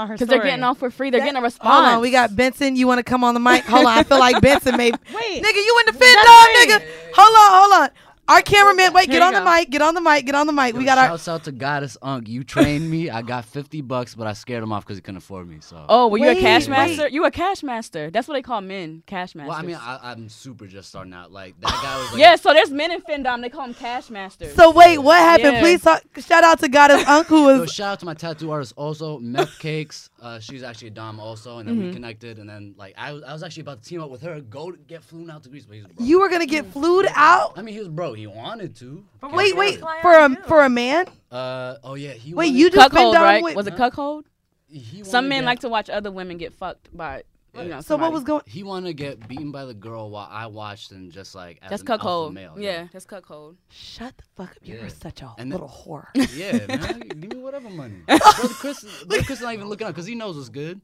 Because 0.09 0.29
they're 0.29 0.43
getting 0.43 0.63
off 0.65 0.79
for 0.79 0.91
free. 0.91 1.11
They're 1.11 1.21
That- 1.21 1.27
getting 1.27 1.41
a 1.41 1.43
response. 1.45 1.75
Hold 1.75 1.85
on, 1.97 2.01
we 2.01 2.11
got 2.11 2.35
Benson. 2.35 2.77
You 2.77 2.87
want 2.87 2.99
to 2.99 3.05
come 3.05 3.25
on 3.25 3.35
the 3.35 3.41
mic? 3.41 3.65
Hold 3.65 3.87
on, 3.87 3.99
I 3.99 4.03
feel 4.03 4.19
like 4.19 4.41
Benson 4.43 4.77
may. 4.77 4.91
Wait, 4.91 5.43
nigga, 5.43 5.55
you 5.55 5.83
in 5.87 5.87
the 5.87 5.99
fit 5.99 6.15
That's 6.15 6.27
dog, 6.27 6.49
nigga. 6.81 6.83
Hold 7.15 7.37
on, 7.37 7.71
hold 7.71 7.83
on. 7.83 7.91
Our 8.29 8.43
cameraman, 8.43 8.93
wait, 8.93 9.11
Here 9.11 9.19
get 9.19 9.29
you 9.33 9.37
on 9.39 9.45
the 9.45 9.51
mic, 9.51 9.71
get 9.71 9.83
on 9.83 9.95
the 9.97 10.01
mic, 10.01 10.25
get 10.25 10.37
on 10.37 10.47
the 10.47 10.53
mic. 10.53 10.75
we 10.75 10.81
Yo, 10.83 10.87
got 10.87 10.99
our. 10.99 11.09
shouts 11.09 11.27
out 11.27 11.45
to 11.45 11.53
Goddess 11.53 11.97
Unk. 12.01 12.29
You 12.29 12.45
trained 12.45 12.89
me. 12.89 13.11
I 13.11 13.23
got 13.23 13.45
fifty 13.45 13.81
bucks, 13.81 14.15
but 14.15 14.29
I 14.29 14.35
scared 14.35 14.63
him 14.63 14.73
off 14.73 14.85
because 14.85 14.99
he 14.99 15.01
couldn't 15.03 15.17
afford 15.19 15.49
me. 15.49 15.57
So. 15.61 15.85
Oh, 15.89 16.07
were 16.07 16.19
you 16.19 16.27
a 16.27 16.35
Wait, 16.35 16.41
cash 16.41 16.69
wait. 16.69 16.71
master? 16.71 17.09
You 17.09 17.25
a 17.25 17.33
cash 17.33 17.65
master. 17.65 18.09
That's 18.09 18.29
what 18.29 18.35
they 18.35 18.43
call 18.43 18.61
men, 18.61 19.03
cash 19.07 19.35
masters. 19.35 19.49
Well, 19.49 19.59
I 19.59 19.63
mean, 19.63 19.75
I, 19.81 19.99
I'm 20.13 20.29
super 20.29 20.69
just 20.69 20.89
starting 20.91 21.13
out. 21.13 21.33
Like 21.33 21.59
that 21.61 21.73
guy 21.83 21.99
was 21.99 22.13
like, 22.13 22.21
yeah, 22.21 22.37
so 22.37 22.53
there's 22.53 22.71
men 22.71 22.93
in 22.93 23.01
Findom. 23.01 23.41
They 23.43 23.49
call 23.49 23.67
them 23.67 23.75
cash 23.75 24.11
masters. 24.11 24.55
So 24.55 24.71
wait, 24.71 24.99
what 24.99 25.19
happened? 25.19 25.55
Yeah. 25.55 25.61
Please 25.63 25.83
talk, 25.83 26.03
shout 26.19 26.45
out 26.45 26.61
to 26.61 26.69
Goddess 26.69 27.05
Unk, 27.09 27.27
who 27.27 27.47
So 27.49 27.61
was. 27.63 27.73
shout 27.73 27.93
out 27.95 28.01
to 28.01 28.07
my 28.07 28.15
tattoo 28.15 28.53
artist 28.53 28.75
also, 28.77 29.19
Meth 29.19 29.59
Cakes. 29.59 30.09
Uh, 30.23 30.39
she's 30.39 30.63
actually 30.63 30.89
a 30.89 30.93
dom 30.93 31.19
also, 31.19 31.59
and 31.59 31.69
then 31.69 31.75
Mm-hmm. 31.79 31.87
we 31.89 31.93
connected, 31.95 32.39
and 32.39 32.49
then 32.49 32.75
like 32.79 32.95
I 32.97 33.13
was, 33.13 33.25
I 33.25 33.33
was 33.33 33.43
actually 33.43 33.63
about 33.63 33.83
to 33.83 33.89
team 33.89 34.01
up 34.01 34.11
with 34.11 34.23
her, 34.23 34.41
go 34.41 34.71
to 34.71 34.79
get 34.79 35.03
flown 35.03 35.31
out 35.31 35.43
to 35.43 35.49
Greece, 35.49 35.65
but 35.67 35.75
he's 35.77 35.85
broke. 35.87 36.07
You 36.07 36.21
were 36.21 36.29
gonna 36.29 36.47
get 36.47 36.65
flued 36.67 37.07
out. 37.17 37.55
I 37.59 37.63
mean, 37.63 37.75
he 37.75 37.81
was 37.81 37.89
broke. 37.89 38.19
He 38.21 38.27
wanted 38.27 38.77
to. 38.77 39.03
But 39.21 39.33
Wait, 39.33 39.57
wait, 39.57 39.81
for 40.03 40.13
a 40.15 40.29
you. 40.29 40.37
for 40.47 40.63
a 40.65 40.69
man. 40.69 41.07
Uh, 41.31 41.77
oh 41.83 41.95
yeah, 41.95 42.13
he. 42.13 42.35
Wait, 42.35 42.53
you 42.53 42.69
just 42.71 42.91
been 42.91 42.99
cuckold, 42.99 43.15
down 43.15 43.23
right? 43.23 43.43
with. 43.43 43.57
Was 43.57 43.67
it 43.67 43.77
cuckold? 43.77 44.27
He 44.69 45.03
Some 45.05 45.25
wanted 45.25 45.29
men 45.31 45.41
to 45.43 45.47
like 45.47 45.59
to 45.61 45.69
watch 45.71 45.89
other 45.91 46.11
women 46.13 46.37
get 46.37 46.53
fucked 46.53 46.95
by, 46.97 47.23
you 47.55 47.65
know. 47.65 47.69
So 47.69 47.75
what 47.75 47.85
somebody. 47.87 48.13
was 48.13 48.25
going? 48.25 48.43
He 48.47 48.63
wanted 48.63 48.89
to 48.89 48.93
get 48.95 49.27
beaten 49.27 49.51
by 49.51 49.65
the 49.65 49.73
girl 49.75 50.11
while 50.11 50.29
I 50.31 50.47
watched 50.49 50.93
and 50.93 51.11
just 51.11 51.35
like. 51.35 51.59
As 51.63 51.71
That's 51.71 51.83
an 51.83 51.89
alpha 51.91 52.03
cuckold. 52.03 52.35
Male, 52.35 52.55
Yeah, 52.59 52.87
that's 52.93 53.07
cuckold. 53.07 53.57
Shut 53.71 54.17
the 54.19 54.25
fuck 54.37 54.51
up! 54.51 54.57
You're 54.63 54.79
Yeah. 54.83 54.89
such 54.89 55.23
a 55.23 55.35
And 55.39 55.51
little 55.51 55.67
whore. 55.69 56.07
Yeah, 56.37 56.67
man. 56.67 57.01
Give 57.21 57.33
me 57.33 57.39
whatever 57.43 57.71
money. 57.71 57.97
Brother 58.07 58.21
Chris, 58.55 58.85
Brother 59.07 59.25
Chris 59.25 59.39
is 59.39 59.45
not 59.45 59.55
even 59.55 59.69
looking 59.69 59.87
up 59.87 59.95
because 59.95 60.07
he 60.07 60.15
knows 60.15 60.37
what's 60.37 60.51
good. 60.51 60.81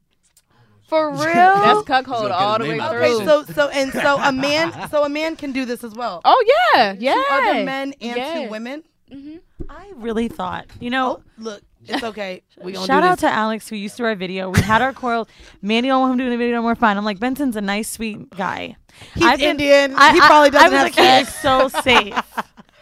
For 0.86 1.10
real? 1.12 1.18
That's 1.24 1.78
He's 1.78 1.86
cuckold 1.86 2.22
gonna 2.22 2.34
all 2.34 2.58
the 2.58 2.64
way 2.64 2.70
name 2.72 2.80
out 2.80 2.94
Okay, 2.96 3.16
through. 3.16 3.26
so 3.26 3.44
so 3.44 3.68
and 3.70 3.92
so 3.92 4.18
a 4.20 4.32
man 4.32 4.88
so 4.90 5.04
a 5.04 5.08
man 5.08 5.36
can 5.36 5.52
do 5.52 5.64
this 5.64 5.82
as 5.84 5.94
well. 5.94 6.20
oh 6.24 6.44
yeah, 6.74 6.94
yeah. 6.98 7.14
Two 7.14 7.24
other 7.30 7.64
men 7.64 7.94
and 8.00 8.16
yeah. 8.16 8.34
two 8.44 8.50
women. 8.50 8.82
Mm-hmm. 9.12 9.36
I 9.68 9.92
really 9.96 10.28
thought, 10.28 10.66
you 10.80 10.90
know. 10.90 11.20
Oh, 11.20 11.22
look, 11.38 11.62
it's 11.86 12.02
okay. 12.04 12.42
We 12.62 12.72
gonna 12.72 12.86
Shout 12.86 13.02
do 13.02 13.08
out 13.08 13.18
this. 13.18 13.28
to 13.30 13.34
Alex 13.34 13.68
who 13.68 13.76
used 13.76 13.96
to 13.98 14.04
our 14.04 14.14
video. 14.14 14.50
We 14.50 14.60
had 14.60 14.80
our 14.82 14.92
quarrels. 14.92 15.28
Mandy 15.62 15.88
don't 15.88 16.00
want 16.00 16.12
him 16.12 16.18
doing 16.18 16.30
the 16.30 16.36
video 16.36 16.56
no 16.56 16.62
more. 16.62 16.74
Fine. 16.74 16.96
I'm 16.96 17.04
like 17.04 17.18
Benson's 17.20 17.54
a 17.56 17.60
nice, 17.60 17.88
sweet 17.90 18.30
guy. 18.30 18.76
He's 19.14 19.22
I've 19.24 19.38
been- 19.38 19.50
Indian. 19.50 19.94
I, 19.96 20.12
he 20.12 20.20
probably 20.20 20.50
doesn't 20.50 20.72
I 20.72 20.84
was 20.84 20.94
have 20.96 20.96
like, 20.96 21.26
sex. 21.26 21.28
he's 21.32 21.42
so 21.42 21.68
safe. 21.82 22.14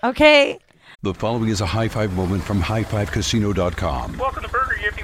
Okay. 0.04 0.58
The 1.02 1.12
following 1.12 1.48
is 1.50 1.60
a 1.60 1.66
high 1.66 1.88
five 1.88 2.14
moment 2.14 2.42
from 2.44 2.62
highfivecasino.com. 2.62 4.16
Welcome 4.18 4.42
to 4.44 4.48
Burger 4.48 4.76
Yippee. 4.80 5.03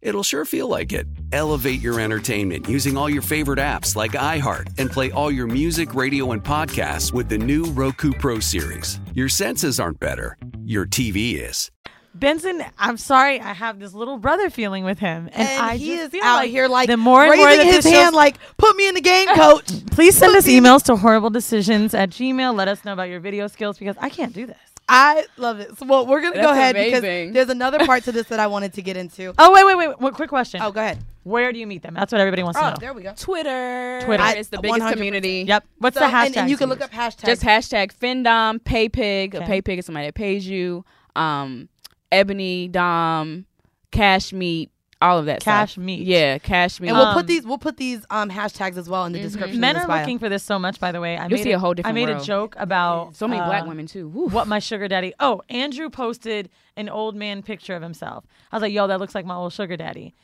It'll 0.00 0.22
sure 0.22 0.44
feel 0.44 0.68
like 0.68 0.92
it. 0.92 1.06
Elevate 1.32 1.80
your 1.80 1.98
entertainment 1.98 2.68
using 2.68 2.96
all 2.96 3.10
your 3.10 3.22
favorite 3.22 3.58
apps 3.58 3.96
like 3.96 4.12
iHeart 4.12 4.78
and 4.78 4.88
play 4.90 5.10
all 5.10 5.30
your 5.30 5.48
music, 5.48 5.92
radio, 5.94 6.30
and 6.32 6.42
podcasts 6.42 7.12
with 7.12 7.28
the 7.28 7.38
new 7.38 7.64
Roku 7.64 8.12
Pro 8.12 8.38
series. 8.38 9.00
Your 9.14 9.28
senses 9.28 9.80
aren't 9.80 9.98
better, 9.98 10.36
your 10.64 10.86
TV 10.86 11.34
is. 11.42 11.70
Benson, 12.14 12.64
I'm 12.78 12.96
sorry, 12.96 13.40
I 13.40 13.52
have 13.52 13.78
this 13.80 13.92
little 13.92 14.18
brother 14.18 14.50
feeling 14.50 14.84
with 14.84 14.98
him, 14.98 15.28
and, 15.32 15.48
And 15.48 15.62
I 15.62 15.76
he 15.76 15.88
just 15.96 16.04
is 16.06 16.10
feel 16.10 16.24
out 16.24 16.36
like 16.36 16.50
here 16.50 16.66
like 16.68 16.88
the 16.88 16.96
more 16.96 17.22
and 17.24 17.32
raising 17.32 17.46
more 17.46 17.64
his 17.64 17.84
this 17.84 17.92
shows- 17.92 17.92
hand 18.02 18.14
like, 18.16 18.36
put 18.56 18.76
me 18.76 18.88
in 18.88 18.94
the 18.94 19.00
game, 19.00 19.26
coach. 19.34 19.66
Please 19.90 20.16
send 20.16 20.32
Put 20.32 20.38
us 20.38 20.46
emails 20.46 20.82
to 20.84 20.96
horrible 20.96 21.30
decisions 21.30 21.92
at 21.92 22.10
Gmail. 22.10 22.54
Let 22.56 22.68
us 22.68 22.84
know 22.84 22.92
about 22.92 23.08
your 23.08 23.20
video 23.20 23.46
skills 23.48 23.78
because 23.78 23.96
I 24.00 24.08
can't 24.10 24.32
do 24.32 24.46
this. 24.46 24.56
I 24.88 25.26
love 25.36 25.60
it. 25.60 25.76
So, 25.78 25.84
well, 25.86 26.06
we're 26.06 26.22
gonna 26.22 26.40
go 26.40 26.50
ahead 26.50 26.74
amazing. 26.74 27.00
because 27.02 27.34
there's 27.34 27.48
another 27.50 27.84
part 27.84 28.04
to 28.04 28.12
this 28.12 28.26
that 28.28 28.40
I 28.40 28.46
wanted 28.54 28.72
to 28.74 28.82
get 28.82 28.96
into. 28.96 29.34
Oh 29.38 29.52
wait, 29.52 29.64
wait, 29.66 29.88
wait! 29.88 30.00
One 30.00 30.14
quick 30.14 30.30
question. 30.30 30.60
Oh, 30.62 30.72
go 30.72 30.80
ahead. 30.80 30.98
Where 31.24 31.52
do 31.52 31.58
you 31.58 31.66
meet 31.66 31.82
them? 31.82 31.92
That's 31.92 32.10
what 32.10 32.22
everybody 32.22 32.42
wants 32.42 32.58
to 32.58 32.64
know. 32.70 32.74
Oh, 32.74 32.80
there 32.80 32.94
we 32.94 33.02
go. 33.02 33.12
Twitter. 33.14 34.00
Twitter. 34.02 34.22
I- 34.22 34.34
is 34.36 34.48
the 34.48 34.58
biggest 34.62 34.80
100%. 34.80 34.92
community. 34.94 35.44
Yep. 35.46 35.64
What's 35.76 35.94
So- 35.98 36.00
the 36.00 36.06
hashtag? 36.10 36.26
And, 36.26 36.36
and 36.38 36.50
you 36.50 36.56
can 36.56 36.70
look 36.70 36.80
up 36.80 36.90
hashtag. 36.90 37.26
Just 37.26 37.42
hashtag 37.42 37.92
Findom, 37.92 38.60
PayPig. 38.60 39.34
A 39.34 39.42
Okay. 39.42 39.60
PayPig 39.60 39.78
is 39.80 39.84
somebody 39.86 40.06
that 40.06 40.14
pays 40.14 40.48
you. 40.48 40.86
Um, 41.16 41.68
Ebony 42.10 42.68
Dom, 42.68 43.44
Cashmeet, 43.92 44.70
all 45.00 45.18
of 45.18 45.26
that. 45.26 45.40
Cash 45.42 45.72
stuff. 45.72 45.84
Meat. 45.84 46.06
Yeah, 46.06 46.38
Cashmeet. 46.38 46.88
and 46.88 46.96
we'll 46.96 47.06
Um, 47.06 47.14
put 47.14 47.26
these 47.26 47.44
we'll 47.44 47.58
put 47.58 47.76
these 47.76 48.04
um 48.10 48.30
hashtags 48.30 48.76
as 48.76 48.88
well 48.88 49.04
in 49.04 49.12
the 49.12 49.20
description. 49.20 49.60
Men 49.60 49.76
are 49.76 49.86
bio. 49.86 50.00
looking 50.00 50.18
for 50.18 50.28
this 50.28 50.42
so 50.42 50.58
much, 50.58 50.80
by 50.80 50.90
the 50.92 51.00
way. 51.00 51.16
I 51.16 51.22
You'll 51.28 51.38
made 51.38 51.42
see 51.44 51.52
a 51.52 51.58
whole 51.58 51.74
different 51.74 51.96
I 51.96 52.00
made 52.06 52.10
a 52.10 52.20
joke 52.20 52.54
about 52.58 53.14
so 53.14 53.28
many 53.28 53.40
black 53.40 53.64
uh, 53.64 53.68
women 53.68 53.86
too. 53.86 54.08
Woo. 54.08 54.26
What 54.28 54.48
my 54.48 54.58
sugar 54.58 54.88
daddy? 54.88 55.12
Oh, 55.20 55.42
Andrew 55.48 55.88
posted 55.90 56.50
an 56.76 56.88
old 56.88 57.14
man 57.14 57.42
picture 57.42 57.74
of 57.76 57.82
himself. 57.82 58.24
I 58.50 58.56
was 58.56 58.62
like, 58.62 58.72
"Yo, 58.72 58.86
that 58.86 58.98
looks 58.98 59.14
like 59.14 59.24
my 59.26 59.34
old 59.36 59.52
sugar 59.52 59.76
daddy." 59.76 60.14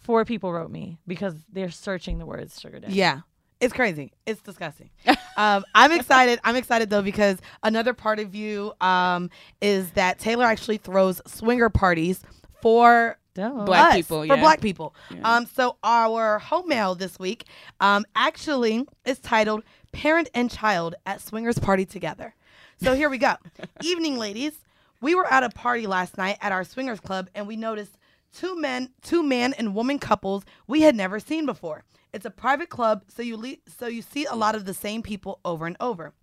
Four 0.00 0.24
people 0.24 0.52
wrote 0.52 0.70
me 0.70 0.98
because 1.06 1.34
they're 1.52 1.70
searching 1.70 2.18
the 2.18 2.26
words 2.26 2.58
sugar 2.60 2.80
daddy. 2.80 2.94
Yeah. 2.94 3.20
It's 3.60 3.74
crazy. 3.74 4.12
It's 4.24 4.40
disgusting. 4.40 4.88
um, 5.36 5.64
I'm 5.74 5.90
excited. 5.92 6.38
I'm 6.44 6.54
excited 6.54 6.90
though 6.90 7.02
because 7.02 7.38
another 7.64 7.92
part 7.92 8.20
of 8.20 8.34
you 8.34 8.72
um, 8.80 9.30
is 9.60 9.90
that 9.92 10.18
Taylor 10.20 10.44
actually 10.44 10.76
throws 10.76 11.20
swinger 11.26 11.68
parties 11.68 12.22
for 12.62 13.18
Black 13.64 13.90
us, 13.90 13.96
people, 13.96 14.26
for 14.26 14.36
black 14.36 14.60
people. 14.60 14.94
Yeah. 15.10 15.36
Um, 15.36 15.46
so 15.46 15.76
our 15.82 16.38
home 16.38 16.68
mail 16.68 16.94
this 16.94 17.18
week 17.18 17.44
um, 17.80 18.04
actually 18.14 18.86
is 19.04 19.18
titled 19.18 19.62
"Parent 19.92 20.28
and 20.34 20.50
Child 20.50 20.94
at 21.06 21.20
Swingers 21.20 21.58
Party 21.58 21.84
Together." 21.84 22.34
So 22.82 22.94
here 22.94 23.08
we 23.08 23.18
go. 23.18 23.34
Evening, 23.82 24.18
ladies. 24.18 24.52
We 25.00 25.14
were 25.14 25.26
at 25.32 25.44
a 25.44 25.50
party 25.50 25.86
last 25.86 26.18
night 26.18 26.38
at 26.40 26.50
our 26.50 26.64
swingers 26.64 27.00
club, 27.00 27.28
and 27.34 27.46
we 27.46 27.56
noticed 27.56 27.96
two 28.32 28.58
men, 28.60 28.90
two 29.02 29.22
man 29.22 29.52
and 29.52 29.74
woman 29.74 29.98
couples 29.98 30.44
we 30.66 30.82
had 30.82 30.96
never 30.96 31.20
seen 31.20 31.46
before. 31.46 31.84
It's 32.12 32.26
a 32.26 32.30
private 32.30 32.68
club, 32.68 33.04
so 33.08 33.22
you 33.22 33.36
le- 33.36 33.56
so 33.78 33.86
you 33.86 34.02
see 34.02 34.24
a 34.24 34.34
lot 34.34 34.54
of 34.54 34.64
the 34.64 34.74
same 34.74 35.02
people 35.02 35.40
over 35.44 35.66
and 35.66 35.76
over. 35.80 36.14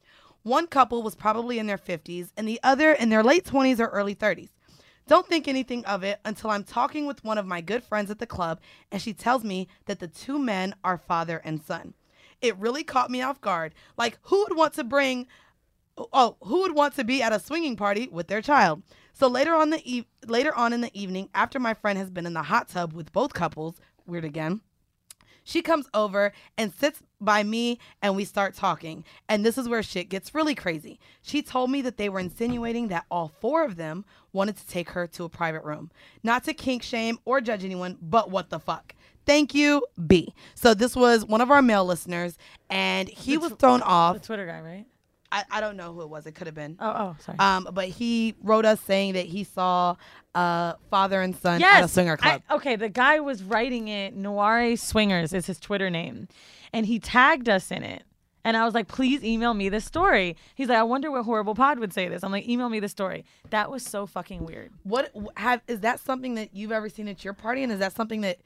One 0.44 0.68
couple 0.68 1.02
was 1.04 1.16
probably 1.16 1.58
in 1.58 1.68
their 1.68 1.78
50s, 1.78 2.30
and 2.38 2.48
the 2.48 2.60
other 2.64 2.92
in 2.92 3.10
their 3.10 3.24
late 3.24 3.46
20s 3.46 3.80
or 3.80 3.88
early 3.88 4.14
30s. 4.14 4.50
Don't 5.08 5.28
think 5.28 5.48
anything 5.48 5.86
of 5.86 6.04
it 6.04 6.20
until 6.26 6.50
I'm 6.50 6.64
talking 6.64 7.06
with 7.06 7.24
one 7.24 7.38
of 7.38 7.46
my 7.46 7.62
good 7.62 7.84
friends 7.84 8.10
at 8.10 8.20
the 8.20 8.26
club 8.26 8.60
and 8.92 9.02
she 9.02 9.14
tells 9.14 9.44
me 9.44 9.68
that 9.86 10.00
the 10.00 10.08
two 10.08 10.40
men 10.40 10.74
are 10.84 10.98
father 10.98 11.42
and 11.44 11.62
son. 11.62 11.94
It 12.42 12.58
really 12.58 12.84
caught 12.84 13.12
me 13.12 13.22
off 13.22 13.40
guard. 13.40 13.76
Like, 13.98 14.18
who 14.24 14.44
would 14.44 14.58
want 14.58 14.74
to 14.74 14.84
bring, 14.84 15.28
oh, 15.98 16.38
who 16.42 16.62
would 16.62 16.76
want 16.76 16.96
to 16.96 17.04
be 17.04 17.22
at 17.22 17.34
a 17.34 17.40
swinging 17.40 17.76
party 17.76 18.10
with 18.12 18.28
their 18.28 18.42
child? 18.42 18.82
So 19.14 19.28
later 19.28 19.56
on 19.56 19.70
the 19.70 19.82
e- 19.86 20.08
later 20.26 20.54
on 20.54 20.74
in 20.74 20.82
the 20.82 21.00
evening, 21.00 21.30
after 21.34 21.60
my 21.60 21.74
friend 21.74 21.98
has 21.98 22.10
been 22.10 22.26
in 22.26 22.34
the 22.34 22.44
hot 22.44 22.68
tub 22.68 22.92
with 22.92 23.14
both 23.14 23.34
couples, 23.34 23.80
weird 24.06 24.26
again, 24.26 24.62
she 25.44 25.62
comes 25.62 25.88
over 25.94 26.34
and 26.58 26.74
sits 26.74 27.02
by 27.26 27.44
me 27.44 27.80
and 28.02 28.16
we 28.16 28.24
start 28.24 28.56
talking. 28.56 29.04
And 29.28 29.46
this 29.46 29.58
is 29.58 29.68
where 29.68 29.84
shit 29.84 30.10
gets 30.10 30.34
really 30.34 30.56
crazy. 30.56 31.00
She 31.22 31.42
told 31.42 31.72
me 31.72 31.82
that 31.82 31.98
they 31.98 32.08
were 32.08 32.20
insinuating 32.20 32.88
that 32.90 33.06
all 33.12 33.34
four 33.42 33.64
of 33.64 33.76
them 33.76 34.06
wanted 34.32 34.58
to 34.58 34.68
take 34.68 34.92
her 34.92 35.08
to 35.08 35.26
a 35.26 35.30
private 35.30 35.64
room. 35.64 35.92
Not 36.24 36.44
to 36.46 36.54
kink 36.54 36.84
shame 36.84 37.20
or 37.26 37.42
judge 37.42 37.66
anyone, 37.66 37.98
but 38.02 38.32
what 38.32 38.50
the 38.50 38.60
fuck. 38.60 38.96
Thank 39.26 39.56
you, 39.56 39.84
B. 40.06 40.34
So 40.54 40.74
this 40.74 40.96
was 40.96 41.26
one 41.26 41.42
of 41.42 41.50
our 41.50 41.62
male 41.62 41.86
listeners 41.86 42.38
and 42.70 43.10
he 43.10 43.38
was 43.38 43.54
thrown 43.54 43.82
off. 43.82 44.22
The 44.22 44.26
Twitter 44.26 44.46
guy, 44.46 44.62
right? 44.62 44.86
I, 45.32 45.44
I 45.52 45.60
don't 45.60 45.76
know 45.76 45.92
who 45.94 46.02
it 46.02 46.10
was. 46.10 46.26
It 46.28 46.34
could 46.34 46.48
have 46.48 46.56
been. 46.56 46.78
Oh, 46.80 46.88
oh, 46.88 47.16
sorry. 47.20 47.38
Um, 47.40 47.68
but 47.74 47.90
he 47.90 48.36
wrote 48.42 48.64
us 48.64 48.80
saying 48.82 49.14
that 49.14 49.26
he 49.26 49.44
saw 49.44 49.96
uh 50.34 50.74
father 50.90 51.22
and 51.22 51.36
son 51.36 51.60
yes. 51.62 51.78
at 51.78 51.84
a 51.86 51.88
swinger 51.88 52.18
club. 52.18 52.42
I- 52.50 52.56
okay, 52.56 52.76
the 52.76 52.90
guy 52.90 53.20
was 53.20 53.44
writing 53.44 53.88
it. 53.88 54.16
Noire 54.16 54.76
Swingers 54.76 55.34
is 55.34 55.46
his 55.48 55.60
Twitter 55.60 55.90
name, 55.90 56.28
and 56.76 56.86
he 56.86 57.00
tagged 57.00 57.50
us 57.50 57.72
in 57.72 57.84
it. 57.84 58.04
And 58.44 58.56
I 58.56 58.64
was 58.64 58.76
like, 58.76 58.88
please 58.88 59.24
email 59.24 59.56
me 59.56 59.70
this 59.70 59.86
story. 59.86 60.36
He's 60.54 60.70
like, 60.70 60.78
I 60.78 60.84
wonder 60.84 61.10
what 61.10 61.24
horrible 61.26 61.56
pod 61.56 61.80
would 61.80 61.92
say 61.92 62.08
this. 62.08 62.24
I'm 62.24 62.32
like, 62.32 62.48
email 62.48 62.70
me 62.70 62.80
the 62.80 62.88
story. 62.88 63.26
That 63.50 63.72
was 63.72 63.82
so 63.84 64.06
fucking 64.06 64.46
weird. 64.46 64.72
What 64.84 65.12
have 65.38 65.62
is 65.68 65.80
that 65.80 66.00
something 66.00 66.36
that 66.36 66.56
you've 66.56 66.72
ever 66.72 66.88
seen 66.88 67.08
at 67.08 67.24
your 67.26 67.34
party, 67.34 67.64
and 67.64 67.72
is 67.72 67.80
that 67.80 67.94
something 67.94 68.22
that 68.22 68.38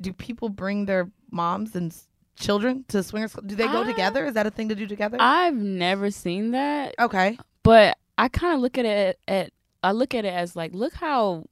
do 0.00 0.14
people 0.14 0.48
bring 0.48 0.86
their 0.86 1.10
moms 1.30 1.76
and 1.76 1.94
children 2.38 2.86
to 2.88 3.02
swingers? 3.02 3.34
Do 3.44 3.54
they 3.54 3.66
go 3.66 3.82
I- 3.82 3.86
together? 3.86 4.24
Is 4.24 4.34
that 4.34 4.46
a 4.46 4.50
thing 4.50 4.70
to 4.70 4.74
do 4.74 4.86
together? 4.86 5.18
I've 5.20 5.54
never 5.56 6.10
seen 6.10 6.52
that. 6.52 6.94
Okay. 6.98 7.38
But 7.62 7.98
I 8.16 8.28
kind 8.28 8.54
of 8.54 8.60
look 8.60 8.78
at 8.78 8.86
it 8.86 9.18
at 9.28 9.52
I 9.82 9.92
look 9.92 10.14
at 10.14 10.24
it 10.24 10.32
as 10.32 10.56
like 10.56 10.72
look 10.74 10.94
how 10.94 11.44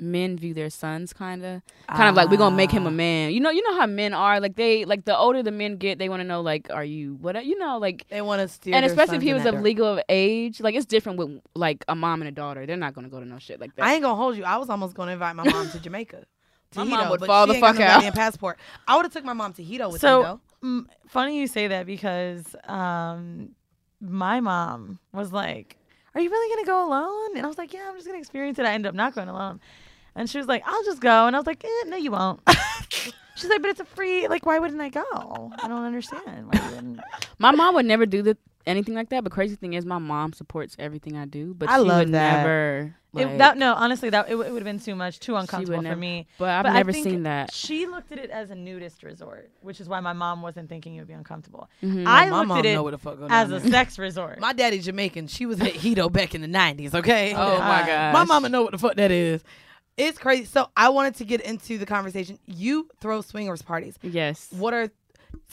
men 0.00 0.36
view 0.38 0.54
their 0.54 0.70
sons 0.70 1.12
kind 1.12 1.44
of 1.44 1.62
kind 1.88 2.08
of 2.08 2.14
like 2.14 2.30
we're 2.30 2.36
going 2.36 2.52
to 2.52 2.56
make 2.56 2.70
him 2.70 2.84
Ah. 2.86 2.88
a 2.88 2.90
man. 2.90 3.32
You 3.32 3.40
know, 3.40 3.50
you 3.50 3.62
know 3.62 3.78
how 3.78 3.86
men 3.86 4.12
are 4.14 4.40
like 4.40 4.56
they 4.56 4.84
like 4.84 5.04
the 5.04 5.16
older 5.16 5.42
the 5.42 5.50
men 5.50 5.76
get, 5.76 5.98
they 5.98 6.08
want 6.08 6.20
to 6.20 6.24
know 6.26 6.40
like 6.40 6.68
are 6.70 6.84
you 6.84 7.14
what 7.20 7.44
you 7.44 7.58
know 7.58 7.78
like 7.78 8.06
they 8.08 8.22
want 8.22 8.40
to 8.40 8.48
steer. 8.48 8.74
and 8.74 8.84
especially 8.84 9.16
if 9.16 9.22
he 9.22 9.32
was 9.32 9.40
of 9.42 9.52
direction. 9.52 9.64
legal 9.64 9.86
of 9.86 10.00
age, 10.08 10.60
like 10.60 10.74
it's 10.74 10.86
different 10.86 11.18
with 11.18 11.40
like 11.54 11.84
a 11.88 11.94
mom 11.94 12.22
and 12.22 12.28
a 12.28 12.32
daughter. 12.32 12.66
They're 12.66 12.76
not 12.76 12.94
going 12.94 13.04
to 13.04 13.10
go 13.10 13.20
to 13.20 13.26
no 13.26 13.38
shit 13.38 13.60
like 13.60 13.74
that. 13.76 13.84
I 13.84 13.94
ain't 13.94 14.02
gonna 14.02 14.16
hold 14.16 14.36
you. 14.36 14.44
I 14.44 14.56
was 14.56 14.68
almost 14.70 14.94
gonna 14.94 15.12
invite 15.12 15.36
my 15.36 15.44
mom 15.44 15.70
to 15.70 15.80
Jamaica. 15.86 16.24
My 16.76 16.84
to 16.84 16.88
mom 16.90 17.00
Hedo, 17.06 17.10
would 17.10 17.20
but 17.20 17.26
fall 17.26 17.46
the 17.48 17.54
fuck 17.54 17.74
out. 17.80 17.96
goddamn 17.96 18.12
passport. 18.12 18.58
I 18.86 18.94
would 18.96 19.04
have 19.04 19.12
took 19.12 19.24
my 19.24 19.32
mom 19.32 19.52
to 19.54 19.62
Hedo 19.62 19.86
with 19.86 19.94
me 19.94 19.98
so 19.98 20.22
though. 20.62 20.66
mm, 20.66 20.86
funny 21.08 21.38
you 21.40 21.46
say 21.48 21.66
that 21.66 21.84
because 21.84 22.54
um, 22.68 23.50
my 24.00 24.40
mom 24.40 24.98
was 25.12 25.32
like, 25.32 25.76
"Are 26.14 26.20
you 26.20 26.30
really 26.30 26.54
gonna 26.54 26.66
go 26.66 26.86
alone?" 26.88 27.36
And 27.36 27.44
I 27.44 27.48
was 27.48 27.58
like, 27.58 27.72
"Yeah, 27.72 27.86
I'm 27.88 27.96
just 27.96 28.06
gonna 28.06 28.18
experience 28.18 28.58
it." 28.60 28.66
I 28.66 28.72
ended 28.72 28.88
up 28.88 28.94
not 28.94 29.14
going 29.14 29.28
alone, 29.28 29.60
and 30.14 30.28
she 30.28 30.38
was 30.38 30.46
like, 30.46 30.62
"I'll 30.66 30.84
just 30.84 31.00
go," 31.00 31.26
and 31.26 31.36
I 31.36 31.38
was 31.38 31.46
like, 31.46 31.64
eh, 31.64 31.88
"No, 31.88 31.96
you 31.96 32.10
won't." 32.10 32.40
She's 33.36 33.48
like, 33.48 33.62
"But 33.62 33.70
it's 33.70 33.80
a 33.80 33.84
free. 33.84 34.28
Like, 34.28 34.44
why 34.44 34.58
wouldn't 34.58 34.80
I 34.80 34.88
go? 34.90 35.52
I 35.62 35.68
don't 35.68 35.84
understand. 35.84 36.46
Why 36.52 36.60
you 36.62 36.74
wouldn't?" 36.74 37.00
My 37.38 37.52
mom 37.52 37.74
would 37.74 37.86
never 37.86 38.04
do 38.06 38.22
the, 38.22 38.36
anything 38.66 38.94
like 38.94 39.08
that. 39.10 39.24
But 39.24 39.32
crazy 39.32 39.56
thing 39.56 39.72
is, 39.72 39.86
my 39.86 39.98
mom 39.98 40.32
supports 40.32 40.76
everything 40.78 41.16
I 41.16 41.24
do. 41.24 41.54
But 41.54 41.70
I 41.70 41.78
she 41.78 41.84
love 41.84 41.98
would 42.00 42.14
that. 42.14 42.36
never. 42.38 42.94
It, 43.12 43.38
that 43.38 43.58
no, 43.58 43.74
honestly, 43.74 44.08
that 44.10 44.30
it, 44.30 44.36
would 44.36 44.46
have 44.46 44.62
been 44.62 44.78
too 44.78 44.94
much, 44.94 45.18
too 45.18 45.34
uncomfortable 45.34 45.82
for 45.82 45.96
me. 45.96 46.28
but 46.38 46.48
I've 46.48 46.66
I 46.66 46.74
never 46.74 46.92
think 46.92 47.04
seen 47.04 47.22
that. 47.24 47.52
She 47.52 47.86
looked 47.86 48.12
at 48.12 48.18
it 48.18 48.30
as 48.30 48.50
a 48.50 48.54
nudist 48.54 49.02
resort, 49.02 49.50
which 49.62 49.80
is 49.80 49.88
why 49.88 49.98
my 49.98 50.12
mom 50.12 50.42
wasn't 50.42 50.68
thinking 50.68 50.94
it 50.94 51.00
would 51.00 51.08
be 51.08 51.14
uncomfortable. 51.14 51.68
Mhm. 51.82 52.06
I 52.06 52.30
my 52.30 52.36
looked 52.36 52.48
mom 52.48 52.58
at 52.58 52.66
it 52.66 52.74
know 52.74 52.84
what 52.84 52.92
the 52.92 52.98
fuck 52.98 53.18
going 53.18 53.32
as 53.32 53.50
a 53.50 53.60
sex 53.68 53.98
resort. 53.98 54.38
My 54.38 54.52
daddy's 54.52 54.84
Jamaican. 54.84 55.26
She 55.26 55.44
was 55.44 55.60
at 55.60 55.72
Hedo 55.72 56.12
back 56.12 56.36
in 56.36 56.40
the 56.40 56.46
nineties. 56.46 56.94
Okay. 56.94 57.34
Oh 57.34 57.58
my 57.58 57.84
god. 57.84 58.12
My 58.12 58.24
mama 58.24 58.48
know 58.48 58.62
what 58.62 58.72
the 58.72 58.78
fuck 58.78 58.94
that 58.94 59.10
is. 59.10 59.42
It's 60.00 60.18
crazy. 60.18 60.44
So 60.46 60.68
I 60.76 60.88
wanted 60.88 61.16
to 61.16 61.24
get 61.24 61.40
into 61.42 61.78
the 61.78 61.86
conversation. 61.86 62.38
You 62.46 62.88
throw 63.00 63.20
swingers 63.20 63.62
parties. 63.62 63.98
Yes. 64.02 64.48
What 64.50 64.74
are 64.74 64.90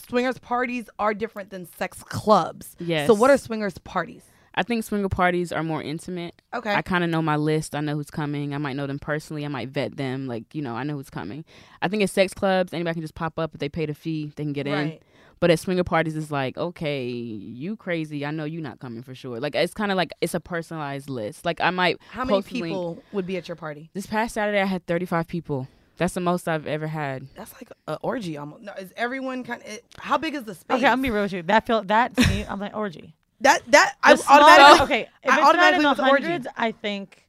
swingers 0.08 0.38
parties 0.40 0.90
are 1.00 1.14
different 1.14 1.50
than 1.50 1.68
sex 1.78 2.04
clubs. 2.04 2.76
Yes. 2.80 3.08
So 3.08 3.14
what 3.14 3.30
are 3.30 3.38
swingers 3.38 3.78
parties? 3.80 4.24
I 4.56 4.64
think 4.64 4.84
swinger 4.84 5.08
parties 5.08 5.52
are 5.52 5.62
more 5.62 5.84
intimate. 5.84 6.42
Okay. 6.52 6.74
I 6.74 6.82
kind 6.82 7.04
of 7.04 7.12
know 7.12 7.22
my 7.22 7.36
list. 7.36 7.76
I 7.76 7.80
know 7.82 7.94
who's 7.94 8.10
coming. 8.10 8.56
I 8.56 8.58
might 8.58 8.76
know 8.76 8.88
them 8.88 8.98
personally. 8.98 9.46
I 9.46 9.50
might 9.50 9.70
vet 9.70 9.98
them. 9.98 10.26
Like, 10.26 10.56
you 10.56 10.64
know, 10.64 10.74
I 10.76 10.82
know 10.82 10.96
who's 10.96 11.12
coming. 11.12 11.46
I 11.84 11.88
think 11.88 12.02
at 12.02 12.10
sex 12.10 12.34
clubs, 12.34 12.74
anybody 12.74 12.96
can 12.96 13.04
just 13.04 13.14
pop 13.14 13.38
up. 13.38 13.54
If 13.54 13.60
they 13.60 13.70
paid 13.70 13.92
a 13.92 13.94
fee, 13.94 14.34
they 14.36 14.44
can 14.44 14.54
get 14.54 14.66
in. 14.66 14.98
Right. 15.38 15.40
But 15.40 15.52
at 15.52 15.60
swinger 15.60 15.84
parties, 15.84 16.16
it's 16.16 16.32
like, 16.32 16.58
okay, 16.58 17.06
you 17.06 17.76
crazy. 17.76 18.26
I 18.26 18.32
know 18.32 18.46
you're 18.46 18.62
not 18.62 18.80
coming 18.80 19.04
for 19.04 19.14
sure. 19.16 19.40
Like, 19.40 19.56
it's 19.56 19.74
kind 19.74 19.92
of 19.92 19.98
like, 19.98 20.12
it's 20.22 20.34
a 20.34 20.40
personalized 20.40 21.10
list. 21.10 21.46
Like, 21.46 21.62
I 21.62 21.70
might 21.70 21.98
How 22.12 22.24
many 22.26 22.38
post 22.38 22.52
a 22.52 22.54
link. 22.56 22.66
people 22.66 23.04
would 23.12 23.26
be 23.28 23.38
at 23.38 23.48
your 23.48 23.56
party? 23.56 23.90
This 23.94 24.06
past 24.06 24.34
Saturday, 24.34 24.62
I 24.62 24.66
had 24.66 24.86
35 24.88 25.28
people. 25.28 25.68
That's 25.98 26.14
the 26.14 26.20
most 26.22 26.48
I've 26.48 26.68
ever 26.68 26.88
had. 26.88 27.28
That's 27.36 27.54
like 27.54 27.70
an 27.88 27.98
orgy 28.04 28.38
almost. 28.38 28.64
No, 28.64 28.72
is 28.74 28.94
everyone 28.96 29.44
kind 29.44 29.64
of? 29.64 29.80
How 29.98 30.18
big 30.20 30.36
is 30.36 30.44
the 30.44 30.54
space? 30.54 30.78
Okay, 30.78 30.86
I'm 30.86 31.00
gonna 31.00 31.02
be 31.04 31.10
real 31.12 31.24
with 31.24 31.34
you. 31.34 31.42
That 31.44 31.66
feel 31.66 31.82
that 31.86 32.16
to 32.16 32.28
me, 32.30 32.46
I'm 32.48 32.60
like 32.60 32.76
orgy. 32.76 33.16
That 33.42 33.62
that 33.72 33.96
The 34.04 34.10
I 34.10 34.16
small- 34.16 34.40
automatically 34.42 34.84
okay. 34.86 35.02
If 35.24 35.32
I 35.32 35.34
it's 35.50 35.58
not 35.58 35.74
in 35.74 35.84
was 35.84 35.98
the 35.98 36.08
orgy. 36.08 36.24
hundreds, 36.24 36.48
I 36.56 36.72
think 36.72 37.27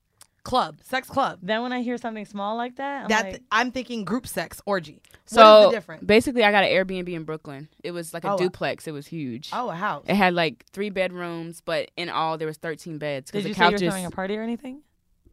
club, 0.49 0.81
sex 0.83 1.09
club. 1.09 1.39
Then 1.43 1.63
when 1.63 1.73
I 1.73 1.83
hear 1.83 1.97
something 1.99 2.25
small 2.25 2.57
like 2.57 2.77
that, 2.77 3.03
I'm 3.03 3.09
That 3.09 3.25
like, 3.33 3.43
I'm 3.53 3.71
thinking 3.71 4.05
group 4.05 4.27
sex 4.27 4.61
orgy. 4.67 5.01
So 5.27 5.43
what 5.43 5.61
is 5.61 5.67
the 5.71 5.77
difference? 5.77 6.05
basically, 6.05 6.45
I 6.45 6.51
got 6.51 6.65
an 6.65 6.71
Airbnb 6.71 7.13
in 7.13 7.25
Brooklyn. 7.25 7.69
It 7.85 7.91
was 7.93 8.13
like 8.15 8.25
a 8.25 8.33
Oh, 8.33 8.39
duplex. 8.39 8.87
It 8.87 8.93
was 8.93 9.07
huge. 9.07 9.51
Oh, 9.53 9.69
a 9.69 9.75
house. 9.75 10.05
It 10.09 10.15
had 10.15 10.35
like 10.35 10.65
three 10.73 10.91
bedrooms, 10.91 11.61
but 11.61 11.91
in 11.97 12.09
all 12.09 12.39
there 12.39 12.47
was 12.49 12.57
13 12.57 12.99
beds. 12.99 13.31
did 13.31 13.45
the 13.45 13.49
you 13.49 13.55
say 13.55 13.61
you 13.61 13.67
were 13.67 13.71
couches- 13.73 13.89
throwing 13.93 14.07
a 14.07 14.11
party 14.11 14.37
or 14.37 14.43
anything? 14.43 14.83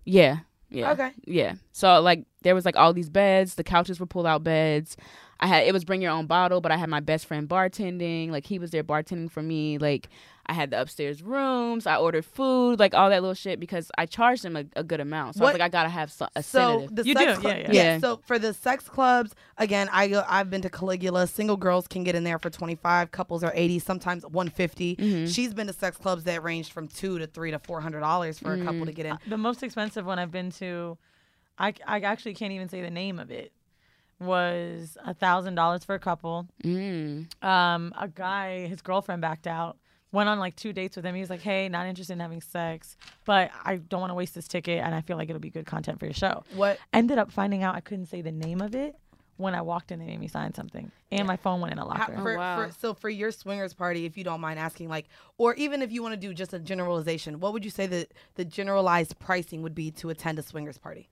Yeah. 0.03 0.39
Yeah. 0.69 0.91
Okay. 0.91 1.11
Yeah. 1.25 1.53
So 1.71 2.01
like 2.01 2.25
there 2.41 2.55
was 2.55 2.65
like 2.65 2.75
all 2.75 2.91
these 2.93 3.09
beds. 3.09 3.55
The 3.55 3.63
couches 3.63 3.99
were 3.99 4.05
pull 4.05 4.27
out 4.27 4.43
beds. 4.43 4.97
I 5.39 5.47
had 5.47 5.67
it 5.67 5.73
was 5.73 5.83
bring 5.85 6.01
your 6.01 6.11
own 6.11 6.25
bottle, 6.27 6.59
but 6.61 6.71
I 6.71 6.77
had 6.77 6.89
my 6.89 6.99
best 6.99 7.25
friend 7.25 7.47
bartending. 7.47 8.31
Like 8.31 8.45
he 8.45 8.59
was 8.59 8.71
there 8.71 8.83
bartending 8.83 9.29
for 9.31 9.41
me. 9.43 9.77
Like 9.77 10.09
I 10.47 10.53
had 10.53 10.69
the 10.69 10.79
upstairs 10.79 11.23
rooms. 11.23 11.87
I 11.87 11.95
ordered 11.95 12.23
food, 12.23 12.79
like 12.79 12.93
all 12.93 13.09
that 13.09 13.21
little 13.23 13.33
shit 13.33 13.59
because 13.59 13.91
I 13.97 14.05
charged 14.05 14.43
them 14.43 14.55
a, 14.55 14.65
a 14.75 14.83
good 14.83 14.99
amount. 14.99 15.35
So 15.35 15.41
I 15.41 15.43
What- 15.45 15.53
was 15.53 15.59
like, 15.59 15.65
I 15.65 15.69
gotta 15.69 15.89
have 15.89 16.11
so, 16.11 16.27
a 16.35 16.43
So 16.43 16.87
sedative. 16.87 16.95
the 16.95 17.03
sex 17.13 17.39
club, 17.39 17.57
yeah. 17.71 17.97
So 17.99 18.21
for 18.25 18.37
the 18.37 18.53
sex 18.53 18.87
clubs, 18.87 19.33
again, 19.57 19.89
I 19.91 20.07
go. 20.07 20.23
I've 20.27 20.49
been 20.51 20.61
to 20.61 20.69
Caligula. 20.69 21.25
Single 21.27 21.57
girls 21.57 21.87
can 21.87 22.03
get 22.03 22.13
in 22.15 22.23
there 22.23 22.37
for 22.37 22.49
twenty 22.51 22.75
five. 22.75 23.11
Couples 23.11 23.43
are 23.43 23.51
eighty, 23.55 23.79
sometimes 23.79 24.23
one 24.27 24.49
Mm-hmm. 24.49 25.25
She's 25.25 25.53
been 25.53 25.67
to 25.67 25.73
sex 25.73 25.97
clubs 25.97 26.25
that 26.25 26.43
ranged 26.43 26.71
from 26.71 26.87
two 26.87 27.17
to 27.17 27.25
three 27.27 27.49
to 27.51 27.57
four 27.59 27.81
hundred 27.81 28.01
dollars 28.01 28.37
for 28.37 28.53
a 28.53 28.57
couple 28.57 28.81
Mm. 28.81 28.85
to 28.85 28.91
get 28.93 29.05
in. 29.07 29.17
The 29.27 29.37
most 29.37 29.63
expensive 29.63 30.05
one 30.05 30.19
I've 30.19 30.31
been 30.31 30.51
to, 30.51 30.97
I, 31.57 31.73
I 31.87 31.99
actually 32.01 32.35
can't 32.35 32.53
even 32.53 32.69
say 32.69 32.81
the 32.81 32.89
name 32.91 33.17
of 33.19 33.31
it, 33.31 33.51
was 34.19 34.97
a 35.03 35.13
thousand 35.13 35.55
dollars 35.55 35.83
for 35.83 35.95
a 35.95 35.99
couple. 35.99 36.47
Mm. 36.63 37.27
Um, 37.43 37.93
a 37.99 38.07
guy, 38.07 38.67
his 38.67 38.81
girlfriend 38.81 39.21
backed 39.21 39.47
out. 39.47 39.77
Went 40.15 40.29
on 40.29 40.39
like 40.39 40.55
two 40.55 40.71
dates 40.71 40.95
with 40.95 41.05
him. 41.05 41.13
He 41.13 41.21
was 41.21 41.29
like, 41.29 41.41
"Hey, 41.41 41.67
not 41.67 41.87
interested 41.87 42.13
in 42.13 42.19
having 42.21 42.41
sex, 42.41 42.95
but 43.25 43.51
I 43.65 43.75
don't 43.75 43.99
want 43.99 44.11
to 44.11 44.15
waste 44.15 44.33
this 44.33 44.47
ticket, 44.47 44.81
and 44.81 44.95
I 44.95 45.01
feel 45.01 45.17
like 45.17 45.29
it'll 45.29 45.41
be 45.41 45.49
good 45.49 45.65
content 45.65 45.99
for 45.99 46.05
your 46.05 46.13
show." 46.13 46.43
What 46.55 46.79
ended 46.93 47.17
up 47.17 47.31
finding 47.31 47.63
out 47.63 47.75
I 47.75 47.81
couldn't 47.81 48.05
say 48.05 48.21
the 48.21 48.31
name 48.31 48.61
of 48.61 48.75
it. 48.75 48.95
When 49.37 49.53
I 49.53 49.61
walked 49.61 49.91
in, 49.91 49.99
they 49.99 50.05
made 50.05 50.21
me 50.21 50.29
sign 50.29 50.53
something, 50.53 50.89
and 51.11 51.27
my 51.27 51.35
phone 51.35 51.59
went 51.59 51.73
in 51.73 51.79
a 51.79 51.81
How- 51.81 51.89
locker. 51.89 52.15
for, 52.21 52.39
oh, 52.39 52.55
for, 52.55 52.71
so 52.79 52.93
for 52.93 53.09
your 53.09 53.31
swingers 53.31 53.73
party, 53.73 54.05
if 54.05 54.17
you 54.17 54.23
don't 54.23 54.39
mind 54.39 54.57
asking, 54.57 54.87
like, 54.87 55.09
or 55.37 55.53
even 55.55 55.81
if 55.81 55.91
you 55.91 56.01
want 56.01 56.13
to 56.13 56.17
do 56.17 56.33
just 56.33 56.53
a 56.53 56.59
generalization, 56.59 57.41
what 57.41 57.51
would 57.51 57.65
you 57.65 57.71
say 57.71 57.85
that 57.85 58.13
the 58.35 58.45
generalized 58.45 59.19
pricing 59.19 59.61
would 59.61 59.75
be 59.75 59.91
to 59.91 60.09
attend 60.09 60.39
a 60.39 60.41
swingers 60.41 60.77
party? 60.77 61.09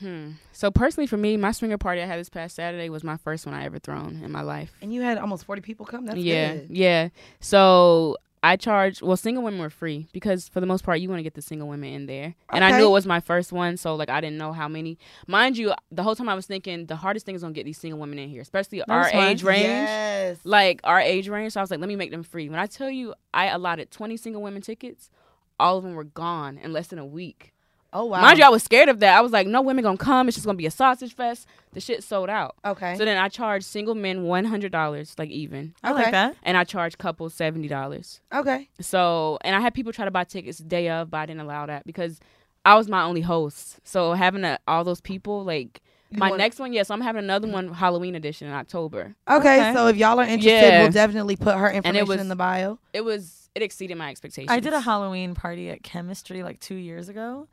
Hmm. 0.00 0.32
So 0.52 0.70
personally, 0.70 1.06
for 1.06 1.16
me, 1.16 1.36
my 1.36 1.52
swinger 1.52 1.78
party 1.78 2.02
I 2.02 2.06
had 2.06 2.18
this 2.20 2.28
past 2.28 2.56
Saturday 2.56 2.90
was 2.90 3.02
my 3.02 3.16
first 3.16 3.46
one 3.46 3.54
I 3.54 3.64
ever 3.64 3.78
thrown 3.78 4.22
in 4.22 4.30
my 4.30 4.42
life. 4.42 4.72
And 4.82 4.92
you 4.92 5.02
had 5.02 5.18
almost 5.18 5.44
forty 5.44 5.62
people 5.62 5.86
come. 5.86 6.06
That's 6.06 6.18
yeah, 6.18 6.54
good. 6.54 6.66
yeah. 6.70 7.08
So 7.40 8.16
I 8.42 8.56
charge. 8.56 9.02
Well, 9.02 9.16
single 9.16 9.42
women 9.42 9.58
were 9.58 9.70
free 9.70 10.06
because 10.12 10.48
for 10.48 10.60
the 10.60 10.66
most 10.66 10.84
part, 10.84 11.00
you 11.00 11.08
want 11.08 11.18
to 11.18 11.22
get 11.24 11.34
the 11.34 11.42
single 11.42 11.66
women 11.66 11.92
in 11.92 12.06
there. 12.06 12.34
And 12.52 12.62
I 12.62 12.78
knew 12.78 12.86
it 12.86 12.90
was 12.90 13.06
my 13.06 13.20
first 13.20 13.52
one, 13.52 13.76
so 13.76 13.96
like 13.96 14.08
I 14.08 14.20
didn't 14.20 14.38
know 14.38 14.52
how 14.52 14.68
many. 14.68 14.98
Mind 15.26 15.56
you, 15.56 15.72
the 15.90 16.02
whole 16.02 16.14
time 16.14 16.28
I 16.28 16.34
was 16.34 16.46
thinking 16.46 16.86
the 16.86 16.96
hardest 16.96 17.26
thing 17.26 17.34
is 17.34 17.42
gonna 17.42 17.54
get 17.54 17.64
these 17.64 17.78
single 17.78 17.98
women 17.98 18.18
in 18.18 18.28
here, 18.28 18.42
especially 18.42 18.82
our 18.82 19.10
fine. 19.10 19.30
age 19.30 19.42
range. 19.42 19.64
Yes. 19.64 20.38
Like 20.44 20.80
our 20.84 21.00
age 21.00 21.28
range. 21.28 21.54
So 21.54 21.60
I 21.60 21.62
was 21.62 21.70
like, 21.70 21.80
let 21.80 21.88
me 21.88 21.96
make 21.96 22.10
them 22.10 22.22
free. 22.22 22.48
When 22.48 22.60
I 22.60 22.66
tell 22.66 22.90
you, 22.90 23.14
I 23.34 23.46
allotted 23.46 23.90
twenty 23.90 24.16
single 24.16 24.42
women 24.42 24.62
tickets. 24.62 25.10
All 25.58 25.78
of 25.78 25.84
them 25.84 25.94
were 25.94 26.04
gone 26.04 26.58
in 26.58 26.72
less 26.72 26.88
than 26.88 26.98
a 26.98 27.06
week. 27.06 27.54
Oh 27.98 28.04
wow. 28.04 28.20
Mind 28.20 28.38
you, 28.38 28.44
I 28.44 28.48
was 28.50 28.62
scared 28.62 28.88
of 28.90 29.00
that. 29.00 29.16
I 29.16 29.20
was 29.22 29.32
like, 29.32 29.46
no 29.46 29.62
women 29.62 29.82
gonna 29.82 29.96
come. 29.96 30.28
It's 30.28 30.36
just 30.36 30.44
gonna 30.46 30.56
be 30.58 30.66
a 30.66 30.70
sausage 30.70 31.14
fest. 31.14 31.46
The 31.72 31.80
shit 31.80 32.02
sold 32.04 32.28
out. 32.28 32.54
Okay. 32.64 32.94
So 32.96 33.04
then 33.06 33.16
I 33.16 33.28
charged 33.28 33.64
single 33.64 33.94
men 33.94 34.24
one 34.24 34.44
hundred 34.44 34.70
dollars, 34.72 35.14
like 35.18 35.30
even. 35.30 35.74
I 35.82 35.92
like 35.92 36.10
that. 36.10 36.36
And 36.42 36.56
I 36.56 36.64
charged 36.64 36.98
couples 36.98 37.32
seventy 37.32 37.68
dollars. 37.68 38.20
Okay. 38.34 38.68
So 38.80 39.38
and 39.40 39.56
I 39.56 39.60
had 39.60 39.72
people 39.72 39.92
try 39.92 40.04
to 40.04 40.10
buy 40.10 40.24
tickets 40.24 40.58
day 40.58 40.90
of, 40.90 41.10
but 41.10 41.18
I 41.18 41.26
didn't 41.26 41.40
allow 41.40 41.64
that 41.66 41.86
because 41.86 42.20
I 42.64 42.74
was 42.74 42.86
my 42.88 43.02
only 43.02 43.22
host. 43.22 43.78
So 43.84 44.12
having 44.12 44.44
a, 44.44 44.58
all 44.68 44.84
those 44.84 45.00
people, 45.00 45.44
like 45.44 45.80
You 46.10 46.18
my 46.18 46.30
wanna- 46.30 46.42
next 46.42 46.58
one, 46.58 46.72
yes, 46.72 46.90
I'm 46.90 47.00
having 47.00 47.22
another 47.24 47.48
one 47.48 47.72
Halloween 47.72 48.14
edition 48.14 48.48
in 48.48 48.52
October. 48.54 49.14
Okay, 49.30 49.72
so 49.72 49.86
if 49.86 49.96
y'all 49.96 50.18
are 50.20 50.24
interested, 50.24 50.50
Yeah. 50.50 50.82
we'll 50.82 50.92
definitely 50.92 51.36
put 51.36 51.54
her 51.56 51.68
And 51.68 51.76
it 51.76 51.88
information 52.00 52.08
was- 52.08 52.20
in 52.20 52.28
the 52.28 52.36
bio. 52.36 52.78
It 52.92 53.02
was 53.04 53.48
it 53.54 53.62
exceeded 53.62 53.96
my 53.96 54.10
expectations. 54.10 54.50
I 54.50 54.60
did 54.60 54.74
a 54.74 54.80
Halloween 54.80 55.34
party 55.34 55.70
at 55.70 55.82
Chemistry 55.82 56.42
like 56.42 56.60
two 56.60 56.74
years 56.74 57.08
ago, 57.08 57.48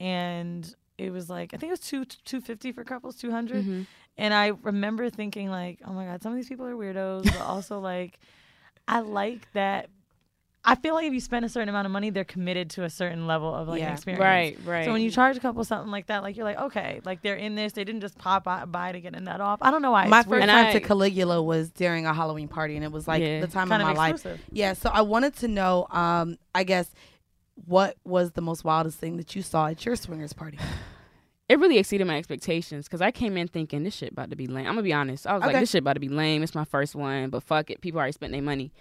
and 0.00 0.74
it 0.98 1.12
was 1.12 1.30
like 1.30 1.54
I 1.54 1.56
think 1.58 1.68
it 1.70 1.72
was 1.74 1.80
two 1.80 2.04
two 2.04 2.40
fifty 2.40 2.72
for 2.72 2.82
couples, 2.84 3.16
two 3.16 3.28
Mhm. 3.28 3.86
And 4.18 4.34
I 4.34 4.48
remember 4.48 5.08
thinking 5.08 5.48
like, 5.50 5.78
oh 5.86 5.92
my 5.92 6.04
god, 6.04 6.22
some 6.22 6.32
of 6.32 6.36
these 6.36 6.48
people 6.48 6.66
are 6.66 6.74
weirdos, 6.74 7.24
but 7.24 7.36
also 7.40 7.78
like, 7.78 8.18
I 8.88 9.00
like 9.00 9.50
that. 9.52 9.88
I 10.62 10.74
feel 10.74 10.92
like 10.94 11.06
if 11.06 11.14
you 11.14 11.20
spend 11.20 11.46
a 11.46 11.48
certain 11.48 11.70
amount 11.70 11.86
of 11.86 11.92
money, 11.92 12.10
they're 12.10 12.22
committed 12.22 12.68
to 12.70 12.84
a 12.84 12.90
certain 12.90 13.26
level 13.26 13.54
of 13.54 13.66
like 13.68 13.80
Yeah. 13.80 13.94
experience. 13.94 14.20
Right, 14.20 14.58
right. 14.66 14.84
So 14.84 14.92
when 14.92 15.00
you 15.00 15.10
charge 15.10 15.38
a 15.38 15.40
couple 15.40 15.64
something 15.64 15.90
like 15.90 16.08
that, 16.08 16.22
like 16.22 16.36
you're 16.36 16.44
like, 16.44 16.58
okay, 16.60 17.00
like 17.02 17.22
they're 17.22 17.36
in 17.36 17.54
this. 17.54 17.72
They 17.72 17.82
didn't 17.84 18.02
just 18.02 18.18
pop 18.18 18.44
by, 18.44 18.66
by 18.66 18.92
to 18.92 19.00
get 19.00 19.14
a 19.16 19.20
nut 19.20 19.40
off. 19.40 19.60
I 19.62 19.70
don't 19.70 19.80
know 19.80 19.92
why. 19.92 20.06
My 20.06 20.18
it's 20.20 20.28
first 20.28 20.32
weird. 20.40 20.50
time 20.50 20.72
to 20.74 20.80
Caligula 20.80 21.40
was 21.42 21.70
during 21.70 22.04
a 22.04 22.12
Halloween 22.12 22.48
party, 22.48 22.74
and 22.76 22.84
it 22.84 22.92
was 22.92 23.08
like 23.08 23.22
Yeah. 23.22 23.40
the 23.40 23.46
time 23.46 23.68
Kind 23.70 23.80
of 23.80 23.88
of 23.88 23.96
my 23.96 24.10
exclusive. 24.10 24.38
life. 24.38 24.48
Yeah, 24.52 24.74
so 24.74 24.90
I 24.92 25.00
wanted 25.00 25.34
to 25.36 25.48
know, 25.48 25.86
um, 25.90 26.36
I 26.54 26.64
guess, 26.64 26.90
what 27.66 27.96
was 28.04 28.32
the 28.32 28.40
most 28.40 28.64
wildest 28.64 28.98
thing 28.98 29.16
that 29.16 29.34
you 29.34 29.42
saw 29.42 29.68
at 29.68 29.84
your 29.84 29.96
swingers 29.96 30.32
party? 30.32 30.58
it 31.48 31.58
really 31.58 31.78
exceeded 31.78 32.06
my 32.06 32.16
expectations 32.16 32.86
because 32.86 33.00
I 33.00 33.10
came 33.10 33.36
in 33.36 33.48
thinking 33.48 33.82
this 33.82 33.94
shit 33.94 34.12
about 34.12 34.30
to 34.30 34.36
be 34.36 34.46
lame. 34.46 34.66
I'm 34.66 34.74
gonna 34.74 34.82
be 34.82 34.92
honest. 34.92 35.26
I 35.26 35.34
was 35.34 35.42
like, 35.42 35.58
this 35.58 35.70
shit 35.70 35.80
about 35.80 35.94
to 35.94 36.00
be 36.00 36.08
lame. 36.08 36.42
It's 36.42 36.54
my 36.54 36.64
first 36.64 36.94
one, 36.94 37.30
but 37.30 37.42
fuck 37.42 37.70
it. 37.70 37.80
People 37.80 37.98
already 37.98 38.12
spent 38.12 38.32
their 38.32 38.42
money. 38.42 38.72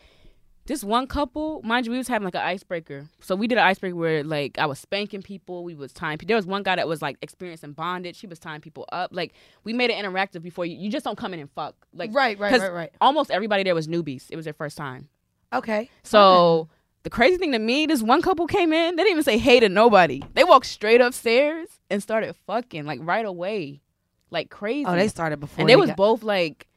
This 0.69 0.83
one 0.83 1.07
couple, 1.07 1.63
mind 1.63 1.87
you, 1.87 1.91
we 1.91 1.97
was 1.97 2.07
having 2.07 2.25
like 2.25 2.35
an 2.35 2.41
icebreaker. 2.41 3.07
So 3.21 3.35
we 3.35 3.47
did 3.47 3.57
an 3.57 3.63
icebreaker 3.63 3.95
where 3.95 4.23
like 4.23 4.59
I 4.59 4.67
was 4.67 4.77
spanking 4.77 5.23
people. 5.23 5.63
We 5.63 5.73
was 5.73 5.91
tying. 5.91 6.19
There 6.23 6.35
was 6.35 6.45
one 6.45 6.61
guy 6.61 6.75
that 6.75 6.87
was 6.87 7.01
like 7.01 7.17
experiencing 7.23 7.71
bondage. 7.71 8.19
He 8.19 8.27
was 8.27 8.37
tying 8.37 8.61
people 8.61 8.85
up. 8.91 9.09
Like 9.11 9.33
we 9.63 9.73
made 9.73 9.89
it 9.89 9.97
interactive 9.97 10.43
before 10.43 10.67
you. 10.67 10.77
You 10.77 10.91
just 10.91 11.03
don't 11.03 11.17
come 11.17 11.33
in 11.33 11.39
and 11.39 11.49
fuck. 11.49 11.73
Like 11.91 12.13
Right, 12.13 12.37
right, 12.37 12.51
right, 12.61 12.71
right. 12.71 12.91
Almost 13.01 13.31
everybody 13.31 13.63
there 13.63 13.73
was 13.73 13.87
newbies. 13.87 14.27
It 14.29 14.35
was 14.35 14.45
their 14.45 14.53
first 14.53 14.77
time. 14.77 15.09
Okay. 15.51 15.89
So 16.03 16.69
the 17.03 17.09
crazy 17.09 17.37
thing 17.37 17.51
to 17.53 17.59
me, 17.59 17.85
this 17.85 18.01
one 18.01 18.21
couple 18.21 18.45
came 18.47 18.73
in. 18.73 18.95
They 18.95 19.03
didn't 19.03 19.11
even 19.11 19.23
say 19.23 19.37
hey 19.37 19.59
to 19.59 19.69
nobody. 19.69 20.21
They 20.33 20.43
walked 20.43 20.65
straight 20.65 21.01
upstairs 21.01 21.67
and 21.89 22.01
started 22.03 22.35
fucking 22.45 22.85
like 22.85 22.99
right 23.03 23.25
away, 23.25 23.81
like 24.29 24.49
crazy. 24.49 24.85
Oh, 24.85 24.95
they 24.95 25.07
started 25.07 25.39
before 25.39 25.61
And 25.61 25.69
they 25.69 25.73
they 25.73 25.77
was 25.79 25.89
got- 25.89 25.97
both 25.97 26.23
like, 26.23 26.67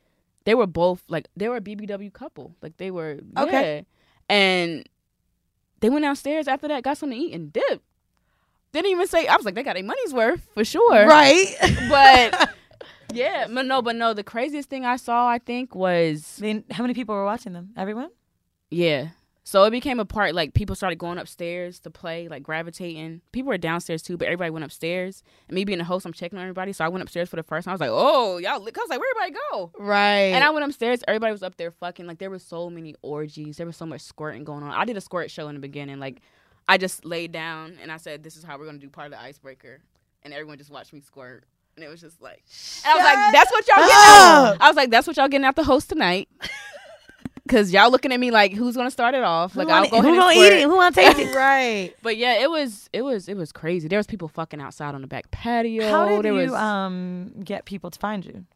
they 0.45 0.55
were 0.55 0.67
both 0.67 1.03
like 1.09 1.29
they 1.37 1.49
were 1.49 1.57
a 1.57 1.61
BBW 1.61 2.13
couple. 2.13 2.55
Like 2.63 2.77
they 2.77 2.91
were 2.91 3.19
Okay. 3.39 3.77
yeah. 3.79 4.35
And 4.37 4.89
they 5.81 5.91
went 5.91 6.05
downstairs 6.05 6.47
after 6.49 6.69
that, 6.69 6.83
got 6.85 6.97
something 6.99 7.19
to 7.19 7.25
eat 7.27 7.35
and 7.35 7.53
dipped. 7.53 7.85
Didn't 8.73 8.91
even 8.91 9.07
say. 9.07 9.27
I 9.27 9.37
was 9.37 9.45
like, 9.45 9.55
they 9.55 9.63
got 9.63 9.75
their 9.75 9.85
money's 9.85 10.15
worth 10.15 10.49
for 10.55 10.65
sure, 10.65 11.07
Right. 11.07 11.55
But 11.91 12.51
yeah, 13.13 13.47
but 13.53 13.67
no, 13.67 13.83
but 13.83 13.97
no. 13.97 14.15
The 14.15 14.23
craziest 14.25 14.71
thing 14.71 14.87
I 14.87 14.97
saw, 14.97 15.29
I 15.29 15.39
think, 15.39 15.75
was 15.75 16.37
They, 16.41 16.65
how 16.71 16.83
many 16.83 16.95
people 16.95 17.15
were 17.15 17.25
watching 17.25 17.53
them? 17.53 17.71
Everyone. 17.77 18.09
yeah. 18.71 19.09
So 19.45 19.65
it 19.65 19.71
became 19.71 19.99
a 19.99 20.05
part 20.05 20.35
like 20.35 20.55
people 20.55 20.77
started 20.77 20.97
going 20.97 21.19
upstairs 21.19 21.81
to 21.81 21.91
play, 21.91 22.29
like 22.29 22.45
gravitating. 22.45 23.23
People 23.33 23.49
were 23.49 23.59
downstairs 23.59 24.01
too, 24.01 24.17
but 24.17 24.27
everybody 24.27 24.51
went 24.51 24.65
upstairs. 24.65 25.25
And 25.49 25.57
me 25.57 25.65
being 25.65 25.79
the 25.79 25.85
host, 25.85 26.07
I'm 26.07 26.13
checking 26.13 26.39
on 26.39 26.45
everybody. 26.45 26.73
So 26.73 26.85
I 26.85 26.89
went 26.89 27.03
upstairs 27.03 27.29
for 27.29 27.37
the 27.37 27.43
first 27.43 27.65
time. 27.65 27.73
I 27.73 27.75
was 27.75 27.81
like, 27.81 27.91
oh, 27.93 28.39
y'all, 28.39 28.63
look. 28.63 28.79
I 28.79 28.81
was 28.81 28.91
like, 28.91 29.01
where 29.01 29.11
everybody 29.11 29.41
go? 29.51 29.73
Right. 29.79 30.33
And 30.33 30.45
I 30.45 30.51
went 30.51 30.65
upstairs. 30.65 31.03
Everybody 31.09 31.33
was 31.33 31.43
up 31.43 31.57
there 31.57 31.73
fucking. 31.73 32.07
Like 32.07 32.19
there 32.19 32.31
were 32.31 32.39
so 32.39 32.71
many 32.71 32.95
orgies. 33.03 33.57
There 33.57 33.67
was 33.67 33.77
so 33.77 33.87
much 33.87 34.03
squirting 34.03 34.45
going 34.45 34.63
on. 34.63 34.71
I 34.71 34.85
did 34.85 34.97
a 34.97 35.01
squirt 35.01 35.31
show 35.31 35.49
in 35.49 35.55
the 35.55 35.61
beginning. 35.61 35.99
Like 35.99 36.21
I 36.69 36.79
just 36.79 37.05
laid 37.05 37.33
down 37.33 37.79
and 37.83 37.91
I 37.91 37.97
said, 37.97 38.23
this 38.23 38.37
is 38.37 38.45
how 38.45 38.59
we're 38.59 38.67
gonna 38.67 38.79
do 38.79 38.89
part 38.89 39.07
of 39.07 39.13
the 39.13 39.21
icebreaker. 39.21 39.81
And 40.23 40.33
everyone 40.33 40.59
just 40.59 40.71
watched 40.71 40.93
me 40.93 41.01
squirt. 41.01 41.45
And 41.75 41.85
it 41.85 41.89
was 41.89 42.01
just 42.01 42.21
like, 42.23 42.45
and 42.85 42.93
I 42.93 42.97
was 42.97 43.05
like, 43.05 43.33
that's 43.33 43.51
what 43.51 43.67
y'all 43.67 43.77
getting. 43.77 43.93
Out. 43.93 44.57
I 44.61 44.69
was 44.69 44.77
like, 44.77 44.91
that's 44.91 45.07
what 45.07 45.17
y'all 45.17 45.29
getting 45.29 45.47
out 45.47 45.57
the 45.57 45.65
host 45.65 45.89
tonight. 45.89 46.29
Cause 47.53 47.71
y'all 47.71 47.91
looking 47.91 48.13
at 48.13 48.19
me 48.21 48.31
like, 48.31 48.53
who's 48.55 48.77
gonna 48.77 48.91
start 48.91 49.15
it 49.15 49.23
off? 49.23 49.55
Like, 49.55 49.69
I'll 49.69 49.83
go 49.89 49.99
ahead 49.99 50.05
who 50.05 50.09
and 50.11 50.17
gonna 50.19 50.33
squirt. 50.33 50.53
eat 50.53 50.57
it? 50.57 50.63
Who 50.63 50.75
wanna 50.77 50.95
taste 50.95 51.19
it? 51.19 51.35
right. 51.37 51.93
But 52.03 52.17
yeah, 52.17 52.41
it 52.41 52.51
was 52.51 52.89
it 52.93 53.03
was 53.03 53.29
it 53.29 53.37
was 53.37 53.53
crazy. 53.53 53.89
There 53.89 53.99
was 53.99 54.07
people 54.07 54.29
fucking 54.29 54.61
outside 54.61 54.95
on 54.95 55.03
the 55.03 55.07
back 55.07 55.31
patio. 55.31 55.89
How 55.91 56.09
did 56.09 56.25
there 56.25 56.33
you 56.33 56.51
was, 56.51 56.53
um 56.53 57.33
get 57.45 57.65
people 57.67 57.91
to 57.91 57.99
find 57.99 58.25
you? 58.25 58.47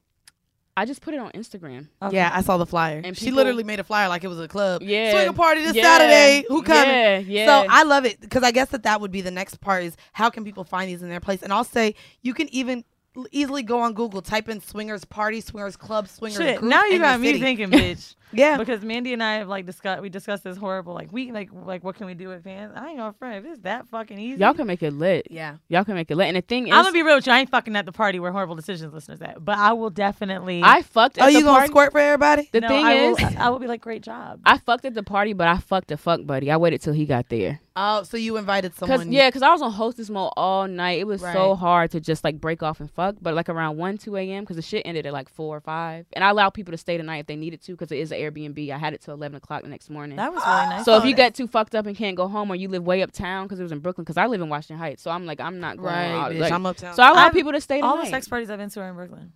I 0.79 0.85
just 0.85 1.01
put 1.01 1.15
it 1.15 1.21
on 1.21 1.31
Instagram. 1.33 1.89
Yeah, 2.11 2.31
I 2.35 2.43
saw 2.43 2.59
the 2.59 2.67
flyer. 2.67 3.01
And 3.03 3.17
she 3.17 3.27
people- 3.27 3.37
literally 3.39 3.65
made 3.65 3.81
a 3.81 3.85
flyer 3.85 4.09
like 4.11 4.25
it 4.25 4.29
was 4.29 4.39
a 4.39 4.47
club. 4.49 4.83
Yeah. 4.83 5.11
Swinger 5.13 5.33
party 5.33 5.63
this 5.63 5.75
Yeah. 5.75 5.83
Saturday. 5.85 6.45
Who 6.49 6.63
coming? 6.63 6.91
Yeah, 6.91 7.19
yeah. 7.19 7.47
So 7.47 7.67
I 7.71 7.83
love 7.85 8.05
it 8.05 8.21
because 8.21 8.43
I 8.43 8.51
guess 8.51 8.69
that 8.71 8.83
that 8.83 9.01
would 9.01 9.11
be 9.11 9.23
the 9.23 9.31
next 9.31 9.61
part 9.63 9.85
is 9.85 9.97
how 10.13 10.29
can 10.31 10.45
people 10.45 10.65
find 10.65 10.91
these 10.91 11.03
in 11.03 11.09
their 11.09 11.21
place? 11.21 11.43
And 11.43 11.51
I'll 11.53 11.65
say 11.65 11.95
you 12.23 12.35
can 12.35 12.49
even 12.55 12.79
l- 12.79 12.85
easily 13.33 13.63
go 13.63 13.81
on 13.81 13.95
Google, 13.95 14.21
type 14.21 14.49
in 14.49 14.61
swingers 14.61 15.05
party, 15.05 15.41
swingers 15.41 15.77
club, 15.77 16.09
swingers 16.09 16.37
Shit, 16.43 16.59
group. 16.59 16.71
now 16.71 16.85
you 16.85 16.95
and 16.95 17.03
got 17.03 17.21
me 17.21 17.29
city. 17.29 17.41
thinking, 17.41 17.71
bitch. 17.71 18.15
Yeah. 18.33 18.57
Because 18.59 18.83
Mandy 18.83 19.13
and 19.13 19.23
I 19.23 19.35
have 19.37 19.49
like 19.49 19.65
discussed 19.67 20.03
we 20.03 20.09
discussed 20.09 20.43
this 20.43 20.57
horrible 20.57 20.93
like 20.93 21.13
we 21.13 21.31
like 21.31 21.49
like 21.53 21.85
what 21.85 21.95
can 21.95 22.07
we 22.07 22.15
do 22.15 22.29
with 22.29 22.43
fans? 22.45 22.73
I 22.75 22.89
ain't 22.89 22.99
gonna 22.99 23.13
front. 23.13 23.37
If 23.37 23.53
it's 23.53 23.61
that 23.63 23.87
fucking 23.89 24.19
easy. 24.19 24.41
Y'all 24.41 24.53
can 24.53 24.67
make 24.67 24.83
it 24.83 24.93
lit. 24.93 25.29
Yeah. 25.31 25.57
Y'all 25.69 25.85
can 25.85 25.95
make 25.95 26.11
it 26.11 26.17
lit. 26.17 26.27
And 26.27 26.37
the 26.37 26.41
thing 26.41 26.67
is, 26.67 26.75
I'm 26.75 26.83
gonna 26.83 26.93
be 26.93 27.03
real 27.05 27.15
with 27.15 27.27
you. 27.27 27.33
I 27.33 27.39
ain't 27.39 27.51
fucking 27.51 27.77
at 27.77 27.87
the 27.87 27.93
party 27.93 28.19
where 28.19 28.33
horrible 28.33 28.57
decisions 28.57 28.93
listeners 28.93 29.23
at. 29.23 29.45
But 29.45 29.59
I 29.59 29.73
will 29.75 29.91
definitely 29.91 30.61
I 30.65 30.83
fucked. 30.83 31.19
Oh, 31.19 31.23
at 31.23 31.29
Oh, 31.29 31.33
the 31.33 31.39
you 31.39 31.45
gonna 31.45 31.59
party. 31.59 31.71
squirt 31.71 31.93
for 31.93 31.99
everybody? 32.01 32.49
The 32.53 32.61
No, 32.63 32.69
thing 32.69 32.85
I 32.85 32.93
is, 32.95 33.17
will, 33.19 33.29
I 33.39 33.49
will 33.51 33.61
be 33.61 33.69
like, 33.69 33.81
great 33.81 34.03
job. 34.03 34.41
I 34.45 34.59
fucked 34.59 34.85
at 34.85 34.95
the 34.95 35.05
party, 35.05 35.33
but 35.33 35.47
I 35.47 35.59
fucked 35.59 35.89
the 35.89 35.97
fuck 35.97 36.27
buddy. 36.27 36.51
I 36.51 36.57
waited 36.57 36.83
till 36.83 36.95
he 36.95 37.07
got 37.07 37.29
there. 37.29 37.61
Oh, 37.79 38.03
so 38.05 38.17
you 38.17 38.39
invited 38.39 38.75
Cause, 38.75 38.89
someone? 38.89 39.13
yeah, 39.13 39.29
because 39.29 39.43
I 39.43 39.51
was 39.51 39.61
on 39.61 39.71
hostess 39.71 40.09
mode 40.09 40.33
all 40.35 40.67
night. 40.67 40.99
It 40.99 41.07
was 41.07 41.21
so 41.21 41.55
hard 41.55 41.91
to 41.91 42.01
just 42.01 42.25
like 42.25 42.41
break 42.41 42.63
off 42.63 42.81
and 42.81 42.91
fuck. 42.91 43.17
But 43.21 43.35
like 43.35 43.51
around 43.51 43.77
one, 43.77 43.99
two 43.99 44.17
a.m. 44.17 44.45
because 44.45 44.57
the 44.57 44.63
shit 44.63 44.81
ended 44.87 45.05
at 45.05 45.13
like 45.13 45.29
four 45.29 45.55
or 45.59 45.61
five, 45.61 46.07
and 46.15 46.25
I 46.25 46.31
allowed 46.31 46.51
people 46.51 46.73
to 46.73 46.79
stay 46.79 46.97
the 46.97 47.03
night 47.03 47.19
if 47.19 47.27
they 47.27 47.37
needed 47.37 47.61
to 47.65 47.73
because 47.73 47.93
it 47.93 47.99
is 47.99 48.13
an 48.13 48.19
Airbnb. 48.19 48.71
I 48.71 48.79
had 48.79 48.95
it 48.95 49.03
till 49.03 49.13
eleven 49.13 49.37
o'clock 49.37 49.63
the 49.63 49.69
next 49.69 49.91
morning. 49.91 50.17
That 50.17 50.33
was 50.33 50.43
really 50.47 50.71
nice. 50.77 50.85
So 50.87 50.97
if 50.97 51.05
you 51.05 51.11
that- 51.11 51.17
get 51.17 51.35
too 51.35 51.47
fucked 51.47 51.75
up 51.75 51.85
and 51.85 51.95
can't 51.95 52.17
go 52.17 52.29
home, 52.29 52.51
or 52.51 52.57
you 52.57 52.69
live 52.69 52.83
way 52.83 53.03
uptown 53.03 53.45
because 53.47 53.61
it 53.61 53.65
was 53.65 53.73
in 53.73 53.81
Brooklyn, 53.81 54.05
because 54.05 54.17
I 54.17 54.27
live 54.27 54.41
in 54.41 54.49
Washington 54.49 54.79
Heights, 54.79 55.03
so 55.03 55.11
I'm 55.11 55.27
like 55.27 55.41
I'm 55.41 55.61
not 55.61 55.77
going 55.77 55.89
Right, 55.95 56.11
out. 56.13 56.33
bitch, 56.33 56.41
like- 56.41 56.53
I'm 56.53 56.65
uptown. 56.65 56.95
So 56.95 57.03
I 57.03 57.11
allow 57.11 57.27
I've- 57.27 57.35
people 57.39 57.53
to 57.53 57.61
stay 57.61 57.81
the 57.83 57.87
All 57.87 57.97
night. 57.97 58.05
the 58.07 58.11
sex 58.11 58.27
parties 58.27 58.49
I've 58.49 58.59
been 58.59 58.71
to 58.71 58.81
are 58.81 58.89
in 58.89 58.95
Brooklyn. 58.97 59.33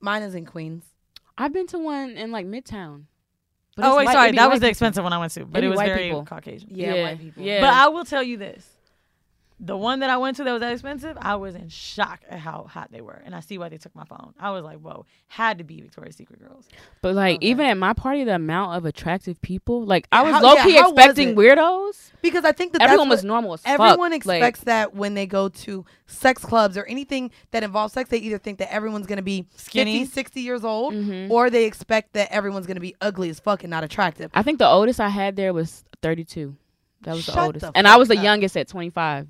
Mine 0.00 0.22
is 0.22 0.36
in 0.36 0.46
Queens. 0.46 0.84
I've 1.36 1.52
been 1.52 1.66
to 1.66 1.78
one 1.80 2.10
in 2.10 2.30
like 2.30 2.46
Midtown. 2.46 3.06
But 3.76 3.84
oh 3.86 3.96
wait, 3.96 4.06
white- 4.06 4.12
sorry, 4.12 4.32
that 4.32 4.50
was 4.50 4.60
the 4.60 4.64
people. 4.64 4.70
expensive 4.70 5.04
one 5.04 5.12
I 5.12 5.18
went 5.18 5.32
to, 5.32 5.44
but 5.44 5.62
It 5.62 5.66
it, 5.66 5.70
was 5.70 5.78
very 5.80 6.04
people. 6.04 6.24
Caucasian. 6.24 6.68
Yeah, 6.72 7.02
white 7.02 7.18
people. 7.20 7.42
Yeah. 7.42 7.60
But 7.60 7.70
I 7.74 7.88
will 7.88 8.04
tell 8.04 8.22
you 8.22 8.38
this: 8.38 8.66
the 9.58 9.76
one 9.76 10.00
that 10.00 10.10
I 10.10 10.18
went 10.18 10.36
to 10.36 10.44
that 10.44 10.52
was 10.52 10.60
that 10.60 10.72
expensive, 10.72 11.16
I 11.20 11.36
was 11.36 11.54
in 11.54 11.68
shock 11.70 12.20
at 12.28 12.38
how 12.38 12.66
hot 12.68 12.92
they 12.92 13.00
were, 13.00 13.22
and 13.24 13.34
I 13.34 13.40
see 13.40 13.56
why 13.56 13.70
they 13.70 13.78
took 13.78 13.94
my 13.94 14.04
phone. 14.04 14.34
I 14.38 14.50
was 14.50 14.62
like, 14.62 14.78
"Whoa!" 14.80 15.06
Had 15.28 15.56
to 15.58 15.64
be 15.64 15.80
Victoria's 15.80 16.14
Secret 16.16 16.40
girls. 16.40 16.68
But 17.00 17.14
like 17.14 17.38
even 17.42 17.64
at 17.66 17.78
my 17.78 17.94
party, 17.94 18.24
the 18.24 18.34
amount 18.34 18.76
of 18.76 18.84
attractive 18.84 19.40
people, 19.40 19.84
like 19.84 20.06
I 20.12 20.22
was 20.22 20.32
How- 20.34 20.42
low 20.42 20.56
key 20.62 20.78
expecting 20.78 21.34
weirdos. 21.34 22.10
Because 22.20 22.44
I 22.44 22.52
think 22.52 22.72
that 22.74 22.82
everyone 22.82 23.08
was 23.08 23.24
normal 23.24 23.54
as 23.54 23.62
fuck. 23.62 23.80
Everyone 23.80 24.10
Like- 24.10 24.16
expects 24.18 24.60
that 24.60 24.94
when 24.94 25.14
they 25.14 25.26
go 25.26 25.48
to 25.48 25.84
sex 26.06 26.44
clubs 26.44 26.76
or 26.76 26.84
anything 26.84 27.30
that 27.52 27.62
involves 27.62 27.94
sex, 27.94 28.10
they 28.10 28.18
either 28.18 28.38
think 28.38 28.58
that 28.58 28.70
everyone's 28.72 29.06
going 29.06 29.16
to 29.16 29.22
be 29.22 29.46
Skinny. 29.56 30.00
50, 30.00 30.12
60 30.12 30.40
years 30.42 30.64
old, 30.64 30.92
Mm-hmm. 30.92 31.32
or 31.32 31.48
they 31.48 31.64
expect 31.64 32.12
that 32.12 32.30
everyone's 32.30 32.66
going 32.66 32.76
to 32.76 32.80
be 32.80 32.94
ugly 33.00 33.30
as 33.30 33.40
fuck 33.40 33.64
and 33.64 33.70
not 33.70 33.84
attractive. 33.84 34.30
I 34.34 34.42
think 34.42 34.58
the 34.58 34.68
oldest 34.68 35.00
I 35.00 35.08
had 35.08 35.36
there 35.36 35.52
was 35.54 35.84
32. 36.02 36.56
That 37.02 37.14
was 37.14 37.26
the 37.26 37.40
oldest, 37.40 37.64
the 37.64 37.72
and 37.74 37.86
I 37.86 37.96
was 37.96 38.08
the 38.08 38.14
fuck 38.14 38.20
up. 38.20 38.24
youngest 38.24 38.56
at 38.56 38.68
25. 38.68 39.28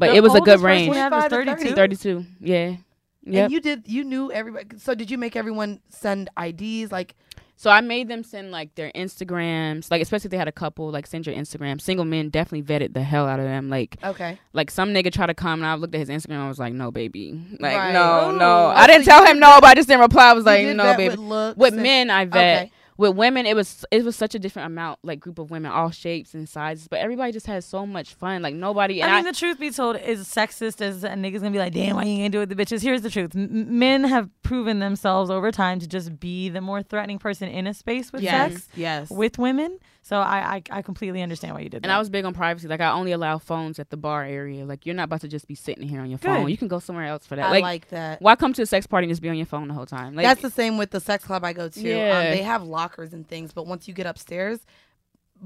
But 0.00 0.10
The 0.10 0.16
it 0.16 0.22
was 0.22 0.34
a 0.34 0.40
good 0.40 0.60
range. 0.60 0.88
you 0.88 0.94
have 0.94 1.12
is 1.12 1.28
25 1.28 1.58
to 1.58 1.74
32? 1.74 1.74
32. 1.76 2.24
Yeah. 2.40 2.76
Yep. 3.22 3.44
And 3.44 3.52
you 3.52 3.60
did, 3.60 3.82
you 3.86 4.02
knew 4.02 4.32
everybody. 4.32 4.78
So 4.78 4.94
did 4.94 5.10
you 5.10 5.18
make 5.18 5.36
everyone 5.36 5.80
send 5.90 6.30
IDs? 6.42 6.90
Like, 6.90 7.14
So 7.56 7.68
I 7.70 7.82
made 7.82 8.08
them 8.08 8.24
send 8.24 8.50
like 8.50 8.74
their 8.74 8.90
Instagrams, 8.96 9.90
like 9.90 10.00
especially 10.00 10.28
if 10.28 10.30
they 10.30 10.38
had 10.38 10.48
a 10.48 10.52
couple, 10.52 10.90
like 10.90 11.06
send 11.06 11.26
your 11.26 11.36
Instagram. 11.36 11.78
Single 11.80 12.06
men 12.06 12.30
definitely 12.30 12.62
vetted 12.62 12.94
the 12.94 13.02
hell 13.02 13.28
out 13.28 13.38
of 13.38 13.44
them. 13.44 13.68
Like, 13.68 13.98
okay. 14.02 14.38
like 14.54 14.70
some 14.70 14.94
nigga 14.94 15.12
tried 15.12 15.26
to 15.26 15.34
come 15.34 15.60
and 15.60 15.66
I 15.66 15.74
looked 15.74 15.94
at 15.94 15.98
his 15.98 16.08
Instagram. 16.08 16.38
I 16.40 16.48
was 16.48 16.58
like, 16.58 16.72
no, 16.72 16.90
baby, 16.90 17.38
like 17.60 17.76
Right. 17.76 17.92
no, 17.92 18.30
Ooh. 18.30 18.38
no. 18.38 18.66
Oh, 18.68 18.72
I 18.74 18.86
didn't 18.86 19.04
so 19.04 19.10
tell 19.10 19.26
him 19.26 19.38
no, 19.38 19.58
but 19.60 19.66
I 19.68 19.74
just 19.74 19.86
didn't 19.88 20.00
reply. 20.00 20.30
I 20.30 20.32
was 20.32 20.46
like, 20.46 20.66
no, 20.74 20.96
baby. 20.96 21.10
with 21.10 21.18
looks 21.18 21.58
With 21.58 21.74
and- 21.74 21.82
men, 21.82 22.08
I 22.10 22.24
vet. 22.24 22.62
Okay. 22.62 22.72
With 23.00 23.16
women, 23.16 23.46
it 23.46 23.56
was 23.56 23.84
it 23.90 24.04
was 24.04 24.14
such 24.14 24.34
a 24.34 24.38
different 24.38 24.66
amount, 24.66 24.98
like 25.02 25.20
group 25.20 25.38
of 25.38 25.50
women, 25.50 25.72
all 25.72 25.90
shapes 25.90 26.34
and 26.34 26.46
sizes. 26.46 26.86
But 26.86 26.98
everybody 26.98 27.32
just 27.32 27.46
had 27.46 27.64
so 27.64 27.86
much 27.86 28.12
fun. 28.12 28.42
Like 28.42 28.54
nobody. 28.54 29.00
And 29.00 29.10
I 29.10 29.16
mean, 29.16 29.24
the 29.24 29.32
truth 29.32 29.58
be 29.58 29.70
told, 29.70 29.96
is 29.98 30.28
sexist 30.28 30.82
as 30.82 31.02
a 31.02 31.08
niggas 31.08 31.38
gonna 31.40 31.50
be 31.50 31.58
like, 31.58 31.72
damn, 31.72 31.96
why 31.96 32.04
you 32.04 32.22
ain't 32.22 32.32
do 32.32 32.42
it 32.42 32.48
with 32.48 32.56
the 32.56 32.62
bitches? 32.62 32.82
Here's 32.82 33.00
the 33.00 33.08
truth: 33.08 33.34
M- 33.34 33.78
men 33.78 34.04
have 34.04 34.28
proven 34.42 34.80
themselves 34.80 35.30
over 35.30 35.50
time 35.50 35.78
to 35.78 35.88
just 35.88 36.20
be 36.20 36.50
the 36.50 36.60
more 36.60 36.82
threatening 36.82 37.18
person 37.18 37.48
in 37.48 37.66
a 37.66 37.72
space 37.72 38.12
with 38.12 38.20
Yes, 38.20 38.52
sex, 38.52 38.68
yes. 38.76 39.10
with 39.10 39.38
women. 39.38 39.78
So 40.10 40.16
I, 40.16 40.56
I, 40.56 40.62
I 40.78 40.82
completely 40.82 41.22
understand 41.22 41.54
why 41.54 41.60
you 41.60 41.68
did 41.68 41.76
And 41.76 41.84
that. 41.84 41.94
I 41.94 41.98
was 42.00 42.10
big 42.10 42.24
on 42.24 42.34
privacy. 42.34 42.66
Like 42.66 42.80
I 42.80 42.90
only 42.90 43.12
allow 43.12 43.38
phones 43.38 43.78
at 43.78 43.90
the 43.90 43.96
bar 43.96 44.24
area. 44.24 44.64
Like 44.64 44.84
you're 44.84 44.96
not 44.96 45.04
about 45.04 45.20
to 45.20 45.28
just 45.28 45.46
be 45.46 45.54
sitting 45.54 45.86
here 45.86 46.00
on 46.00 46.10
your 46.10 46.18
phone. 46.18 46.48
You 46.48 46.56
can 46.56 46.66
go 46.66 46.80
somewhere 46.80 47.06
else 47.06 47.24
for 47.24 47.36
that. 47.36 47.46
I 47.46 47.50
like, 47.52 47.62
like 47.62 47.88
that. 47.90 48.20
Why 48.20 48.34
come 48.34 48.52
to 48.54 48.62
a 48.62 48.66
sex 48.66 48.88
party 48.88 49.04
and 49.04 49.12
just 49.12 49.22
be 49.22 49.28
on 49.28 49.36
your 49.36 49.46
phone 49.46 49.68
the 49.68 49.74
whole 49.74 49.86
time? 49.86 50.16
Like, 50.16 50.26
That's 50.26 50.42
the 50.42 50.50
same 50.50 50.78
with 50.78 50.90
the 50.90 50.98
sex 50.98 51.22
club 51.22 51.44
I 51.44 51.52
go 51.52 51.68
to. 51.68 51.80
Um, 51.80 51.86
Yeah. 51.86 52.30
they 52.32 52.42
have 52.42 52.64
lockers 52.64 53.12
and 53.12 53.24
things, 53.24 53.52
but 53.52 53.68
once 53.68 53.86
you 53.86 53.94
get 53.94 54.06
upstairs, 54.06 54.58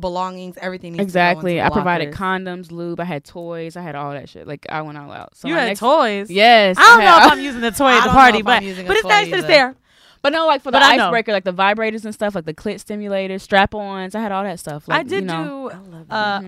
belongings, 0.00 0.56
everything 0.56 0.92
needs 0.92 1.02
exactly. 1.02 1.60
I 1.60 1.68
provided 1.68 2.14
condoms, 2.14 2.72
lube. 2.72 3.00
I 3.00 3.04
had 3.04 3.22
toys. 3.22 3.76
I 3.76 3.82
had 3.82 3.94
all 3.94 4.12
that 4.12 4.30
shit. 4.30 4.46
Like 4.46 4.64
I 4.70 4.80
went 4.80 4.96
all 4.96 5.12
out. 5.12 5.36
So 5.36 5.46
you 5.46 5.56
had 5.56 5.66
next- 5.66 5.80
toys. 5.80 6.30
Yes. 6.30 6.78
I 6.78 6.82
don't 6.82 7.00
know 7.00 7.04
had- 7.04 7.26
if 7.26 7.32
I'm 7.32 7.40
using 7.42 7.60
the 7.60 7.70
toy 7.82 7.90
at 7.90 8.04
the 8.04 8.12
party, 8.12 8.40
but 8.40 8.62
but 8.62 8.96
it's 8.96 9.04
nice 9.04 9.28
that 9.28 9.40
it's 9.40 9.46
there. 9.46 9.76
But 10.24 10.32
no, 10.32 10.46
like 10.46 10.62
for 10.62 10.70
the 10.70 10.76
But 10.78 10.82
I 10.84 10.96
know. 10.96 11.08
icebreaker, 11.08 11.32
like 11.32 11.44
the 11.44 11.52
vibrators 11.52 12.06
and 12.06 12.14
stuff, 12.14 12.34
like 12.34 12.46
the 12.46 12.54
clit 12.54 12.76
stimulators, 12.76 13.42
strap-ons. 13.42 14.14
I 14.14 14.20
had 14.22 14.32
all 14.32 14.42
that 14.42 14.58
stuff. 14.58 14.88
Like, 14.88 15.00
I 15.00 15.02
did 15.02 15.24
you 15.24 15.26
know. 15.26 15.70
do 15.70 16.10
uh, 16.10 16.40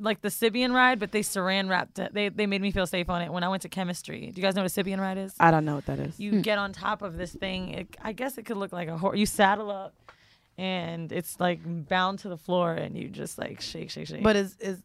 like 0.00 0.22
the 0.22 0.28
Sybian 0.28 0.72
ride, 0.72 0.98
but 0.98 1.12
they 1.12 1.20
saran 1.20 1.68
wrapped 1.68 1.98
it. 1.98 2.14
They 2.14 2.30
they 2.30 2.46
made 2.46 2.62
me 2.62 2.70
feel 2.70 2.86
safe 2.86 3.10
on 3.10 3.20
it 3.20 3.30
when 3.30 3.44
I 3.44 3.48
went 3.50 3.60
to 3.62 3.68
chemistry. 3.68 4.30
Do 4.32 4.40
you 4.40 4.46
guys 4.46 4.54
know 4.54 4.62
what 4.62 4.74
a 4.74 4.82
Sybian 4.82 4.98
ride 4.98 5.18
is? 5.18 5.34
I 5.38 5.50
don't 5.50 5.66
know 5.66 5.74
what 5.74 5.84
that 5.84 5.98
is. 5.98 6.18
You 6.18 6.40
get 6.40 6.56
on 6.56 6.72
top 6.72 7.02
of 7.02 7.18
this 7.18 7.34
thing. 7.34 7.68
It, 7.74 7.96
I 8.02 8.12
guess 8.12 8.38
it 8.38 8.46
could 8.46 8.56
look 8.56 8.72
like 8.72 8.88
a 8.88 8.96
horse. 8.96 9.18
You 9.18 9.26
saddle 9.26 9.70
up, 9.70 9.94
and 10.56 11.12
it's 11.12 11.38
like 11.38 11.60
bound 11.86 12.20
to 12.20 12.30
the 12.30 12.38
floor, 12.38 12.72
and 12.72 12.96
you 12.96 13.08
just 13.08 13.36
like 13.36 13.60
shake, 13.60 13.90
shake, 13.90 14.06
shake. 14.06 14.22
But 14.22 14.36
is 14.36 14.56
is 14.58 14.82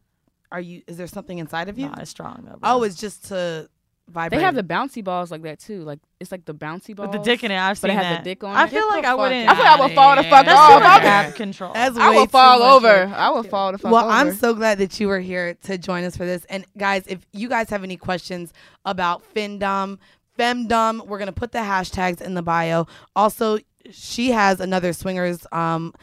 are 0.52 0.60
you? 0.60 0.82
Is 0.86 0.98
there 0.98 1.08
something 1.08 1.38
inside 1.38 1.70
of 1.70 1.80
you? 1.80 1.88
Nah, 1.88 2.02
it's 2.02 2.12
strong 2.12 2.44
though. 2.46 2.60
Oh, 2.62 2.84
it's 2.84 2.98
just 2.98 3.26
to 3.30 3.70
vibrate. 4.10 4.40
They 4.40 4.44
have 4.46 4.56
the 4.56 4.64
bouncy 4.64 5.04
balls 5.04 5.32
like 5.32 5.42
that 5.44 5.60
too. 5.60 5.82
Like 5.84 6.00
it's 6.20 6.32
like 6.32 6.46
the 6.46 6.54
bouncy 6.54 6.96
balls 6.96 7.10
With 7.10 7.18
the 7.24 7.24
dick 7.24 7.44
in 7.44 7.52
it. 7.52 7.58
I've 7.58 7.80
but 7.82 7.90
it 7.90 7.94
seen 7.94 8.04
has 8.04 8.16
that. 8.18 8.22
a 8.22 8.24
dick 8.24 8.44
on 8.44 8.56
I 8.56 8.66
it. 8.66 8.70
feel 8.70 8.88
like 8.88 9.06
I 9.06 9.16
wouldn't. 9.16 9.50
I 9.50 9.56
feel 9.56 9.64
like 9.64 9.80
I 9.80 9.86
would 9.86 9.96
fall 9.96 10.16
the 10.16 10.24
fuck 10.24 10.46
That's 10.46 10.60
off. 10.60 10.70
too 10.74 10.80
much 10.84 11.02
I 11.04 11.06
ab 11.06 11.26
would- 11.28 11.36
control. 11.36 11.74
That's 11.74 11.98
I 11.98 12.10
would 12.16 12.32
fall 12.32 12.62
over. 12.64 12.88
work. 12.88 13.10
I 13.12 13.30
would 13.32 13.50
fall 13.50 13.72
the 13.72 13.78
fuck 13.78 13.92
Well, 13.92 14.06
over. 14.06 14.14
I'm 14.14 14.34
so 14.34 14.54
glad 14.54 14.78
that 14.80 15.00
you 15.00 15.08
were 15.08 15.20
here 15.20 15.56
to 15.64 15.78
join 15.78 16.04
us 16.04 16.16
for 16.18 16.26
this. 16.26 16.46
And 16.46 16.66
guys, 16.78 17.04
if 17.08 17.26
you 17.32 17.50
guys 17.50 17.70
have 17.70 17.84
any 17.84 17.98
questions 17.98 18.54
about 18.86 19.24
Findom, 19.34 19.98
Femdom, 20.38 21.06
we're 21.08 21.20
gonna 21.20 21.32
put 21.32 21.52
the 21.52 21.60
hashtags 21.60 22.22
in 22.22 22.34
the 22.34 22.42
bio. 22.42 22.88
Also, 23.16 23.60
she 23.92 24.32
has 24.32 24.60
another 24.60 24.94
swingers 24.94 25.46
um 25.52 25.94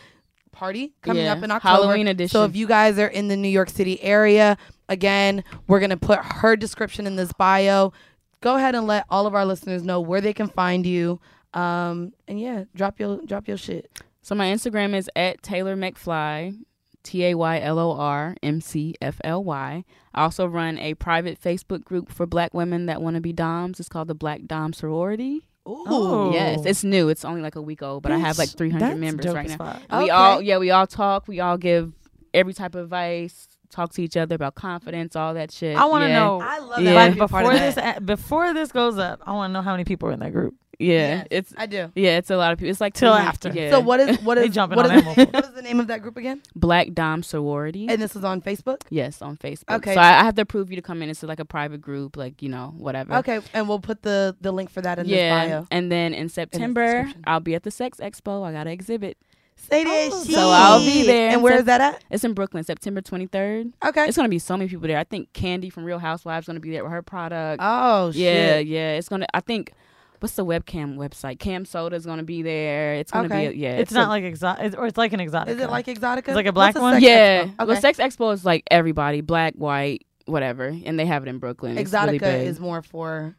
party 0.53 0.93
coming 1.03 1.25
Yeah, 1.25 1.33
up 1.33 1.43
in 1.43 1.51
October. 1.51 1.83
Halloween 1.83 2.29
So 2.29 2.45
if 2.45 2.55
you 2.57 2.67
guys 2.67 2.99
are 2.99 3.07
in 3.07 3.29
the 3.29 3.37
New 3.37 3.49
York 3.49 3.71
City 3.71 4.03
area, 4.03 4.57
again, 4.89 5.45
we're 5.67 5.81
gonna 5.81 5.97
put 5.97 6.19
her 6.21 6.57
description 6.57 7.07
in 7.07 7.17
this 7.17 7.33
bio. 7.33 7.93
Go 8.41 8.57
ahead 8.57 8.75
and 8.75 8.87
let 8.87 9.05
all 9.11 9.27
of 9.27 9.35
our 9.35 9.45
listeners 9.45 9.83
know 9.83 10.01
where 10.01 10.21
they 10.21 10.33
can 10.33 10.49
find 10.49 10.87
you. 10.87 11.21
Um, 11.53 12.13
and 12.29 12.41
yeah, 12.41 12.65
drop 12.75 13.01
your 13.01 13.21
drop 13.27 13.49
your 13.49 13.57
shit. 13.57 13.91
So 14.23 14.35
my 14.35 14.47
Instagram 14.47 14.95
is 14.95 15.11
at 15.17 15.43
Taylor 15.43 15.77
McFly, 15.77 16.57
T 17.03 17.25
A 17.27 17.35
Y 17.35 17.61
L 17.61 17.79
O 17.79 17.93
R 17.99 18.37
M 18.43 18.61
C 18.61 18.95
F 19.01 19.21
L 19.25 19.43
Y. 19.43 19.85
I 20.15 20.23
also 20.23 20.47
run 20.47 20.79
a 20.79 20.95
private 20.95 21.41
Facebook 21.41 21.85
group 21.85 22.11
for 22.11 22.27
Black 22.27 22.53
women 22.55 22.87
that 22.87 23.01
want 23.03 23.15
to 23.15 23.21
be 23.21 23.33
doms. 23.33 23.81
It's 23.81 23.89
called 23.89 24.09
the 24.09 24.15
Black 24.15 24.47
Dom 24.47 24.73
Sorority. 24.73 25.47
Ooh. 25.91 26.31
Yes, 26.33 26.61
it's 26.65 26.85
new. 26.85 27.09
It's 27.09 27.25
only 27.25 27.41
like 27.43 27.57
a 27.57 27.63
week 27.63 27.83
old, 27.83 28.03
but 28.03 28.13
I 28.13 28.19
have 28.19 28.39
like 28.39 28.49
300 28.51 28.97
members 28.97 29.27
right 29.27 29.49
now. 29.49 29.57
fuck. 29.57 29.83
We 30.01 30.11
all 30.11 30.41
yeah, 30.43 30.59
we 30.59 30.71
all 30.71 30.87
talk. 30.87 31.29
We 31.29 31.41
all 31.41 31.57
give 31.59 31.93
every 32.35 32.55
type 32.55 32.75
of 32.75 32.85
advice. 32.85 33.47
Talk 33.71 33.93
to 33.93 34.03
each 34.03 34.17
other 34.17 34.35
about 34.35 34.57
confidence, 34.57 35.15
all 35.15 35.35
that 35.35 35.53
shit. 35.53 35.77
I 35.77 35.85
want 35.85 36.03
to 36.03 36.09
Yeah. 36.09 36.19
know. 36.19 36.41
I 36.43 36.59
love 36.59 36.81
Yeah. 36.81 36.91
that. 36.93 36.95
Like 36.97 37.15
Be 37.15 37.21
a 37.21 37.29
part 37.29 37.45
before 37.45 37.59
this, 37.59 37.75
that. 37.77 37.97
uh, 37.99 38.01
before 38.01 38.53
this 38.53 38.73
goes 38.73 38.99
up, 38.99 39.21
I 39.25 39.33
want 39.33 39.51
to 39.51 39.53
know 39.53 39.63
how 39.63 39.71
many 39.73 39.85
people 39.85 40.09
are 40.09 40.13
in 40.13 40.19
that 40.21 40.33
group. 40.33 40.55
Yeah, 40.81 41.17
Yes, 41.17 41.27
it's 41.31 41.55
I 41.57 41.67
do. 41.67 41.93
yeah, 41.95 42.17
it's 42.17 42.31
a 42.31 42.37
lot 42.37 42.53
of 42.53 42.59
people. 42.59 42.71
It's 42.71 42.81
like 42.81 42.95
Till 42.95 43.13
300 43.13 43.29
after. 43.29 43.49
Yeah. 43.51 43.71
So 43.71 43.81
what 43.81 44.01
is 44.01 44.21
what 44.23 44.35
They 44.39 44.47
is 44.47 44.55
jumping 44.55 44.77
what, 44.77 44.91
on 44.91 44.97
is, 44.97 45.05
that 45.17 45.33
what 45.33 45.45
is 45.45 45.53
the 45.53 45.63
name 45.63 45.79
of 45.79 45.89
that 45.89 46.01
group 46.03 46.17
again? 46.17 46.43
Black 46.55 46.93
Dom 46.95 47.23
Sorority. 47.23 47.89
And 47.89 48.01
this 48.01 48.17
is 48.17 48.25
on 48.25 48.41
Facebook. 48.41 48.83
Yes, 48.89 49.21
on 49.21 49.37
Facebook. 49.37 49.77
Okay. 49.77 49.95
So 49.95 50.01
I, 50.01 50.21
I 50.21 50.25
have 50.25 50.35
to 50.37 50.43
approve 50.43 50.71
you 50.71 50.77
to 50.77 50.83
come 50.83 51.03
in. 51.03 51.11
It's 51.11 51.23
like 51.23 51.41
a 51.41 51.45
private 51.45 51.81
group, 51.81 52.17
like 52.17 52.41
you 52.43 52.49
know, 52.49 52.73
whatever. 52.77 53.15
Okay, 53.17 53.41
and 53.53 53.69
we'll 53.69 53.81
put 53.81 54.03
the 54.03 54.37
the 54.41 54.53
link 54.53 54.71
for 54.71 54.81
that 54.81 54.99
in 54.99 55.07
yeah. 55.07 55.45
this 55.45 55.51
bio. 55.51 55.67
And 55.71 55.93
then 55.93 56.15
in 56.15 56.29
September, 56.29 57.03
description. 57.03 57.25
I'll 57.27 57.41
be 57.41 57.55
at 57.55 57.63
the 57.63 57.71
Sex 57.71 57.99
Expo. 57.99 58.43
I 58.45 58.53
got 58.53 58.67
an 58.67 58.73
exhibit. 58.73 59.19
Say 59.57 59.85
that 59.85 60.09
Oh, 60.11 60.25
So 60.25 60.49
I'll 60.49 60.81
be 60.81 61.05
there. 61.07 61.27
And 61.29 61.35
in 61.37 61.43
where 61.43 61.53
Sep- 61.53 61.61
is 61.61 61.67
that 61.67 61.81
at? 61.83 62.05
It's 62.11 62.25
in 62.25 62.33
Brooklyn, 62.33 62.65
September 62.65 63.03
23rd. 63.03 63.73
Okay. 63.85 64.07
It's 64.07 64.17
gonna 64.17 64.31
be 64.31 64.39
so 64.39 64.57
many 64.57 64.71
people 64.71 64.89
there. 64.89 64.97
I 64.99 65.05
think 65.05 65.33
Candy 65.35 65.69
from 65.69 65.85
Real 65.85 65.99
Housewives 65.99 66.47
gonna 66.47 66.61
be 66.61 66.71
there 66.71 66.83
with 66.83 66.93
her 66.93 67.03
product. 67.03 67.61
Oh 67.63 68.11
yeah, 68.15 68.59
shit. 68.59 68.69
yeah. 68.69 68.93
It's 68.93 69.09
gonna. 69.09 69.27
I 69.35 69.41
think. 69.41 69.73
What's 70.21 70.35
the 70.37 70.45
webcam 70.45 70.97
website? 70.97 71.39
CamSoda's 71.39 72.05
gonna 72.07 72.23
be 72.23 72.43
there. 72.43 72.95
It's 72.95 73.11
gonna 73.11 73.27
Okay. 73.27 73.49
be. 73.49 73.55
A, 73.55 73.59
yeah. 73.59 73.77
It's, 73.79 73.91
not 73.93 74.07
a- 74.07 74.11
like 74.11 74.25
exotic, 74.25 74.79
or 74.79 74.87
it's 74.87 74.99
like 74.99 75.13
an 75.13 75.21
exotic. 75.21 75.55
Is 75.57 75.61
it 75.63 75.71
like 75.71 75.87
Exotica? 75.87 76.19
It's 76.19 76.29
like 76.29 76.47
a 76.47 76.53
black 76.53 76.75
What's 76.75 76.83
one? 76.83 77.03
Yeah. 77.03 77.45
Expo? 77.47 77.67
Well, 77.67 77.81
Sex 77.81 77.99
Expo 77.99 78.33
is 78.35 78.45
like 78.45 78.65
everybody, 78.71 79.23
black, 79.23 79.55
white, 79.55 80.07
whatever, 80.27 80.67
and 80.85 80.99
they 80.99 81.07
have 81.07 81.23
it 81.23 81.29
in 81.29 81.39
Brooklyn. 81.39 81.79
It's 81.79 81.91
Exotica 81.91 82.21
really 82.21 82.47
is 82.47 82.61
more 82.61 82.83
for 82.83 83.35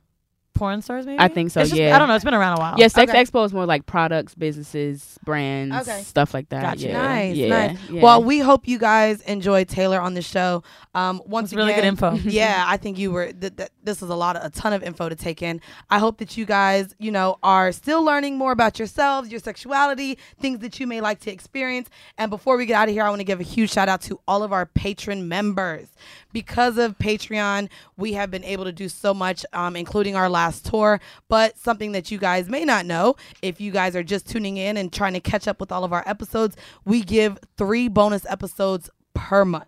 porn 0.53 0.81
stars, 0.81 1.05
maybe. 1.05 1.19
I 1.19 1.27
think 1.27 1.51
so. 1.51 1.61
It's 1.61 1.69
just- 1.71 1.79
yeah. 1.81 1.95
I 1.95 1.99
don't 1.99 2.07
know. 2.07 2.15
It's 2.15 2.23
been 2.25 2.33
around 2.33 2.57
a 2.57 2.61
while. 2.61 2.75
Yeah, 2.77 2.87
Sex 2.87 3.11
Okay. 3.11 3.21
Expo 3.23 3.45
is 3.45 3.53
more 3.53 3.65
like 3.65 3.85
products, 3.85 4.35
businesses, 4.35 5.17
brands, 5.23 5.75
Okay. 5.87 6.01
stuff 6.03 6.33
like 6.33 6.49
that. 6.49 6.61
Gotcha. 6.61 6.87
Yeah. 6.87 7.01
nice, 7.01 7.35
yeah. 7.35 7.47
nice. 7.67 7.77
yeah. 7.89 8.01
Well, 8.01 8.23
we 8.23 8.39
hope 8.39 8.67
you 8.67 8.77
guys 8.77 9.21
enjoyed 9.21 9.67
Taylor 9.67 9.99
on 9.99 10.13
the 10.13 10.21
show. 10.21 10.63
Um, 10.93 11.21
once 11.25 11.51
It's 11.51 11.57
really 11.57 11.73
good 11.73 11.85
info. 11.85 12.13
yeah, 12.23 12.65
I 12.67 12.77
think 12.77 12.97
you 12.99 13.11
were. 13.11 13.31
Th- 13.31 13.55
th- 13.55 13.69
this 13.83 14.01
is 14.01 14.09
a 14.09 14.15
lot 14.15 14.35
of 14.35 14.43
a 14.43 14.49
ton 14.49 14.73
of 14.73 14.83
info 14.83 15.09
to 15.09 15.15
take 15.15 15.41
in. 15.41 15.61
I 15.89 15.99
hope 15.99 16.17
that 16.19 16.35
you 16.37 16.45
guys, 16.45 16.93
you 16.99 17.11
know, 17.11 17.37
are 17.41 17.71
still 17.71 18.03
learning 18.03 18.37
more 18.37 18.51
about 18.51 18.77
yourselves, 18.77 19.29
your 19.29 19.39
sexuality, 19.39 20.17
things 20.39 20.59
that 20.59 20.79
you 20.79 20.85
may 20.87 21.01
like 21.01 21.19
to 21.21 21.31
experience. 21.31 21.89
And 22.17 22.29
before 22.29 22.57
we 22.57 22.65
get 22.65 22.75
out 22.75 22.87
of 22.89 22.93
here, 22.93 23.03
I 23.03 23.09
want 23.09 23.19
to 23.21 23.25
give 23.25 23.39
a 23.39 23.43
huge 23.43 23.71
shout 23.71 23.87
out 23.89 24.01
to 24.03 24.19
all 24.27 24.43
of 24.43 24.51
our 24.51 24.65
patron 24.65 25.27
members. 25.27 25.87
Because 26.33 26.77
of 26.77 26.97
Patreon, 26.97 27.69
we 27.97 28.13
have 28.13 28.31
been 28.31 28.43
able 28.45 28.63
to 28.63 28.71
do 28.71 28.87
so 28.87 29.13
much, 29.13 29.45
um, 29.53 29.75
including 29.75 30.15
our 30.15 30.29
last 30.41 30.65
tour. 30.65 30.99
But 31.27 31.57
something 31.57 31.91
that 31.91 32.11
you 32.11 32.17
guys 32.17 32.49
may 32.49 32.65
not 32.65 32.85
know, 32.85 33.15
if 33.41 33.61
you 33.61 33.71
guys 33.71 33.95
are 33.95 34.03
just 34.03 34.27
tuning 34.27 34.57
in 34.57 34.77
and 34.77 34.91
trying 34.91 35.13
to 35.13 35.19
catch 35.19 35.47
up 35.47 35.59
with 35.59 35.71
all 35.71 35.83
of 35.83 35.93
our 35.93 36.03
episodes, 36.07 36.55
we 36.85 37.01
give 37.01 37.37
three 37.57 37.87
bonus 37.87 38.25
episodes 38.25 38.89
per 39.13 39.45
month. 39.45 39.67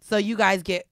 So 0.00 0.16
you 0.16 0.36
guys 0.36 0.62
get 0.62 0.86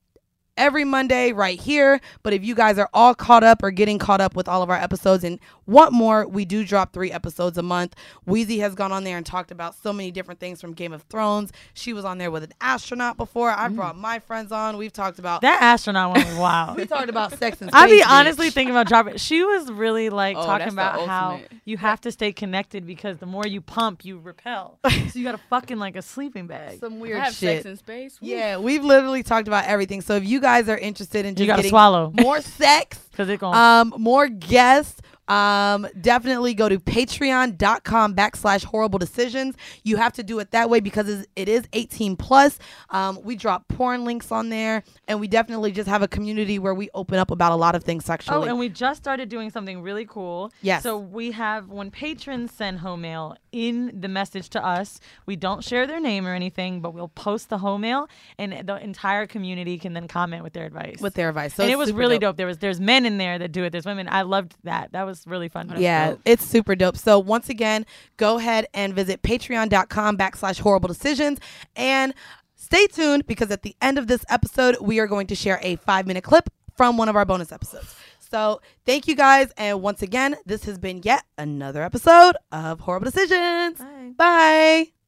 every 0.59 0.83
Monday 0.83 1.31
right 1.31 1.59
here. 1.59 1.99
But 2.21 2.33
if 2.33 2.43
you 2.43 2.53
guys 2.53 2.77
are 2.77 2.89
all 2.93 3.15
caught 3.15 3.43
up 3.43 3.63
or 3.63 3.71
getting 3.71 3.97
caught 3.97 4.21
up 4.21 4.35
with 4.35 4.47
all 4.47 4.61
of 4.61 4.69
our 4.69 4.75
episodes 4.75 5.23
and 5.23 5.39
want 5.65 5.93
more, 5.93 6.27
we 6.27 6.45
do 6.45 6.65
drop 6.65 6.93
three 6.93 7.11
episodes 7.11 7.57
a 7.57 7.63
month. 7.63 7.95
Weezy 8.27 8.59
has 8.59 8.75
gone 8.75 8.91
on 8.91 9.03
there 9.03 9.17
and 9.17 9.25
talked 9.25 9.51
about 9.51 9.75
so 9.75 9.93
many 9.93 10.11
different 10.11 10.39
things 10.39 10.59
from 10.59 10.73
Game 10.73 10.91
of 10.93 11.03
Thrones. 11.03 11.51
She 11.73 11.93
was 11.93 12.05
on 12.05 12.17
there 12.17 12.29
with 12.29 12.43
an 12.43 12.53
astronaut 12.59 13.17
before. 13.17 13.49
I 13.49 13.67
mm. 13.69 13.75
brought 13.75 13.97
my 13.97 14.19
friends 14.19 14.51
on. 14.51 14.77
We've 14.77 14.93
talked 14.93 15.19
about 15.19 15.41
That 15.41 15.61
astronaut 15.61 16.15
one 16.15 16.25
was 16.25 16.37
wild. 16.37 16.77
we 16.77 16.85
talked 16.85 17.09
about 17.09 17.37
sex 17.37 17.61
and 17.61 17.69
space. 17.71 17.81
I 17.81 17.87
be 17.87 18.01
bitch. 18.01 18.09
honestly 18.09 18.49
thinking 18.49 18.71
about 18.71 18.87
dropping. 18.87 19.17
She 19.17 19.43
was 19.43 19.71
really 19.71 20.09
like 20.09 20.35
Oh, 20.37 20.45
talking 20.45 20.69
about 20.69 21.07
how 21.07 21.39
you 21.65 21.77
have 21.77 22.01
to 22.01 22.11
stay 22.11 22.31
connected 22.31 22.85
because 22.85 23.17
the 23.17 23.25
more 23.25 23.45
you 23.47 23.61
pump, 23.61 24.03
you 24.03 24.19
repel. 24.19 24.79
so 24.89 24.91
you 25.13 25.23
got 25.23 25.31
to 25.33 25.41
fucking 25.49 25.77
like 25.77 25.95
a 25.95 26.01
sleeping 26.01 26.47
bag. 26.47 26.79
some 26.79 26.95
I 26.95 26.97
weird 26.97 27.19
have 27.19 27.33
shit. 27.33 27.57
sex 27.57 27.65
in 27.65 27.77
space. 27.77 28.19
Woo. 28.21 28.27
Yeah, 28.27 28.57
we've 28.57 28.83
literally 28.83 29.23
talked 29.23 29.47
about 29.47 29.65
everything. 29.65 30.01
So 30.01 30.15
if 30.15 30.25
you 30.25 30.39
guys 30.39 30.48
are 30.69 30.77
interested 30.77 31.25
in 31.25 31.35
just 31.35 31.47
gotta 31.47 31.59
getting 31.61 31.69
swallow. 31.69 32.11
more 32.19 32.41
sex, 32.61 32.97
Because 33.11 33.29
it 33.29 33.39
going 33.39 33.55
um, 33.55 33.93
more 33.97 34.27
guests, 34.27 35.01
um, 35.29 35.87
definitely 36.01 36.53
go 36.53 36.67
to 36.67 36.79
patreon.com 36.79 38.15
backslash 38.15 38.63
horrible 38.65 38.99
decisions. 38.99 39.55
You 39.83 39.97
have 39.97 40.13
to 40.13 40.23
do 40.23 40.39
it 40.39 40.51
that 40.51 40.69
way 40.69 40.79
because 40.79 41.07
it's- 41.35 41.67
18 41.73 42.15
plus. 42.15 42.57
Um, 42.89 43.19
we 43.23 43.35
drop 43.35 43.67
porn 43.67 44.05
links 44.05 44.31
on 44.31 44.49
there, 44.49 44.83
and 45.07 45.19
we 45.19 45.27
definitely 45.27 45.71
just 45.71 45.87
have 45.87 46.01
a 46.01 46.07
community 46.07 46.57
where 46.59 46.73
we 46.73 46.89
open 46.93 47.17
up 47.19 47.31
about 47.31 47.51
a 47.51 47.55
lot 47.55 47.75
of 47.75 47.83
things 47.83 48.05
sexually. 48.05 48.47
Oh, 48.47 48.49
and 48.49 48.59
we 48.59 48.69
just 48.69 49.01
started 49.01 49.29
doing 49.29 49.49
something 49.49 49.81
really 49.81 50.05
cool. 50.05 50.51
Yes. 50.61 50.83
So 50.83 50.97
we 50.97 51.31
have 51.31 51.69
when 51.69 51.91
patrons 51.91 52.51
send 52.51 52.79
home 52.79 53.01
mail 53.01 53.35
in 53.51 53.91
the 53.99 54.07
message 54.07 54.49
to 54.49 54.65
us, 54.65 54.99
we 55.25 55.35
don't 55.35 55.63
share 55.63 55.87
their 55.87 55.99
name 55.99 56.27
or 56.27 56.33
anything, 56.33 56.81
but 56.81 56.93
we'll 56.93 57.07
post 57.07 57.49
the 57.49 57.59
home 57.59 57.81
mail, 57.81 58.09
and 58.37 58.67
the 58.67 58.77
entire 58.83 59.27
community 59.27 59.77
can 59.77 59.93
then 59.93 60.07
comment 60.07 60.43
with 60.43 60.53
their 60.53 60.65
advice. 60.65 60.99
with 60.99 61.13
their 61.13 61.29
advice. 61.29 61.53
So 61.53 61.63
and 61.63 61.71
it 61.71 61.77
was 61.77 61.91
really 61.91 62.15
dope. 62.15 62.31
dope. 62.31 62.37
There 62.37 62.47
was 62.47 62.57
there's 62.59 62.79
men 62.79 63.05
in 63.05 63.17
there 63.17 63.37
that 63.39 63.51
do 63.51 63.63
it. 63.63 63.71
There's 63.71 63.85
women. 63.85 64.07
I 64.09 64.23
loved 64.23 64.55
that. 64.63 64.91
That 64.91 65.05
was 65.05 65.18
really 65.27 65.49
fun. 65.49 65.73
yeah, 65.77 66.15
it's 66.25 66.45
super 66.45 66.75
dope. 66.75 66.97
So 66.97 67.19
once 67.19 67.49
again, 67.49 67.85
go 68.17 68.37
ahead 68.37 68.67
and 68.73 68.93
visit 68.93 69.21
patreon.com 69.21 70.17
backslash 70.17 70.59
horrible 70.59 70.87
decisions 70.87 71.39
and 71.75 72.13
stay 72.55 72.87
tuned 72.87 73.25
because 73.27 73.51
at 73.51 73.63
the 73.63 73.75
end 73.81 73.97
of 73.97 74.07
this 74.07 74.23
episode, 74.29 74.77
we 74.81 74.99
are 74.99 75.07
going 75.07 75.27
to 75.27 75.35
share 75.35 75.59
a 75.61 75.75
five 75.77 76.05
minute 76.07 76.23
clip 76.23 76.49
from 76.75 76.97
one 76.97 77.09
of 77.09 77.15
our 77.15 77.25
bonus 77.25 77.51
episodes. 77.51 77.95
So 78.19 78.61
thank 78.85 79.07
you 79.07 79.15
guys. 79.15 79.51
And 79.57 79.81
once 79.81 80.01
again, 80.01 80.35
this 80.45 80.65
has 80.65 80.77
been 80.77 81.01
yet 81.03 81.23
another 81.37 81.81
episode 81.83 82.35
of 82.51 82.79
Horrible 82.81 83.05
Decisions. 83.05 83.79
Bye. 83.79 84.13
Bye. 84.17 84.98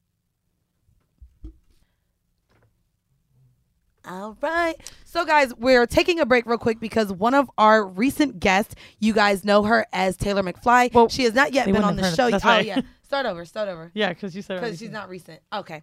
All 4.04 4.36
right. 4.40 4.74
So, 5.04 5.24
guys, 5.24 5.54
we're 5.54 5.86
taking 5.86 6.18
a 6.20 6.26
break 6.26 6.46
real 6.46 6.58
quick 6.58 6.80
because 6.80 7.12
one 7.12 7.34
of 7.34 7.50
our 7.58 7.86
recent 7.86 8.40
guests, 8.40 8.74
you 8.98 9.12
guys 9.12 9.44
know 9.44 9.62
her 9.62 9.86
as 9.92 10.16
Taylor 10.16 10.42
McFly. 10.42 10.92
Well, 10.92 11.08
she 11.08 11.24
has 11.24 11.34
not 11.34 11.52
yet 11.52 11.66
been 11.66 11.76
on 11.76 11.96
the 11.96 12.10
show. 12.14 12.30
that's 12.30 12.44
oh, 12.44 12.48
right. 12.48 12.66
yeah. 12.66 12.80
Start 13.02 13.26
over. 13.26 13.44
Start 13.44 13.68
over. 13.68 13.90
Yeah, 13.94 14.08
because 14.08 14.34
you 14.34 14.42
said 14.42 14.60
Because 14.60 14.78
she's 14.78 14.90
not 14.90 15.08
recent. 15.08 15.40
Okay. 15.52 15.82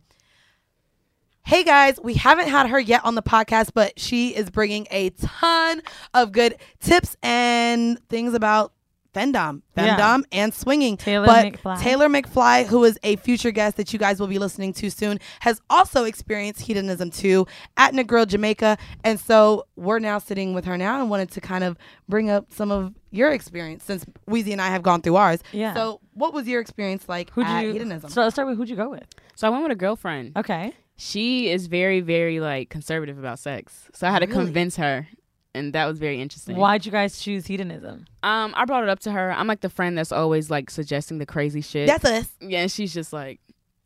Hey 1.46 1.64
guys, 1.64 2.00
we 2.04 2.14
haven't 2.14 2.48
had 2.48 2.70
her 2.70 2.80
yet 2.80 3.04
on 3.06 3.16
the 3.16 3.24
podcast, 3.24 3.72
but 3.74 4.00
she 4.00 4.36
is 4.36 4.52
bringing 4.52 4.88
a 4.92 5.10
ton 5.12 5.82
of 6.14 6.32
good 6.32 6.58
tips 6.80 7.18
and 7.24 8.00
things 8.08 8.36
about 8.36 8.74
femdom, 9.16 9.62
Yeah. 9.76 10.18
and 10.32 10.54
swinging. 10.54 10.98
Taylor 10.98 11.26
but 11.26 11.46
McFly. 11.54 11.80
Taylor 11.82 12.08
McFly, 12.10 12.66
who 12.68 12.84
is 12.84 13.00
a 13.04 13.16
future 13.18 13.52
guest 13.52 13.78
that 13.78 13.92
you 13.94 14.00
guys 14.00 14.20
will 14.20 14.28
be 14.28 14.40
listening 14.40 14.74
to 14.74 14.90
soon, 14.90 15.20
has 15.42 15.62
also 15.70 16.04
experienced 16.04 16.62
hedonism 16.62 17.10
too 17.12 17.48
at 17.78 17.94
Negril, 17.94 18.28
Jamaica, 18.28 18.78
and 19.04 19.20
so 19.20 19.66
we're 19.76 20.00
now 20.00 20.20
sitting 20.20 20.54
with 20.54 20.66
her 20.66 20.78
now 20.78 21.00
and 21.02 21.10
wanted 21.10 21.32
to 21.32 21.42
kind 21.42 21.64
of 21.64 21.78
bring 22.08 22.30
up 22.30 22.46
some 22.54 22.72
of 22.72 22.94
your 23.12 23.32
experience 23.32 23.84
since 23.84 24.06
Weezy 24.30 24.52
and 24.52 24.62
I 24.62 24.68
have 24.68 24.84
gone 24.84 25.02
through 25.02 25.16
ours. 25.16 25.40
Yeah. 25.52 25.74
So, 25.74 26.00
what 26.14 26.34
was 26.34 26.48
your 26.48 26.62
experience 26.62 27.10
like 27.10 27.32
Who'd 27.32 27.46
at 27.48 27.62
you? 27.62 27.72
hedonism? 27.74 28.10
So 28.10 28.22
let's 28.22 28.36
start 28.36 28.48
with 28.48 28.58
who'd 28.58 28.70
you 28.70 28.76
go 28.76 28.90
with? 28.90 29.06
So 29.36 29.48
I 29.48 29.50
went 29.50 29.64
with 29.64 29.72
a 29.72 29.76
girlfriend. 29.76 30.34
Okay. 30.38 30.74
She 30.98 31.50
is 31.50 31.68
very, 31.68 32.02
very 32.02 32.40
like 32.42 32.70
conservative 32.70 33.18
about 33.18 33.40
sex. 33.40 33.90
So 33.94 34.06
I 34.06 34.12
had 34.12 34.20
to 34.20 34.26
Really? 34.28 34.44
convince 34.46 34.76
her, 34.76 35.08
and 35.54 35.74
that 35.74 35.86
was 35.86 36.00
very 36.00 36.22
interesting. 36.22 36.56
Why'd 36.58 36.86
you 36.86 36.92
guys 36.92 37.20
choose 37.20 37.46
hedonism? 37.48 38.06
Um, 38.24 38.54
I 38.56 38.66
brought 38.66 38.84
it 38.84 38.90
up 38.90 39.00
to 39.02 39.12
her. 39.12 39.32
I'm 39.32 39.48
like 39.48 39.62
the 39.62 39.70
friend 39.70 39.98
that's 39.98 40.12
always 40.12 40.50
like 40.50 40.70
suggesting 40.70 41.18
the 41.18 41.26
crazy 41.26 41.62
shit. 41.62 41.88
That's 41.88 42.06
us. 42.06 42.30
yeah, 42.40 42.62
and 42.62 42.72
she's 42.72 42.94
just 42.94 43.12
like. 43.14 43.40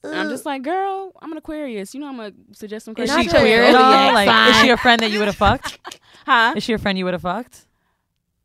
and 0.03 0.14
I'm 0.15 0.30
just 0.30 0.45
like, 0.45 0.61
girl, 0.64 1.14
I'm 1.22 1.31
an 1.31 1.38
Aquarius. 1.38 1.94
You 1.94 2.02
know, 2.02 2.07
I'm 2.10 2.18
gonna 2.18 2.34
suggest 2.52 2.85
some 2.85 2.95
crazy. 2.95 3.10
Is 3.11 3.15
crazy 3.15 3.30
she 3.30 3.35
shit. 3.35 3.41
queer 3.41 3.64
at 3.64 3.76
all? 3.76 4.14
Like, 4.14 4.49
is 4.56 4.61
she 4.61 4.69
a 4.69 4.77
friend 4.77 5.02
that 5.02 5.11
you 5.11 5.19
would 5.19 5.27
have 5.27 5.35
fucked? 5.38 5.80
Huh? 6.26 6.53
Is 6.56 6.64
she 6.64 6.72
a 6.72 6.77
friend 6.77 6.98
you 6.98 7.03
would 7.03 7.14
have 7.14 7.22
fucked? 7.23 7.65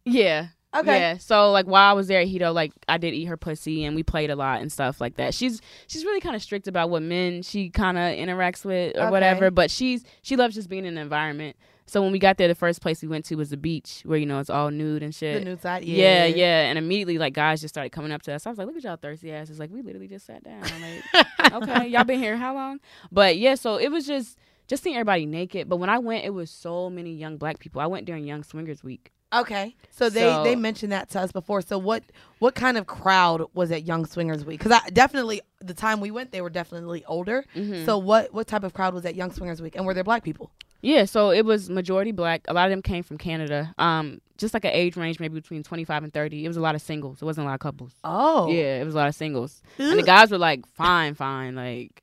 Yeah. 0.04 0.48
Okay. 0.76 0.98
Yeah. 0.98 1.16
So 1.18 1.50
like 1.52 1.66
while 1.66 1.88
I 1.90 1.92
was 1.94 2.08
there 2.08 2.20
at 2.20 2.26
Hedo, 2.28 2.52
like 2.52 2.72
I 2.88 2.98
did 2.98 3.14
eat 3.14 3.26
her 3.26 3.36
pussy 3.36 3.84
and 3.84 3.94
we 3.96 4.02
played 4.02 4.30
a 4.30 4.36
lot 4.36 4.60
and 4.60 4.70
stuff 4.70 5.00
like 5.00 5.14
that. 5.16 5.32
She's 5.32 5.60
she's 5.86 6.04
really 6.04 6.20
kind 6.20 6.34
of 6.36 6.42
strict 6.42 6.66
about 6.68 6.90
what 6.90 7.02
men 7.02 7.42
she 7.42 7.70
kind 7.70 7.96
of 7.96 8.04
interacts 8.04 8.64
with 8.64 8.96
or 8.96 9.02
Okay. 9.02 9.10
whatever, 9.10 9.50
but 9.50 9.70
she's 9.70 10.04
she 10.22 10.36
loves 10.36 10.54
just 10.54 10.68
being 10.68 10.84
in 10.84 10.96
the 10.96 11.00
environment. 11.00 11.56
So 11.88 12.02
when 12.02 12.12
we 12.12 12.18
got 12.18 12.36
there, 12.36 12.48
the 12.48 12.54
first 12.54 12.80
place 12.82 13.00
we 13.02 13.08
went 13.08 13.24
to 13.26 13.34
was 13.36 13.50
the 13.50 13.56
beach 13.56 14.02
where 14.04 14.18
you 14.18 14.26
know 14.26 14.38
it's 14.38 14.50
all 14.50 14.70
nude 14.70 15.02
and 15.02 15.14
shit. 15.14 15.38
The 15.42 15.44
nude 15.50 15.62
side, 15.62 15.84
Yeah, 15.84 16.26
yeah. 16.26 16.36
yeah. 16.36 16.60
And 16.68 16.78
immediately 16.78 17.18
like 17.18 17.32
guys 17.32 17.60
just 17.60 17.74
started 17.74 17.90
coming 17.90 18.12
up 18.12 18.22
to 18.22 18.32
us. 18.34 18.46
I 18.46 18.50
was 18.50 18.58
like, 18.58 18.66
look 18.66 18.76
at 18.76 18.84
y'all 18.84 18.96
thirsty 18.96 19.32
asses. 19.32 19.58
Like 19.58 19.70
we 19.72 19.82
literally 19.82 20.08
just 20.08 20.26
sat 20.26 20.44
down. 20.44 20.60
Like 20.62 21.52
okay, 21.54 21.88
y'all 21.88 22.04
been 22.04 22.18
here 22.20 22.36
how 22.36 22.54
long? 22.54 22.80
But 23.10 23.38
yeah, 23.38 23.54
so 23.54 23.76
it 23.76 23.88
was 23.90 24.06
just 24.06 24.38
just 24.66 24.82
seeing 24.82 24.96
everybody 24.96 25.24
naked. 25.26 25.68
But 25.68 25.78
when 25.78 25.88
I 25.88 25.98
went, 25.98 26.24
it 26.24 26.30
was 26.30 26.50
so 26.50 26.90
many 26.90 27.12
young 27.14 27.38
black 27.38 27.58
people. 27.58 27.80
I 27.80 27.86
went 27.86 28.04
during 28.06 28.24
Young 28.26 28.42
Swingers 28.44 28.84
Week. 28.84 29.10
Okay, 29.30 29.76
so 29.90 30.08
they 30.08 30.20
So- 30.20 30.42
they 30.44 30.56
mentioned 30.56 30.92
that 30.92 31.10
to 31.10 31.20
us 31.20 31.32
before. 31.32 31.60
So 31.62 31.76
what 31.78 32.02
what 32.38 32.54
kind 32.54 32.76
of 32.78 32.86
crowd 32.86 33.42
was 33.54 33.70
at 33.72 33.84
Young 33.86 34.06
Swingers 34.06 34.44
Week? 34.44 34.58
Because 34.58 34.72
I 34.84 34.88
definitely 34.90 35.40
the 35.60 35.74
time 35.74 36.00
we 36.00 36.10
went, 36.10 36.32
they 36.32 36.40
were 36.40 36.48
definitely 36.50 37.04
older. 37.06 37.44
Mhm. 37.54 37.84
So 37.84 37.98
what 37.98 38.32
what 38.32 38.46
type 38.46 38.62
of 38.64 38.72
crowd 38.74 38.94
was 38.94 39.04
at 39.04 39.14
Young 39.14 39.30
Swingers 39.32 39.60
Week, 39.62 39.74
and 39.76 39.84
were 39.86 39.92
there 39.94 40.04
black 40.04 40.22
people? 40.22 40.50
Yeah, 40.80 41.04
so 41.06 41.30
it 41.30 41.44
was 41.44 41.68
majority 41.68 42.12
black. 42.12 42.42
A 42.48 42.54
lot 42.54 42.66
of 42.66 42.70
them 42.70 42.82
came 42.82 43.02
from 43.02 43.18
Canada. 43.18 43.74
Um, 43.78 44.20
just 44.36 44.54
like 44.54 44.64
an 44.64 44.70
age 44.72 44.96
range, 44.96 45.18
maybe 45.18 45.34
between 45.34 45.62
twenty 45.62 45.84
five 45.84 46.04
and 46.04 46.12
thirty. 46.12 46.44
It 46.44 46.48
was 46.48 46.56
a 46.56 46.60
lot 46.60 46.74
of 46.74 46.82
singles. 46.82 47.20
It 47.20 47.24
wasn't 47.24 47.46
a 47.46 47.48
lot 47.48 47.54
of 47.54 47.60
couples. 47.60 47.92
Oh, 48.04 48.50
Yeah, 48.50 48.80
it 48.80 48.84
was 48.84 48.94
a 48.94 48.98
lot 48.98 49.08
of 49.08 49.14
singles. 49.14 49.60
And 49.78 49.98
the 49.98 50.04
guys 50.04 50.30
were 50.30 50.38
like, 50.38 50.66
fine, 50.74 51.14
fine, 51.14 51.56
like, 51.56 52.02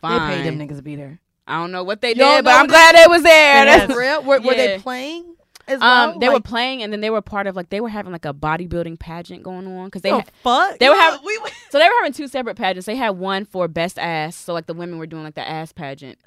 fine. 0.00 0.28
they 0.28 0.36
paid 0.36 0.46
them 0.46 0.58
niggas 0.58 0.76
to 0.76 0.82
be 0.82 0.96
there. 0.96 1.20
I 1.46 1.60
don't 1.60 1.72
know 1.72 1.84
what 1.84 2.00
they 2.00 2.14
Y'all 2.14 2.36
did, 2.36 2.44
but 2.44 2.54
I'm 2.54 2.66
glad 2.66 2.94
they 2.94 3.06
was 3.08 3.22
there. 3.22 3.64
That's 3.64 3.94
real. 3.94 4.22
Were, 4.22 4.40
were 4.40 4.54
they 4.54 4.78
playing 4.78 5.34
as 5.70 5.80
well? 5.80 6.10
Um, 6.10 6.18
they 6.18 6.28
were 6.28 6.40
playing, 6.40 6.82
and 6.82 6.92
then 6.92 7.00
they 7.00 7.10
were 7.10 7.22
part 7.22 7.46
of 7.46 7.56
like 7.56 7.70
they 7.70 7.80
were 7.80 7.88
having 7.88 8.12
like 8.12 8.24
a 8.24 8.34
bodybuilding 8.34 8.98
pageant 8.98 9.42
going 9.42 9.66
on 9.66 9.86
because 9.86 10.02
they 10.02 10.10
Oh, 10.10 10.16
had, 10.18 10.30
fuck. 10.42 10.78
they 10.78 10.88
were 10.88 10.94
having 10.96 11.20
we 11.24 11.38
went- 11.38 11.54
so 11.70 11.78
they 11.78 11.84
were 11.84 11.94
having 12.00 12.12
two 12.12 12.28
separate 12.28 12.56
pageants. 12.56 12.86
They 12.86 12.96
had 12.96 13.10
one 13.10 13.44
for 13.44 13.68
best 13.68 13.98
ass, 13.98 14.36
so 14.36 14.52
like 14.52 14.66
the 14.66 14.74
women 14.74 14.98
were 14.98 15.06
doing 15.06 15.24
like 15.24 15.34
the 15.34 15.48
ass 15.48 15.72
pageant 15.72 16.18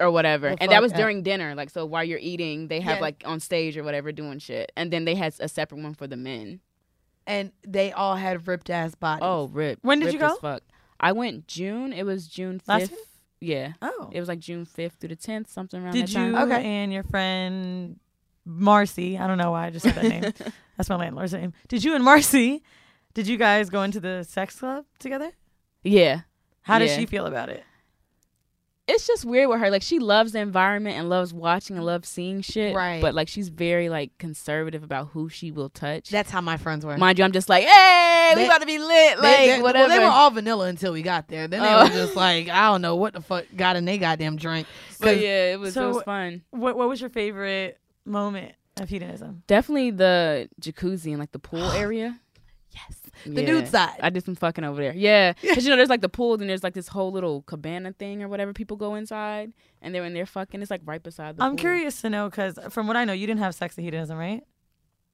or 0.00 0.10
whatever, 0.10 0.54
and 0.60 0.70
that 0.70 0.80
was 0.82 0.92
up. 0.92 0.98
during 0.98 1.22
dinner. 1.22 1.54
Like 1.54 1.70
so, 1.70 1.84
while 1.86 2.04
you're 2.04 2.18
eating, 2.20 2.68
they 2.68 2.80
have 2.80 2.96
Yeah. 2.96 3.02
like 3.02 3.22
on 3.26 3.40
stage 3.40 3.76
or 3.76 3.84
whatever 3.84 4.12
doing 4.12 4.38
shit, 4.38 4.72
and 4.76 4.92
then 4.92 5.04
they 5.04 5.14
had 5.14 5.34
a 5.40 5.48
separate 5.48 5.82
one 5.82 5.94
for 5.94 6.06
the 6.06 6.16
men. 6.16 6.60
and 7.28 7.50
they 7.66 7.90
all 7.92 8.14
had 8.16 8.46
ripped 8.46 8.70
ass 8.70 8.94
bodies. 8.94 9.22
Oh, 9.24 9.48
rip! 9.48 9.80
When 9.82 9.98
did 9.98 10.06
Rip 10.06 10.14
you 10.14 10.20
go? 10.20 10.26
as 10.34 10.38
Fuck. 10.38 10.62
I 11.00 11.10
went 11.12 11.48
June. 11.48 11.92
It 11.92 12.04
was 12.04 12.26
June 12.28 12.58
fifth. 12.60 12.94
Yeah. 13.40 13.72
Oh. 13.82 14.08
It 14.12 14.20
was 14.20 14.28
like 14.28 14.38
June 14.38 14.64
fifth 14.64 14.94
through 15.00 15.10
the 15.10 15.16
tenth, 15.16 15.50
something 15.50 15.82
around 15.82 15.92
Did 15.92 16.06
that 16.06 16.10
you 16.10 16.32
time. 16.32 16.50
Okay. 16.50 16.64
and 16.64 16.92
your 16.92 17.02
friend 17.02 17.98
Marcy? 18.46 19.18
I 19.18 19.26
don't 19.26 19.36
know 19.38 19.50
why 19.50 19.66
I 19.66 19.70
just 19.70 19.84
said 19.84 19.94
that 19.96 20.04
name. 20.04 20.32
That's 20.76 20.88
my 20.88 20.96
landlord's 20.96 21.32
name. 21.32 21.52
Did 21.68 21.84
you 21.84 21.94
and 21.94 22.04
Marcy? 22.04 22.62
Did 23.14 23.26
you 23.26 23.36
guys 23.36 23.68
go 23.70 23.82
into 23.82 23.98
the 24.00 24.24
sex 24.24 24.58
club 24.58 24.84
together? 24.98 25.32
Yeah. 25.82 26.20
How 26.62 26.78
does 26.78 26.90
Yeah. 26.90 26.98
she 26.98 27.06
feel 27.06 27.26
about 27.26 27.48
it? 27.50 27.64
it's 28.88 29.04
just 29.04 29.24
weird 29.24 29.48
with 29.48 29.58
her. 29.58 29.68
Like 29.68 29.82
she 29.82 29.98
loves 29.98 30.30
the 30.30 30.38
environment 30.38 30.96
and 30.96 31.08
loves 31.08 31.34
watching 31.34 31.76
and 31.76 31.84
loves 31.84 32.08
seeing 32.08 32.40
shit. 32.40 32.72
Right. 32.72 33.02
But 33.02 33.14
like 33.14 33.26
she's 33.26 33.48
very 33.48 33.88
like 33.88 34.16
conservative 34.18 34.84
about 34.84 35.08
who 35.08 35.28
she 35.28 35.50
will 35.50 35.70
touch. 35.70 36.08
That's 36.08 36.30
how 36.30 36.40
my 36.40 36.56
friends 36.56 36.86
were. 36.86 36.96
Mind 36.96 37.18
you, 37.18 37.24
I'm 37.24 37.32
just 37.32 37.48
like, 37.48 37.64
hey, 37.64 38.32
we 38.36 38.42
They- 38.42 38.46
about 38.46 38.60
to 38.60 38.66
be 38.66 38.78
lit. 38.78 39.16
They- 39.16 39.22
Like 39.22 39.38
they, 39.56 39.60
whatever. 39.60 39.88
Well, 39.88 39.98
they 39.98 40.04
were 40.04 40.10
all 40.10 40.30
vanilla 40.30 40.66
until 40.68 40.92
we 40.92 41.02
got 41.02 41.26
there. 41.26 41.48
Then 41.48 41.62
they 41.62 41.68
Oh. 41.74 41.82
were 41.82 41.88
just 41.90 42.14
like, 42.14 42.48
I 42.48 42.70
don't 42.70 42.80
know 42.80 42.94
what 42.94 43.12
the 43.12 43.20
fuck 43.20 43.46
got 43.56 43.74
in 43.74 43.86
they 43.86 43.98
goddamn 43.98 44.36
drink. 44.36 44.68
But 45.00 45.18
yeah, 45.18 45.52
it 45.54 45.58
was 45.58 45.70
it 45.70 45.72
So- 45.74 45.88
was 45.92 46.02
fun. 46.04 46.42
What 46.50 46.76
What 46.76 46.88
was 46.88 47.00
your 47.00 47.10
favorite 47.10 47.80
moment 48.06 48.54
of 48.80 48.88
hedonism? 48.88 49.42
Definitely 49.46 49.90
the 49.92 50.48
jacuzzi 50.60 51.10
and 51.10 51.18
like 51.18 51.32
the 51.32 51.38
pool 51.38 51.70
area. 51.72 52.18
Yes. 52.72 52.96
The 53.24 53.42
nude 53.42 53.68
side. 53.68 53.98
I 54.02 54.10
did 54.10 54.24
some 54.24 54.34
fucking 54.34 54.62
over 54.64 54.80
there. 54.82 54.92
Yeah, 54.94 55.32
because 55.40 55.64
you 55.64 55.70
know 55.70 55.76
there's 55.76 55.88
like 55.88 56.02
the 56.02 56.08
pool, 56.10 56.34
and 56.34 56.50
there's 56.50 56.62
like 56.62 56.74
this 56.74 56.88
whole 56.88 57.10
little 57.10 57.40
cabana 57.42 57.92
thing 57.92 58.22
or 58.22 58.28
whatever. 58.28 58.52
People 58.52 58.76
go 58.76 58.94
inside, 58.96 59.52
and 59.80 59.94
they're 59.94 60.04
in 60.04 60.12
there 60.12 60.26
fucking. 60.26 60.60
It's 60.60 60.70
like 60.70 60.82
right 60.84 61.02
beside 61.02 61.36
the. 61.38 61.42
I'm 61.42 61.52
pool. 61.52 61.58
curious 61.58 62.02
to 62.02 62.10
know 62.10 62.28
because 62.28 62.58
from 62.68 62.86
what 62.86 62.96
I 62.96 63.04
know, 63.06 63.14
you 63.14 63.26
didn't 63.26 63.40
have 63.40 63.54
sex 63.54 63.78
at 63.78 63.84
hedonism, 63.84 64.18
right, 64.18 64.42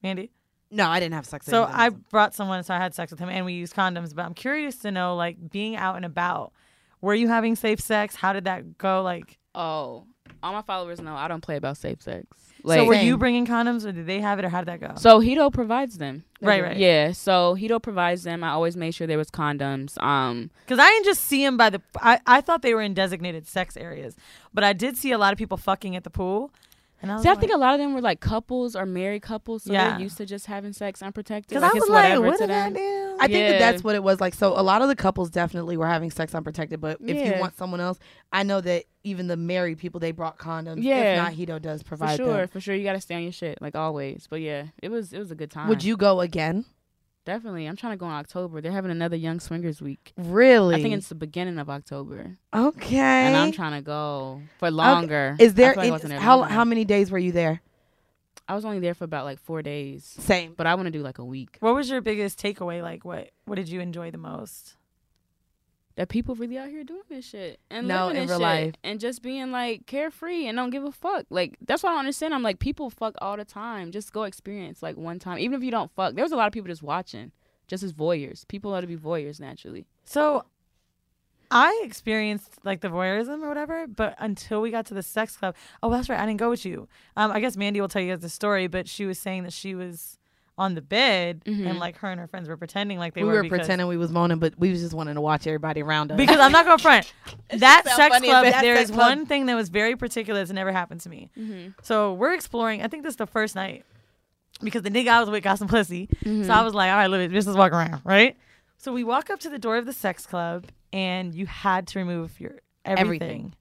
Mandy? 0.01 0.31
No, 0.71 0.89
I 0.89 0.99
didn't 0.99 1.13
have 1.13 1.25
sex. 1.25 1.47
at 1.47 1.51
So 1.51 1.61
hedonism. 1.65 1.81
I 1.81 1.89
brought 2.09 2.35
someone, 2.35 2.63
so 2.63 2.73
I 2.73 2.77
had 2.79 2.93
sex 2.93 3.11
with 3.11 3.19
him, 3.21 3.29
and 3.29 3.45
we 3.45 3.53
used 3.53 3.73
condoms. 3.73 4.13
But 4.13 4.25
I'm 4.25 4.33
curious 4.33 4.75
to 4.79 4.91
know, 4.91 5.15
like, 5.15 5.37
being 5.51 5.77
out 5.77 5.95
and 5.95 6.03
about, 6.03 6.51
were 6.99 7.13
you 7.15 7.29
having 7.29 7.55
safe 7.55 7.79
sex? 7.79 8.15
How 8.15 8.33
did 8.33 8.43
that 8.45 8.77
go? 8.77 9.01
Like, 9.03 9.37
Oh, 9.55 10.05
all 10.41 10.51
my 10.51 10.63
followers 10.63 10.99
know 10.99 11.15
I 11.15 11.27
don't 11.29 11.41
play 11.41 11.55
about 11.55 11.77
safe 11.77 12.01
sex. 12.01 12.25
So 12.65 12.85
were 12.85 12.93
you 12.95 13.17
bringing 13.17 13.45
condoms, 13.45 13.85
or 13.85 13.91
did 13.91 14.05
they 14.07 14.21
have 14.21 14.39
it, 14.39 14.45
or 14.45 14.49
how 14.49 14.61
did 14.63 14.67
that 14.67 14.79
go? 14.79 14.95
So 14.97 15.19
Hedo 15.19 15.51
provides 15.51 15.97
them. 15.97 16.23
Right, 16.41 16.63
right. 16.63 16.77
Yeah. 16.77 17.11
So 17.11 17.55
Hedo 17.59 17.81
provides 17.81 18.23
them. 18.23 18.43
I 18.43 18.49
always 18.49 18.77
made 18.77 18.93
sure 18.95 19.05
there 19.07 19.17
was 19.17 19.29
condoms. 19.29 20.01
Um, 20.01 20.49
Because 20.65 20.79
I 20.79 20.87
didn't 20.89 21.05
just 21.05 21.23
see 21.25 21.43
them 21.43 21.57
by 21.57 21.69
the. 21.69 21.81
I, 22.01 22.19
I 22.25 22.41
thought 22.41 22.61
they 22.61 22.73
were 22.73 22.81
in 22.81 22.93
designated 22.93 23.47
sex 23.47 23.75
areas, 23.77 24.15
but 24.53 24.63
I 24.63 24.73
did 24.73 24.97
see 24.97 25.11
a 25.11 25.17
lot 25.17 25.33
of 25.33 25.37
people 25.37 25.57
fucking 25.57 25.95
at 25.95 26.03
the 26.03 26.09
pool. 26.09 26.51
And 27.03 27.11
I 27.11 27.15
was 27.15 27.23
see, 27.23 27.29
I 27.29 27.35
think 27.35 27.51
a 27.53 27.57
lot 27.57 27.73
of 27.73 27.79
them 27.79 27.93
were 27.93 28.01
like 28.01 28.21
couples 28.21 28.75
or 28.77 28.85
married 28.85 29.21
couples, 29.21 29.63
so 29.63 29.73
Yeah. 29.73 29.91
they're 29.91 29.99
used 29.99 30.15
to 30.17 30.25
just 30.25 30.45
having 30.45 30.71
sex 30.73 31.01
unprotected. 31.03 31.53
'Cause 31.55 31.61
Like 31.61 31.73
I 31.73 31.77
it's 31.77 31.83
was 31.85 31.89
like, 31.89 32.03
whatever 32.05 32.25
what 32.27 32.37
to 32.39 32.47
did 32.47 32.55
I 32.55 32.69
them. 32.69 32.73
do? 32.75 33.17
I 33.19 33.27
think 33.27 33.49
that 33.49 33.59
that's 33.59 33.83
what 33.83 33.93
it 33.95 34.03
was 34.03 34.21
like. 34.21 34.33
So 34.33 34.57
a 34.59 34.63
lot 34.63 34.81
of 34.81 34.87
the 34.87 34.95
couples 34.95 35.29
definitely 35.29 35.75
were 35.77 35.85
having 35.87 36.09
sex 36.09 36.33
unprotected, 36.33 36.79
but 36.81 36.97
if 37.05 37.15
you 37.35 37.39
want 37.41 37.57
someone 37.57 37.81
else, 37.81 37.99
I 38.31 38.43
know 38.43 38.61
that 38.61 38.85
even 39.03 39.27
the 39.27 39.35
married 39.37 39.77
people 39.79 39.99
they 39.99 40.11
brought 40.13 40.37
condoms. 40.39 40.81
Yeah, 40.81 40.95
If 41.13 41.17
not, 41.17 41.33
Hedo 41.33 41.61
does 41.61 41.83
provide 41.83 42.11
for 42.17 42.23
sure, 42.23 42.37
them. 42.37 42.47
for 42.47 42.59
sure. 42.61 42.73
You 42.73 42.85
got 42.85 42.93
to 42.93 43.01
stay 43.01 43.15
on 43.15 43.23
your 43.23 43.33
shit 43.33 43.61
like 43.61 43.75
always. 43.75 44.27
But 44.29 44.39
yeah, 44.39 44.67
it 44.81 44.89
was 44.89 45.11
it 45.13 45.19
was 45.19 45.29
a 45.29 45.35
good 45.35 45.51
time. 45.51 45.67
Would 45.67 45.83
you 45.83 45.97
go 45.97 46.21
again? 46.21 46.63
Definitely. 47.25 47.65
I'm 47.67 47.75
trying 47.77 47.93
to 47.93 47.97
go 47.97 48.05
in 48.07 48.11
October. 48.11 48.59
They're 48.59 48.71
having 48.71 48.91
another 48.91 49.15
Young 49.15 49.39
Swingers 49.39 49.81
Week. 49.81 50.11
Really? 50.17 50.75
I 50.75 50.81
think 50.81 50.93
it's 50.95 51.07
the 51.07 51.15
beginning 51.15 51.57
of 51.57 51.69
October. 51.69 52.37
Okay. 52.53 52.97
And 52.97 53.35
I'm 53.37 53.51
trying 53.53 53.73
to 53.73 53.81
go 53.81 54.41
for 54.59 54.67
Okay. 54.67 54.75
longer. 54.75 55.35
Is 55.39 55.53
there, 55.53 55.73
like 55.75 55.91
I 55.91 55.97
there 55.99 56.19
how 56.19 56.39
long 56.39 56.49
how 56.49 56.65
many 56.65 56.83
days 56.83 57.11
were 57.11 57.17
you 57.19 57.31
there? 57.31 57.61
I 58.47 58.55
was 58.55 58.65
only 58.65 58.79
there 58.79 58.93
for 58.93 59.05
about 59.05 59.23
like 59.23 59.39
four 59.39 59.61
days. 59.61 60.03
Same. 60.03 60.53
But 60.53 60.67
I 60.67 60.75
want 60.75 60.87
to 60.87 60.91
do 60.91 61.01
like 61.01 61.17
a 61.17 61.23
week. 61.23 61.57
What 61.61 61.75
was 61.75 61.89
your 61.89 62.01
biggest 62.01 62.41
takeaway? 62.41 62.81
Like, 62.81 63.05
what 63.05 63.29
what 63.45 63.55
did 63.55 63.69
you 63.69 63.79
enjoy 63.79 64.11
the 64.11 64.17
most? 64.17 64.75
That 65.95 66.09
people 66.09 66.33
really 66.33 66.57
out 66.57 66.69
here 66.69 66.83
doing 66.83 67.03
this 67.07 67.23
shit 67.25 67.59
and 67.69 67.87
No, 67.87 68.07
living 68.07 68.23
in 68.23 68.27
this 68.27 68.39
real 68.39 68.39
shit 68.49 68.65
life. 68.65 68.73
and 68.83 68.99
just 68.99 69.21
being 69.21 69.51
like 69.51 69.85
carefree 69.85 70.47
and 70.47 70.55
don't 70.57 70.71
give 70.71 70.83
a 70.83 70.91
fuck. 70.91 71.25
Like 71.29 71.55
that's 71.65 71.83
what 71.83 71.89
I 71.89 71.93
don't 71.93 71.99
understand. 71.99 72.33
I'm 72.33 72.41
like 72.41 72.57
people 72.59 72.89
fuck 72.89 73.13
all 73.21 73.37
the 73.37 73.45
time. 73.45 73.91
Just 73.91 74.11
go 74.11 74.23
experience 74.23 74.81
like 74.81 74.97
one 74.97 75.19
time, 75.19 75.37
even 75.37 75.55
if 75.55 75.63
you 75.63 75.69
don't 75.71 75.91
fuck. 75.95 76.15
There 76.15 76.23
was 76.25 76.31
a 76.31 76.35
lot 76.35 76.47
of 76.47 76.53
people 76.53 76.67
just 76.67 76.81
watching, 76.81 77.31
just 77.67 77.83
as 77.83 77.93
voyeurs. 77.93 78.47
People 78.47 78.73
ought 78.73 78.81
to 78.81 78.87
be 78.87 78.97
voyeurs 78.97 79.39
naturally. 79.39 79.85
So, 80.03 80.45
I 81.51 81.79
experienced 81.85 82.57
like 82.63 82.81
the 82.81 82.87
voyeurism 82.87 83.43
or 83.43 83.47
whatever, 83.47 83.85
but 83.85 84.15
until 84.17 84.61
we 84.61 84.71
got 84.71 84.87
to 84.87 84.95
the 84.95 85.03
sex 85.03 85.37
club, 85.37 85.55
oh, 85.83 85.91
that's 85.91 86.09
right, 86.09 86.19
I 86.19 86.25
didn't 86.25 86.39
go 86.39 86.49
with 86.49 86.65
you. 86.65 86.87
Um, 87.15 87.31
I 87.31 87.39
guess 87.39 87.55
Mandy 87.55 87.79
will 87.79 87.87
tell 87.87 88.01
you 88.01 88.11
guys 88.11 88.21
the 88.21 88.29
story, 88.29 88.65
but 88.65 88.89
she 88.89 89.05
was 89.05 89.19
saying 89.19 89.43
that 89.43 89.53
she 89.53 89.75
was 89.75 90.17
on 90.57 90.75
the 90.75 90.81
bed 90.81 91.41
and 91.45 91.79
like 91.79 91.97
her 91.97 92.09
and 92.11 92.19
her 92.19 92.27
friends 92.27 92.47
were 92.47 92.57
pretending 92.57 92.99
like 92.99 93.15
they 93.15 93.23
we 93.23 93.27
were, 93.29 93.41
were 93.41 93.49
pretending 93.49 93.87
we 93.87 93.97
was 93.97 94.11
moaning, 94.11 94.37
but 94.37 94.53
we 94.59 94.69
was 94.69 94.81
just 94.81 94.93
wanting 94.93 95.15
to 95.15 95.21
watch 95.21 95.47
everybody 95.47 95.81
around 95.81 96.11
us. 96.11 96.17
because 96.17 96.37
I'm 96.39 96.51
not 96.51 96.65
to 96.65 96.77
front. 96.81 97.11
that 97.49 97.83
sex 97.87 98.19
club, 98.19 98.43
that 98.45 98.61
there 98.61 98.75
sex 98.75 98.89
is 98.89 98.95
club- 98.95 99.07
one 99.09 99.25
thing 99.25 99.47
that 99.47 99.55
was 99.55 99.69
very 99.69 99.95
particular 99.95 100.39
that's 100.39 100.51
never 100.51 100.71
happened 100.71 101.01
to 101.01 101.09
me. 101.09 101.31
Mhm. 101.37 101.73
So 101.81 102.13
we're 102.13 102.33
exploring. 102.35 102.83
I 102.83 102.87
think 102.87 103.01
this 103.03 103.13
is 103.13 103.17
the 103.17 103.25
first 103.25 103.55
night 103.55 103.83
because 104.61 104.83
the 104.83 104.91
nigga 104.91 105.07
I 105.07 105.19
was 105.21 105.29
with 105.31 105.41
got 105.43 105.57
some 105.57 105.67
pussy. 105.67 106.07
Mhm. 106.23 106.45
So 106.45 106.53
I 106.53 106.61
was 106.61 106.73
like, 106.75 106.91
all 106.91 106.97
right, 106.97 107.07
let 107.07 107.19
me 107.19 107.27
just 107.35 107.47
let's 107.47 107.57
walk 107.57 107.71
around, 107.71 108.01
right? 108.03 108.37
So 108.77 108.93
we 108.93 109.03
walk 109.03 109.29
up 109.31 109.39
to 109.39 109.49
the 109.49 109.57
door 109.59 109.77
of 109.77 109.85
the 109.87 109.93
sex 109.93 110.25
club, 110.27 110.65
and 110.91 111.33
you 111.33 111.45
had 111.47 111.87
to 111.87 111.99
remove 111.99 112.39
your 112.39 112.59
everything. 112.85 112.99
Everything. 113.23 113.53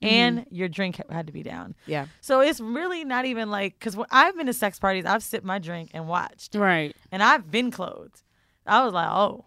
And 0.00 0.40
mm-hmm. 0.40 0.54
your 0.54 0.68
drink 0.68 1.00
had 1.10 1.26
to 1.26 1.32
be 1.32 1.42
down. 1.42 1.74
Yeah. 1.86 2.06
So 2.20 2.40
it's 2.40 2.60
really 2.60 3.04
not 3.04 3.24
even 3.24 3.50
like 3.50 3.78
because 3.78 3.96
I've 4.10 4.36
been 4.36 4.46
to 4.46 4.52
sex 4.52 4.78
parties, 4.78 5.04
I've 5.04 5.22
sipped 5.22 5.44
my 5.44 5.58
drink 5.58 5.90
and 5.92 6.06
watched, 6.06 6.54
Right. 6.54 6.94
and 7.10 7.22
I've 7.22 7.50
been 7.50 7.70
clothed. 7.70 8.22
I 8.64 8.84
was 8.84 8.92
like, 8.92 9.08
oh, 9.10 9.44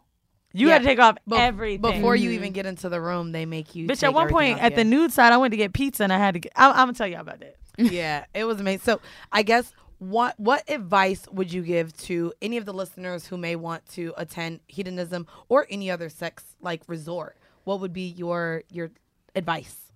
you 0.53 0.67
Yeah. 0.67 0.75
got 0.75 0.79
to 0.79 0.83
take 0.85 0.99
off 0.99 1.17
Bef- 1.29 1.39
everything 1.39 1.81
before 1.81 2.15
you 2.15 2.31
even 2.31 2.47
mm-hmm. 2.47 2.53
get 2.53 2.65
into 2.65 2.89
the 2.89 2.99
room. 2.99 3.31
They 3.31 3.45
make 3.45 3.75
you. 3.75 3.87
Bitch, 3.87 3.99
take 3.99 4.09
at 4.09 4.13
one 4.13 4.27
point 4.27 4.57
off, 4.57 4.63
at 4.63 4.75
the 4.75 4.83
nude 4.83 5.13
side, 5.13 5.31
I 5.31 5.37
went 5.37 5.51
to 5.51 5.57
get 5.57 5.71
pizza 5.71 6.03
and 6.03 6.11
I 6.11 6.17
had 6.17 6.33
to 6.33 6.41
get. 6.41 6.51
I'm, 6.55 6.71
I'm 6.71 6.77
gonna 6.87 6.93
tell 6.93 7.07
y'all 7.07 7.21
about 7.21 7.39
that. 7.39 7.55
yeah, 7.77 8.25
it 8.33 8.43
was 8.43 8.59
amazing. 8.59 8.81
So 8.81 8.99
I 9.31 9.43
guess 9.43 9.73
what 9.99 10.37
what 10.39 10.67
advice 10.67 11.27
would 11.31 11.53
you 11.53 11.61
give 11.61 11.95
to 11.95 12.33
any 12.41 12.57
of 12.57 12.65
the 12.65 12.73
listeners 12.73 13.27
who 13.27 13.37
may 13.37 13.55
want 13.55 13.87
to 13.89 14.13
attend 14.17 14.59
hedonism 14.67 15.27
or 15.47 15.67
any 15.69 15.91
other 15.91 16.09
sex 16.09 16.43
like 16.59 16.81
resort? 16.87 17.37
What 17.63 17.79
would 17.79 17.93
be 17.93 18.07
your 18.07 18.63
your 18.69 18.89
advice? 19.35 19.90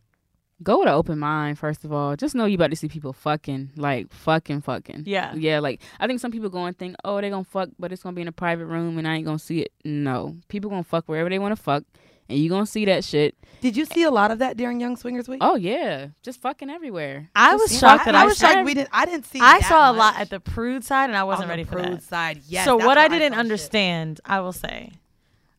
Go 0.64 0.80
with 0.80 0.88
an 0.88 0.94
open 0.94 1.19
mind, 1.19 1.60
first 1.60 1.84
of 1.84 1.91
all. 1.91 2.15
Just 2.15 2.34
know 2.34 2.45
you 2.45 2.56
about 2.56 2.69
to 2.69 2.77
see 2.77 2.88
people 2.88 3.11
fucking, 3.11 3.72
like 3.76 4.11
fucking, 4.14 4.61
fucking. 4.61 5.03
Yeah. 5.06 5.34
Yeah, 5.36 5.60
like 5.60 5.82
I 5.99 6.07
think 6.07 6.22
some 6.22 6.32
people 6.32 6.49
go 6.49 6.64
and 6.65 6.77
think, 6.77 6.95
oh, 7.03 7.19
they 7.19 7.30
gonna 7.30 7.44
fuck, 7.44 7.69
but 7.77 7.91
it's 7.91 8.02
gonna 8.03 8.15
be 8.15 8.22
in 8.22 8.30
a 8.30 8.32
private 8.32 8.65
room 8.65 8.98
and 8.98 9.06
I 9.07 9.15
ain't 9.15 9.26
gonna 9.26 9.38
see 9.38 9.60
it. 9.60 9.73
No, 9.84 10.38
people 10.48 10.69
gonna 10.69 10.84
fuck 10.84 11.10
wherever 11.10 11.30
they 11.30 11.40
want 11.40 11.53
to 11.57 11.61
fuck, 11.61 11.84
and 12.30 12.40
you 12.40 12.49
gonna 12.49 12.65
see 12.65 12.86
that 12.86 13.03
shit. 13.03 13.36
Did 13.60 13.76
you 13.76 13.84
see 13.86 14.03
a 14.03 14.11
lot 14.11 14.32
of 14.32 14.40
that 14.40 14.56
during 14.56 14.80
Young 14.80 14.95
Swingers 14.95 15.27
Week? 15.27 15.40
Oh 15.41 15.56
yeah, 15.56 16.07
just 16.23 16.40
fucking 16.41 16.69
everywhere. 16.69 17.30
I 17.36 17.52
Just- 17.52 17.64
was 17.72 17.80
shocked 17.80 18.06
that 18.06 18.15
I, 18.15 18.23
was 18.26 18.38
shocked 18.38 18.64
we 18.65 18.73
didn't. 18.76 18.90
I 18.94 19.06
didn't 19.06 19.26
see. 19.26 19.40
I 19.41 19.60
that 19.60 19.68
saw 19.68 19.91
a 19.91 19.94
lot 19.94 20.18
at 20.18 20.30
the 20.30 20.40
prude 20.40 20.86
side, 20.86 21.10
and 21.10 21.18
I 21.18 21.26
wasn't 21.26 21.44
On 21.44 21.48
the 21.49 21.52
ready 21.52 21.64
for 21.65 21.72
prude 21.73 21.98
that. 21.98 22.03
side, 22.03 22.41
yes, 22.48 22.64
So 22.64 22.77
that's 22.77 22.88
what 22.88 22.98
I 22.98 23.06
I 23.06 23.07
didn't 23.10 23.34
saw 23.34 23.36
shit. 23.36 23.40
understand, 23.40 24.22
I 24.23 24.40
will 24.40 24.53
say, 24.53 24.94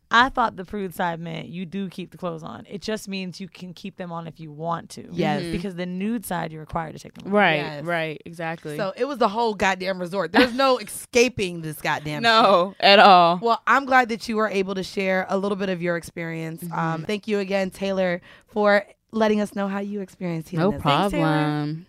I 0.09 0.28
thought 0.28 0.55
the 0.57 0.65
prude 0.65 0.95
side 0.95 1.19
meant 1.19 1.49
you 1.49 1.66
do 1.66 1.89
keep 1.89 2.12
the 2.12 2.16
clothes 2.16 2.45
on. 2.45 2.65
It 2.70 2.81
just 2.81 3.09
means 3.09 3.41
you 3.41 3.49
can 3.49 3.74
keep 3.74 3.97
them 3.97 4.12
on 4.12 4.28
if 4.28 4.39
you 4.39 4.53
want 4.53 4.89
to. 4.91 5.09
Yes. 5.11 5.43
Mhm. 5.43 5.51
Because 5.53 5.74
the 5.74 5.85
nude 5.85 6.24
side, 6.24 6.53
you're 6.53 6.61
required 6.61 6.93
to 6.95 7.01
take 7.01 7.15
them 7.15 7.27
off. 7.27 7.33
Right, 7.35 7.57
Yes. 7.57 7.85
right, 7.85 8.23
exactly. 8.24 8.77
So 8.77 8.93
it 8.97 9.05
was 9.07 9.19
the 9.19 9.27
whole 9.28 9.55
goddamn 9.55 9.99
resort. 9.99 10.31
There's 10.31 10.55
no 10.55 10.78
escaping 10.78 11.62
this 11.62 11.81
goddamn. 11.81 12.23
No, 12.23 12.74
shit. 12.77 12.85
at 12.85 12.99
all. 13.01 13.41
Well, 13.43 13.61
I'm 13.66 13.85
glad 13.85 14.09
that 14.11 14.28
you 14.28 14.37
were 14.37 14.49
able 14.49 14.77
to 14.77 14.85
share 14.85 15.27
a 15.28 15.37
little 15.37 15.57
bit 15.57 15.70
of 15.70 15.83
your 15.83 15.97
experience. 15.97 16.62
Mm-hmm. 16.62 16.78
Um, 16.78 17.03
thank 17.05 17.27
you 17.27 17.41
again, 17.41 17.70
Taylor, 17.70 18.20
for 18.47 18.85
letting 19.11 19.41
us 19.41 19.57
know 19.57 19.66
how 19.66 19.81
you 19.81 20.03
experienced 20.03 20.53
no 20.53 20.70
hedonism. 20.70 20.83
problem. 20.83 21.87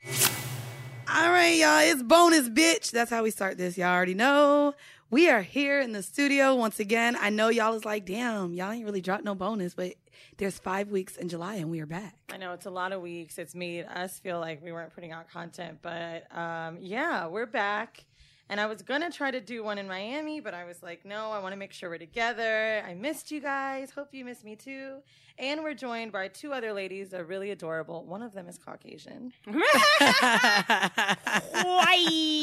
All 1.09 1.29
right, 1.31 1.55
y'all. 1.55 1.79
It's 1.79 2.03
bonus, 2.03 2.49
bitch. 2.49 2.91
That's 2.91 3.09
how 3.09 3.23
we 3.23 3.31
start 3.31 3.57
this. 3.57 3.77
Y'all 3.77 3.87
already 3.93 4.13
know. 4.13 4.73
We 5.09 5.29
are 5.29 5.41
here 5.41 5.79
in 5.79 5.93
the 5.93 6.03
studio 6.03 6.53
once 6.53 6.81
again. 6.81 7.15
I 7.17 7.29
know 7.29 7.47
y'all 7.47 7.73
is 7.75 7.85
like, 7.85 8.05
damn, 8.05 8.53
y'all 8.53 8.73
ain't 8.73 8.83
really 8.83 8.99
dropped 8.99 9.23
no 9.23 9.35
bonus, 9.35 9.73
but 9.73 9.93
there's 10.35 10.59
five 10.59 10.89
weeks 10.89 11.15
in 11.15 11.29
July 11.29 11.55
and 11.55 11.71
we 11.71 11.79
are 11.79 11.85
back. 11.85 12.15
I 12.29 12.35
know 12.35 12.51
it's 12.51 12.65
a 12.65 12.69
lot 12.69 12.91
of 12.91 13.01
weeks. 13.01 13.37
It's 13.37 13.55
made 13.55 13.85
us 13.85 14.19
feel 14.19 14.41
like 14.41 14.61
we 14.61 14.73
weren't 14.73 14.93
putting 14.93 15.13
out 15.13 15.29
content, 15.29 15.79
but 15.81 16.27
um, 16.37 16.77
yeah, 16.81 17.25
we're 17.27 17.45
back. 17.45 18.03
And 18.49 18.59
I 18.59 18.65
was 18.65 18.81
gonna 18.81 19.09
try 19.09 19.31
to 19.31 19.39
do 19.39 19.63
one 19.63 19.77
in 19.77 19.87
Miami, 19.87 20.41
but 20.41 20.53
I 20.53 20.65
was 20.65 20.83
like, 20.83 21.05
no, 21.05 21.31
I 21.31 21.39
want 21.39 21.53
to 21.53 21.57
make 21.57 21.71
sure 21.71 21.89
we're 21.89 21.97
together. 21.97 22.83
I 22.85 22.93
missed 22.93 23.31
you 23.31 23.39
guys. 23.39 23.91
Hope 23.91 24.13
you 24.13 24.25
missed 24.25 24.43
me 24.43 24.57
too. 24.57 24.97
And 25.39 25.63
we're 25.63 25.73
joined 25.73 26.11
by 26.11 26.27
two 26.27 26.51
other 26.51 26.73
ladies 26.73 27.09
that 27.09 27.21
are 27.21 27.25
really 27.25 27.51
adorable. 27.51 28.05
One 28.05 28.21
of 28.21 28.33
them 28.33 28.49
is 28.49 28.57
Caucasian. 28.57 29.31
White. 29.45 29.61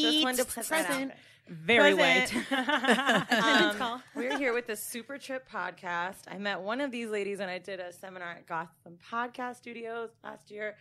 Just 0.01 0.25
wanted 0.25 0.37
to 0.39 0.45
put 0.45 0.69
that 0.69 0.91
out 0.91 0.99
there. 1.09 1.15
Very 1.49 1.95
Present. 1.95 2.51
white. 2.51 3.33
um, 3.81 4.03
we're 4.15 4.39
here 4.39 4.55
with 4.55 4.67
the 4.67 4.77
Super 4.77 5.19
Trip 5.19 5.47
podcast. 5.49 6.23
I 6.27 6.39
met 6.39 6.61
one 6.61 6.81
of 6.81 6.91
these 6.91 7.11
ladies 7.11 7.39
when 7.39 7.51
I 7.51 7.59
did 7.59 7.81
a 7.81 7.93
seminar 7.93 8.31
at 8.31 8.47
Gotham 8.47 8.99
Podcast 9.11 9.57
Studios 9.57 10.11
last 10.23 10.51
year. 10.51 10.77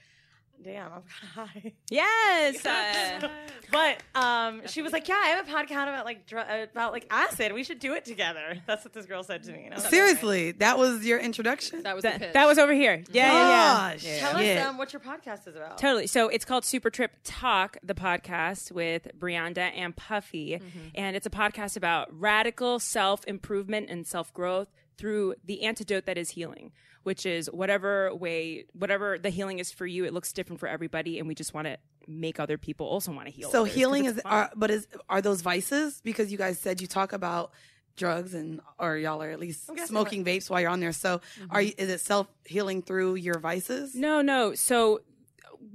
Damn, 0.61 0.91
I'm 0.93 1.03
high. 1.35 1.73
Yes. 1.89 2.65
uh, 2.65 3.27
but 3.71 4.01
um, 4.15 4.61
she 4.67 4.81
was 4.81 4.93
like, 4.93 5.09
"Yeah, 5.09 5.19
I 5.21 5.27
have 5.29 5.47
a 5.47 5.51
podcast 5.51 5.83
about 5.89 6.05
like 6.05 6.25
dr- 6.25 6.69
about 6.71 6.93
like 6.93 7.05
acid. 7.09 7.51
We 7.51 7.63
should 7.65 7.79
do 7.79 7.93
it 7.95 8.05
together." 8.05 8.61
That's 8.65 8.85
what 8.85 8.93
this 8.93 9.05
girl 9.05 9.23
said 9.23 9.43
to 9.43 9.51
me. 9.51 9.65
And 9.65 9.73
I 9.73 9.77
was 9.77 9.83
like, 9.83 9.91
Seriously, 9.91 10.51
that 10.53 10.77
was 10.77 11.05
your 11.05 11.19
introduction? 11.19 11.83
that 11.83 11.95
was 11.95 12.03
that, 12.03 12.31
that 12.33 12.45
was 12.47 12.57
over 12.57 12.73
here. 12.73 13.03
Yeah, 13.11 13.31
yeah, 13.33 13.91
Gosh. 13.93 14.03
yeah. 14.05 14.19
Tell 14.19 14.41
Yeah. 14.41 14.53
us 14.61 14.67
um, 14.69 14.77
what 14.77 14.93
your 14.93 15.01
podcast 15.01 15.47
is 15.49 15.55
about. 15.57 15.77
Totally. 15.79 16.07
So 16.07 16.29
it's 16.29 16.45
called 16.45 16.63
Super 16.63 16.89
Trip 16.89 17.11
Talk, 17.25 17.75
the 17.83 17.93
podcast 17.95 18.71
with 18.71 19.07
Brianda 19.19 19.69
and 19.75 19.93
Puffy. 19.95 20.61
And 20.95 21.15
it's 21.17 21.25
a 21.25 21.29
podcast 21.31 21.75
about 21.75 22.07
radical 22.17 22.79
self 22.79 23.25
improvement 23.27 23.89
and 23.89 24.07
self 24.07 24.33
growth 24.33 24.69
through 24.97 25.35
the 25.43 25.63
antidote 25.63 26.05
that 26.05 26.17
is 26.17 26.29
healing, 26.29 26.71
which 27.03 27.25
is 27.25 27.49
whatever 27.51 28.13
way, 28.15 28.65
whatever 28.73 29.17
the 29.17 29.29
healing 29.29 29.59
is 29.59 29.71
for 29.71 29.85
you, 29.85 30.05
it 30.05 30.13
looks 30.13 30.33
different 30.33 30.59
for 30.59 30.67
everybody. 30.67 31.19
And 31.19 31.27
we 31.27 31.35
just 31.35 31.53
want 31.53 31.67
to 31.67 31.77
make 32.07 32.39
other 32.39 32.57
people 32.57 32.87
also 32.87 33.11
want 33.11 33.27
to 33.27 33.31
heal. 33.31 33.49
So 33.49 33.61
others 33.61 33.71
'cause 33.71 33.77
healing 33.77 34.05
is, 34.05 34.13
fun. 34.21 34.31
are, 34.31 34.51
but 34.55 34.71
is 34.71 34.87
are 35.09 35.21
those 35.21 35.41
vices? 35.41 36.01
Because 36.03 36.31
you 36.31 36.37
guys 36.37 36.59
said 36.59 36.81
you 36.81 36.87
talk 36.87 37.13
about 37.13 37.51
drugs 37.95 38.33
and 38.33 38.59
or 38.79 38.97
y'all 38.97 39.21
are 39.21 39.29
at 39.29 39.39
least 39.39 39.69
smoking 39.85 40.25
vapes 40.25 40.49
while 40.49 40.59
you're 40.59 40.69
on 40.69 40.79
there. 40.79 40.91
So 40.93 41.21
are 41.51 41.61
you, 41.61 41.73
is 41.77 41.89
it 41.89 41.99
self 42.01 42.27
healing 42.45 42.81
through 42.81 43.15
your 43.15 43.39
vices? 43.39 43.93
No, 43.95 44.21
no. 44.21 44.55
So 44.55 45.01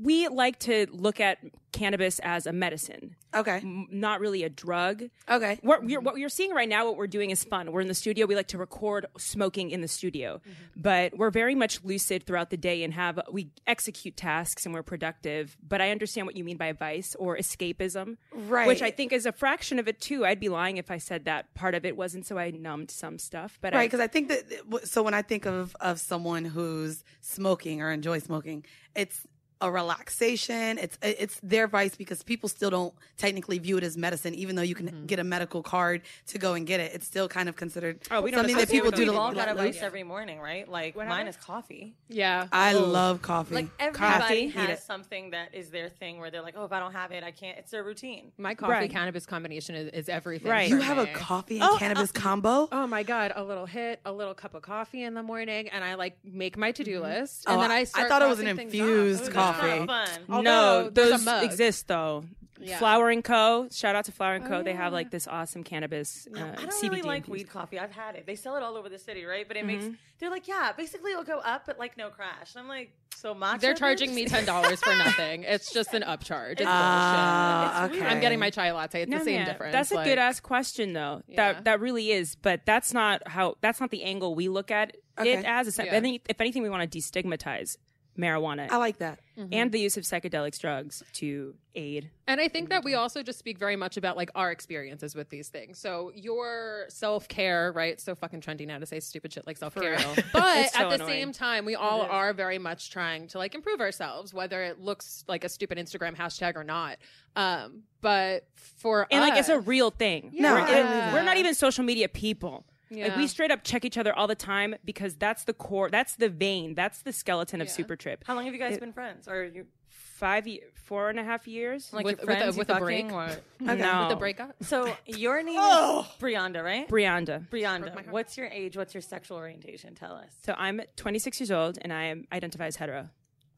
we 0.01 0.29
like 0.29 0.59
to 0.61 0.87
look 0.91 1.21
at 1.21 1.39
cannabis 1.73 2.19
as 2.21 2.47
a 2.47 2.53
medicine. 2.53 3.15
Okay. 3.35 3.59
M- 3.59 3.87
not 3.91 4.21
really 4.21 4.43
a 4.43 4.49
drug. 4.49 5.05
Okay. 5.29 5.59
What 5.63 5.85
we're, 5.85 6.01
what 6.01 6.17
you're 6.17 6.29
seeing 6.29 6.53
right 6.53 6.69
now, 6.69 6.87
what 6.87 6.97
we're 6.97 7.07
doing 7.07 7.31
is 7.31 7.45
fun. 7.45 7.73
We're 7.73 7.83
in 7.83 7.89
the 7.89 7.95
studio. 7.95 8.27
We 8.27 8.35
like 8.35 8.49
to 8.49 8.59
record 8.59 9.07
smoking 9.19 9.71
in 9.71 9.81
the 9.81 9.89
studio, 9.89 10.41
mm-hmm. 10.41 10.81
but 10.81 11.17
we're 11.17 11.31
very 11.31 11.55
much 11.55 11.85
lucid 11.85 12.25
throughout 12.25 12.51
the 12.51 12.57
day 12.57 12.83
and 12.85 12.95
have 12.95 13.21
we 13.31 13.51
execute 13.67 14.17
tasks 14.17 14.65
and 14.65 14.75
we're 14.75 14.83
productive. 14.83 15.57
But 15.67 15.81
I 15.81 15.91
understand 15.91 16.27
what 16.27 16.37
you 16.37 16.45
mean 16.45 16.57
by 16.57 16.73
vice 16.73 17.15
or 17.19 17.37
escapism, 17.37 18.17
Right. 18.33 18.67
Which 18.67 18.83
I 18.83 18.91
think 18.91 19.13
is 19.13 19.27
a 19.27 19.33
fraction 19.33 19.79
of 19.79 19.89
it 19.89 20.01
too. 20.01 20.25
I'd 20.25 20.41
be 20.41 20.49
lying 20.49 20.79
if 20.79 20.91
I 20.91 20.99
said 20.99 21.27
that 21.27 21.53
part 21.55 21.75
of 21.75 21.85
it 21.85 21.97
wasn't. 21.97 22.27
So 22.27 22.39
I 22.39 22.51
numbed 22.51 22.91
some 22.91 23.19
stuff, 23.19 23.59
but 23.61 23.75
right 23.75 23.81
I, 23.81 23.87
because 23.87 24.01
I 24.01 24.07
think 24.07 24.29
that 24.29 24.85
so 24.85 25.03
when 25.03 25.15
I 25.15 25.23
think 25.23 25.47
of 25.47 25.77
of 25.81 26.01
someone 26.01 26.45
who's 26.45 27.05
smoking 27.21 27.83
or 27.83 27.91
enjoys 27.91 28.25
smoking, 28.25 28.65
it's 28.95 29.27
a 29.61 29.71
relaxation. 29.71 30.79
It's 30.79 30.99
it's 31.03 31.41
their 31.43 31.67
vice 31.67 31.97
because 31.97 32.23
people 32.23 32.49
still 32.49 32.71
don't 32.71 32.95
technically 33.17 33.59
view 33.59 33.77
it 33.79 33.85
as 33.85 33.97
medicine, 33.97 34.35
even 34.35 34.57
though 34.57 34.63
you 34.63 34.75
can 34.75 34.89
Mm-hmm. 34.89 35.07
get 35.07 35.19
a 35.19 35.25
medical 35.25 35.63
card 35.63 36.01
to 36.29 36.39
go 36.39 36.55
and 36.55 36.67
get 36.67 36.81
it. 36.81 36.93
It's 36.95 37.05
still 37.07 37.29
kind 37.29 37.49
of 37.49 37.57
considered 37.57 37.99
Oh, 38.11 38.23
we 38.23 38.31
don't 38.31 38.39
something 38.39 38.57
that 38.57 38.71
people 38.71 38.91
do 38.91 39.03
We've 39.11 39.15
all 39.15 39.33
got 39.35 39.49
a 39.49 39.53
loose. 39.55 39.75
vice 39.77 39.83
every 39.83 40.03
morning, 40.03 40.41
right? 40.41 40.67
Like 40.67 40.97
What 40.97 41.07
mine 41.09 41.27
happened? 41.27 41.29
is 41.31 41.37
coffee. 41.45 41.95
Yeah. 42.09 42.47
I 42.53 42.73
Oh. 42.75 42.85
love 42.87 43.21
coffee. 43.21 43.55
Like 43.55 43.67
everybody 43.79 44.23
Coffee, 44.23 44.49
has 44.49 44.79
it. 44.79 44.83
something 44.83 45.31
that 45.31 45.55
is 45.55 45.69
their 45.71 45.89
thing 45.91 46.21
where 46.21 46.31
they're 46.31 46.41
like, 46.43 46.55
oh, 46.57 46.65
if 46.65 46.73
I 46.73 46.79
don't 46.81 46.93
have 46.93 47.11
it, 47.13 47.23
I 47.23 47.33
can't. 47.33 47.59
It's 47.59 47.71
their 47.71 47.83
routine. 47.85 48.33
My 48.39 48.55
coffee 48.55 48.73
Right. 48.73 48.91
cannabis 48.91 49.27
combination 49.27 49.75
is, 49.75 49.89
is 49.93 50.09
everything. 50.09 50.51
Right. 50.51 50.69
You 50.71 50.79
have 50.81 50.97
a 50.99 51.07
coffee 51.09 51.59
and 51.61 51.79
cannabis 51.79 52.11
combo? 52.25 52.69
Oh 52.73 52.87
my 52.87 53.03
god, 53.03 53.33
a 53.37 53.43
little 53.45 53.67
hit, 53.67 54.01
a 54.07 54.13
little 54.13 54.35
cup 54.35 54.55
of 54.55 54.63
coffee 54.63 55.03
in 55.03 55.13
the 55.15 55.23
morning, 55.23 55.69
and 55.69 55.85
I 55.85 55.95
like 55.97 56.17
make 56.25 56.57
my 56.57 56.73
to 56.73 56.83
do 56.85 57.01
list, 57.03 57.45
Oh, 57.47 57.53
and 57.55 57.63
then 57.63 57.71
I- 57.71 57.81
I 57.95 58.05
I 58.05 58.09
thought 58.09 58.23
it 58.23 58.29
was 58.29 58.39
an 58.41 58.47
infused 58.47 59.35
off. 59.37 59.48
Ooh, 59.49 59.53
coffee. 59.53 59.87
that's 59.87 60.17
Fun. 60.27 60.45
No, 60.45 60.91
there's 60.91 61.11
those 61.11 61.25
mug. 61.25 61.45
exist 61.45 61.89
though. 61.89 62.25
Yeah. 62.61 62.77
Flower 62.79 63.09
and 63.09 63.23
Co. 63.23 63.69
Shout 63.71 63.95
out 63.95 64.07
to 64.07 64.13
Flower 64.13 64.35
and 64.35 64.45
Co. 64.45 64.65
They 64.65 64.73
have 64.73 64.93
like 64.93 65.13
this 65.13 65.29
awesome 65.29 65.63
cannabis 65.63 66.27
uh, 66.37 66.41
I 66.41 66.41
don't 66.57 66.73
CBD. 66.73 66.83
really 66.91 67.03
like 67.03 67.19
infused- 67.19 67.31
weed 67.31 67.49
coffee. 67.49 67.79
I've 67.79 67.93
had 67.93 68.17
it. 68.17 68.27
They 68.27 68.35
sell 68.35 68.57
it 68.57 68.65
all 68.65 68.77
over 68.77 68.89
the 68.89 68.99
city, 68.99 69.25
right? 69.25 69.47
But 69.47 69.57
it 69.57 69.65
makes 69.65 69.85
Mhm. 69.85 69.97
they're 70.19 70.29
like, 70.31 70.49
yeah, 70.49 70.73
basically 70.77 71.13
it'll 71.13 71.23
go 71.23 71.39
up, 71.39 71.67
but 71.67 71.79
like 71.79 71.97
no 71.97 72.09
crash. 72.11 72.57
And 72.57 72.63
I'm 72.63 72.69
like, 72.69 72.91
so 73.15 73.33
matcha. 73.33 73.61
They're 73.61 73.75
charging 73.75 74.13
me 74.13 74.25
ten 74.27 74.45
dollars 74.45 74.81
for 74.83 74.93
nothing. 74.97 75.45
It's 75.45 75.73
just 75.73 75.95
an 75.95 76.03
upcharge. 76.03 76.55
It's 76.55 76.63
Ah, 76.67 77.87
bullshit. 77.87 78.03
okay. 78.03 78.13
I'm 78.13 78.21
getting 78.21 78.41
my 78.41 78.51
chai 78.51 78.73
latte. 78.73 79.03
It's 79.03 79.11
No, 79.11 79.19
the 79.19 79.25
same 79.25 79.37
man, 79.37 79.47
difference. 79.47 79.73
That's 79.73 79.93
a 79.93 79.95
like- 79.95 80.07
good 80.07 80.19
ass 80.19 80.41
question 80.41 80.95
though. 80.95 81.23
Yeah. 81.29 81.53
That 81.53 81.65
that 81.67 81.81
really 81.81 82.11
is, 82.11 82.35
but 82.35 82.63
that's 82.67 82.93
not 82.93 83.23
how. 83.29 83.55
That's 83.61 83.81
not 83.81 83.91
the 83.93 84.03
angle 84.03 84.35
we 84.35 84.49
look 84.49 84.73
at 84.73 84.97
Okay. 85.17 85.35
it 85.35 85.45
as. 85.45 85.69
It's, 85.69 85.79
Yeah. 85.79 85.97
I 85.97 86.01
think 86.01 86.23
if 86.29 86.41
anything, 86.41 86.65
we 86.65 86.71
want 86.71 86.91
to 86.91 86.99
destigmatize 86.99 87.77
marijuana 88.19 88.69
I 88.71 88.77
like 88.79 88.99
that. 88.99 89.21
and 89.53 89.71
the 89.71 89.79
use 89.79 89.97
of 89.97 90.03
psychedelics 90.03 90.59
drugs 90.59 91.03
to 91.15 91.55
aid. 91.75 92.11
And 92.27 92.41
I 92.41 92.49
think 92.49 92.71
that 92.71 92.83
we 92.83 92.95
also 92.95 93.23
just 93.23 93.39
speak 93.39 93.57
very 93.59 93.77
much 93.77 93.97
about 93.97 94.17
like 94.17 94.31
our 94.35 94.51
experiences 94.51 95.15
with 95.15 95.31
these 95.31 95.49
things. 95.49 95.79
So 95.79 96.11
your 96.15 96.87
self 96.89 97.29
care, 97.29 97.71
right? 97.73 97.93
It's 97.93 98.03
so 98.03 98.15
fucking 98.17 98.41
trendy 98.41 98.67
now 98.67 98.79
to 98.79 98.87
say 98.87 98.99
stupid 99.01 99.33
shit 99.33 99.47
like 99.47 99.57
self 99.57 99.75
care. 99.75 99.97
But 100.33 100.71
so 100.71 100.81
at 100.81 100.89
the 100.89 100.95
annoying. 100.97 101.11
same 101.11 101.33
time, 101.33 101.65
we 101.65 101.77
all 101.77 102.03
are 102.03 102.33
very 102.33 102.59
much 102.59 102.91
trying 102.91 103.29
to 103.29 103.39
like 103.39 103.55
improve 103.55 103.81
ourselves, 103.81 104.35
whether 104.35 104.63
it 104.65 104.81
looks 104.81 105.25
like 105.29 105.45
a 105.45 105.49
stupid 105.49 105.79
Instagram 105.79 106.17
hashtag 106.17 106.57
or 106.57 106.65
not. 106.65 106.99
Um, 107.37 107.85
but 108.01 108.47
for 108.55 109.07
And 109.11 109.21
like 109.21 109.39
it's 109.39 109.49
a 109.49 109.61
real 109.61 109.91
thing. 109.91 110.33
No, 110.35 110.55
we're, 110.55 110.61
I 110.61 111.13
we're 111.13 111.23
not 111.23 111.37
even 111.37 111.55
social 111.55 111.85
media 111.85 112.09
people. 112.09 112.67
Like 112.91 113.17
we 113.17 113.27
straight 113.27 113.51
up 113.51 113.61
check 113.65 113.85
each 113.85 113.99
other 113.99 114.15
all 114.15 114.27
the 114.27 114.35
time 114.35 114.75
because 114.85 115.15
that's 115.17 115.45
the 115.45 115.53
core, 115.55 115.91
that's 115.91 116.17
the 116.17 116.29
vein, 116.29 116.75
that's 116.75 117.03
the 117.03 117.13
skeleton 117.13 117.61
of 117.61 117.69
Super 117.69 117.97
Trip. 117.97 118.25
How 118.27 118.35
long 118.35 118.45
have 118.45 118.55
you 118.55 118.61
guys 118.61 118.75
It- 118.75 118.81
been 118.81 118.93
friends? 118.93 119.29
Or 119.29 119.45
you 119.45 119.67
Five, 119.91 120.49
ye- 120.49 120.63
four 120.75 121.11
and 121.11 121.21
a 121.21 121.23
half 121.23 121.47
years. 121.47 121.93
like 121.93 122.05
With- 122.05 122.19
your 122.19 122.27
with 122.27 122.37
a- 122.37 122.41
friends 122.41 122.57
with 122.57 122.71
a 122.71 122.79
break? 122.81 123.13
or- 123.13 123.23
Okay. 123.23 123.41
No. 123.61 124.01
with 124.01 124.09
the 124.11 124.17
breakup. 124.17 124.57
So 124.65 124.93
your 125.07 125.43
name 125.45 125.57
Oh. 125.61 126.01
is 126.01 126.21
Brianda, 126.21 126.63
right? 126.65 126.89
Brianda. 126.89 127.49
Brianda. 127.49 128.11
What's 128.11 128.37
your 128.37 128.49
age? 128.49 128.77
What's 128.77 128.95
your 128.95 129.01
sexual 129.01 129.37
orientation? 129.37 129.95
Tell 129.95 130.15
us. 130.17 130.33
So 130.45 130.55
I'm 130.59 130.81
26 130.97 131.39
years 131.41 131.53
old 131.53 131.79
and 131.83 131.93
I 131.93 132.05
am 132.07 132.27
identify 132.33 132.67
as 132.67 132.75
hetero. 132.77 133.11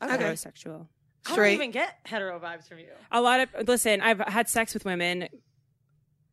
Okay. 0.03 0.13
Heterosexual. 0.19 0.87
I 1.25 1.29
don't 1.29 1.35
Straight. 1.35 1.55
even 1.55 1.71
get 1.71 1.97
hetero 2.05 2.39
vibes 2.39 2.69
from 2.69 2.79
you. 2.79 2.89
A 3.11 3.21
lot 3.23 3.41
of 3.41 3.67
listen, 3.69 4.03
I've 4.03 4.21
had 4.21 4.49
sex 4.49 4.75
with 4.75 4.85
women. 4.85 5.29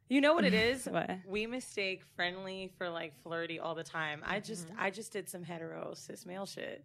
You 0.09 0.21
know 0.21 0.34
what 0.34 0.45
it 0.45 0.53
is? 0.53 0.88
What? 0.97 1.09
We 1.27 1.47
mistake 1.47 2.03
friendly 2.15 2.71
for 2.77 2.89
like 2.89 3.13
flirty 3.21 3.59
all 3.59 3.75
the 3.75 3.84
time. 3.84 4.21
I 4.25 4.39
just 4.39 4.67
mm-hmm. 4.67 4.79
I 4.79 4.89
just 4.89 5.11
did 5.11 5.29
some 5.29 5.43
hetero 5.43 5.93
cis 5.95 6.25
male 6.25 6.45
shit. 6.45 6.84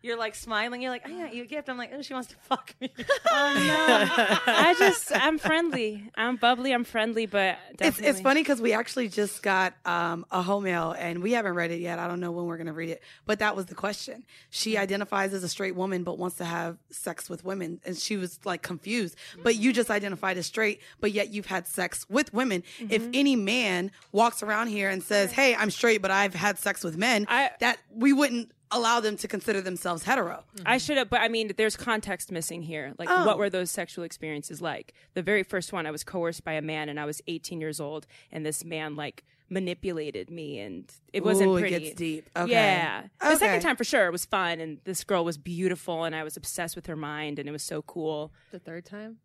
You're 0.00 0.16
like 0.16 0.34
smiling. 0.36 0.80
You're 0.80 0.92
like, 0.92 1.06
I 1.06 1.10
got 1.10 1.34
you 1.34 1.42
a 1.42 1.46
gift. 1.46 1.68
I'm 1.68 1.76
like, 1.76 1.90
oh, 1.92 2.02
she 2.02 2.14
wants 2.14 2.28
to 2.28 2.36
fuck 2.42 2.74
me. 2.80 2.92
Oh 3.30 3.54
no. 3.54 4.52
I 4.52 4.74
just 4.78 5.12
I'm 5.14 5.38
friendly. 5.38 6.10
I'm 6.14 6.36
bubbly, 6.36 6.72
I'm 6.72 6.84
friendly, 6.84 7.26
but 7.26 7.58
It's 7.70 7.78
definitely. 7.78 8.08
it's 8.10 8.20
funny 8.20 8.40
because 8.42 8.60
we 8.60 8.72
actually 8.72 9.08
just 9.08 9.42
got 9.42 9.74
um, 9.84 10.24
a 10.30 10.40
home 10.42 10.64
mail 10.64 10.94
and 10.98 11.22
we 11.22 11.32
haven't 11.32 11.54
read 11.54 11.70
it 11.70 11.80
yet. 11.80 11.98
I 11.98 12.06
don't 12.08 12.20
know 12.20 12.30
when 12.30 12.46
we're 12.46 12.56
gonna 12.58 12.72
read 12.72 12.90
it, 12.90 13.02
but 13.26 13.38
that 13.40 13.54
was 13.56 13.66
the 13.66 13.74
question. 13.74 14.24
She 14.50 14.76
identifies 14.78 15.34
as 15.34 15.42
a 15.44 15.48
straight 15.48 15.74
woman 15.76 16.04
but 16.04 16.18
wants 16.18 16.36
to 16.38 16.44
have 16.44 16.78
sex 16.90 17.28
with 17.28 17.44
women, 17.44 17.80
and 17.84 17.96
she 17.96 18.16
was 18.16 18.38
like 18.44 18.62
confused. 18.62 19.16
But 19.42 19.56
you 19.56 19.72
just 19.72 19.90
identified 19.90 20.38
as 20.38 20.46
straight, 20.46 20.80
but 21.00 21.12
yet 21.12 21.30
you've 21.32 21.46
had 21.46 21.66
sex 21.66 22.06
with 22.08 22.32
women. 22.32 22.62
If 22.78 23.06
any 23.12 23.36
man 23.36 23.90
walks 24.12 24.42
around 24.42 24.68
here 24.68 24.88
and 24.90 25.02
says, 25.02 25.32
"Hey, 25.32 25.54
I'm 25.54 25.70
straight, 25.70 26.02
but 26.02 26.10
I've 26.10 26.34
had 26.34 26.58
sex 26.58 26.82
with 26.84 26.96
men," 26.96 27.24
that 27.28 27.78
we 27.94 28.12
wouldn't 28.12 28.52
allow 28.70 29.00
them 29.00 29.16
to 29.16 29.28
consider 29.28 29.60
themselves 29.60 30.04
hetero. 30.04 30.44
I 30.66 30.78
should 30.78 30.96
have, 30.98 31.08
but 31.10 31.20
I 31.20 31.28
mean, 31.28 31.52
there's 31.56 31.76
context 31.76 32.30
missing 32.32 32.62
here. 32.62 32.94
Like, 32.98 33.08
Oh. 33.10 33.24
what 33.26 33.38
were 33.38 33.48
those 33.50 33.70
sexual 33.70 34.04
experiences 34.04 34.60
like? 34.60 34.92
The 35.14 35.22
very 35.22 35.42
first 35.42 35.72
one, 35.72 35.86
I 35.86 35.90
was 35.90 36.04
coerced 36.04 36.44
by 36.44 36.52
a 36.52 36.62
man, 36.62 36.88
and 36.88 36.98
I 37.00 37.04
was 37.04 37.22
18 37.26 37.60
years 37.60 37.80
old, 37.80 38.06
and 38.32 38.44
this 38.44 38.64
man 38.64 38.94
like 38.96 39.24
manipulated 39.50 40.30
me, 40.30 40.58
and 40.60 40.92
it 41.12 41.24
wasn't 41.24 41.48
Ooh, 41.48 41.56
it 41.56 41.60
pretty. 41.60 41.78
gets 41.80 41.94
deep. 41.96 42.28
Okay. 42.36 42.52
Yeah. 42.52 43.04
The 43.20 43.36
second 43.36 43.62
time, 43.62 43.76
for 43.76 43.84
sure, 43.84 44.06
it 44.06 44.12
was 44.12 44.24
fun, 44.26 44.60
and 44.60 44.78
this 44.84 45.02
girl 45.04 45.24
was 45.24 45.38
beautiful, 45.38 46.04
and 46.04 46.14
I 46.14 46.22
was 46.22 46.36
obsessed 46.36 46.76
with 46.76 46.86
her 46.86 46.96
mind, 46.96 47.38
and 47.38 47.48
it 47.48 47.52
was 47.52 47.62
so 47.62 47.80
cool. 47.82 48.32
The 48.52 48.58
third 48.58 48.84
time. 48.84 49.18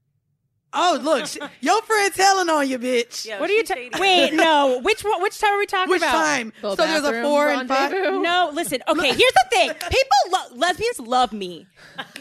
Oh, 0.74 1.00
look, 1.02 1.28
sh- 1.28 1.38
your 1.62 1.82
friend 1.84 2.14
telling 2.14 2.50
on 2.50 2.68
you, 2.70 2.80
bitch. 2.80 3.30
what 3.40 3.50
are 3.50 3.54
you 3.54 3.64
talking? 3.64 3.90
Wait, 4.00 4.34
no. 4.34 4.80
Which 4.82 5.04
one? 5.04 5.22
Which 5.22 5.40
time 5.40 5.54
are 5.54 5.58
we 5.60 5.66
talking 5.66 5.90
Which 5.92 6.02
about? 6.02 6.14
Which 6.14 6.24
time? 6.26 6.54
So 6.62 6.76
there's 6.76 7.04
a 7.04 7.22
four 7.22 7.50
and 7.50 7.68
five. 7.68 7.92
No, 7.92 8.50
listen. 8.54 8.82
Okay, 8.88 9.08
here's 9.10 9.18
the 9.34 9.46
thing. 9.52 9.70
People, 9.74 10.18
lo- 10.32 10.56
lesbians 10.58 11.00
love 11.00 11.32
me. 11.34 11.68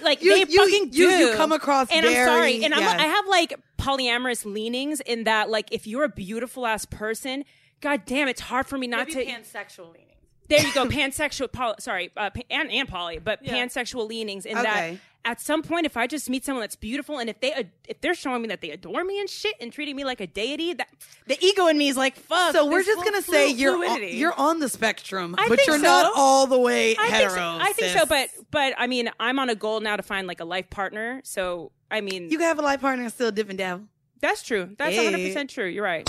Like 0.03 0.23
You- 0.23 0.35
they 0.45 0.53
you- 0.53 0.59
fucking 0.65 0.91
do. 0.91 0.99
you- 1.03 1.11
you 1.31 1.35
come 1.35 1.53
across 1.53 1.89
and 1.91 2.05
I'm 2.05 2.13
sorry. 2.27 2.65
And 2.65 2.75
I'm, 2.75 2.81
yes. 2.81 3.01
I 3.01 3.05
have 3.07 3.27
like 3.29 3.55
polyamorous 3.79 4.45
leanings 4.45 5.01
in 5.01 5.25
that, 5.25 5.51
like, 5.51 5.69
if 5.73 5.87
you're 5.87 6.05
a 6.05 6.09
beautiful 6.09 6.67
ass 6.67 6.85
person, 6.85 7.45
god 7.81 8.03
damn, 8.07 8.29
it's 8.29 8.41
hard 8.41 8.67
for 8.67 8.79
me 8.79 8.87
not 8.87 9.09
Maybe 9.09 9.25
to. 9.25 9.31
pansexual 9.33 9.87
leaning. 9.93 10.07
There 10.49 10.61
you 10.61 10.75
go, 10.75 10.87
pansexual. 10.87 11.51
Poly, 11.51 11.75
sorry, 11.79 12.11
uh, 12.17 12.29
pa- 12.31 12.43
and 12.51 12.71
and 12.71 12.87
poly, 12.89 13.19
but 13.19 13.39
Yeah. 13.43 13.55
pansexual 13.55 14.07
leanings 14.07 14.45
in 14.45 14.59
Okay. 14.59 14.63
that. 14.63 14.99
At 15.25 15.41
some 15.41 15.63
point, 15.63 15.87
if 15.87 15.97
I 15.97 16.09
just 16.09 16.29
meet 16.29 16.45
someone 16.45 16.63
that's 16.63 16.75
beautiful, 16.75 17.19
and 17.19 17.31
if 17.31 17.39
they 17.41 17.69
if 17.89 18.01
they're 18.01 18.15
showing 18.15 18.43
me 18.43 18.49
that 18.49 18.61
they 18.61 18.71
adore 18.71 19.05
me 19.05 19.21
and 19.21 19.31
shit, 19.31 19.55
and 19.61 19.73
treating 19.73 19.95
me 19.95 20.05
like 20.05 20.21
a 20.21 20.27
deity, 20.27 20.73
that 20.75 20.89
the 21.29 21.39
ego 21.45 21.69
in 21.69 21.79
me 21.79 21.89
is 21.89 21.97
like, 21.97 22.17
fuck. 22.17 22.53
So 22.53 22.67
we're 22.67 22.83
just 22.83 22.97
full 22.97 23.05
gonna 23.05 23.23
say 23.23 23.51
flu- 23.53 23.61
you're 23.63 23.89
on, 23.89 24.03
you're 24.09 24.35
on 24.35 24.59
the 24.59 24.69
spectrum, 24.69 25.37
I 25.39 25.49
but 25.49 25.65
you're 25.67 25.77
so. 25.77 25.83
not 25.83 26.13
all 26.17 26.49
the 26.49 26.59
way 26.59 26.97
I 26.99 27.09
think 27.11 27.31
so. 27.31 27.41
I 27.41 27.73
think 27.73 27.93
sis. 27.93 28.01
so, 28.01 28.07
but 28.07 28.31
but 28.51 28.75
I 28.77 28.89
mean, 28.89 29.11
I'm 29.21 29.39
on 29.39 29.49
a 29.49 29.55
goal 29.55 29.79
now 29.81 29.95
to 29.97 30.03
find 30.03 30.27
like 30.27 30.41
a 30.41 30.45
life 30.45 30.69
partner. 30.71 31.21
So 31.25 31.71
I 31.89 32.01
mean, 32.01 32.25
you 32.29 32.39
can 32.39 32.47
have 32.49 32.59
a 32.59 32.63
life 32.63 32.81
partner 32.81 33.05
and 33.05 33.13
still 33.13 33.31
dip 33.31 33.49
and 33.49 33.59
dabble. 33.59 33.85
that's 34.21 34.43
true. 34.43 34.75
That's 34.77 34.97
Hey. 34.97 35.05
100 35.05 35.25
percent 35.29 35.51
true. 35.51 35.67
You're 35.67 35.85
right. 35.85 36.09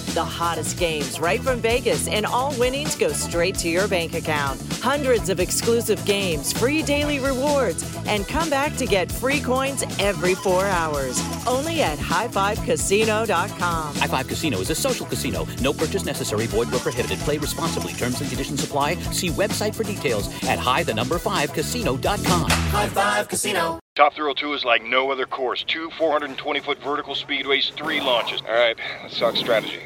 The 0.13 0.25
hottest 0.25 0.77
games 0.77 1.21
right 1.21 1.39
from 1.39 1.61
Vegas, 1.61 2.09
and 2.09 2.25
all 2.25 2.53
winnings 2.59 2.97
go 2.97 3.13
straight 3.13 3.55
to 3.59 3.69
your 3.69 3.87
bank 3.87 4.13
account. 4.13 4.61
Hundreds 4.81 5.29
of 5.29 5.39
exclusive 5.39 6.03
games, 6.03 6.51
free 6.51 6.83
daily 6.83 7.19
rewards, 7.19 7.85
and 8.07 8.27
come 8.27 8.49
back 8.49 8.75
to 8.75 8.85
get 8.85 9.09
free 9.09 9.39
coins 9.39 9.85
every 9.99 10.35
four 10.35 10.65
hours. 10.65 11.17
Only 11.47 11.81
at 11.81 11.97
highfivecasino.com. 11.97 13.95
High 13.95 14.07
Five 14.07 14.27
Casino 14.27 14.57
is 14.57 14.69
a 14.69 14.75
social 14.75 15.05
casino. 15.05 15.47
No 15.61 15.71
purchase 15.71 16.03
necessary. 16.03 16.45
Void 16.47 16.69
where 16.71 16.81
prohibited. 16.81 17.19
Play 17.19 17.37
responsibly. 17.37 17.93
Terms 17.93 18.19
and 18.19 18.29
conditions 18.29 18.61
apply. 18.61 18.95
See 19.13 19.29
website 19.29 19.73
for 19.73 19.85
details 19.85 20.27
at 20.43 20.59
high 20.59 20.83
the 20.83 20.93
number 20.93 21.19
five 21.19 21.53
casino.com. 21.53 22.49
High 22.49 22.89
Five 22.89 23.29
Casino. 23.29 23.79
Top 23.95 24.13
Thrill 24.13 24.33
2 24.33 24.53
is 24.53 24.63
like 24.63 24.83
no 24.85 25.11
other 25.11 25.25
course. 25.25 25.65
Two 25.65 25.89
420 25.97 26.61
foot 26.61 26.79
vertical 26.81 27.13
speedways, 27.13 27.73
three 27.73 27.99
launches. 27.99 28.41
All 28.47 28.53
right, 28.53 28.77
let's 29.03 29.19
talk 29.19 29.35
strategy. 29.35 29.85